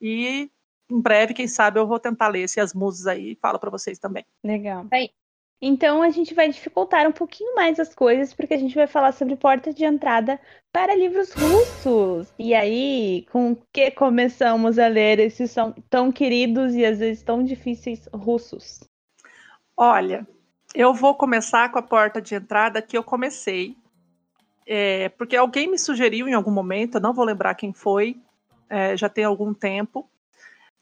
E 0.00 0.50
em 0.90 1.00
breve, 1.00 1.34
quem 1.34 1.48
sabe, 1.48 1.80
eu 1.80 1.86
vou 1.86 1.98
tentar 1.98 2.28
ler 2.28 2.42
esse 2.42 2.60
As 2.60 2.72
Musas 2.72 3.06
aí 3.06 3.32
e 3.32 3.38
falo 3.40 3.58
pra 3.58 3.70
vocês 3.70 3.98
também. 3.98 4.24
Legal. 4.44 4.86
Aí. 4.92 5.10
Então 5.60 6.02
a 6.02 6.10
gente 6.10 6.34
vai 6.34 6.48
dificultar 6.48 7.06
um 7.06 7.12
pouquinho 7.12 7.54
mais 7.54 7.80
as 7.80 7.94
coisas, 7.94 8.34
porque 8.34 8.54
a 8.54 8.58
gente 8.58 8.74
vai 8.74 8.86
falar 8.86 9.12
sobre 9.12 9.36
portas 9.36 9.74
de 9.74 9.84
entrada 9.84 10.38
para 10.70 10.94
livros 10.94 11.32
russos. 11.32 12.32
E 12.38 12.54
aí, 12.54 13.26
com 13.32 13.56
que 13.72 13.90
começamos 13.90 14.78
a 14.78 14.86
ler 14.86 15.18
esses 15.18 15.50
são 15.50 15.72
tão 15.88 16.12
queridos 16.12 16.74
e 16.74 16.84
às 16.84 16.98
vezes 16.98 17.22
tão 17.22 17.42
difíceis 17.42 18.06
russos? 18.12 18.80
Olha, 19.74 20.26
eu 20.74 20.92
vou 20.92 21.14
começar 21.14 21.70
com 21.70 21.78
a 21.78 21.82
porta 21.82 22.20
de 22.20 22.34
entrada 22.34 22.82
que 22.82 22.96
eu 22.96 23.02
comecei. 23.02 23.76
É, 24.66 25.08
porque 25.10 25.36
alguém 25.36 25.70
me 25.70 25.78
sugeriu 25.78 26.28
em 26.28 26.34
algum 26.34 26.50
momento, 26.50 26.96
eu 26.96 27.00
não 27.00 27.14
vou 27.14 27.24
lembrar 27.24 27.54
quem 27.54 27.72
foi, 27.72 28.20
é, 28.68 28.96
já 28.96 29.08
tem 29.08 29.24
algum 29.24 29.54
tempo. 29.54 30.08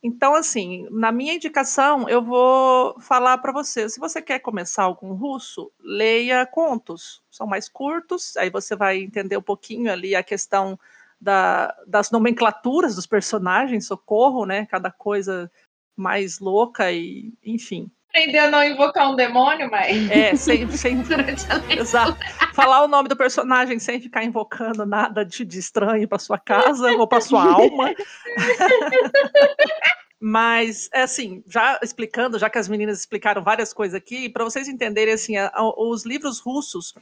Então, 0.07 0.35
assim, 0.35 0.87
na 0.91 1.11
minha 1.11 1.35
indicação, 1.35 2.07
eu 2.09 2.23
vou 2.23 3.01
falar 3.01 3.39
para 3.39 3.53
você: 3.53 3.89
se 3.89 3.99
você 3.99 4.21
quer 4.21 4.39
começar 4.41 4.83
algum 4.85 5.15
russo, 5.15 5.73
leia 5.81 6.45
contos. 6.47 7.23
São 7.31 7.47
mais 7.47 7.69
curtos, 7.71 8.37
aí 8.37 8.51
você 8.51 8.77
vai 8.77 8.99
entender 8.99 9.37
um 9.39 9.43
pouquinho 9.43 9.91
ali 9.91 10.15
a 10.15 10.23
questão 10.23 10.79
da- 11.21 11.75
das 11.87 12.11
nomenclaturas 12.11 12.95
dos 12.97 13.07
personagens, 13.07 13.87
socorro, 13.87 14.45
né? 14.45 14.67
Cada 14.67 14.91
coisa 14.91 15.51
mais 15.97 16.39
louca 16.39 16.93
e, 16.93 17.33
enfim. 17.43 17.91
Aprender 18.15 18.39
a 18.39 18.49
não 18.49 18.63
invocar 18.63 19.11
um 19.11 19.17
demônio, 19.17 19.69
mas 19.69 20.09
É, 20.09 20.35
sem, 20.39 20.69
sem. 20.71 21.03
Exato. 21.77 22.17
Falar 22.55 22.85
o 22.85 22.89
nome 22.89 23.09
do 23.09 23.17
personagem 23.17 23.81
sem 23.81 24.01
ficar 24.01 24.23
invocando 24.23 24.87
nada 24.87 25.25
de, 25.25 25.45
de 25.45 25.59
estranho 25.59 26.07
para 26.07 26.21
sua 26.21 26.39
casa 26.39 26.93
ou 26.93 27.09
para 27.09 27.21
sua 27.21 27.45
alma. 27.45 27.93
Mas, 30.21 30.89
é 30.95 31.03
assim, 31.03 31.43
já 31.47 31.79
explicando, 31.83 32.39
já 32.39 32.49
que 32.49 32.57
as 32.57 32.69
meninas 32.69 33.01
explicaram 33.01 33.43
várias 33.43 33.75
coisas 33.75 33.95
aqui, 33.97 34.29
para 34.29 34.45
vocês 34.45 34.69
entenderem, 34.69 35.13
assim, 35.13 35.37
a- 35.37 35.51
a- 35.53 35.75
os 35.77 36.07
livros 36.07 36.39
russos, 36.39 36.95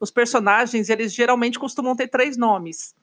os 0.00 0.10
personagens, 0.10 0.88
eles 0.88 1.12
geralmente 1.12 1.58
costumam 1.58 1.94
ter 1.96 2.06
três 2.08 2.36
nomes. 2.38 2.94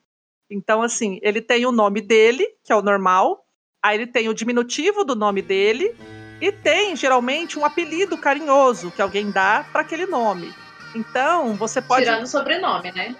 Então, 0.49 0.81
assim, 0.81 1.19
ele 1.21 1.41
tem 1.41 1.65
o 1.65 1.71
nome 1.71 1.99
dele, 2.01 2.47
que 2.63 2.71
é 2.71 2.75
o 2.75 2.81
normal, 2.81 3.45
aí 3.83 3.97
ele 3.97 4.07
tem 4.07 4.29
o 4.29 4.33
diminutivo 4.33 5.03
do 5.03 5.15
nome 5.15 5.41
dele, 5.43 5.93
e 6.39 6.51
tem, 6.51 6.95
geralmente, 6.95 7.57
um 7.57 7.65
apelido 7.65 8.17
carinhoso 8.17 8.91
que 8.91 9.01
alguém 9.01 9.31
dá 9.31 9.65
para 9.71 9.81
aquele 9.81 10.05
nome. 10.05 10.53
Então, 10.95 11.55
você 11.55 11.81
pode. 11.81 12.05
Tirando 12.05 12.23
o 12.23 12.27
sobrenome, 12.27 12.91
né? 12.91 13.15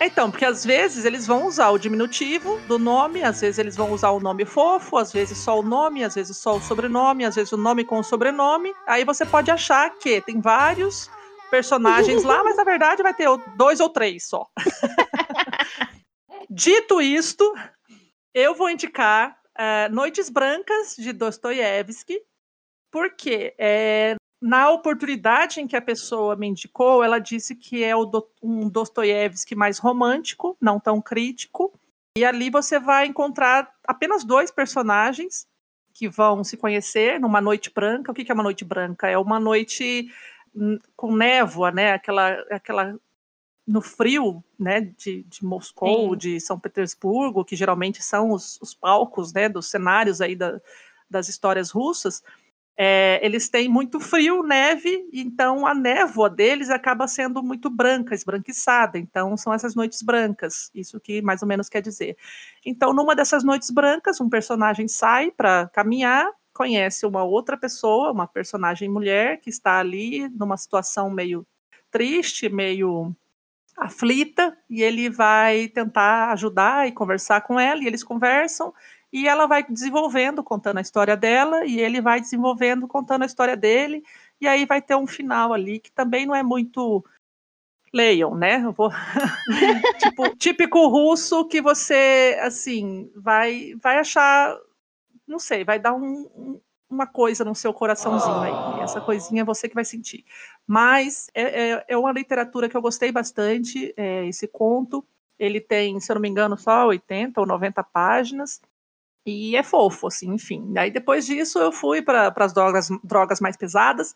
Então, 0.00 0.30
porque 0.30 0.46
às 0.46 0.64
vezes 0.64 1.04
eles 1.04 1.26
vão 1.26 1.46
usar 1.46 1.68
o 1.68 1.78
diminutivo 1.78 2.58
do 2.66 2.78
nome, 2.78 3.22
às 3.22 3.42
vezes 3.42 3.58
eles 3.58 3.76
vão 3.76 3.92
usar 3.92 4.10
o 4.10 4.20
nome 4.20 4.46
fofo, 4.46 4.96
às 4.96 5.12
vezes 5.12 5.36
só 5.36 5.60
o 5.60 5.62
nome, 5.62 6.02
às 6.02 6.14
vezes 6.14 6.38
só 6.38 6.56
o 6.56 6.62
sobrenome, 6.62 7.26
às 7.26 7.34
vezes 7.34 7.52
o 7.52 7.56
nome 7.58 7.84
com 7.84 7.98
o 7.98 8.02
sobrenome. 8.02 8.74
Aí 8.86 9.04
você 9.04 9.26
pode 9.26 9.50
achar 9.50 9.90
que 9.98 10.22
tem 10.22 10.40
vários 10.40 11.10
personagens 11.50 12.24
lá, 12.24 12.42
mas 12.42 12.56
na 12.56 12.64
verdade 12.64 13.02
vai 13.02 13.12
ter 13.12 13.28
dois 13.56 13.78
ou 13.78 13.90
três 13.90 14.26
só. 14.26 14.46
Dito 16.48 17.02
isto, 17.02 17.44
eu 18.32 18.54
vou 18.54 18.70
indicar 18.70 19.36
uh, 19.58 19.94
Noites 19.94 20.30
Brancas 20.30 20.96
de 20.96 21.12
Dostoiévski, 21.12 22.18
porque 22.90 23.54
é, 23.58 24.16
na 24.40 24.70
oportunidade 24.70 25.60
em 25.60 25.66
que 25.66 25.76
a 25.76 25.82
pessoa 25.82 26.34
me 26.34 26.46
indicou, 26.46 27.04
ela 27.04 27.18
disse 27.18 27.54
que 27.54 27.84
é 27.84 27.92
do, 27.94 28.26
um 28.42 28.68
Dostoiévski 28.68 29.54
mais 29.54 29.78
romântico, 29.78 30.56
não 30.60 30.80
tão 30.80 31.00
crítico. 31.00 31.72
E 32.16 32.24
ali 32.24 32.50
você 32.50 32.78
vai 32.80 33.06
encontrar 33.06 33.70
apenas 33.86 34.24
dois 34.24 34.50
personagens 34.50 35.46
que 35.92 36.08
vão 36.08 36.42
se 36.42 36.56
conhecer 36.56 37.20
numa 37.20 37.40
noite 37.40 37.70
branca. 37.72 38.10
O 38.10 38.14
que 38.14 38.30
é 38.30 38.34
uma 38.34 38.42
noite 38.42 38.64
branca? 38.64 39.08
É 39.08 39.18
uma 39.18 39.38
noite 39.38 40.10
hum, 40.54 40.78
com 40.96 41.14
névoa, 41.14 41.70
né? 41.70 41.92
Aquela, 41.92 42.32
aquela 42.50 42.98
no 43.66 43.82
frio, 43.82 44.42
né? 44.58 44.80
De, 44.80 45.22
de 45.24 45.44
Moscou, 45.44 46.12
Sim. 46.12 46.16
de 46.16 46.40
São 46.40 46.58
Petersburgo, 46.58 47.44
que 47.44 47.54
geralmente 47.54 48.02
são 48.02 48.30
os, 48.32 48.58
os 48.62 48.72
palcos, 48.72 49.32
né? 49.34 49.48
Dos 49.48 49.66
cenários 49.66 50.22
aí 50.22 50.34
da, 50.34 50.60
das 51.10 51.28
histórias 51.28 51.70
russas 51.70 52.22
é, 52.82 53.20
eles 53.22 53.46
têm 53.50 53.68
muito 53.68 54.00
frio, 54.00 54.42
neve, 54.42 55.06
então 55.12 55.66
a 55.66 55.74
névoa 55.74 56.30
deles 56.30 56.70
acaba 56.70 57.06
sendo 57.06 57.42
muito 57.42 57.68
branca, 57.68 58.14
esbranquiçada. 58.14 58.96
Então 58.96 59.36
são 59.36 59.52
essas 59.52 59.74
noites 59.74 60.00
brancas, 60.00 60.70
isso 60.74 60.98
que 60.98 61.20
mais 61.20 61.42
ou 61.42 61.48
menos 61.48 61.68
quer 61.68 61.82
dizer. 61.82 62.16
Então, 62.64 62.94
numa 62.94 63.14
dessas 63.14 63.44
noites 63.44 63.68
brancas, 63.68 64.18
um 64.18 64.30
personagem 64.30 64.88
sai 64.88 65.30
para 65.30 65.68
caminhar, 65.74 66.26
conhece 66.54 67.04
uma 67.04 67.22
outra 67.22 67.54
pessoa, 67.54 68.12
uma 68.12 68.26
personagem 68.26 68.88
mulher, 68.88 69.40
que 69.42 69.50
está 69.50 69.78
ali 69.78 70.26
numa 70.30 70.56
situação 70.56 71.10
meio 71.10 71.46
triste, 71.90 72.48
meio 72.48 73.14
aflita, 73.76 74.56
e 74.70 74.82
ele 74.82 75.10
vai 75.10 75.68
tentar 75.68 76.32
ajudar 76.32 76.88
e 76.88 76.92
conversar 76.92 77.42
com 77.42 77.60
ela, 77.60 77.82
e 77.82 77.86
eles 77.86 78.02
conversam 78.02 78.72
e 79.12 79.26
ela 79.26 79.46
vai 79.46 79.62
desenvolvendo, 79.62 80.42
contando 80.42 80.78
a 80.78 80.82
história 80.82 81.16
dela, 81.16 81.64
e 81.64 81.80
ele 81.80 82.00
vai 82.00 82.20
desenvolvendo, 82.20 82.86
contando 82.86 83.22
a 83.22 83.26
história 83.26 83.56
dele, 83.56 84.04
e 84.40 84.46
aí 84.46 84.64
vai 84.64 84.80
ter 84.80 84.94
um 84.94 85.06
final 85.06 85.52
ali 85.52 85.80
que 85.80 85.90
também 85.90 86.26
não 86.26 86.34
é 86.34 86.42
muito 86.42 87.04
leiam, 87.92 88.34
né? 88.34 88.60
Vou 88.76 88.90
tipo, 89.98 90.36
típico 90.36 90.86
russo 90.88 91.46
que 91.46 91.60
você 91.60 92.38
assim 92.40 93.10
vai 93.16 93.74
vai 93.82 93.98
achar, 93.98 94.56
não 95.26 95.38
sei, 95.38 95.64
vai 95.64 95.78
dar 95.78 95.92
um, 95.94 96.30
um, 96.36 96.60
uma 96.88 97.06
coisa 97.06 97.44
no 97.44 97.54
seu 97.54 97.72
coraçãozinho 97.74 98.40
aí. 98.40 98.78
E 98.78 98.82
essa 98.82 99.00
coisinha 99.00 99.42
é 99.42 99.44
você 99.44 99.68
que 99.68 99.74
vai 99.74 99.84
sentir. 99.84 100.24
Mas 100.66 101.28
é, 101.34 101.70
é, 101.70 101.84
é 101.88 101.96
uma 101.96 102.12
literatura 102.12 102.68
que 102.68 102.76
eu 102.76 102.82
gostei 102.82 103.10
bastante. 103.10 103.92
É, 103.96 104.26
esse 104.26 104.46
conto 104.46 105.04
ele 105.38 105.60
tem, 105.60 105.98
se 106.00 106.12
eu 106.12 106.14
não 106.14 106.20
me 106.20 106.28
engano, 106.28 106.56
só 106.56 106.86
80 106.86 107.40
ou 107.40 107.46
90 107.46 107.82
páginas. 107.84 108.60
E 109.26 109.56
é 109.56 109.62
fofo, 109.62 110.06
assim, 110.06 110.32
enfim. 110.32 110.72
Aí 110.76 110.90
depois 110.90 111.26
disso 111.26 111.58
eu 111.58 111.70
fui 111.70 112.00
para 112.02 112.32
as 112.36 112.52
drogas, 112.52 112.88
drogas 113.04 113.40
mais 113.40 113.56
pesadas. 113.56 114.14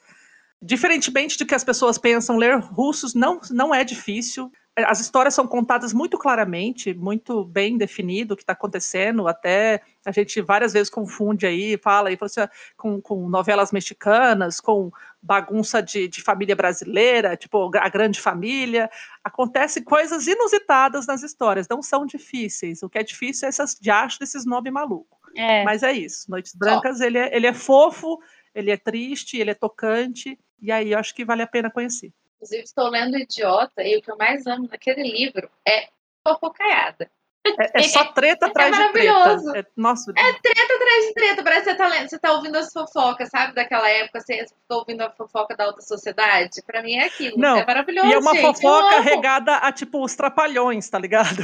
Diferentemente 0.63 1.37
do 1.37 1.45
que 1.45 1.55
as 1.55 1.65
pessoas 1.65 1.99
pensam, 1.99 2.37
ler 2.37 2.59
russos 2.59 3.15
não, 3.15 3.41
não 3.51 3.75
é 3.75 3.85
difícil. 3.85 4.51
As 4.77 5.01
histórias 5.01 5.35
são 5.35 5.47
contadas 5.47 5.93
muito 5.93 6.19
claramente, 6.19 6.93
muito 6.93 7.45
bem 7.45 7.79
definido 7.79 8.35
o 8.35 8.37
que 8.37 8.43
está 8.43 8.55
acontecendo. 8.55 9.29
Até 9.29 9.83
a 10.05 10.11
gente 10.11 10.41
várias 10.41 10.73
vezes 10.73 10.91
confunde 10.91 11.47
aí, 11.47 11.79
fala 11.79 12.09
aí, 12.09 12.17
fala 12.17 12.27
assim, 12.27 12.53
com, 12.77 13.01
com 13.01 13.29
novelas 13.29 13.71
mexicanas, 13.71 14.61
com 14.61 14.91
bagunça 15.23 15.81
de, 15.81 16.09
de 16.09 16.21
família 16.21 16.57
brasileira, 16.57 17.37
tipo 17.37 17.71
a 17.77 17.89
grande 17.89 18.21
família. 18.21 18.91
Acontecem 19.23 19.83
coisas 19.85 20.27
inusitadas 20.27 21.07
nas 21.07 21.23
histórias, 21.23 21.69
não 21.69 21.81
são 21.81 22.05
difíceis. 22.05 22.83
O 22.83 22.89
que 22.89 22.99
é 22.99 23.05
difícil 23.05 23.47
é 23.47 23.51
essas 23.51 23.77
diachos 23.81 24.19
desses 24.19 24.45
nomes 24.45 24.73
malucos. 24.73 25.19
É. 25.37 25.63
Mas 25.63 25.85
é 25.85 25.93
isso. 25.93 26.29
Noites 26.29 26.55
Brancas, 26.55 27.01
ele 27.01 27.19
é, 27.19 27.37
ele 27.37 27.47
é 27.47 27.53
fofo, 27.53 28.19
ele 28.55 28.71
é 28.71 28.77
triste, 28.77 29.39
ele 29.39 29.51
é 29.51 29.55
tocante, 29.55 30.39
e 30.61 30.73
aí 30.73 30.93
eu 30.93 30.99
acho 30.99 31.15
que 31.15 31.25
vale 31.25 31.43
a 31.43 31.47
pena 31.47 31.71
conhecer. 31.71 32.13
Inclusive, 32.37 32.63
estou 32.63 32.89
lendo 32.89 33.19
Idiota 33.19 33.83
e 33.83 33.97
o 33.97 34.03
que 34.03 34.11
eu 34.11 34.17
mais 34.17 34.47
amo 34.47 34.69
naquele 34.71 35.03
livro 35.03 35.51
é 35.67 35.89
fofocaiada. 36.27 37.11
É, 37.47 37.81
é 37.81 37.83
só 37.83 38.05
treta 38.07 38.47
é 38.47 38.49
atrás 38.49 38.79
é 38.79 38.87
de 38.87 38.93
treta. 38.93 39.59
É, 39.59 39.67
nossa. 39.77 40.11
é 40.17 40.33
treta 40.33 40.75
atrás 40.75 41.07
de 41.07 41.15
treta. 41.15 41.45
Parece 41.45 41.65
que 41.65 41.71
você 41.71 41.77
tá, 41.77 41.89
lendo, 41.89 42.09
você 42.09 42.19
tá 42.19 42.33
ouvindo 42.33 42.57
as 42.57 42.73
fofocas, 42.73 43.29
sabe? 43.29 43.55
Daquela 43.55 43.89
época, 43.89 44.21
você 44.21 44.47
ficou 44.47 44.79
ouvindo 44.79 45.03
a 45.03 45.11
fofoca 45.11 45.55
da 45.55 45.65
alta 45.65 45.83
sociedade. 45.83 46.63
Pra 46.67 46.83
mim 46.83 46.95
é 46.95 47.05
aquilo. 47.07 47.37
Não, 47.37 47.59
é 47.59 47.67
maravilhoso. 47.67 48.09
E 48.09 48.15
é 48.15 48.19
uma 48.19 48.33
gente, 48.33 48.41
fofoca 48.41 49.01
regada 49.01 49.57
a, 49.57 49.71
tipo, 49.71 50.03
os 50.03 50.17
trapalhões, 50.17 50.89
tá 50.89 50.99
ligado? 50.99 51.43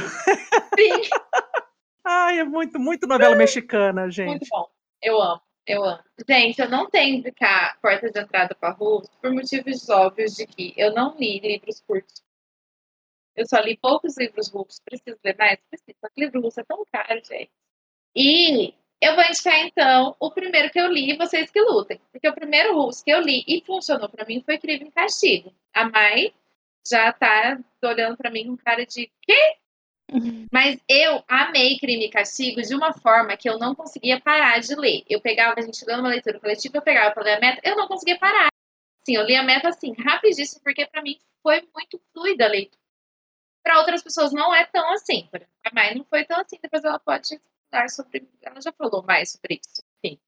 Sim. 0.75 1.01
Ai, 2.03 2.39
é 2.39 2.43
muito, 2.43 2.79
muito 2.79 3.05
novela 3.05 3.35
mexicana, 3.35 4.09
gente. 4.09 4.27
Muito 4.27 4.47
bom. 4.49 4.67
Eu 5.03 5.21
amo. 5.21 5.41
Eu 5.65 5.83
amo. 5.83 6.03
Gente, 6.27 6.59
eu 6.59 6.69
não 6.69 6.89
tenho 6.89 7.17
indicar 7.17 7.79
porta 7.81 8.09
de 8.11 8.19
entrada 8.19 8.55
para 8.55 8.71
Russo 8.71 9.09
por 9.21 9.31
motivos 9.31 9.89
óbvios 9.89 10.35
de 10.35 10.47
que 10.47 10.73
eu 10.75 10.93
não 10.93 11.15
li 11.17 11.39
livros 11.39 11.81
curtos. 11.81 12.23
Eu 13.35 13.45
só 13.47 13.59
li 13.59 13.77
poucos 13.77 14.17
livros 14.17 14.49
russos. 14.49 14.81
Preciso 14.83 15.17
ler 15.23 15.37
mais? 15.37 15.59
Preciso. 15.69 15.97
Só 15.99 16.09
que 16.09 16.21
livro 16.21 16.41
russo 16.41 16.59
é 16.59 16.63
tão 16.63 16.83
caro, 16.91 17.21
gente. 17.23 17.51
E 18.15 18.73
eu 19.01 19.15
vou 19.15 19.23
indicar, 19.23 19.59
então, 19.65 20.15
o 20.19 20.31
primeiro 20.31 20.69
que 20.71 20.79
eu 20.79 20.87
li, 20.87 21.15
Vocês 21.15 21.49
que 21.49 21.61
Lutem. 21.61 22.01
Porque 22.11 22.27
o 22.27 22.33
primeiro 22.33 22.75
russo 22.75 23.03
que 23.03 23.11
eu 23.11 23.21
li 23.21 23.43
e 23.47 23.63
funcionou 23.65 24.09
para 24.09 24.25
mim 24.25 24.41
foi 24.43 24.57
Crime 24.57 24.87
e 24.87 24.91
Castigo. 24.91 25.53
A 25.73 25.89
Mai 25.89 26.33
já 26.87 27.13
tá 27.13 27.59
olhando 27.83 28.17
para 28.17 28.31
mim 28.31 28.47
com 28.47 28.57
cara 28.57 28.85
de 28.85 29.11
quê? 29.21 29.57
Mas 30.51 30.79
eu 30.89 31.23
amei 31.27 31.77
Crime 31.79 32.05
e 32.05 32.09
Castigo 32.09 32.61
de 32.61 32.75
uma 32.75 32.93
forma 32.93 33.37
que 33.37 33.49
eu 33.49 33.57
não 33.57 33.73
conseguia 33.73 34.19
parar 34.19 34.59
de 34.59 34.75
ler. 34.75 35.03
Eu 35.09 35.21
pegava, 35.21 35.59
a 35.59 35.63
gente 35.63 35.85
dando 35.85 36.01
uma 36.01 36.09
leitura 36.09 36.39
coletiva, 36.39 36.77
eu 36.77 36.81
pegava 36.81 37.13
para 37.13 37.23
ler 37.23 37.37
a 37.37 37.39
meta, 37.39 37.61
eu 37.63 37.77
não 37.77 37.87
conseguia 37.87 38.19
parar. 38.19 38.49
Sim, 39.05 39.15
eu 39.15 39.23
li 39.23 39.35
a 39.35 39.43
meta 39.43 39.69
assim, 39.69 39.93
rapidíssimo, 39.93 40.61
porque 40.63 40.85
para 40.85 41.01
mim 41.01 41.17
foi 41.41 41.67
muito 41.73 41.99
fluida 42.13 42.45
a 42.45 42.49
leitura. 42.49 42.79
Para 43.63 43.79
outras 43.79 44.03
pessoas 44.03 44.33
não 44.33 44.53
é 44.53 44.65
tão 44.65 44.91
assim. 44.93 45.29
A 45.65 45.73
Mai 45.73 45.95
não 45.95 46.03
foi 46.03 46.25
tão 46.25 46.39
assim, 46.39 46.57
depois 46.61 46.83
ela 46.83 46.99
pode 46.99 47.39
falar 47.69 47.89
sobre. 47.89 48.27
Ela 48.41 48.59
já 48.59 48.71
falou 48.73 49.03
mais 49.03 49.31
sobre 49.31 49.59
isso, 49.63 49.83
enfim. 50.03 50.19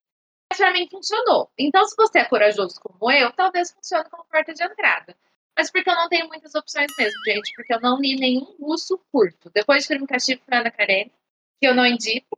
Mas 0.49 0.57
para 0.57 0.71
mim 0.71 0.87
funcionou. 0.89 1.51
Então, 1.57 1.83
se 1.85 1.95
você 1.95 2.19
é 2.19 2.25
corajoso 2.25 2.79
como 2.79 3.11
eu, 3.11 3.31
talvez 3.33 3.71
funcione 3.71 4.09
como 4.09 4.25
porta 4.25 4.53
de 4.53 4.63
entrada. 4.63 5.15
Mas 5.57 5.71
porque 5.71 5.89
eu 5.89 5.95
não 5.95 6.09
tenho 6.09 6.27
muitas 6.27 6.55
opções 6.55 6.87
mesmo, 6.97 7.19
gente. 7.25 7.53
Porque 7.55 7.73
eu 7.73 7.79
não 7.79 7.99
li 7.99 8.15
nenhum 8.15 8.55
russo 8.59 8.99
curto. 9.11 9.51
Depois 9.53 9.83
de 9.83 9.87
Crime 9.89 10.07
Castigo 10.07 10.41
foi 10.45 10.57
Ana 10.57 10.71
Karenina, 10.71 11.11
que 11.59 11.67
eu 11.67 11.75
não 11.75 11.85
indico. 11.85 12.37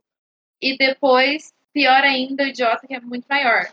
E 0.62 0.78
depois, 0.78 1.54
pior 1.74 2.04
ainda, 2.04 2.44
o 2.44 2.48
Idiota, 2.48 2.88
que 2.88 2.96
é 2.96 3.00
muito 3.00 3.26
maior. 3.28 3.72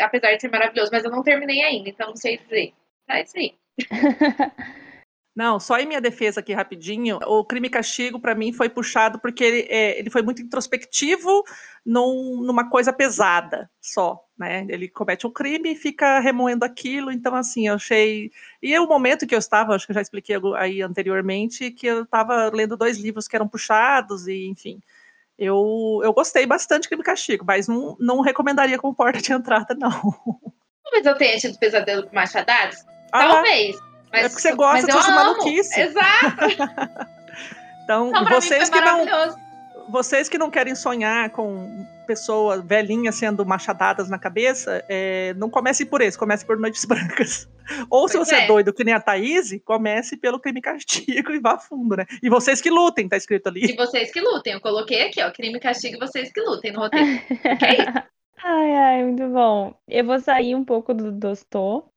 Apesar 0.00 0.34
de 0.34 0.40
ser 0.40 0.50
maravilhoso. 0.50 0.90
Mas 0.92 1.04
eu 1.04 1.10
não 1.10 1.22
terminei 1.22 1.62
ainda, 1.62 1.88
então 1.88 2.08
não 2.08 2.16
sei 2.16 2.38
dizer. 2.38 2.72
Tá 3.06 3.20
isso 3.20 3.36
aí. 3.36 3.54
Não, 5.34 5.58
só 5.58 5.78
em 5.78 5.86
minha 5.86 6.00
defesa 6.00 6.40
aqui 6.40 6.52
rapidinho, 6.52 7.18
o 7.24 7.42
crime 7.42 7.66
e 7.66 7.70
castigo 7.70 8.20
para 8.20 8.34
mim 8.34 8.52
foi 8.52 8.68
puxado 8.68 9.18
porque 9.18 9.42
ele, 9.42 9.66
é, 9.70 9.98
ele 9.98 10.10
foi 10.10 10.20
muito 10.20 10.42
introspectivo 10.42 11.42
num, 11.84 12.42
numa 12.42 12.68
coisa 12.68 12.92
pesada 12.92 13.70
só, 13.80 14.22
né? 14.38 14.66
Ele 14.68 14.88
comete 14.88 15.26
um 15.26 15.30
crime 15.30 15.72
e 15.72 15.76
fica 15.76 16.20
remoendo 16.20 16.66
aquilo, 16.66 17.10
então 17.10 17.34
assim, 17.34 17.66
eu 17.66 17.74
achei... 17.74 18.30
E 18.62 18.78
o 18.78 18.86
momento 18.86 19.26
que 19.26 19.34
eu 19.34 19.38
estava, 19.38 19.74
acho 19.74 19.86
que 19.86 19.92
eu 19.92 19.94
já 19.94 20.02
expliquei 20.02 20.36
aí 20.56 20.82
anteriormente, 20.82 21.70
que 21.70 21.86
eu 21.86 22.02
estava 22.02 22.50
lendo 22.52 22.76
dois 22.76 22.98
livros 22.98 23.26
que 23.26 23.34
eram 23.34 23.48
puxados 23.48 24.28
e 24.28 24.46
enfim... 24.48 24.80
Eu, 25.38 26.00
eu 26.04 26.12
gostei 26.12 26.46
bastante 26.46 26.82
de 26.82 26.88
crime 26.88 27.02
e 27.02 27.06
castigo, 27.06 27.44
mas 27.44 27.66
não, 27.66 27.96
não 27.98 28.20
recomendaria 28.20 28.78
como 28.78 28.94
porta 28.94 29.20
de 29.20 29.32
entrada, 29.32 29.74
não. 29.74 29.90
Talvez 30.84 31.06
eu 31.06 31.16
tenha 31.16 31.38
tido 31.38 31.58
pesadelo 31.58 32.06
com 32.06 32.14
machadados? 32.14 32.84
Ah, 33.10 33.26
Talvez. 33.26 33.76
Mas, 34.12 34.26
é 34.26 34.28
porque 34.28 34.42
você 34.42 34.54
gosta 34.54 34.86
dessas 34.86 35.08
maluquices. 35.08 35.76
Exato. 35.76 37.06
então, 37.84 38.10
não, 38.10 38.24
vocês 38.26 38.68
que 38.68 38.80
não 38.80 39.06
vocês 39.88 40.28
que 40.28 40.38
não 40.38 40.50
querem 40.50 40.74
sonhar 40.74 41.30
com 41.30 41.86
pessoas 42.06 42.62
velhinhas 42.64 43.14
sendo 43.14 43.44
machadadas 43.44 44.08
na 44.08 44.18
cabeça, 44.18 44.84
é, 44.88 45.34
não 45.34 45.50
comece 45.50 45.84
por 45.84 46.00
esse, 46.00 46.18
comece 46.18 46.44
por 46.44 46.58
Noites 46.58 46.84
Brancas. 46.86 47.48
Ou 47.88 48.08
se 48.08 48.18
você 48.18 48.34
é. 48.34 48.44
é. 48.44 48.46
doido, 48.46 48.72
que 48.72 48.84
nem 48.84 48.94
a 48.94 49.00
Thaís, 49.00 49.50
comece 49.64 50.16
pelo 50.16 50.40
crime 50.40 50.58
e 50.58 50.62
castigo 50.62 51.32
e 51.32 51.40
vá 51.40 51.58
fundo, 51.58 51.96
né? 51.96 52.06
E 52.22 52.28
vocês 52.28 52.60
que 52.60 52.70
lutem, 52.70 53.08
tá 53.08 53.16
escrito 53.16 53.48
ali. 53.48 53.64
E 53.64 53.76
vocês 53.76 54.12
que 54.12 54.20
lutem, 54.20 54.54
eu 54.54 54.60
coloquei 54.60 55.02
aqui, 55.02 55.22
ó, 55.22 55.30
crime 55.30 55.56
e 55.56 55.60
castigo 55.60 55.96
e 55.96 55.98
vocês 55.98 56.32
que 56.32 56.40
lutem 56.40 56.72
no 56.72 56.80
roteiro. 56.80 57.06
é 57.06 58.12
Ai, 58.44 58.74
ai, 58.74 59.04
muito 59.04 59.28
bom. 59.28 59.72
Eu 59.86 60.04
vou 60.04 60.18
sair 60.18 60.56
um 60.56 60.64
pouco 60.64 60.92
do 60.92 61.12
Dostô 61.12 61.91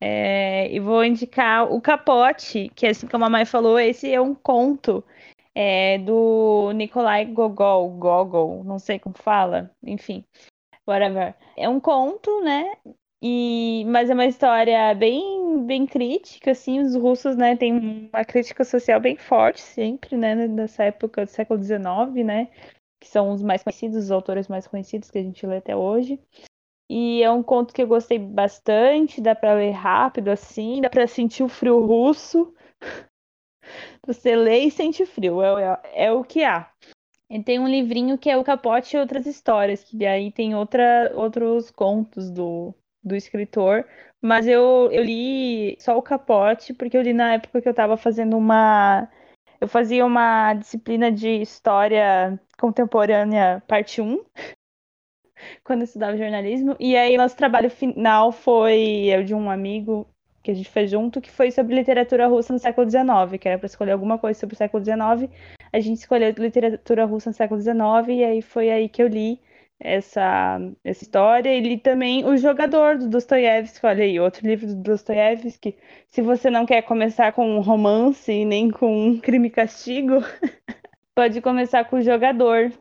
É, 0.00 0.72
e 0.72 0.80
vou 0.80 1.04
indicar 1.04 1.70
o 1.70 1.80
Capote, 1.80 2.70
que 2.74 2.86
assim 2.86 3.06
como 3.06 3.24
a 3.24 3.30
mãe 3.30 3.44
falou, 3.44 3.78
esse 3.78 4.12
é 4.12 4.20
um 4.20 4.34
conto 4.34 5.04
é, 5.54 5.98
do 5.98 6.72
Nikolai 6.72 7.26
Gogol, 7.26 7.90
Gogol, 7.90 8.64
não 8.64 8.78
sei 8.78 8.98
como 8.98 9.14
fala, 9.18 9.70
enfim, 9.82 10.24
whatever. 10.86 11.34
É 11.56 11.68
um 11.68 11.78
conto, 11.78 12.40
né? 12.42 12.72
E, 13.22 13.84
mas 13.86 14.08
é 14.08 14.14
uma 14.14 14.24
história 14.24 14.94
bem, 14.94 15.66
bem 15.66 15.86
crítica, 15.86 16.52
assim, 16.52 16.80
os 16.80 16.94
russos, 16.96 17.36
né, 17.36 17.54
têm 17.54 18.08
uma 18.12 18.24
crítica 18.24 18.64
social 18.64 18.98
bem 18.98 19.14
forte 19.16 19.60
sempre, 19.60 20.16
né, 20.16 20.34
nessa 20.34 20.84
época 20.84 21.26
do 21.26 21.28
século 21.28 21.62
XIX, 21.62 22.24
né, 22.24 22.48
que 22.98 23.06
são 23.06 23.30
os 23.30 23.42
mais 23.42 23.62
conhecidos, 23.62 24.04
os 24.04 24.10
autores 24.10 24.48
mais 24.48 24.66
conhecidos 24.66 25.10
que 25.10 25.18
a 25.18 25.22
gente 25.22 25.46
lê 25.46 25.58
até 25.58 25.76
hoje. 25.76 26.18
E 26.92 27.22
é 27.22 27.30
um 27.30 27.40
conto 27.40 27.72
que 27.72 27.80
eu 27.80 27.86
gostei 27.86 28.18
bastante, 28.18 29.20
dá 29.20 29.32
para 29.32 29.54
ler 29.54 29.70
rápido 29.70 30.28
assim, 30.28 30.80
dá 30.80 30.90
para 30.90 31.06
sentir 31.06 31.44
o 31.44 31.48
frio 31.48 31.86
russo. 31.86 32.52
Você 34.04 34.34
lê 34.34 34.64
e 34.64 34.72
sente 34.72 35.06
frio, 35.06 35.40
é, 35.40 35.78
é, 35.94 36.06
é 36.06 36.12
o 36.12 36.24
que 36.24 36.42
há. 36.42 36.68
E 37.30 37.40
tem 37.40 37.60
um 37.60 37.68
livrinho 37.68 38.18
que 38.18 38.28
é 38.28 38.36
o 38.36 38.42
Capote 38.42 38.96
e 38.96 38.98
Outras 38.98 39.24
Histórias, 39.24 39.84
que 39.84 40.04
aí 40.04 40.32
tem 40.32 40.56
outra, 40.56 41.12
outros 41.14 41.70
contos 41.70 42.28
do, 42.28 42.74
do 43.04 43.14
escritor, 43.14 43.86
mas 44.20 44.48
eu, 44.48 44.88
eu 44.90 45.04
li 45.04 45.76
só 45.78 45.96
o 45.96 46.02
capote, 46.02 46.74
porque 46.74 46.96
eu 46.96 47.02
li 47.02 47.12
na 47.12 47.34
época 47.34 47.62
que 47.62 47.68
eu 47.68 47.70
estava 47.70 47.96
fazendo 47.96 48.36
uma. 48.36 49.08
Eu 49.60 49.68
fazia 49.68 50.04
uma 50.04 50.54
disciplina 50.54 51.12
de 51.12 51.40
história 51.40 52.36
contemporânea, 52.58 53.62
parte 53.68 54.00
1, 54.00 54.24
quando 55.64 55.80
eu 55.80 55.84
estudava 55.84 56.16
jornalismo, 56.16 56.76
e 56.78 56.96
aí 56.96 57.16
nosso 57.16 57.36
trabalho 57.36 57.70
final 57.70 58.32
foi 58.32 59.06
eu 59.06 59.22
de 59.24 59.34
um 59.34 59.50
amigo 59.50 60.06
que 60.42 60.50
a 60.50 60.54
gente 60.54 60.70
fez 60.70 60.90
junto, 60.90 61.20
que 61.20 61.30
foi 61.30 61.50
sobre 61.50 61.74
literatura 61.74 62.26
russa 62.26 62.52
no 62.52 62.58
século 62.58 62.88
XIX, 62.88 63.38
que 63.40 63.48
era 63.48 63.58
para 63.58 63.66
escolher 63.66 63.92
alguma 63.92 64.18
coisa 64.18 64.38
sobre 64.38 64.54
o 64.54 64.58
século 64.58 64.84
XIX. 64.84 65.30
A 65.72 65.80
gente 65.80 65.98
escolheu 65.98 66.32
literatura 66.38 67.04
russa 67.04 67.30
no 67.30 67.36
século 67.36 67.60
XIX, 67.60 67.76
e 68.08 68.24
aí 68.24 68.42
foi 68.42 68.70
aí 68.70 68.88
que 68.88 69.02
eu 69.02 69.08
li 69.08 69.40
essa, 69.78 70.58
essa 70.84 71.02
história. 71.04 71.48
Ele 71.50 71.78
também, 71.78 72.24
O 72.24 72.36
Jogador, 72.36 72.98
do 72.98 73.08
Dostoiévski, 73.08 73.84
olha 73.86 74.04
aí, 74.04 74.20
outro 74.20 74.46
livro 74.46 74.66
do 74.66 74.76
Dostoiévski. 74.76 75.76
Se 76.08 76.22
você 76.22 76.50
não 76.50 76.66
quer 76.66 76.82
começar 76.82 77.32
com 77.32 77.46
um 77.56 77.60
romance 77.60 78.44
nem 78.44 78.70
com 78.70 79.08
um 79.08 79.18
crime 79.18 79.48
e 79.48 79.50
castigo, 79.50 80.14
pode 81.14 81.40
começar 81.40 81.84
com 81.84 81.96
O 81.96 82.02
Jogador. 82.02 82.72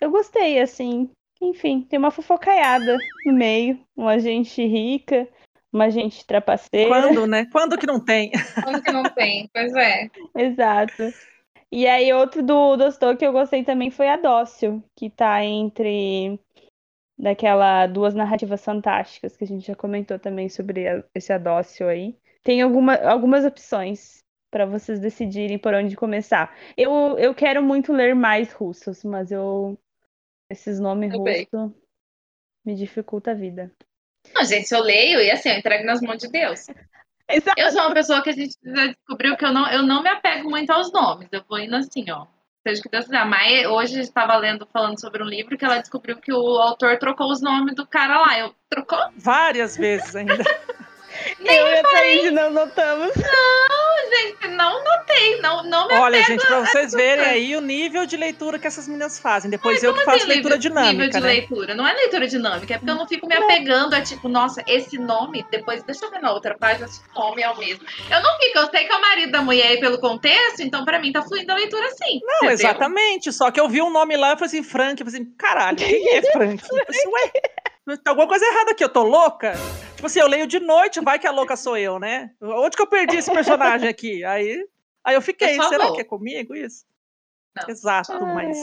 Eu 0.00 0.10
gostei, 0.10 0.60
assim. 0.60 1.10
Enfim, 1.40 1.82
tem 1.82 1.98
uma 1.98 2.10
fofocaiada 2.10 2.98
no 3.24 3.32
meio, 3.32 3.78
uma 3.96 4.18
gente 4.18 4.64
rica, 4.66 5.28
uma 5.72 5.90
gente 5.90 6.26
trapaceira. 6.26 6.88
Quando, 6.88 7.26
né? 7.26 7.46
Quando 7.52 7.78
que 7.78 7.86
não 7.86 8.04
tem? 8.04 8.30
Quando 8.64 8.82
que 8.82 8.92
não 8.92 9.02
tem? 9.04 9.48
Pois 9.52 9.72
é. 9.74 10.10
Exato. 10.36 11.12
E 11.70 11.86
aí, 11.86 12.12
outro 12.12 12.42
do 12.42 12.76
Dostô 12.76 13.14
que 13.16 13.26
eu 13.26 13.32
gostei 13.32 13.62
também 13.62 13.90
foi 13.90 14.08
a 14.08 14.16
Dócil, 14.16 14.82
que 14.96 15.10
tá 15.10 15.44
entre 15.44 16.40
daquela 17.18 17.86
duas 17.86 18.14
narrativas 18.14 18.64
fantásticas 18.64 19.36
que 19.36 19.44
a 19.44 19.46
gente 19.46 19.66
já 19.66 19.74
comentou 19.74 20.18
também 20.18 20.48
sobre 20.48 21.04
esse 21.14 21.32
Adócio 21.32 21.86
aí. 21.88 22.16
Tem 22.42 22.62
alguma, 22.62 22.94
algumas 22.94 23.44
opções 23.44 24.18
para 24.50 24.64
vocês 24.64 24.98
decidirem 24.98 25.58
por 25.58 25.74
onde 25.74 25.96
começar. 25.96 26.56
Eu, 26.76 27.18
eu 27.18 27.34
quero 27.34 27.62
muito 27.62 27.92
ler 27.92 28.14
mais 28.14 28.52
russos, 28.52 29.04
mas 29.04 29.30
eu 29.30 29.78
esses 30.50 30.80
nomes 30.80 31.12
russos 31.12 31.72
me 32.64 32.74
dificulta 32.74 33.30
a 33.30 33.34
vida. 33.34 33.72
Não, 34.34 34.44
gente, 34.44 34.72
eu 34.72 34.82
leio 34.82 35.20
e 35.20 35.30
assim, 35.30 35.48
eu 35.48 35.58
entrego 35.58 35.84
nas 35.84 36.00
mãos 36.00 36.18
de 36.18 36.28
Deus. 36.28 36.66
Exato. 37.30 37.60
Eu 37.60 37.70
sou 37.70 37.82
uma 37.82 37.94
pessoa 37.94 38.22
que 38.22 38.30
a 38.30 38.34
gente 38.34 38.56
descobriu 38.62 39.36
que 39.36 39.44
eu 39.44 39.52
não, 39.52 39.70
eu 39.70 39.82
não 39.82 40.02
me 40.02 40.08
apego 40.08 40.48
muito 40.48 40.70
aos 40.70 40.90
nomes. 40.90 41.28
Eu 41.30 41.44
vou 41.46 41.58
indo 41.58 41.76
assim, 41.76 42.10
ó 42.10 42.26
seja 42.68 42.80
o 42.80 42.82
que 42.82 42.90
Deus 42.90 43.04
quiser. 43.04 43.18
A 43.18 43.24
Mai 43.24 43.66
hoje 43.66 44.00
estava 44.00 44.36
lendo, 44.36 44.66
falando 44.72 45.00
sobre 45.00 45.22
um 45.22 45.26
livro 45.26 45.56
que 45.56 45.64
ela 45.64 45.78
descobriu 45.78 46.16
que 46.16 46.32
o 46.32 46.58
autor 46.58 46.98
trocou 46.98 47.30
os 47.30 47.40
nomes 47.40 47.74
do 47.74 47.86
cara 47.86 48.20
lá. 48.20 48.38
Eu 48.38 48.54
trocou? 48.68 48.98
Várias 49.16 49.76
vezes 49.76 50.14
ainda. 50.14 50.36
Nem 51.40 51.56
eu 51.56 51.66
e 51.68 51.78
a 51.78 51.82
Thaís 51.82 52.32
não 52.32 52.50
notamos. 52.50 53.12
Não, 53.16 53.67
gente, 54.22 54.48
não 54.48 54.84
notei. 54.84 55.40
Não, 55.40 55.62
não 55.64 55.88
me 55.88 55.94
Olha, 55.94 56.22
gente, 56.22 56.46
pra 56.46 56.60
vocês 56.60 56.92
verem 56.92 57.24
aí 57.24 57.56
o 57.56 57.60
nível 57.60 58.06
de 58.06 58.16
leitura 58.16 58.58
que 58.58 58.66
essas 58.66 58.86
meninas 58.86 59.18
fazem. 59.18 59.50
Depois 59.50 59.82
eu 59.82 59.94
que 59.94 60.04
faço 60.04 60.18
assim, 60.18 60.28
leitura 60.28 60.56
nível, 60.56 60.70
dinâmica. 60.70 60.92
Nível 60.92 61.08
de 61.08 61.20
né? 61.20 61.26
leitura. 61.26 61.74
Não 61.74 61.86
é 61.86 61.92
leitura 61.92 62.26
dinâmica, 62.26 62.74
é 62.74 62.78
porque 62.78 62.90
eu 62.90 62.96
não 62.96 63.06
fico 63.06 63.26
me 63.26 63.34
apegando 63.34 63.94
a 63.94 64.00
tipo, 64.00 64.28
nossa, 64.28 64.62
esse 64.66 64.98
nome, 64.98 65.44
depois 65.50 65.82
deixa 65.82 66.04
eu 66.04 66.10
ver 66.10 66.20
na 66.20 66.32
outra 66.32 66.56
página 66.56 66.88
se 66.88 67.00
o 67.14 67.18
nome 67.18 67.42
é 67.42 67.50
o 67.50 67.56
mesmo. 67.56 67.84
Eu 68.10 68.22
não 68.22 68.38
fico, 68.38 68.58
eu 68.58 68.70
sei 68.70 68.84
que 68.84 68.92
é 68.92 68.96
o 68.96 69.00
marido 69.00 69.32
da 69.32 69.42
mulher 69.42 69.68
aí 69.68 69.80
pelo 69.80 69.98
contexto, 69.98 70.60
então 70.60 70.84
pra 70.84 70.98
mim 70.98 71.12
tá 71.12 71.22
fluindo 71.22 71.52
a 71.52 71.56
leitura 71.56 71.88
sim. 71.90 72.20
Não, 72.22 72.36
entendeu? 72.36 72.52
exatamente. 72.52 73.32
Só 73.32 73.50
que 73.50 73.60
eu 73.60 73.68
vi 73.68 73.82
um 73.82 73.90
nome 73.90 74.16
lá 74.16 74.32
e 74.32 74.36
falei 74.36 74.46
assim, 74.46 74.62
Frank, 74.62 75.00
eu 75.00 75.06
falei 75.06 75.20
assim, 75.20 75.32
caralho, 75.36 75.76
quem 75.76 76.08
é 76.16 76.22
Frank? 76.32 76.62
Eu 76.62 76.68
falei 76.68 76.84
assim, 76.88 77.08
ué. 77.08 77.32
Tem 77.96 78.10
alguma 78.10 78.28
coisa 78.28 78.44
errada 78.44 78.72
aqui, 78.72 78.84
eu 78.84 78.88
tô 78.88 79.02
louca? 79.02 79.54
Tipo 79.94 80.06
assim, 80.06 80.20
eu 80.20 80.28
leio 80.28 80.46
de 80.46 80.60
noite, 80.60 81.00
vai 81.00 81.18
que 81.18 81.26
a 81.26 81.30
louca 81.30 81.56
sou 81.56 81.76
eu, 81.76 81.98
né? 81.98 82.30
Onde 82.40 82.76
que 82.76 82.82
eu 82.82 82.86
perdi 82.86 83.16
esse 83.16 83.32
personagem 83.32 83.88
aqui? 83.88 84.24
Aí, 84.24 84.68
aí 85.02 85.14
eu 85.14 85.22
fiquei, 85.22 85.58
eu 85.58 85.62
será 85.64 85.92
que 85.92 86.00
é 86.00 86.04
comigo 86.04 86.54
isso? 86.54 86.84
Não. 87.56 87.68
Exato, 87.68 88.12
ai, 88.12 88.34
mas. 88.34 88.58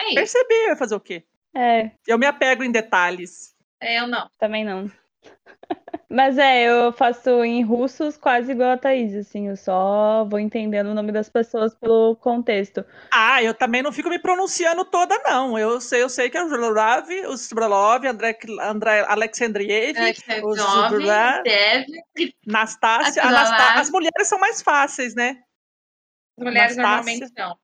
É 0.00 0.14
Percebi, 0.14 0.76
fazer 0.76 0.94
o 0.94 1.00
quê? 1.00 1.24
É. 1.54 1.90
Eu 2.06 2.18
me 2.18 2.26
apego 2.26 2.62
em 2.62 2.70
detalhes. 2.70 3.54
É, 3.80 4.00
eu 4.00 4.06
não. 4.06 4.30
Também 4.38 4.64
não. 4.64 4.90
Mas 6.08 6.38
é, 6.38 6.68
eu 6.68 6.92
faço 6.92 7.42
em 7.42 7.64
russos 7.64 8.16
quase 8.16 8.52
igual 8.52 8.70
a 8.70 8.78
Thaís, 8.78 9.16
assim, 9.16 9.48
eu 9.48 9.56
só 9.56 10.24
vou 10.24 10.38
entendendo 10.38 10.88
o 10.88 10.94
nome 10.94 11.10
das 11.10 11.28
pessoas 11.28 11.74
pelo 11.74 12.14
contexto. 12.16 12.84
Ah, 13.12 13.42
eu 13.42 13.52
também 13.52 13.82
não 13.82 13.90
fico 13.90 14.08
me 14.08 14.18
pronunciando 14.18 14.84
toda, 14.84 15.18
não. 15.24 15.58
Eu 15.58 15.80
sei, 15.80 16.02
eu 16.02 16.08
sei 16.08 16.30
que 16.30 16.38
é 16.38 16.44
o 16.44 16.48
Zbralov, 16.48 17.10
o 17.26 17.36
Zbralov, 17.36 18.06
André, 18.06 18.38
André 18.60 19.04
Alexandriev, 19.08 19.96
o 20.44 20.54
Zbralov, 20.54 21.42
Nastácia. 22.46 23.22
As 23.24 23.90
mulheres 23.90 24.28
são 24.28 24.38
mais 24.38 24.62
fáceis, 24.62 25.16
né? 25.16 25.42
As 26.38 26.44
mulheres 26.44 26.76
Nastácia. 26.76 27.18
normalmente 27.18 27.32
não. 27.36 27.58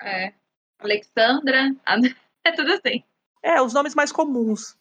É. 0.00 0.32
Alexandra, 0.78 1.74
é 2.44 2.52
tudo 2.52 2.72
assim. 2.72 3.02
É, 3.42 3.60
os 3.60 3.74
nomes 3.74 3.94
mais 3.94 4.10
comuns. 4.10 4.78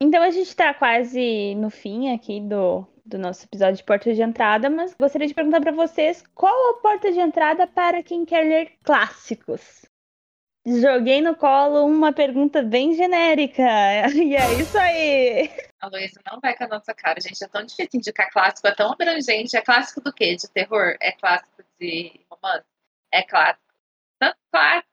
Então 0.00 0.22
a 0.22 0.30
gente 0.30 0.48
está 0.48 0.72
quase 0.72 1.54
no 1.56 1.70
fim 1.70 2.14
aqui 2.14 2.40
do, 2.40 2.86
do 3.04 3.18
nosso 3.18 3.44
episódio 3.46 3.76
de 3.76 3.84
porta 3.84 4.14
de 4.14 4.22
entrada, 4.22 4.70
mas 4.70 4.94
gostaria 4.94 5.26
de 5.26 5.34
perguntar 5.34 5.60
para 5.60 5.72
vocês 5.72 6.22
qual 6.34 6.70
a 6.70 6.80
porta 6.80 7.10
de 7.10 7.18
entrada 7.18 7.66
para 7.66 8.02
quem 8.02 8.24
quer 8.24 8.44
ler 8.44 8.78
clássicos. 8.84 9.88
Joguei 10.64 11.20
no 11.20 11.34
colo 11.34 11.84
uma 11.86 12.12
pergunta 12.12 12.62
bem 12.62 12.94
genérica. 12.94 13.62
E 14.14 14.36
é 14.36 14.54
isso 14.60 14.76
aí. 14.78 15.50
A 15.80 15.88
Luísa 15.88 16.20
não 16.30 16.38
vai 16.40 16.54
com 16.56 16.64
a 16.64 16.68
nossa 16.68 16.92
cara, 16.92 17.20
gente. 17.20 17.42
É 17.42 17.48
tão 17.48 17.64
difícil 17.64 17.88
indicar 17.94 18.30
clássico, 18.30 18.68
é 18.68 18.74
tão 18.74 18.92
abrangente. 18.92 19.56
É 19.56 19.62
clássico 19.62 20.00
do 20.00 20.12
quê? 20.12 20.36
De 20.36 20.48
terror? 20.50 20.96
É 21.00 21.12
clássico 21.12 21.64
de 21.80 22.20
romance? 22.30 22.66
É 23.10 23.22
clássico. 23.22 23.64
Tanto 24.20 24.36
clássico. 24.52 24.88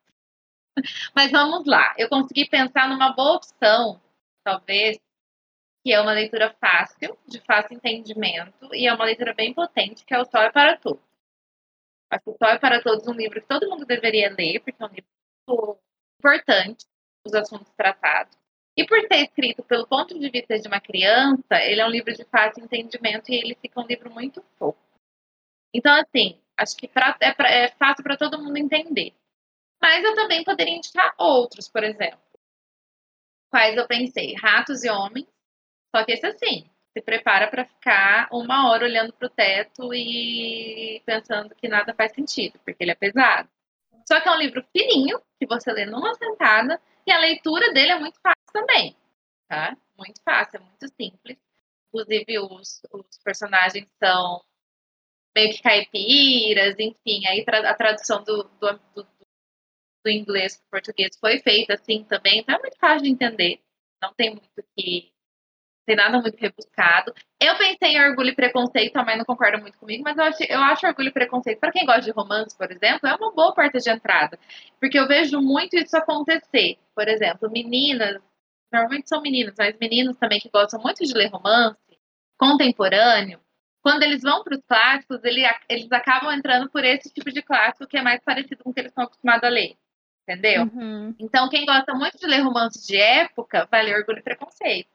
Mas 1.13 1.31
vamos 1.31 1.65
lá. 1.65 1.93
Eu 1.97 2.07
consegui 2.07 2.47
pensar 2.47 2.87
numa 2.87 3.11
boa 3.11 3.35
opção 3.35 3.99
talvez, 4.45 4.97
que 5.83 5.91
é 5.91 5.99
uma 5.99 6.13
leitura 6.13 6.55
fácil, 6.61 7.17
de 7.27 7.41
fácil 7.41 7.75
entendimento, 7.75 8.73
e 8.73 8.87
é 8.87 8.93
uma 8.93 9.05
leitura 9.05 9.33
bem 9.33 9.53
potente, 9.53 10.05
que 10.05 10.13
é 10.13 10.19
o 10.19 10.25
Sol 10.25 10.41
é 10.41 10.51
para 10.51 10.77
Todos. 10.77 11.03
Acho 12.11 12.23
que 12.23 12.29
o 12.29 12.37
Sol 12.37 12.49
é 12.49 12.59
para 12.59 12.81
Todos 12.81 13.07
é 13.07 13.11
um 13.11 13.15
livro 13.15 13.41
que 13.41 13.47
todo 13.47 13.69
mundo 13.69 13.85
deveria 13.85 14.29
ler, 14.29 14.59
porque 14.59 14.81
é 14.81 14.85
um 14.85 14.89
livro 14.89 15.09
muito 15.49 15.79
importante, 16.19 16.85
os 17.25 17.33
assuntos 17.33 17.71
tratados. 17.75 18.37
E 18.77 18.85
por 18.85 18.99
ser 19.01 19.23
escrito 19.23 19.63
pelo 19.63 19.87
ponto 19.87 20.17
de 20.17 20.29
vista 20.29 20.59
de 20.59 20.67
uma 20.67 20.79
criança, 20.79 21.55
ele 21.63 21.81
é 21.81 21.85
um 21.85 21.89
livro 21.89 22.13
de 22.13 22.23
fácil 22.25 22.63
entendimento 22.63 23.31
e 23.31 23.35
ele 23.35 23.55
fica 23.55 23.81
um 23.81 23.87
livro 23.87 24.11
muito 24.11 24.43
fofo. 24.59 24.77
Então, 25.73 25.93
assim, 25.95 26.39
acho 26.57 26.75
que 26.75 26.87
pra, 26.87 27.17
é, 27.19 27.33
pra, 27.33 27.49
é 27.49 27.69
fácil 27.69 28.03
para 28.03 28.17
todo 28.17 28.41
mundo 28.41 28.57
entender. 28.57 29.13
Mas 29.81 30.03
eu 30.03 30.13
também 30.13 30.43
poderia 30.43 30.75
indicar 30.75 31.15
outros, 31.17 31.69
por 31.69 31.83
exemplo 31.83 32.24
quais 33.55 33.77
eu 33.77 33.87
pensei? 33.87 34.35
Ratos 34.35 34.83
e 34.83 34.89
Homens. 34.89 35.27
Só 35.95 36.03
que 36.03 36.11
esse 36.11 36.25
assim, 36.25 36.69
se 36.91 37.01
prepara 37.01 37.47
para 37.47 37.63
ficar 37.63 38.27
uma 38.29 38.69
hora 38.69 38.83
olhando 38.83 39.13
para 39.13 39.27
o 39.27 39.29
teto 39.29 39.93
e 39.93 41.01
pensando 41.05 41.55
que 41.55 41.69
nada 41.69 41.93
faz 41.93 42.11
sentido, 42.11 42.59
porque 42.65 42.83
ele 42.83 42.91
é 42.91 42.95
pesado. 42.95 43.47
Só 44.05 44.19
que 44.19 44.27
é 44.27 44.31
um 44.33 44.39
livro 44.39 44.61
fininho, 44.73 45.21
que 45.39 45.47
você 45.47 45.71
lê 45.71 45.85
numa 45.85 46.13
sentada, 46.15 46.81
e 47.07 47.11
a 47.13 47.17
leitura 47.17 47.71
dele 47.71 47.93
é 47.93 47.99
muito 47.99 48.19
fácil 48.19 48.51
também, 48.51 48.93
tá? 49.47 49.77
Muito 49.97 50.21
fácil, 50.21 50.57
é 50.57 50.59
muito 50.59 50.87
simples. 50.89 51.37
Inclusive, 51.87 52.39
os, 52.39 52.81
os 52.91 53.17
personagens 53.23 53.87
são 54.03 54.43
meio 55.33 55.53
que 55.53 55.61
caipiras, 55.61 56.75
enfim, 56.77 57.25
aí 57.25 57.45
a 57.47 57.73
tradução 57.73 58.21
do, 58.21 58.43
do, 58.59 58.79
do, 58.93 59.07
do 60.05 60.11
inglês 60.11 60.57
para 60.57 60.65
o 60.67 60.69
português 60.71 61.17
foi 61.19 61.39
feita 61.39 61.73
assim 61.73 62.03
também, 62.03 62.39
então 62.39 62.55
é 62.55 62.59
muito 62.59 62.77
fácil 62.77 63.03
de 63.03 63.09
entender. 63.09 63.59
Não 64.01 64.13
tem 64.13 64.29
muito 64.29 64.49
que, 64.77 65.11
tem 65.85 65.95
nada 65.95 66.21
muito 66.21 66.37
rebuscado. 66.37 67.13
Eu 67.41 67.57
pensei 67.57 67.89
em 67.89 68.01
Orgulho 68.01 68.29
e 68.29 68.35
Preconceito, 68.35 68.93
também 68.93 69.17
não 69.17 69.25
concorda 69.25 69.57
muito 69.57 69.77
comigo, 69.79 70.03
mas 70.03 70.17
eu 70.17 70.23
acho, 70.23 70.43
eu 70.43 70.59
acho 70.59 70.87
Orgulho 70.87 71.09
e 71.09 71.13
Preconceito, 71.13 71.59
para 71.59 71.71
quem 71.71 71.85
gosta 71.85 72.01
de 72.01 72.11
romance, 72.11 72.55
por 72.55 72.71
exemplo, 72.71 73.07
é 73.09 73.15
uma 73.15 73.33
boa 73.33 73.53
porta 73.53 73.79
de 73.79 73.89
entrada. 73.89 74.39
Porque 74.79 74.99
eu 74.99 75.07
vejo 75.07 75.41
muito 75.41 75.75
isso 75.75 75.97
acontecer. 75.97 76.77
Por 76.95 77.07
exemplo, 77.07 77.49
meninas, 77.49 78.21
normalmente 78.71 79.09
são 79.09 79.21
meninas, 79.21 79.55
mas 79.57 79.75
meninos 79.79 80.17
também 80.17 80.39
que 80.39 80.49
gostam 80.49 80.81
muito 80.81 81.03
de 81.03 81.13
ler 81.13 81.29
romance 81.29 81.77
contemporâneo, 82.37 83.39
quando 83.85 84.01
eles 84.01 84.23
vão 84.23 84.43
para 84.43 84.55
os 84.55 84.63
clássicos, 84.67 85.23
ele, 85.23 85.43
eles 85.69 85.91
acabam 85.91 86.33
entrando 86.33 86.67
por 86.71 86.83
esse 86.83 87.13
tipo 87.13 87.31
de 87.31 87.43
clássico 87.43 87.85
que 87.85 87.95
é 87.95 88.01
mais 88.01 88.19
parecido 88.23 88.63
com 88.63 88.71
o 88.71 88.73
que 88.73 88.79
eles 88.79 88.89
estão 88.91 89.03
acostumados 89.03 89.43
a 89.43 89.49
ler. 89.49 89.77
Entendeu? 90.27 90.63
Uhum. 90.63 91.15
Então, 91.19 91.47
quem 91.49 91.65
gosta 91.65 91.93
muito 91.93 92.17
de 92.17 92.25
ler 92.25 92.41
romances 92.41 92.85
de 92.85 92.97
época, 92.97 93.67
vai 93.69 93.83
ler 93.83 93.97
Orgulho 93.99 94.19
e 94.19 94.23
Preconceito. 94.23 94.89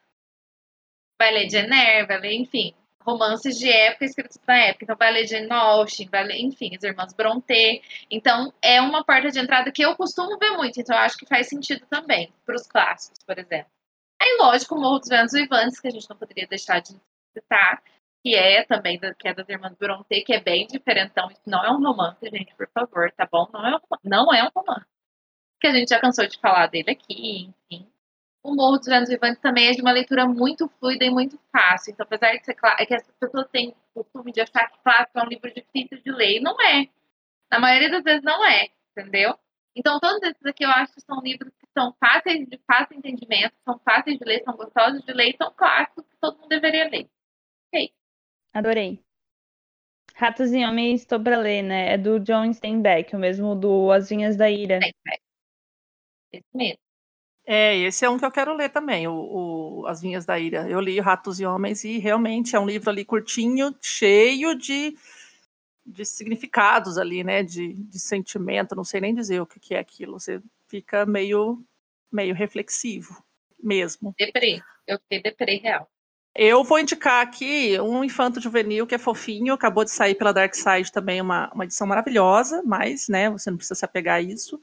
Vai 1.19 1.33
ler 1.33 1.49
Jane 1.49 1.73
Eyre, 1.73 2.07
vai 2.07 2.19
ler, 2.19 2.35
enfim, 2.35 2.75
romances 3.01 3.57
de 3.57 3.71
época 3.71 4.05
escritos 4.05 4.41
na 4.45 4.57
época. 4.59 4.85
Então, 4.85 4.97
vai 4.97 5.13
ler 5.13 5.27
Jane 5.29 5.51
Austen, 5.53 6.09
vai 6.09 6.25
ler, 6.25 6.41
enfim, 6.41 6.75
as 6.75 6.83
Irmãs 6.83 7.13
Brontë. 7.13 7.81
Então, 8.11 8.53
é 8.61 8.81
uma 8.81 9.05
porta 9.05 9.31
de 9.31 9.39
entrada 9.39 9.71
que 9.71 9.83
eu 9.83 9.95
costumo 9.95 10.37
ver 10.37 10.51
muito. 10.57 10.81
Então, 10.81 10.97
eu 10.97 11.03
acho 11.03 11.17
que 11.17 11.27
faz 11.27 11.49
sentido 11.49 11.87
também 11.87 12.33
para 12.45 12.57
os 12.57 12.67
clássicos, 12.67 13.23
por 13.25 13.39
exemplo. 13.39 13.71
Aí, 14.21 14.37
lógico, 14.41 14.75
o 14.75 14.81
Morro 14.81 14.99
dos 14.99 15.09
Ventos 15.09 15.33
Vivantes, 15.33 15.79
que 15.79 15.89
a 15.89 15.91
gente 15.91 16.11
não 16.11 16.17
poderia 16.17 16.47
deixar 16.49 16.81
de 16.81 16.95
citar, 17.33 17.83
que 18.23 18.35
é 18.35 18.65
também 18.65 18.99
da, 18.99 19.15
que 19.15 19.29
é 19.29 19.35
das 19.35 19.49
Irmãs 19.49 19.75
Brontë, 19.75 20.23
que 20.23 20.35
é 20.35 20.41
bem 20.41 20.67
diferentão. 20.67 21.31
Isso 21.31 21.43
não 21.47 21.65
é 21.65 21.71
um 21.71 21.81
romance, 21.81 22.19
gente, 22.29 22.55
por 22.57 22.69
favor, 22.75 23.11
tá 23.13 23.29
bom? 23.31 23.49
Não 23.53 23.67
é 23.67 23.77
um, 23.77 23.81
não 24.05 24.35
é 24.35 24.45
um 24.45 24.51
romance. 24.55 24.87
Que 25.61 25.67
a 25.67 25.73
gente 25.73 25.91
já 25.91 26.01
cansou 26.01 26.27
de 26.27 26.39
falar 26.39 26.69
dele 26.69 26.91
aqui, 26.91 27.53
enfim. 27.71 27.87
O 28.43 28.55
Morro 28.55 28.79
dos 28.79 28.87
Ventos 28.87 29.11
Vivantes 29.11 29.41
também 29.41 29.69
é 29.69 29.73
de 29.73 29.83
uma 29.83 29.93
leitura 29.93 30.27
muito 30.27 30.67
fluida 30.81 31.05
e 31.05 31.11
muito 31.11 31.39
fácil. 31.53 31.93
Então, 31.93 32.05
apesar 32.05 32.33
de 32.37 32.45
ser 32.45 32.55
claro, 32.55 32.77
é 32.81 32.87
que 32.87 32.95
as 32.95 33.07
pessoas 33.21 33.47
têm 33.51 33.75
o 33.95 34.03
costume 34.03 34.33
de 34.33 34.41
achar 34.41 34.71
que 34.71 34.79
clássico 34.83 35.19
é 35.19 35.23
um 35.23 35.29
livro 35.29 35.53
difícil 35.53 36.01
de 36.03 36.11
ler. 36.11 36.39
E 36.39 36.41
não 36.41 36.59
é. 36.61 36.89
Na 37.51 37.61
maioria 37.61 37.91
das 37.91 38.03
vezes 38.03 38.23
não 38.23 38.43
é, 38.47 38.69
entendeu? 38.97 39.39
Então, 39.77 40.01
todos 40.01 40.23
esses 40.23 40.45
aqui 40.47 40.65
eu 40.65 40.71
acho 40.71 40.95
que 40.95 41.01
são 41.03 41.21
livros 41.21 41.53
que 41.59 41.67
são 41.77 41.95
fáceis 42.01 42.49
de 42.49 42.59
fácil 42.67 42.97
entendimento, 42.97 43.55
são 43.65 43.79
fáceis 43.81 44.19
de 44.19 44.25
ler, 44.25 44.43
são 44.43 44.57
gostosos 44.57 45.03
de 45.05 45.13
ler 45.13 45.31
e 45.31 45.37
são 45.37 45.53
clássicos 45.53 46.05
que 46.09 46.17
todo 46.19 46.39
mundo 46.39 46.49
deveria 46.49 46.89
ler. 46.89 47.09
Ok. 47.69 47.93
Adorei. 48.55 49.05
Ratos 50.15 50.53
e 50.53 50.65
Homens 50.65 51.03
estou 51.03 51.21
pra 51.21 51.39
ler, 51.39 51.63
né? 51.63 51.93
É 51.93 51.99
do 51.99 52.19
John 52.21 52.53
Steinbeck, 52.53 53.15
o 53.15 53.19
mesmo 53.19 53.55
do 53.55 53.93
As 53.93 54.09
Vinhas 54.09 54.37
da 54.37 54.51
Ira. 54.51 54.81
É. 54.83 55.30
Esse 56.33 56.47
mesmo. 56.55 56.79
É, 57.47 57.77
esse 57.79 58.05
é 58.05 58.11
um 58.11 58.19
que 58.19 58.25
eu 58.25 58.31
quero 58.31 58.55
ler 58.55 58.69
também, 58.69 59.09
o, 59.09 59.81
o 59.81 59.87
As 59.87 60.01
Vinhas 60.01 60.25
da 60.25 60.39
Ira. 60.39 60.69
Eu 60.69 60.79
li 60.79 61.01
Ratos 61.01 61.41
e 61.41 61.47
Homens 61.47 61.83
e 61.85 61.99
realmente 61.99 62.55
é 62.55 62.61
um 62.61 62.67
livro 62.67 62.91
ali 62.91 63.05
curtinho, 63.05 63.75
cheio 63.81 64.55
de, 64.55 64.97
de 65.85 66.05
significados 66.05 66.97
ali, 66.97 67.25
né? 67.25 67.43
De, 67.43 67.73
de 67.73 67.99
sentimento, 67.99 68.77
não 68.77 68.85
sei 68.85 69.01
nem 69.01 69.15
dizer 69.15 69.41
o 69.41 69.47
que, 69.47 69.59
que 69.59 69.75
é 69.75 69.79
aquilo. 69.79 70.21
Você 70.21 70.41
fica 70.69 71.05
meio, 71.05 71.65
meio 72.13 72.35
reflexivo 72.35 73.21
mesmo. 73.61 74.15
Deprê. 74.17 74.63
Eu 74.87 74.99
fiquei 75.01 75.23
deprê 75.23 75.57
real. 75.57 75.91
Eu 76.35 76.63
vou 76.63 76.79
indicar 76.79 77.23
aqui 77.23 77.81
um 77.81 78.05
infanto 78.05 78.41
juvenil 78.41 78.87
que 78.87 78.95
é 78.95 78.99
fofinho, 78.99 79.53
acabou 79.53 79.85
de 79.85 79.91
sair 79.91 80.15
pela 80.15 80.33
Dark 80.33 80.55
Side 80.55 80.93
também, 80.93 81.21
uma, 81.21 81.51
uma 81.53 81.65
edição 81.65 81.87
maravilhosa, 81.87 82.63
mas 82.65 83.09
né, 83.09 83.29
você 83.29 83.51
não 83.51 83.57
precisa 83.57 83.75
se 83.75 83.85
apegar 83.85 84.19
a 84.19 84.23
isso. 84.23 84.61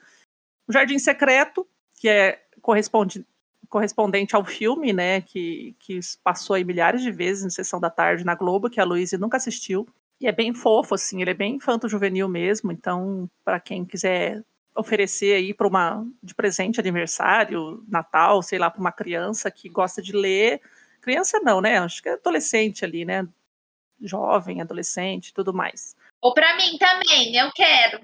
O 0.67 0.73
Jardim 0.73 0.99
Secreto, 0.99 1.67
que 1.99 2.09
é 2.09 2.43
corresponde, 2.61 3.25
correspondente 3.69 4.35
ao 4.35 4.45
filme, 4.45 4.93
né, 4.93 5.21
que, 5.21 5.75
que 5.79 5.99
passou 6.23 6.55
aí 6.55 6.63
milhares 6.63 7.01
de 7.01 7.11
vezes 7.11 7.45
em 7.45 7.49
sessão 7.49 7.79
da 7.79 7.89
tarde 7.89 8.25
na 8.25 8.35
Globo, 8.35 8.69
que 8.69 8.79
a 8.79 8.83
Luísa 8.83 9.17
nunca 9.17 9.37
assistiu. 9.37 9.87
E 10.19 10.27
é 10.27 10.31
bem 10.31 10.53
fofo, 10.53 10.95
assim, 10.95 11.21
ele 11.21 11.31
é 11.31 11.33
bem 11.33 11.55
infanto-juvenil 11.55 12.27
mesmo, 12.27 12.71
então, 12.71 13.29
para 13.43 13.59
quem 13.59 13.85
quiser 13.85 14.43
oferecer 14.75 15.35
aí 15.35 15.53
para 15.53 15.67
uma 15.67 16.05
de 16.21 16.35
presente 16.35 16.79
aniversário, 16.79 17.83
Natal, 17.87 18.41
sei 18.41 18.59
lá, 18.59 18.69
para 18.69 18.79
uma 18.79 18.91
criança 18.91 19.49
que 19.49 19.69
gosta 19.69 20.01
de 20.01 20.11
ler, 20.11 20.61
criança 21.01 21.39
não, 21.39 21.61
né? 21.61 21.79
Acho 21.79 22.01
que 22.01 22.09
é 22.09 22.13
adolescente 22.13 22.85
ali, 22.85 23.05
né? 23.05 23.27
Jovem, 23.99 24.61
adolescente, 24.61 25.33
tudo 25.33 25.53
mais. 25.53 25.95
Ou 26.21 26.33
para 26.33 26.55
mim 26.57 26.77
também, 26.77 27.35
eu 27.35 27.51
quero. 27.51 28.01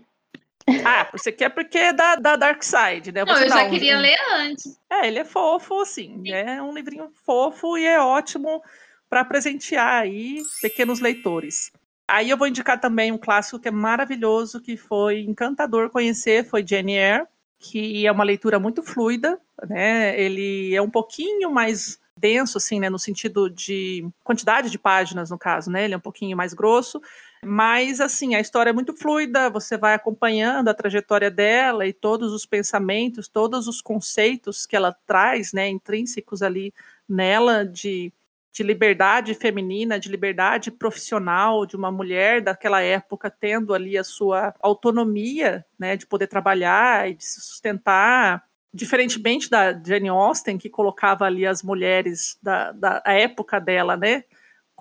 Ah, 0.86 1.08
você 1.12 1.32
quer 1.32 1.50
porque 1.50 1.78
é 1.78 1.94
da, 1.94 2.16
da 2.16 2.36
Dark 2.36 2.64
Side, 2.64 3.12
né? 3.12 3.26
Não, 3.26 3.36
Você 3.36 3.46
eu 3.46 3.50
dá 3.50 3.58
já 3.58 3.64
um- 3.66 3.70
queria 3.70 3.98
ler 3.98 4.18
antes. 4.36 4.78
É, 4.90 5.08
ele 5.08 5.20
é 5.20 5.26
fofo, 5.26 5.82
assim. 5.82 6.30
É 6.32 6.62
um 6.62 6.74
livrinho 6.74 7.10
fofo 7.26 7.78
e 7.78 7.86
é 7.86 8.00
ótimo 8.00 8.62
para 9.10 9.24
presentear 9.26 10.02
aí 10.04 10.42
pequenos 10.62 11.00
leitores. 11.00 11.72
Aí 12.08 12.30
eu 12.30 12.38
vou 12.38 12.48
indicar 12.48 12.80
também 12.80 13.12
um 13.12 13.18
clássico 13.18 13.60
que 13.60 13.68
é 13.68 13.72
maravilhoso, 13.72 14.60
que 14.62 14.76
foi 14.76 15.22
encantador 15.22 15.90
conhecer, 15.90 16.46
foi 16.46 16.66
Jane 16.68 16.94
Eyre, 16.98 17.26
que 17.60 18.06
é 18.06 18.12
uma 18.12 18.24
leitura 18.26 18.60
muito 18.60 18.84
fluida, 18.84 19.40
né? 19.70 20.20
Ele 20.20 20.76
é 20.76 20.82
um 20.82 20.90
pouquinho 20.90 21.50
mais 21.52 21.98
denso, 22.18 22.58
assim, 22.58 22.80
né? 22.80 22.90
No 22.90 23.00
sentido 23.00 23.50
de 23.50 24.06
quantidade 24.24 24.70
de 24.70 24.78
páginas, 24.78 25.30
no 25.30 25.38
caso, 25.38 25.72
né? 25.72 25.86
Ele 25.86 25.94
é 25.94 25.98
um 25.98 26.02
pouquinho 26.02 26.36
mais 26.36 26.54
grosso, 26.54 27.02
mas 27.46 28.00
assim, 28.00 28.36
a 28.36 28.40
história 28.40 28.70
é 28.70 28.74
muito 28.74 28.94
fluida, 28.94 29.50
você 29.50 29.78
vai 29.78 29.94
acompanhando 29.94 30.70
a 30.70 30.74
trajetória 30.74 31.30
dela 31.30 31.86
e 31.86 31.94
todos 31.94 32.34
os 32.34 32.46
pensamentos, 32.46 33.28
todos 33.28 33.68
os 33.68 33.82
conceitos 33.82 34.66
que 34.66 34.76
ela 34.76 34.96
traz, 35.06 35.54
né, 35.54 35.68
intrínsecos 35.70 36.42
ali 36.42 36.74
nela 37.08 37.66
de, 37.66 38.12
de 38.52 38.64
liberdade 38.64 39.34
feminina, 39.34 40.00
de 40.00 40.10
liberdade 40.10 40.72
profissional, 40.72 41.66
de 41.66 41.76
uma 41.76 41.92
mulher 41.92 42.42
daquela 42.42 42.82
época 42.82 43.30
tendo 43.30 43.74
ali 43.74 43.98
a 43.98 44.04
sua 44.04 44.54
autonomia, 44.62 45.66
né, 45.78 45.98
de 45.98 46.06
poder 46.06 46.28
trabalhar 46.28 47.10
e 47.10 47.16
de 47.16 47.26
se 47.26 47.42
sustentar, 47.42 48.44
diferentemente 48.74 49.50
da 49.50 49.74
Jane 49.74 50.10
Austen, 50.10 50.58
que 50.58 50.70
colocava 50.70 51.26
ali 51.26 51.46
as 51.46 51.62
mulheres 51.62 52.38
da, 52.42 52.72
da 52.72 53.02
época 53.06 53.60
dela, 53.60 53.96
né, 53.98 54.24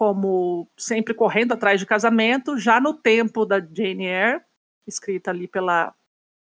como 0.02 0.68
sempre 0.76 1.14
correndo 1.14 1.52
atrás 1.52 1.78
de 1.78 1.86
casamento, 1.86 2.58
já 2.58 2.80
no 2.80 2.92
tempo 2.92 3.46
da 3.46 3.60
Jane 3.60 4.06
Eyre, 4.06 4.40
escrita 4.84 5.30
ali 5.30 5.46
pela 5.46 5.94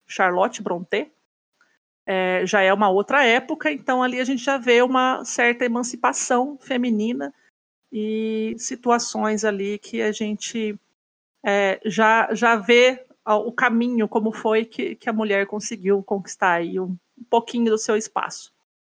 Charlotte 0.07 0.61
Brontë, 0.61 1.11
é, 2.05 2.45
já 2.45 2.61
é 2.61 2.71
uma 2.71 2.89
outra 2.89 3.26
época, 3.26 3.71
então 3.71 4.03
ali 4.03 4.19
a 4.19 4.23
gente 4.23 4.43
já 4.43 4.59
vê 4.59 4.84
uma 4.84 5.26
certa 5.26 5.65
emancipação 5.65 6.59
feminina 6.59 7.34
e 7.91 8.53
situações 8.59 9.43
ali 9.43 9.80
que 9.80 9.99
a 9.99 10.11
gente 10.11 10.80
é, 11.43 11.81
já, 11.84 12.31
já 12.35 12.55
vê 12.55 13.03
o 13.26 13.51
caminho, 13.51 14.07
como 14.07 14.31
foi 14.31 14.63
que, 14.63 14.93
que 14.93 15.09
a 15.09 15.13
mulher 15.13 15.47
conseguiu 15.47 16.03
conquistar 16.03 16.51
aí 16.51 16.80
um, 16.80 16.95
um 17.17 17.23
pouquinho 17.27 17.71
do 17.71 17.80
seu 17.80 17.97
espaço. 17.97 18.53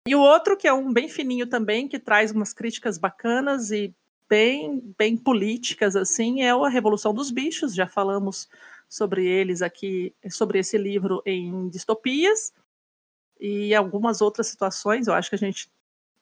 E 0.08 0.16
o 0.16 0.20
outro, 0.20 0.56
que 0.56 0.66
é 0.66 0.72
um 0.72 0.92
bem 0.92 1.08
fininho 1.08 1.46
também, 1.46 1.86
que 1.86 2.00
traz 2.00 2.32
umas 2.32 2.52
críticas 2.52 2.98
bacanas 2.98 3.70
e 3.70 3.94
bem, 4.30 4.94
bem 4.96 5.16
políticas, 5.16 5.96
assim, 5.96 6.42
é 6.42 6.50
a 6.50 6.68
Revolução 6.68 7.12
dos 7.12 7.32
Bichos. 7.32 7.74
Já 7.74 7.88
falamos 7.88 8.48
sobre 8.88 9.26
eles 9.26 9.60
aqui, 9.60 10.14
sobre 10.30 10.60
esse 10.60 10.78
livro 10.78 11.20
em 11.26 11.68
Distopias 11.68 12.52
e 13.40 13.74
algumas 13.74 14.20
outras 14.20 14.46
situações. 14.46 15.08
Eu 15.08 15.14
acho 15.14 15.28
que 15.28 15.34
a 15.34 15.38
gente 15.38 15.68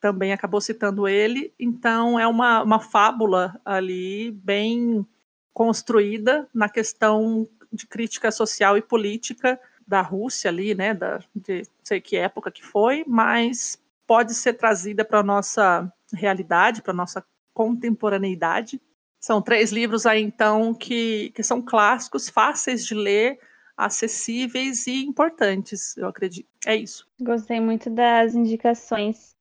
também 0.00 0.32
acabou 0.32 0.60
citando 0.60 1.06
ele. 1.06 1.52
Então, 1.60 2.18
é 2.18 2.26
uma, 2.26 2.62
uma 2.62 2.80
fábula 2.80 3.60
ali 3.62 4.30
bem 4.30 5.06
construída 5.52 6.48
na 6.54 6.68
questão 6.68 7.46
de 7.70 7.86
crítica 7.86 8.30
social 8.30 8.78
e 8.78 8.82
política 8.82 9.60
da 9.86 10.00
Rússia 10.00 10.50
ali, 10.50 10.74
né, 10.74 10.94
da, 10.94 11.20
de 11.34 11.62
sei 11.82 12.00
que 12.00 12.16
época 12.16 12.50
que 12.50 12.64
foi, 12.64 13.04
mas 13.06 13.82
pode 14.06 14.34
ser 14.34 14.54
trazida 14.54 15.04
para 15.04 15.20
a 15.20 15.22
nossa 15.22 15.92
realidade, 16.12 16.80
para 16.80 16.92
a 16.92 16.96
nossa 16.96 17.24
contemporaneidade. 17.58 18.80
São 19.20 19.42
três 19.42 19.72
livros 19.72 20.06
aí, 20.06 20.22
então, 20.22 20.72
que, 20.72 21.32
que 21.34 21.42
são 21.42 21.60
clássicos, 21.60 22.28
fáceis 22.28 22.86
de 22.86 22.94
ler, 22.94 23.40
acessíveis 23.76 24.86
e 24.86 25.04
importantes, 25.04 25.96
eu 25.96 26.06
acredito. 26.06 26.48
É 26.64 26.76
isso. 26.76 27.04
Gostei 27.20 27.58
muito 27.58 27.90
das 27.90 28.36
indicações. 28.36 29.34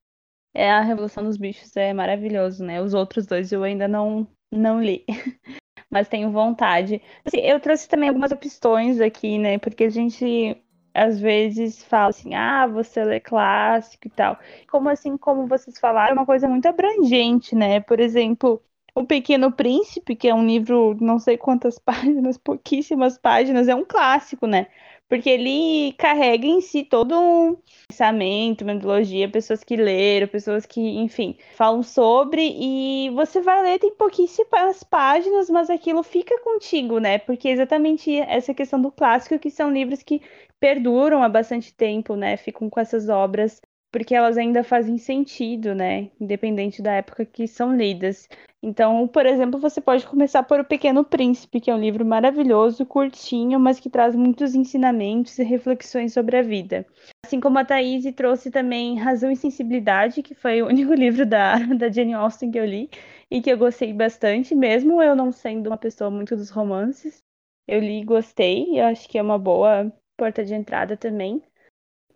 É 0.52 0.72
a 0.72 0.81
Revolução 0.81 1.23
dos 1.23 1.38
Bichos 1.38 1.77
é 1.77 1.94
maravilhoso, 1.94 2.64
né? 2.64 2.81
Os 2.81 2.95
outros 2.95 3.27
dois 3.27 3.52
eu 3.52 3.64
ainda 3.64 3.88
não 3.88 4.27
não 4.52 4.81
li, 4.81 5.06
mas 5.91 6.07
tenho 6.07 6.31
vontade. 6.31 6.99
Assim, 7.23 7.38
eu 7.41 7.60
trouxe 7.60 7.88
também 7.88 8.10
algumas 8.10 8.31
opções 8.31 8.99
aqui, 8.99 9.38
né? 9.38 9.60
Porque 9.60 9.84
a 9.84 9.89
gente 9.89 10.60
às 10.98 11.19
vezes 11.19 11.84
fala 11.84 12.10
assim, 12.10 12.34
ah, 12.36 12.68
você 12.68 13.03
lê 13.03 13.19
clássico 13.19 14.07
e 14.07 14.10
tal. 14.11 14.38
Como 14.69 14.90
assim, 14.90 15.18
como 15.18 15.48
vocês 15.48 15.80
falaram, 15.80 16.11
é 16.11 16.14
uma 16.14 16.26
coisa 16.26 16.48
muito 16.49 16.65
abrangente, 16.68 17.56
né? 17.56 17.80
Por 17.82 17.99
exemplo, 17.99 18.61
O 18.95 19.06
Pequeno 19.06 19.52
Príncipe, 19.52 20.15
que 20.15 20.28
é 20.28 20.34
um 20.36 20.45
livro, 20.45 20.98
não 21.02 21.19
sei 21.19 21.38
quantas 21.38 21.78
páginas, 21.80 22.38
pouquíssimas 22.38 23.18
páginas, 23.18 23.68
é 23.68 23.76
um 23.76 23.86
clássico, 23.86 24.48
né? 24.48 24.68
Porque 25.08 25.30
ele 25.30 25.94
carrega 25.94 26.46
em 26.46 26.62
si 26.62 26.84
todo 26.84 27.18
um 27.18 27.58
pensamento, 27.88 28.66
metodologia, 28.66 29.30
pessoas 29.30 29.64
que 29.64 29.76
leram, 29.76 30.28
pessoas 30.28 30.66
que, 30.66 30.82
enfim, 30.82 31.38
falam 31.56 31.82
sobre, 31.82 32.42
e 32.42 33.10
você 33.12 33.42
vai 33.42 33.62
ler, 33.64 33.80
tem 33.80 33.94
pouquíssimas 33.96 34.84
páginas, 34.84 35.50
mas 35.50 35.70
aquilo 35.70 36.04
fica 36.04 36.38
contigo, 36.42 37.00
né? 37.00 37.18
Porque 37.18 37.48
é 37.48 37.52
exatamente 37.52 38.18
essa 38.20 38.54
questão 38.54 38.82
do 38.82 38.92
clássico, 38.92 39.40
que 39.40 39.50
são 39.50 39.72
livros 39.72 40.04
que 40.04 40.22
perduram 40.60 41.24
há 41.24 41.30
bastante 41.30 41.74
tempo, 41.74 42.16
né? 42.16 42.36
Ficam 42.38 42.70
com 42.70 42.80
essas 42.80 43.10
obras 43.10 43.62
porque 43.91 44.14
elas 44.14 44.38
ainda 44.38 44.64
fazem 44.64 44.97
sentido, 44.97 45.73
né? 45.73 46.11
Independente 46.19 46.81
da 46.81 46.93
época 46.93 47.26
que 47.26 47.47
são 47.47 47.76
lidas. 47.76 48.27
Então, 48.61 49.07
por 49.07 49.26
exemplo, 49.26 49.59
você 49.59 49.80
pode 49.80 50.05
começar 50.05 50.43
por 50.43 50.59
O 50.59 50.65
Pequeno 50.65 51.03
Príncipe, 51.05 51.61
que 51.61 51.72
é 51.72 51.76
um 51.76 51.80
livro 51.80 52.05
maravilhoso, 52.05 52.85
curtinho, 52.85 53.59
mas 53.59 53.80
que 53.80 53.89
traz 53.89 54.15
muitos 54.15 54.55
ensinamentos 54.55 55.38
e 55.39 55.43
reflexões 55.43 56.14
sobre 56.14 56.38
a 56.38 56.41
vida. 56.41 56.85
Assim 57.26 57.39
como 57.39 57.59
a 57.59 57.65
Thaís 57.65 58.03
trouxe 58.15 58.51
também 58.51 58.97
Razão 58.97 59.31
e 59.31 59.35
Sensibilidade, 59.35 60.23
que 60.23 60.35
foi 60.35 60.61
o 60.61 60.68
único 60.68 60.93
livro 60.93 61.26
da, 61.26 61.57
da 61.57 61.89
Jane 61.89 62.14
Austen 62.14 62.51
que 62.51 62.59
eu 62.59 62.65
li 62.65 62.89
e 63.31 63.41
que 63.41 63.51
eu 63.51 63.57
gostei 63.57 63.93
bastante, 63.93 64.55
mesmo 64.55 65.01
eu 65.01 65.15
não 65.15 65.31
sendo 65.31 65.68
uma 65.68 65.77
pessoa 65.77 66.09
muito 66.09 66.35
dos 66.35 66.49
romances. 66.49 67.23
Eu 67.68 67.80
li 67.80 68.01
e 68.01 68.05
gostei, 68.05 68.65
e 68.72 68.80
acho 68.80 69.07
que 69.09 69.18
é 69.18 69.22
uma 69.22 69.38
boa 69.38 69.91
porta 70.18 70.43
de 70.43 70.53
entrada 70.53 70.97
também 70.97 71.41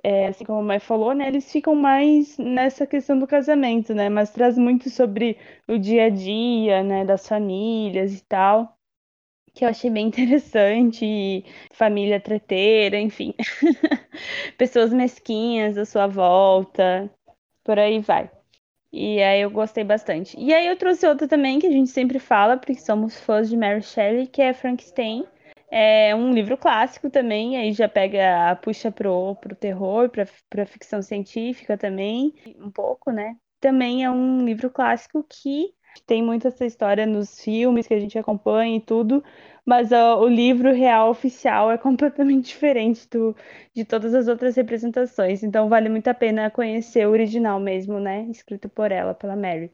é, 0.03 0.27
assim 0.27 0.45
como 0.45 0.59
a 0.59 0.63
Mai 0.63 0.79
falou, 0.79 1.13
né, 1.13 1.27
eles 1.27 1.51
ficam 1.51 1.75
mais 1.75 2.37
nessa 2.37 2.87
questão 2.87 3.17
do 3.17 3.27
casamento, 3.27 3.93
né, 3.93 4.09
mas 4.09 4.31
traz 4.31 4.57
muito 4.57 4.89
sobre 4.89 5.37
o 5.67 5.77
dia 5.77 6.05
a 6.05 6.09
dia, 6.09 6.83
né, 6.83 7.05
das 7.05 7.27
famílias 7.27 8.13
e 8.17 8.23
tal, 8.25 8.77
que 9.53 9.65
eu 9.65 9.69
achei 9.69 9.89
bem 9.89 10.07
interessante, 10.09 11.45
família 11.73 12.19
treteira, 12.19 12.99
enfim, 12.99 13.33
pessoas 14.57 14.93
mesquinhas 14.93 15.77
à 15.77 15.85
sua 15.85 16.07
volta, 16.07 17.09
por 17.63 17.79
aí 17.79 17.99
vai. 17.99 18.29
E 18.93 19.21
aí 19.23 19.41
eu 19.41 19.49
gostei 19.49 19.83
bastante. 19.83 20.37
E 20.37 20.53
aí 20.53 20.67
eu 20.67 20.77
trouxe 20.77 21.07
outra 21.07 21.27
também 21.27 21.59
que 21.59 21.67
a 21.67 21.71
gente 21.71 21.89
sempre 21.89 22.19
fala, 22.19 22.57
porque 22.57 22.75
somos 22.75 23.19
fãs 23.19 23.49
de 23.49 23.55
Mary 23.55 23.81
Shelley, 23.81 24.27
que 24.27 24.41
é 24.41 24.53
Frankenstein 24.53 25.25
é 25.71 26.13
um 26.13 26.33
livro 26.33 26.57
clássico 26.57 27.09
também, 27.09 27.57
aí 27.57 27.71
já 27.71 27.87
pega, 27.87 28.57
puxa 28.61 28.91
pro, 28.91 29.35
pro 29.35 29.55
terror, 29.55 30.09
pra, 30.09 30.27
pra 30.49 30.65
ficção 30.65 31.01
científica 31.01 31.77
também, 31.77 32.33
um 32.59 32.69
pouco, 32.69 33.09
né? 33.09 33.37
Também 33.61 34.03
é 34.03 34.11
um 34.11 34.43
livro 34.43 34.69
clássico 34.69 35.23
que 35.23 35.73
tem 36.05 36.21
muito 36.21 36.47
essa 36.47 36.65
história 36.65 37.05
nos 37.05 37.41
filmes 37.41 37.87
que 37.87 37.93
a 37.93 37.99
gente 37.99 38.17
acompanha 38.19 38.77
e 38.77 38.81
tudo, 38.81 39.23
mas 39.65 39.91
uh, 39.91 40.17
o 40.19 40.27
livro 40.27 40.73
real 40.73 41.09
oficial 41.09 41.71
é 41.71 41.77
completamente 41.79 42.47
diferente 42.47 43.07
do, 43.09 43.35
de 43.73 43.85
todas 43.85 44.13
as 44.13 44.27
outras 44.27 44.55
representações. 44.55 45.41
Então 45.41 45.69
vale 45.69 45.87
muito 45.87 46.07
a 46.09 46.13
pena 46.13 46.51
conhecer 46.51 47.07
o 47.07 47.11
original 47.11 47.59
mesmo, 47.59 47.99
né? 47.99 48.23
Escrito 48.29 48.67
por 48.67 48.91
ela, 48.91 49.13
pela 49.13 49.35
Mary. 49.35 49.71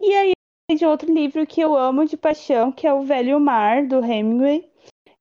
E 0.00 0.12
aí 0.14 0.32
de 0.74 0.86
outro 0.86 1.12
livro 1.12 1.46
que 1.46 1.60
eu 1.60 1.76
amo 1.76 2.04
de 2.04 2.16
paixão, 2.16 2.70
que 2.70 2.86
é 2.86 2.92
O 2.92 3.02
Velho 3.02 3.40
Mar, 3.40 3.86
do 3.86 4.04
Hemingway. 4.04 4.70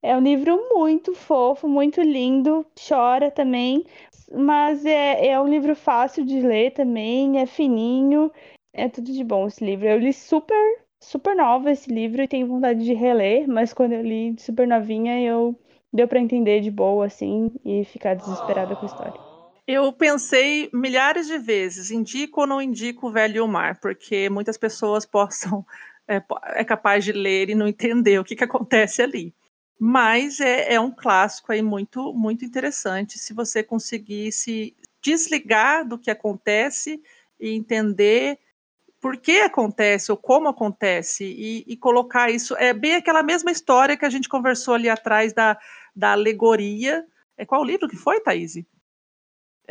É 0.01 0.15
um 0.15 0.21
livro 0.21 0.57
muito 0.73 1.13
fofo, 1.13 1.67
muito 1.67 2.01
lindo, 2.01 2.65
chora 2.87 3.29
também, 3.29 3.85
mas 4.31 4.85
é, 4.85 5.27
é 5.27 5.39
um 5.39 5.47
livro 5.47 5.75
fácil 5.75 6.25
de 6.25 6.39
ler 6.39 6.71
também, 6.71 7.39
é 7.39 7.45
fininho, 7.45 8.31
é 8.71 8.87
tudo 8.87 9.11
de 9.11 9.23
bom 9.25 9.47
esse 9.47 9.63
livro. 9.63 9.87
Eu 9.87 9.99
li 9.99 10.13
super, 10.13 10.79
super 11.01 11.35
nova 11.35 11.71
esse 11.71 11.91
livro 11.91 12.21
e 12.21 12.27
tenho 12.29 12.47
vontade 12.47 12.83
de 12.83 12.93
reler, 12.93 13.45
mas 13.45 13.73
quando 13.73 13.91
eu 13.91 14.01
li 14.01 14.35
super 14.39 14.65
novinha, 14.65 15.21
eu 15.21 15.53
deu 15.91 16.07
para 16.07 16.19
entender 16.19 16.61
de 16.61 16.71
boa 16.71 17.05
assim 17.05 17.51
e 17.65 17.83
ficar 17.83 18.15
desesperada 18.15 18.77
com 18.77 18.85
a 18.85 18.87
história. 18.87 19.19
Eu 19.67 19.91
pensei 19.91 20.69
milhares 20.73 21.27
de 21.27 21.37
vezes, 21.37 21.91
indico 21.91 22.41
ou 22.41 22.47
não 22.47 22.61
indico 22.61 23.07
o 23.07 23.11
Velho 23.11 23.47
Mar, 23.47 23.79
porque 23.79 24.29
muitas 24.29 24.57
pessoas 24.57 25.05
possam 25.05 25.65
é, 26.07 26.23
é 26.55 26.63
capaz 26.63 27.03
de 27.03 27.11
ler 27.11 27.49
e 27.49 27.55
não 27.55 27.67
entender 27.67 28.17
o 28.17 28.23
que, 28.23 28.35
que 28.35 28.45
acontece 28.45 29.01
ali. 29.01 29.33
Mas 29.79 30.41
é, 30.41 30.73
é 30.73 30.79
um 30.79 30.91
clássico 30.91 31.53
aí 31.53 31.61
muito, 31.61 32.13
muito 32.13 32.43
interessante 32.43 33.17
se 33.17 33.33
você 33.33 33.63
conseguir 33.63 34.31
se 34.33 34.75
desligar 35.01 35.87
do 35.87 35.97
que 35.97 36.11
acontece 36.11 37.01
e 37.39 37.51
entender 37.51 38.37
por 38.99 39.15
que 39.15 39.39
acontece 39.39 40.11
ou 40.11 40.17
como 40.17 40.49
acontece 40.49 41.23
e, 41.23 41.63
e, 41.65 41.77
colocar 41.77 42.29
isso. 42.29 42.53
É 42.57 42.73
bem 42.73 42.95
aquela 42.95 43.23
mesma 43.23 43.51
história 43.51 43.95
que 43.95 44.05
a 44.05 44.09
gente 44.09 44.27
conversou 44.27 44.73
ali 44.73 44.89
atrás 44.89 45.31
da, 45.31 45.57
da 45.95 46.11
alegoria. 46.11 47.05
É 47.37 47.45
qual 47.45 47.63
livro 47.63 47.87
que 47.87 47.95
foi, 47.95 48.19
Thaís? 48.19 48.57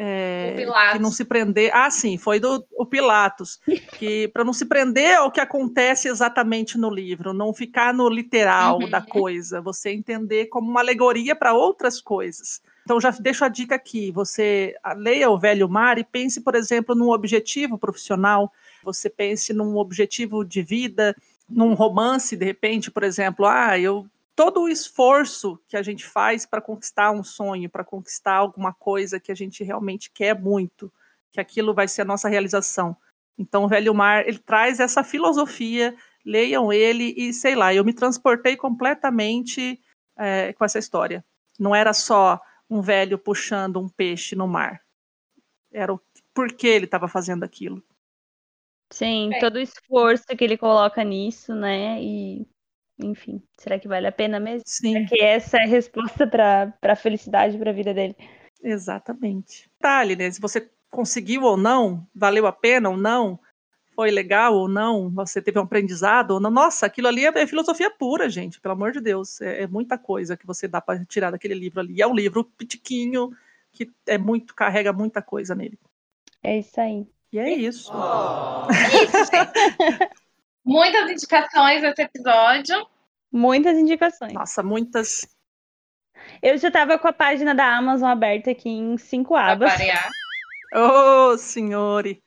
É, 0.00 0.54
que 0.92 0.98
não 1.00 1.10
se 1.10 1.24
prender. 1.24 1.72
Ah, 1.74 1.90
sim, 1.90 2.16
foi 2.16 2.38
do 2.38 2.64
o 2.76 2.86
Pilatos. 2.86 3.58
Que 3.98 4.28
para 4.28 4.44
não 4.44 4.52
se 4.52 4.64
prender 4.64 5.16
ao 5.16 5.32
que 5.32 5.40
acontece 5.40 6.06
exatamente 6.06 6.78
no 6.78 6.88
livro, 6.88 7.32
não 7.32 7.52
ficar 7.52 7.92
no 7.92 8.08
literal 8.08 8.78
uhum. 8.78 8.88
da 8.88 9.02
coisa, 9.02 9.60
você 9.60 9.90
entender 9.90 10.46
como 10.46 10.70
uma 10.70 10.78
alegoria 10.78 11.34
para 11.34 11.52
outras 11.52 12.00
coisas. 12.00 12.62
Então 12.84 13.00
já 13.00 13.10
deixo 13.10 13.44
a 13.44 13.48
dica 13.48 13.74
aqui: 13.74 14.12
você 14.12 14.76
leia 14.96 15.28
o 15.28 15.38
Velho 15.38 15.68
Mar 15.68 15.98
e 15.98 16.04
pense, 16.04 16.40
por 16.42 16.54
exemplo, 16.54 16.94
num 16.94 17.10
objetivo 17.10 17.76
profissional. 17.76 18.52
Você 18.84 19.10
pense 19.10 19.52
num 19.52 19.76
objetivo 19.78 20.44
de 20.44 20.62
vida, 20.62 21.16
num 21.50 21.74
romance, 21.74 22.36
de 22.36 22.44
repente, 22.44 22.88
por 22.88 23.02
exemplo, 23.02 23.46
ah, 23.46 23.76
eu 23.76 24.06
todo 24.38 24.62
o 24.62 24.68
esforço 24.68 25.60
que 25.66 25.76
a 25.76 25.82
gente 25.82 26.06
faz 26.06 26.46
para 26.46 26.60
conquistar 26.60 27.10
um 27.10 27.24
sonho, 27.24 27.68
para 27.68 27.82
conquistar 27.82 28.36
alguma 28.36 28.72
coisa 28.72 29.18
que 29.18 29.32
a 29.32 29.34
gente 29.34 29.64
realmente 29.64 30.12
quer 30.12 30.40
muito, 30.40 30.92
que 31.32 31.40
aquilo 31.40 31.74
vai 31.74 31.88
ser 31.88 32.02
a 32.02 32.04
nossa 32.04 32.28
realização. 32.28 32.96
Então, 33.36 33.64
o 33.64 33.68
Velho 33.68 33.92
Mar, 33.92 34.28
ele 34.28 34.38
traz 34.38 34.78
essa 34.78 35.02
filosofia, 35.02 35.96
leiam 36.24 36.72
ele 36.72 37.12
e, 37.16 37.32
sei 37.34 37.56
lá, 37.56 37.74
eu 37.74 37.84
me 37.84 37.92
transportei 37.92 38.56
completamente 38.56 39.80
é, 40.16 40.52
com 40.52 40.64
essa 40.64 40.78
história. 40.78 41.24
Não 41.58 41.74
era 41.74 41.92
só 41.92 42.40
um 42.70 42.80
velho 42.80 43.18
puxando 43.18 43.80
um 43.80 43.88
peixe 43.88 44.36
no 44.36 44.46
mar. 44.46 44.80
Era 45.72 45.92
o 45.92 46.00
porquê 46.32 46.68
ele 46.68 46.84
estava 46.84 47.08
fazendo 47.08 47.42
aquilo. 47.42 47.82
Sim, 48.88 49.34
é. 49.34 49.40
todo 49.40 49.56
o 49.56 49.60
esforço 49.60 50.28
que 50.28 50.44
ele 50.44 50.56
coloca 50.56 51.02
nisso, 51.02 51.56
né? 51.56 52.00
E 52.00 52.46
enfim, 53.00 53.42
será 53.56 53.78
que 53.78 53.88
vale 53.88 54.06
a 54.06 54.12
pena 54.12 54.40
mesmo? 54.40 54.62
Sim. 54.66 54.92
Será 54.92 55.06
que 55.06 55.22
essa 55.22 55.58
é 55.58 55.64
a 55.64 55.68
resposta 55.68 56.26
para 56.26 56.72
a 56.82 56.96
felicidade, 56.96 57.56
para 57.56 57.70
a 57.70 57.74
vida 57.74 57.94
dele? 57.94 58.16
Exatamente. 58.62 59.70
Detalhe, 59.80 60.16
né? 60.16 60.30
Se 60.30 60.40
você 60.40 60.68
conseguiu 60.90 61.42
ou 61.42 61.56
não, 61.56 62.06
valeu 62.14 62.46
a 62.46 62.52
pena 62.52 62.88
ou 62.90 62.96
não, 62.96 63.38
foi 63.94 64.10
legal 64.10 64.54
ou 64.54 64.68
não, 64.68 65.10
você 65.10 65.40
teve 65.40 65.58
um 65.58 65.62
aprendizado 65.62 66.32
ou 66.32 66.40
não. 66.40 66.50
Nossa, 66.50 66.86
aquilo 66.86 67.08
ali 67.08 67.24
é, 67.24 67.28
é 67.28 67.46
filosofia 67.46 67.90
pura, 67.90 68.28
gente, 68.28 68.60
pelo 68.60 68.74
amor 68.74 68.92
de 68.92 69.00
Deus. 69.00 69.40
É, 69.40 69.62
é 69.62 69.66
muita 69.66 69.98
coisa 69.98 70.36
que 70.36 70.46
você 70.46 70.66
dá 70.66 70.80
para 70.80 71.04
tirar 71.04 71.30
daquele 71.30 71.54
livro 71.54 71.80
ali. 71.80 72.00
É 72.00 72.06
um 72.06 72.14
livro 72.14 72.44
pitiquinho 72.44 73.30
que 73.72 73.90
é 74.06 74.18
muito, 74.18 74.54
carrega 74.54 74.92
muita 74.92 75.22
coisa 75.22 75.54
nele. 75.54 75.78
É 76.42 76.58
isso 76.58 76.80
aí. 76.80 77.06
E 77.32 77.38
é 77.38 77.52
isso. 77.52 77.92
Oh. 77.92 78.70
É 78.72 79.04
isso, 79.04 79.30
gente. 79.30 80.12
Muitas 80.68 81.10
indicações 81.10 81.80
nesse 81.80 82.02
episódio. 82.02 82.86
Muitas 83.32 83.78
indicações. 83.78 84.34
Nossa, 84.34 84.62
muitas. 84.62 85.26
Eu 86.42 86.58
já 86.58 86.70
tava 86.70 86.98
com 86.98 87.08
a 87.08 87.12
página 87.12 87.54
da 87.54 87.74
Amazon 87.74 88.10
aberta 88.10 88.50
aqui 88.50 88.68
em 88.68 88.98
cinco 88.98 89.34
abas. 89.34 89.72
Ô, 90.74 91.30
oh, 91.32 91.38
senhore! 91.38 92.22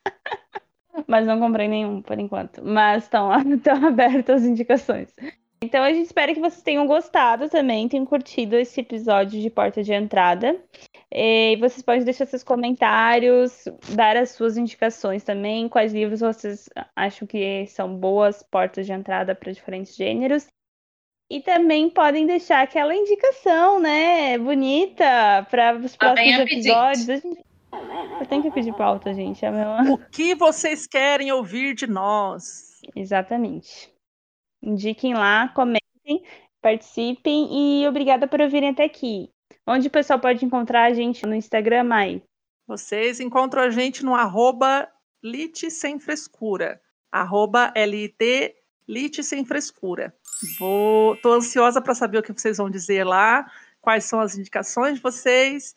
Mas 1.06 1.24
não 1.24 1.38
comprei 1.38 1.68
nenhum 1.68 2.02
por 2.02 2.18
enquanto. 2.18 2.64
Mas 2.64 3.04
estão 3.04 3.30
abertas 3.86 4.42
as 4.42 4.48
indicações. 4.48 5.14
Então 5.62 5.84
a 5.84 5.92
gente 5.92 6.06
espera 6.06 6.34
que 6.34 6.40
vocês 6.40 6.60
tenham 6.60 6.86
gostado 6.88 7.48
também, 7.48 7.88
tenham 7.88 8.04
curtido 8.04 8.56
esse 8.56 8.80
episódio 8.80 9.40
de 9.40 9.48
Porta 9.48 9.80
de 9.80 9.92
Entrada. 9.92 10.60
E 11.14 11.56
vocês 11.60 11.82
podem 11.82 12.02
deixar 12.02 12.26
seus 12.26 12.42
comentários, 12.42 13.68
dar 13.94 14.16
as 14.16 14.30
suas 14.30 14.56
indicações 14.56 15.22
também, 15.22 15.68
quais 15.68 15.92
livros 15.92 16.18
vocês 16.18 16.68
acham 16.96 17.28
que 17.28 17.64
são 17.66 17.94
boas 17.94 18.42
portas 18.42 18.86
de 18.86 18.92
entrada 18.92 19.36
para 19.36 19.52
diferentes 19.52 19.94
gêneros. 19.94 20.46
E 21.30 21.40
também 21.40 21.88
podem 21.88 22.26
deixar 22.26 22.62
aquela 22.62 22.94
indicação, 22.94 23.78
né, 23.80 24.36
bonita 24.38 25.46
para 25.48 25.76
os 25.76 25.94
próximos 25.94 26.40
episódios. 26.40 27.22
Gente... 27.22 27.44
Eu 28.20 28.26
tenho 28.26 28.42
que 28.42 28.50
pedir 28.50 28.74
pauta, 28.74 29.14
gente. 29.14 29.44
É 29.44 29.50
meu... 29.50 29.94
O 29.94 29.98
que 30.10 30.34
vocês 30.34 30.86
querem 30.86 31.30
ouvir 31.30 31.74
de 31.74 31.86
nós? 31.86 32.80
Exatamente. 32.96 33.91
Indiquem 34.62 35.14
lá, 35.14 35.48
comentem, 35.48 36.24
participem 36.60 37.82
e 37.82 37.88
obrigada 37.88 38.28
por 38.28 38.40
ouvirem 38.40 38.70
até 38.70 38.84
aqui. 38.84 39.28
Onde 39.66 39.88
o 39.88 39.90
pessoal 39.90 40.20
pode 40.20 40.44
encontrar 40.44 40.84
a 40.84 40.94
gente 40.94 41.26
no 41.26 41.34
Instagram, 41.34 41.84
Mai? 41.84 42.22
Vocês 42.66 43.18
encontram 43.18 43.62
a 43.62 43.70
gente 43.70 44.04
no 44.04 44.14
arroba 44.14 44.88
Lite 45.22 45.70
Sem 45.70 45.98
Frescura. 45.98 46.80
Arroba 47.10 47.72
Lite 48.88 49.22
Sem 49.24 49.44
Frescura. 49.44 50.14
Vou, 50.58 51.16
tô 51.16 51.32
ansiosa 51.32 51.80
para 51.80 51.94
saber 51.94 52.18
o 52.18 52.22
que 52.22 52.32
vocês 52.32 52.58
vão 52.58 52.70
dizer 52.70 53.04
lá. 53.04 53.50
quais 53.80 54.04
são 54.04 54.20
as 54.20 54.36
indicações 54.36 54.96
de 54.96 55.02
vocês 55.02 55.74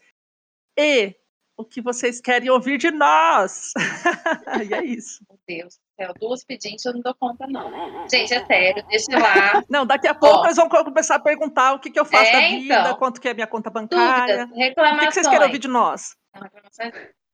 e 0.78 1.16
o 1.58 1.66
que 1.66 1.82
vocês 1.82 2.22
querem 2.22 2.52
ouvir 2.52 2.78
de 2.78 2.92
nós. 2.92 3.74
e 4.70 4.74
é 4.74 4.86
isso. 4.86 5.26
Meu 5.28 5.40
Deus 5.48 5.85
céu, 5.96 6.14
duas 6.20 6.44
pedintes 6.44 6.86
eu 6.86 6.94
não 6.94 7.02
dou 7.02 7.16
conta, 7.16 7.48
não. 7.48 8.08
Gente, 8.10 8.34
é 8.34 8.46
sério, 8.46 8.86
deixa 8.88 9.18
lá. 9.18 9.64
Não, 9.70 9.86
daqui 9.86 10.08
a 10.08 10.14
pouco 10.14 10.40
Ó, 10.40 10.46
eles 10.46 10.58
vão 10.58 10.70
começar 10.70 11.16
a 11.16 11.20
perguntar 11.20 11.74
o 11.74 11.80
que, 11.80 11.90
que 11.90 12.00
eu 12.00 12.06
faço 12.06 12.30
é, 12.30 12.32
da 12.32 12.48
vida, 12.48 12.80
então, 12.80 12.96
quanto 12.98 13.20
que 13.20 13.28
é 13.28 13.34
minha 13.34 13.48
conta 13.48 13.70
bancária. 13.70 14.46
Dúvidas, 14.46 14.58
reclamações. 14.58 14.98
O 14.98 15.00
que, 15.00 15.08
que 15.08 15.14
vocês 15.14 15.28
querem 15.28 15.48
ouvir 15.48 15.60
de 15.60 15.68
nós? 15.68 16.16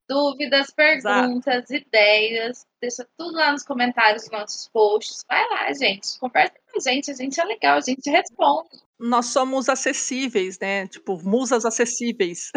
Dúvidas, 0.07 0.71
perguntas, 0.71 1.69
Exato. 1.69 1.73
ideias, 1.73 2.65
deixa 2.81 3.07
tudo 3.17 3.37
lá 3.37 3.51
nos 3.51 3.63
comentários 3.63 4.23
dos 4.23 4.31
nossos 4.31 4.69
posts. 4.69 5.23
Vai 5.27 5.47
lá, 5.49 5.71
gente, 5.73 6.19
conversa 6.19 6.53
com 6.71 6.77
a 6.77 6.91
gente, 6.91 7.11
a 7.11 7.13
gente 7.13 7.39
é 7.39 7.45
legal, 7.45 7.77
a 7.77 7.81
gente 7.81 8.09
responde 8.09 8.69
nós 9.01 9.27
somos 9.27 9.67
acessíveis, 9.67 10.59
né? 10.59 10.85
Tipo, 10.87 11.19
musas 11.23 11.65
acessíveis. 11.65 12.51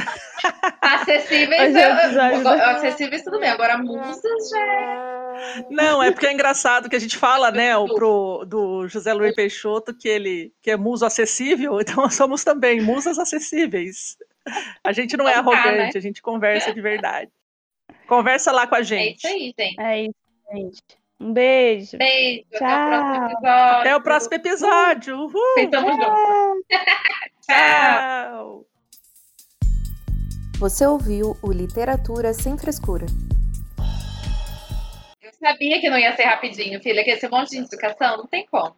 Acessíveis, 0.82 1.72
eu, 1.74 1.80
eu, 1.80 2.48
acessíveis 2.50 3.24
tudo 3.24 3.40
bem, 3.40 3.48
agora 3.48 3.78
musas 3.78 4.50
já 4.50 4.60
é... 4.60 5.23
Não, 5.70 6.02
é 6.02 6.10
porque 6.10 6.26
é 6.26 6.32
engraçado 6.32 6.88
que 6.88 6.96
a 6.96 6.98
gente 6.98 7.16
fala, 7.16 7.50
né, 7.50 7.76
o, 7.76 7.86
pro, 7.86 8.44
do 8.44 8.88
José 8.88 9.12
Luiz 9.12 9.34
Peixoto, 9.34 9.94
que 9.94 10.08
ele 10.08 10.52
que 10.60 10.70
é 10.70 10.76
muso 10.76 11.04
acessível, 11.04 11.80
então 11.82 11.96
nós 11.96 12.14
somos 12.14 12.44
também 12.44 12.80
musas 12.80 13.18
acessíveis. 13.18 14.16
A 14.82 14.92
gente 14.92 15.16
não 15.16 15.28
é 15.28 15.34
arrogante, 15.34 15.76
né? 15.76 15.90
a 15.94 16.00
gente 16.00 16.20
conversa 16.20 16.72
de 16.72 16.80
verdade. 16.80 17.30
Conversa 18.06 18.52
lá 18.52 18.66
com 18.66 18.74
a 18.74 18.82
gente. 18.82 19.26
É 19.26 19.36
isso 19.36 19.54
aí, 19.54 19.54
gente. 19.58 19.80
É 19.80 20.00
isso, 20.02 20.14
gente. 20.52 20.82
Um 21.20 21.32
beijo. 21.32 21.96
Beijo. 21.96 22.44
Tchau. 22.52 23.38
Até 23.44 23.96
o 23.96 24.02
próximo 24.02 24.34
episódio. 24.34 25.30
Até 25.56 25.64
o 25.64 25.70
próximo 25.70 25.92
episódio. 25.92 26.08
Uhul. 26.10 26.64
Tchau. 27.48 28.66
Você 30.58 30.86
ouviu 30.86 31.36
o 31.42 31.52
Literatura 31.52 32.32
Sem 32.32 32.56
Frescura. 32.56 33.06
Sabia 35.44 35.78
que 35.78 35.90
não 35.90 35.98
ia 35.98 36.16
ser 36.16 36.24
rapidinho, 36.24 36.82
filha, 36.82 37.04
que 37.04 37.10
esse 37.10 37.28
monte 37.28 37.50
de 37.50 37.58
indicação 37.58 38.16
não 38.16 38.26
tem 38.26 38.46
como. 38.46 38.74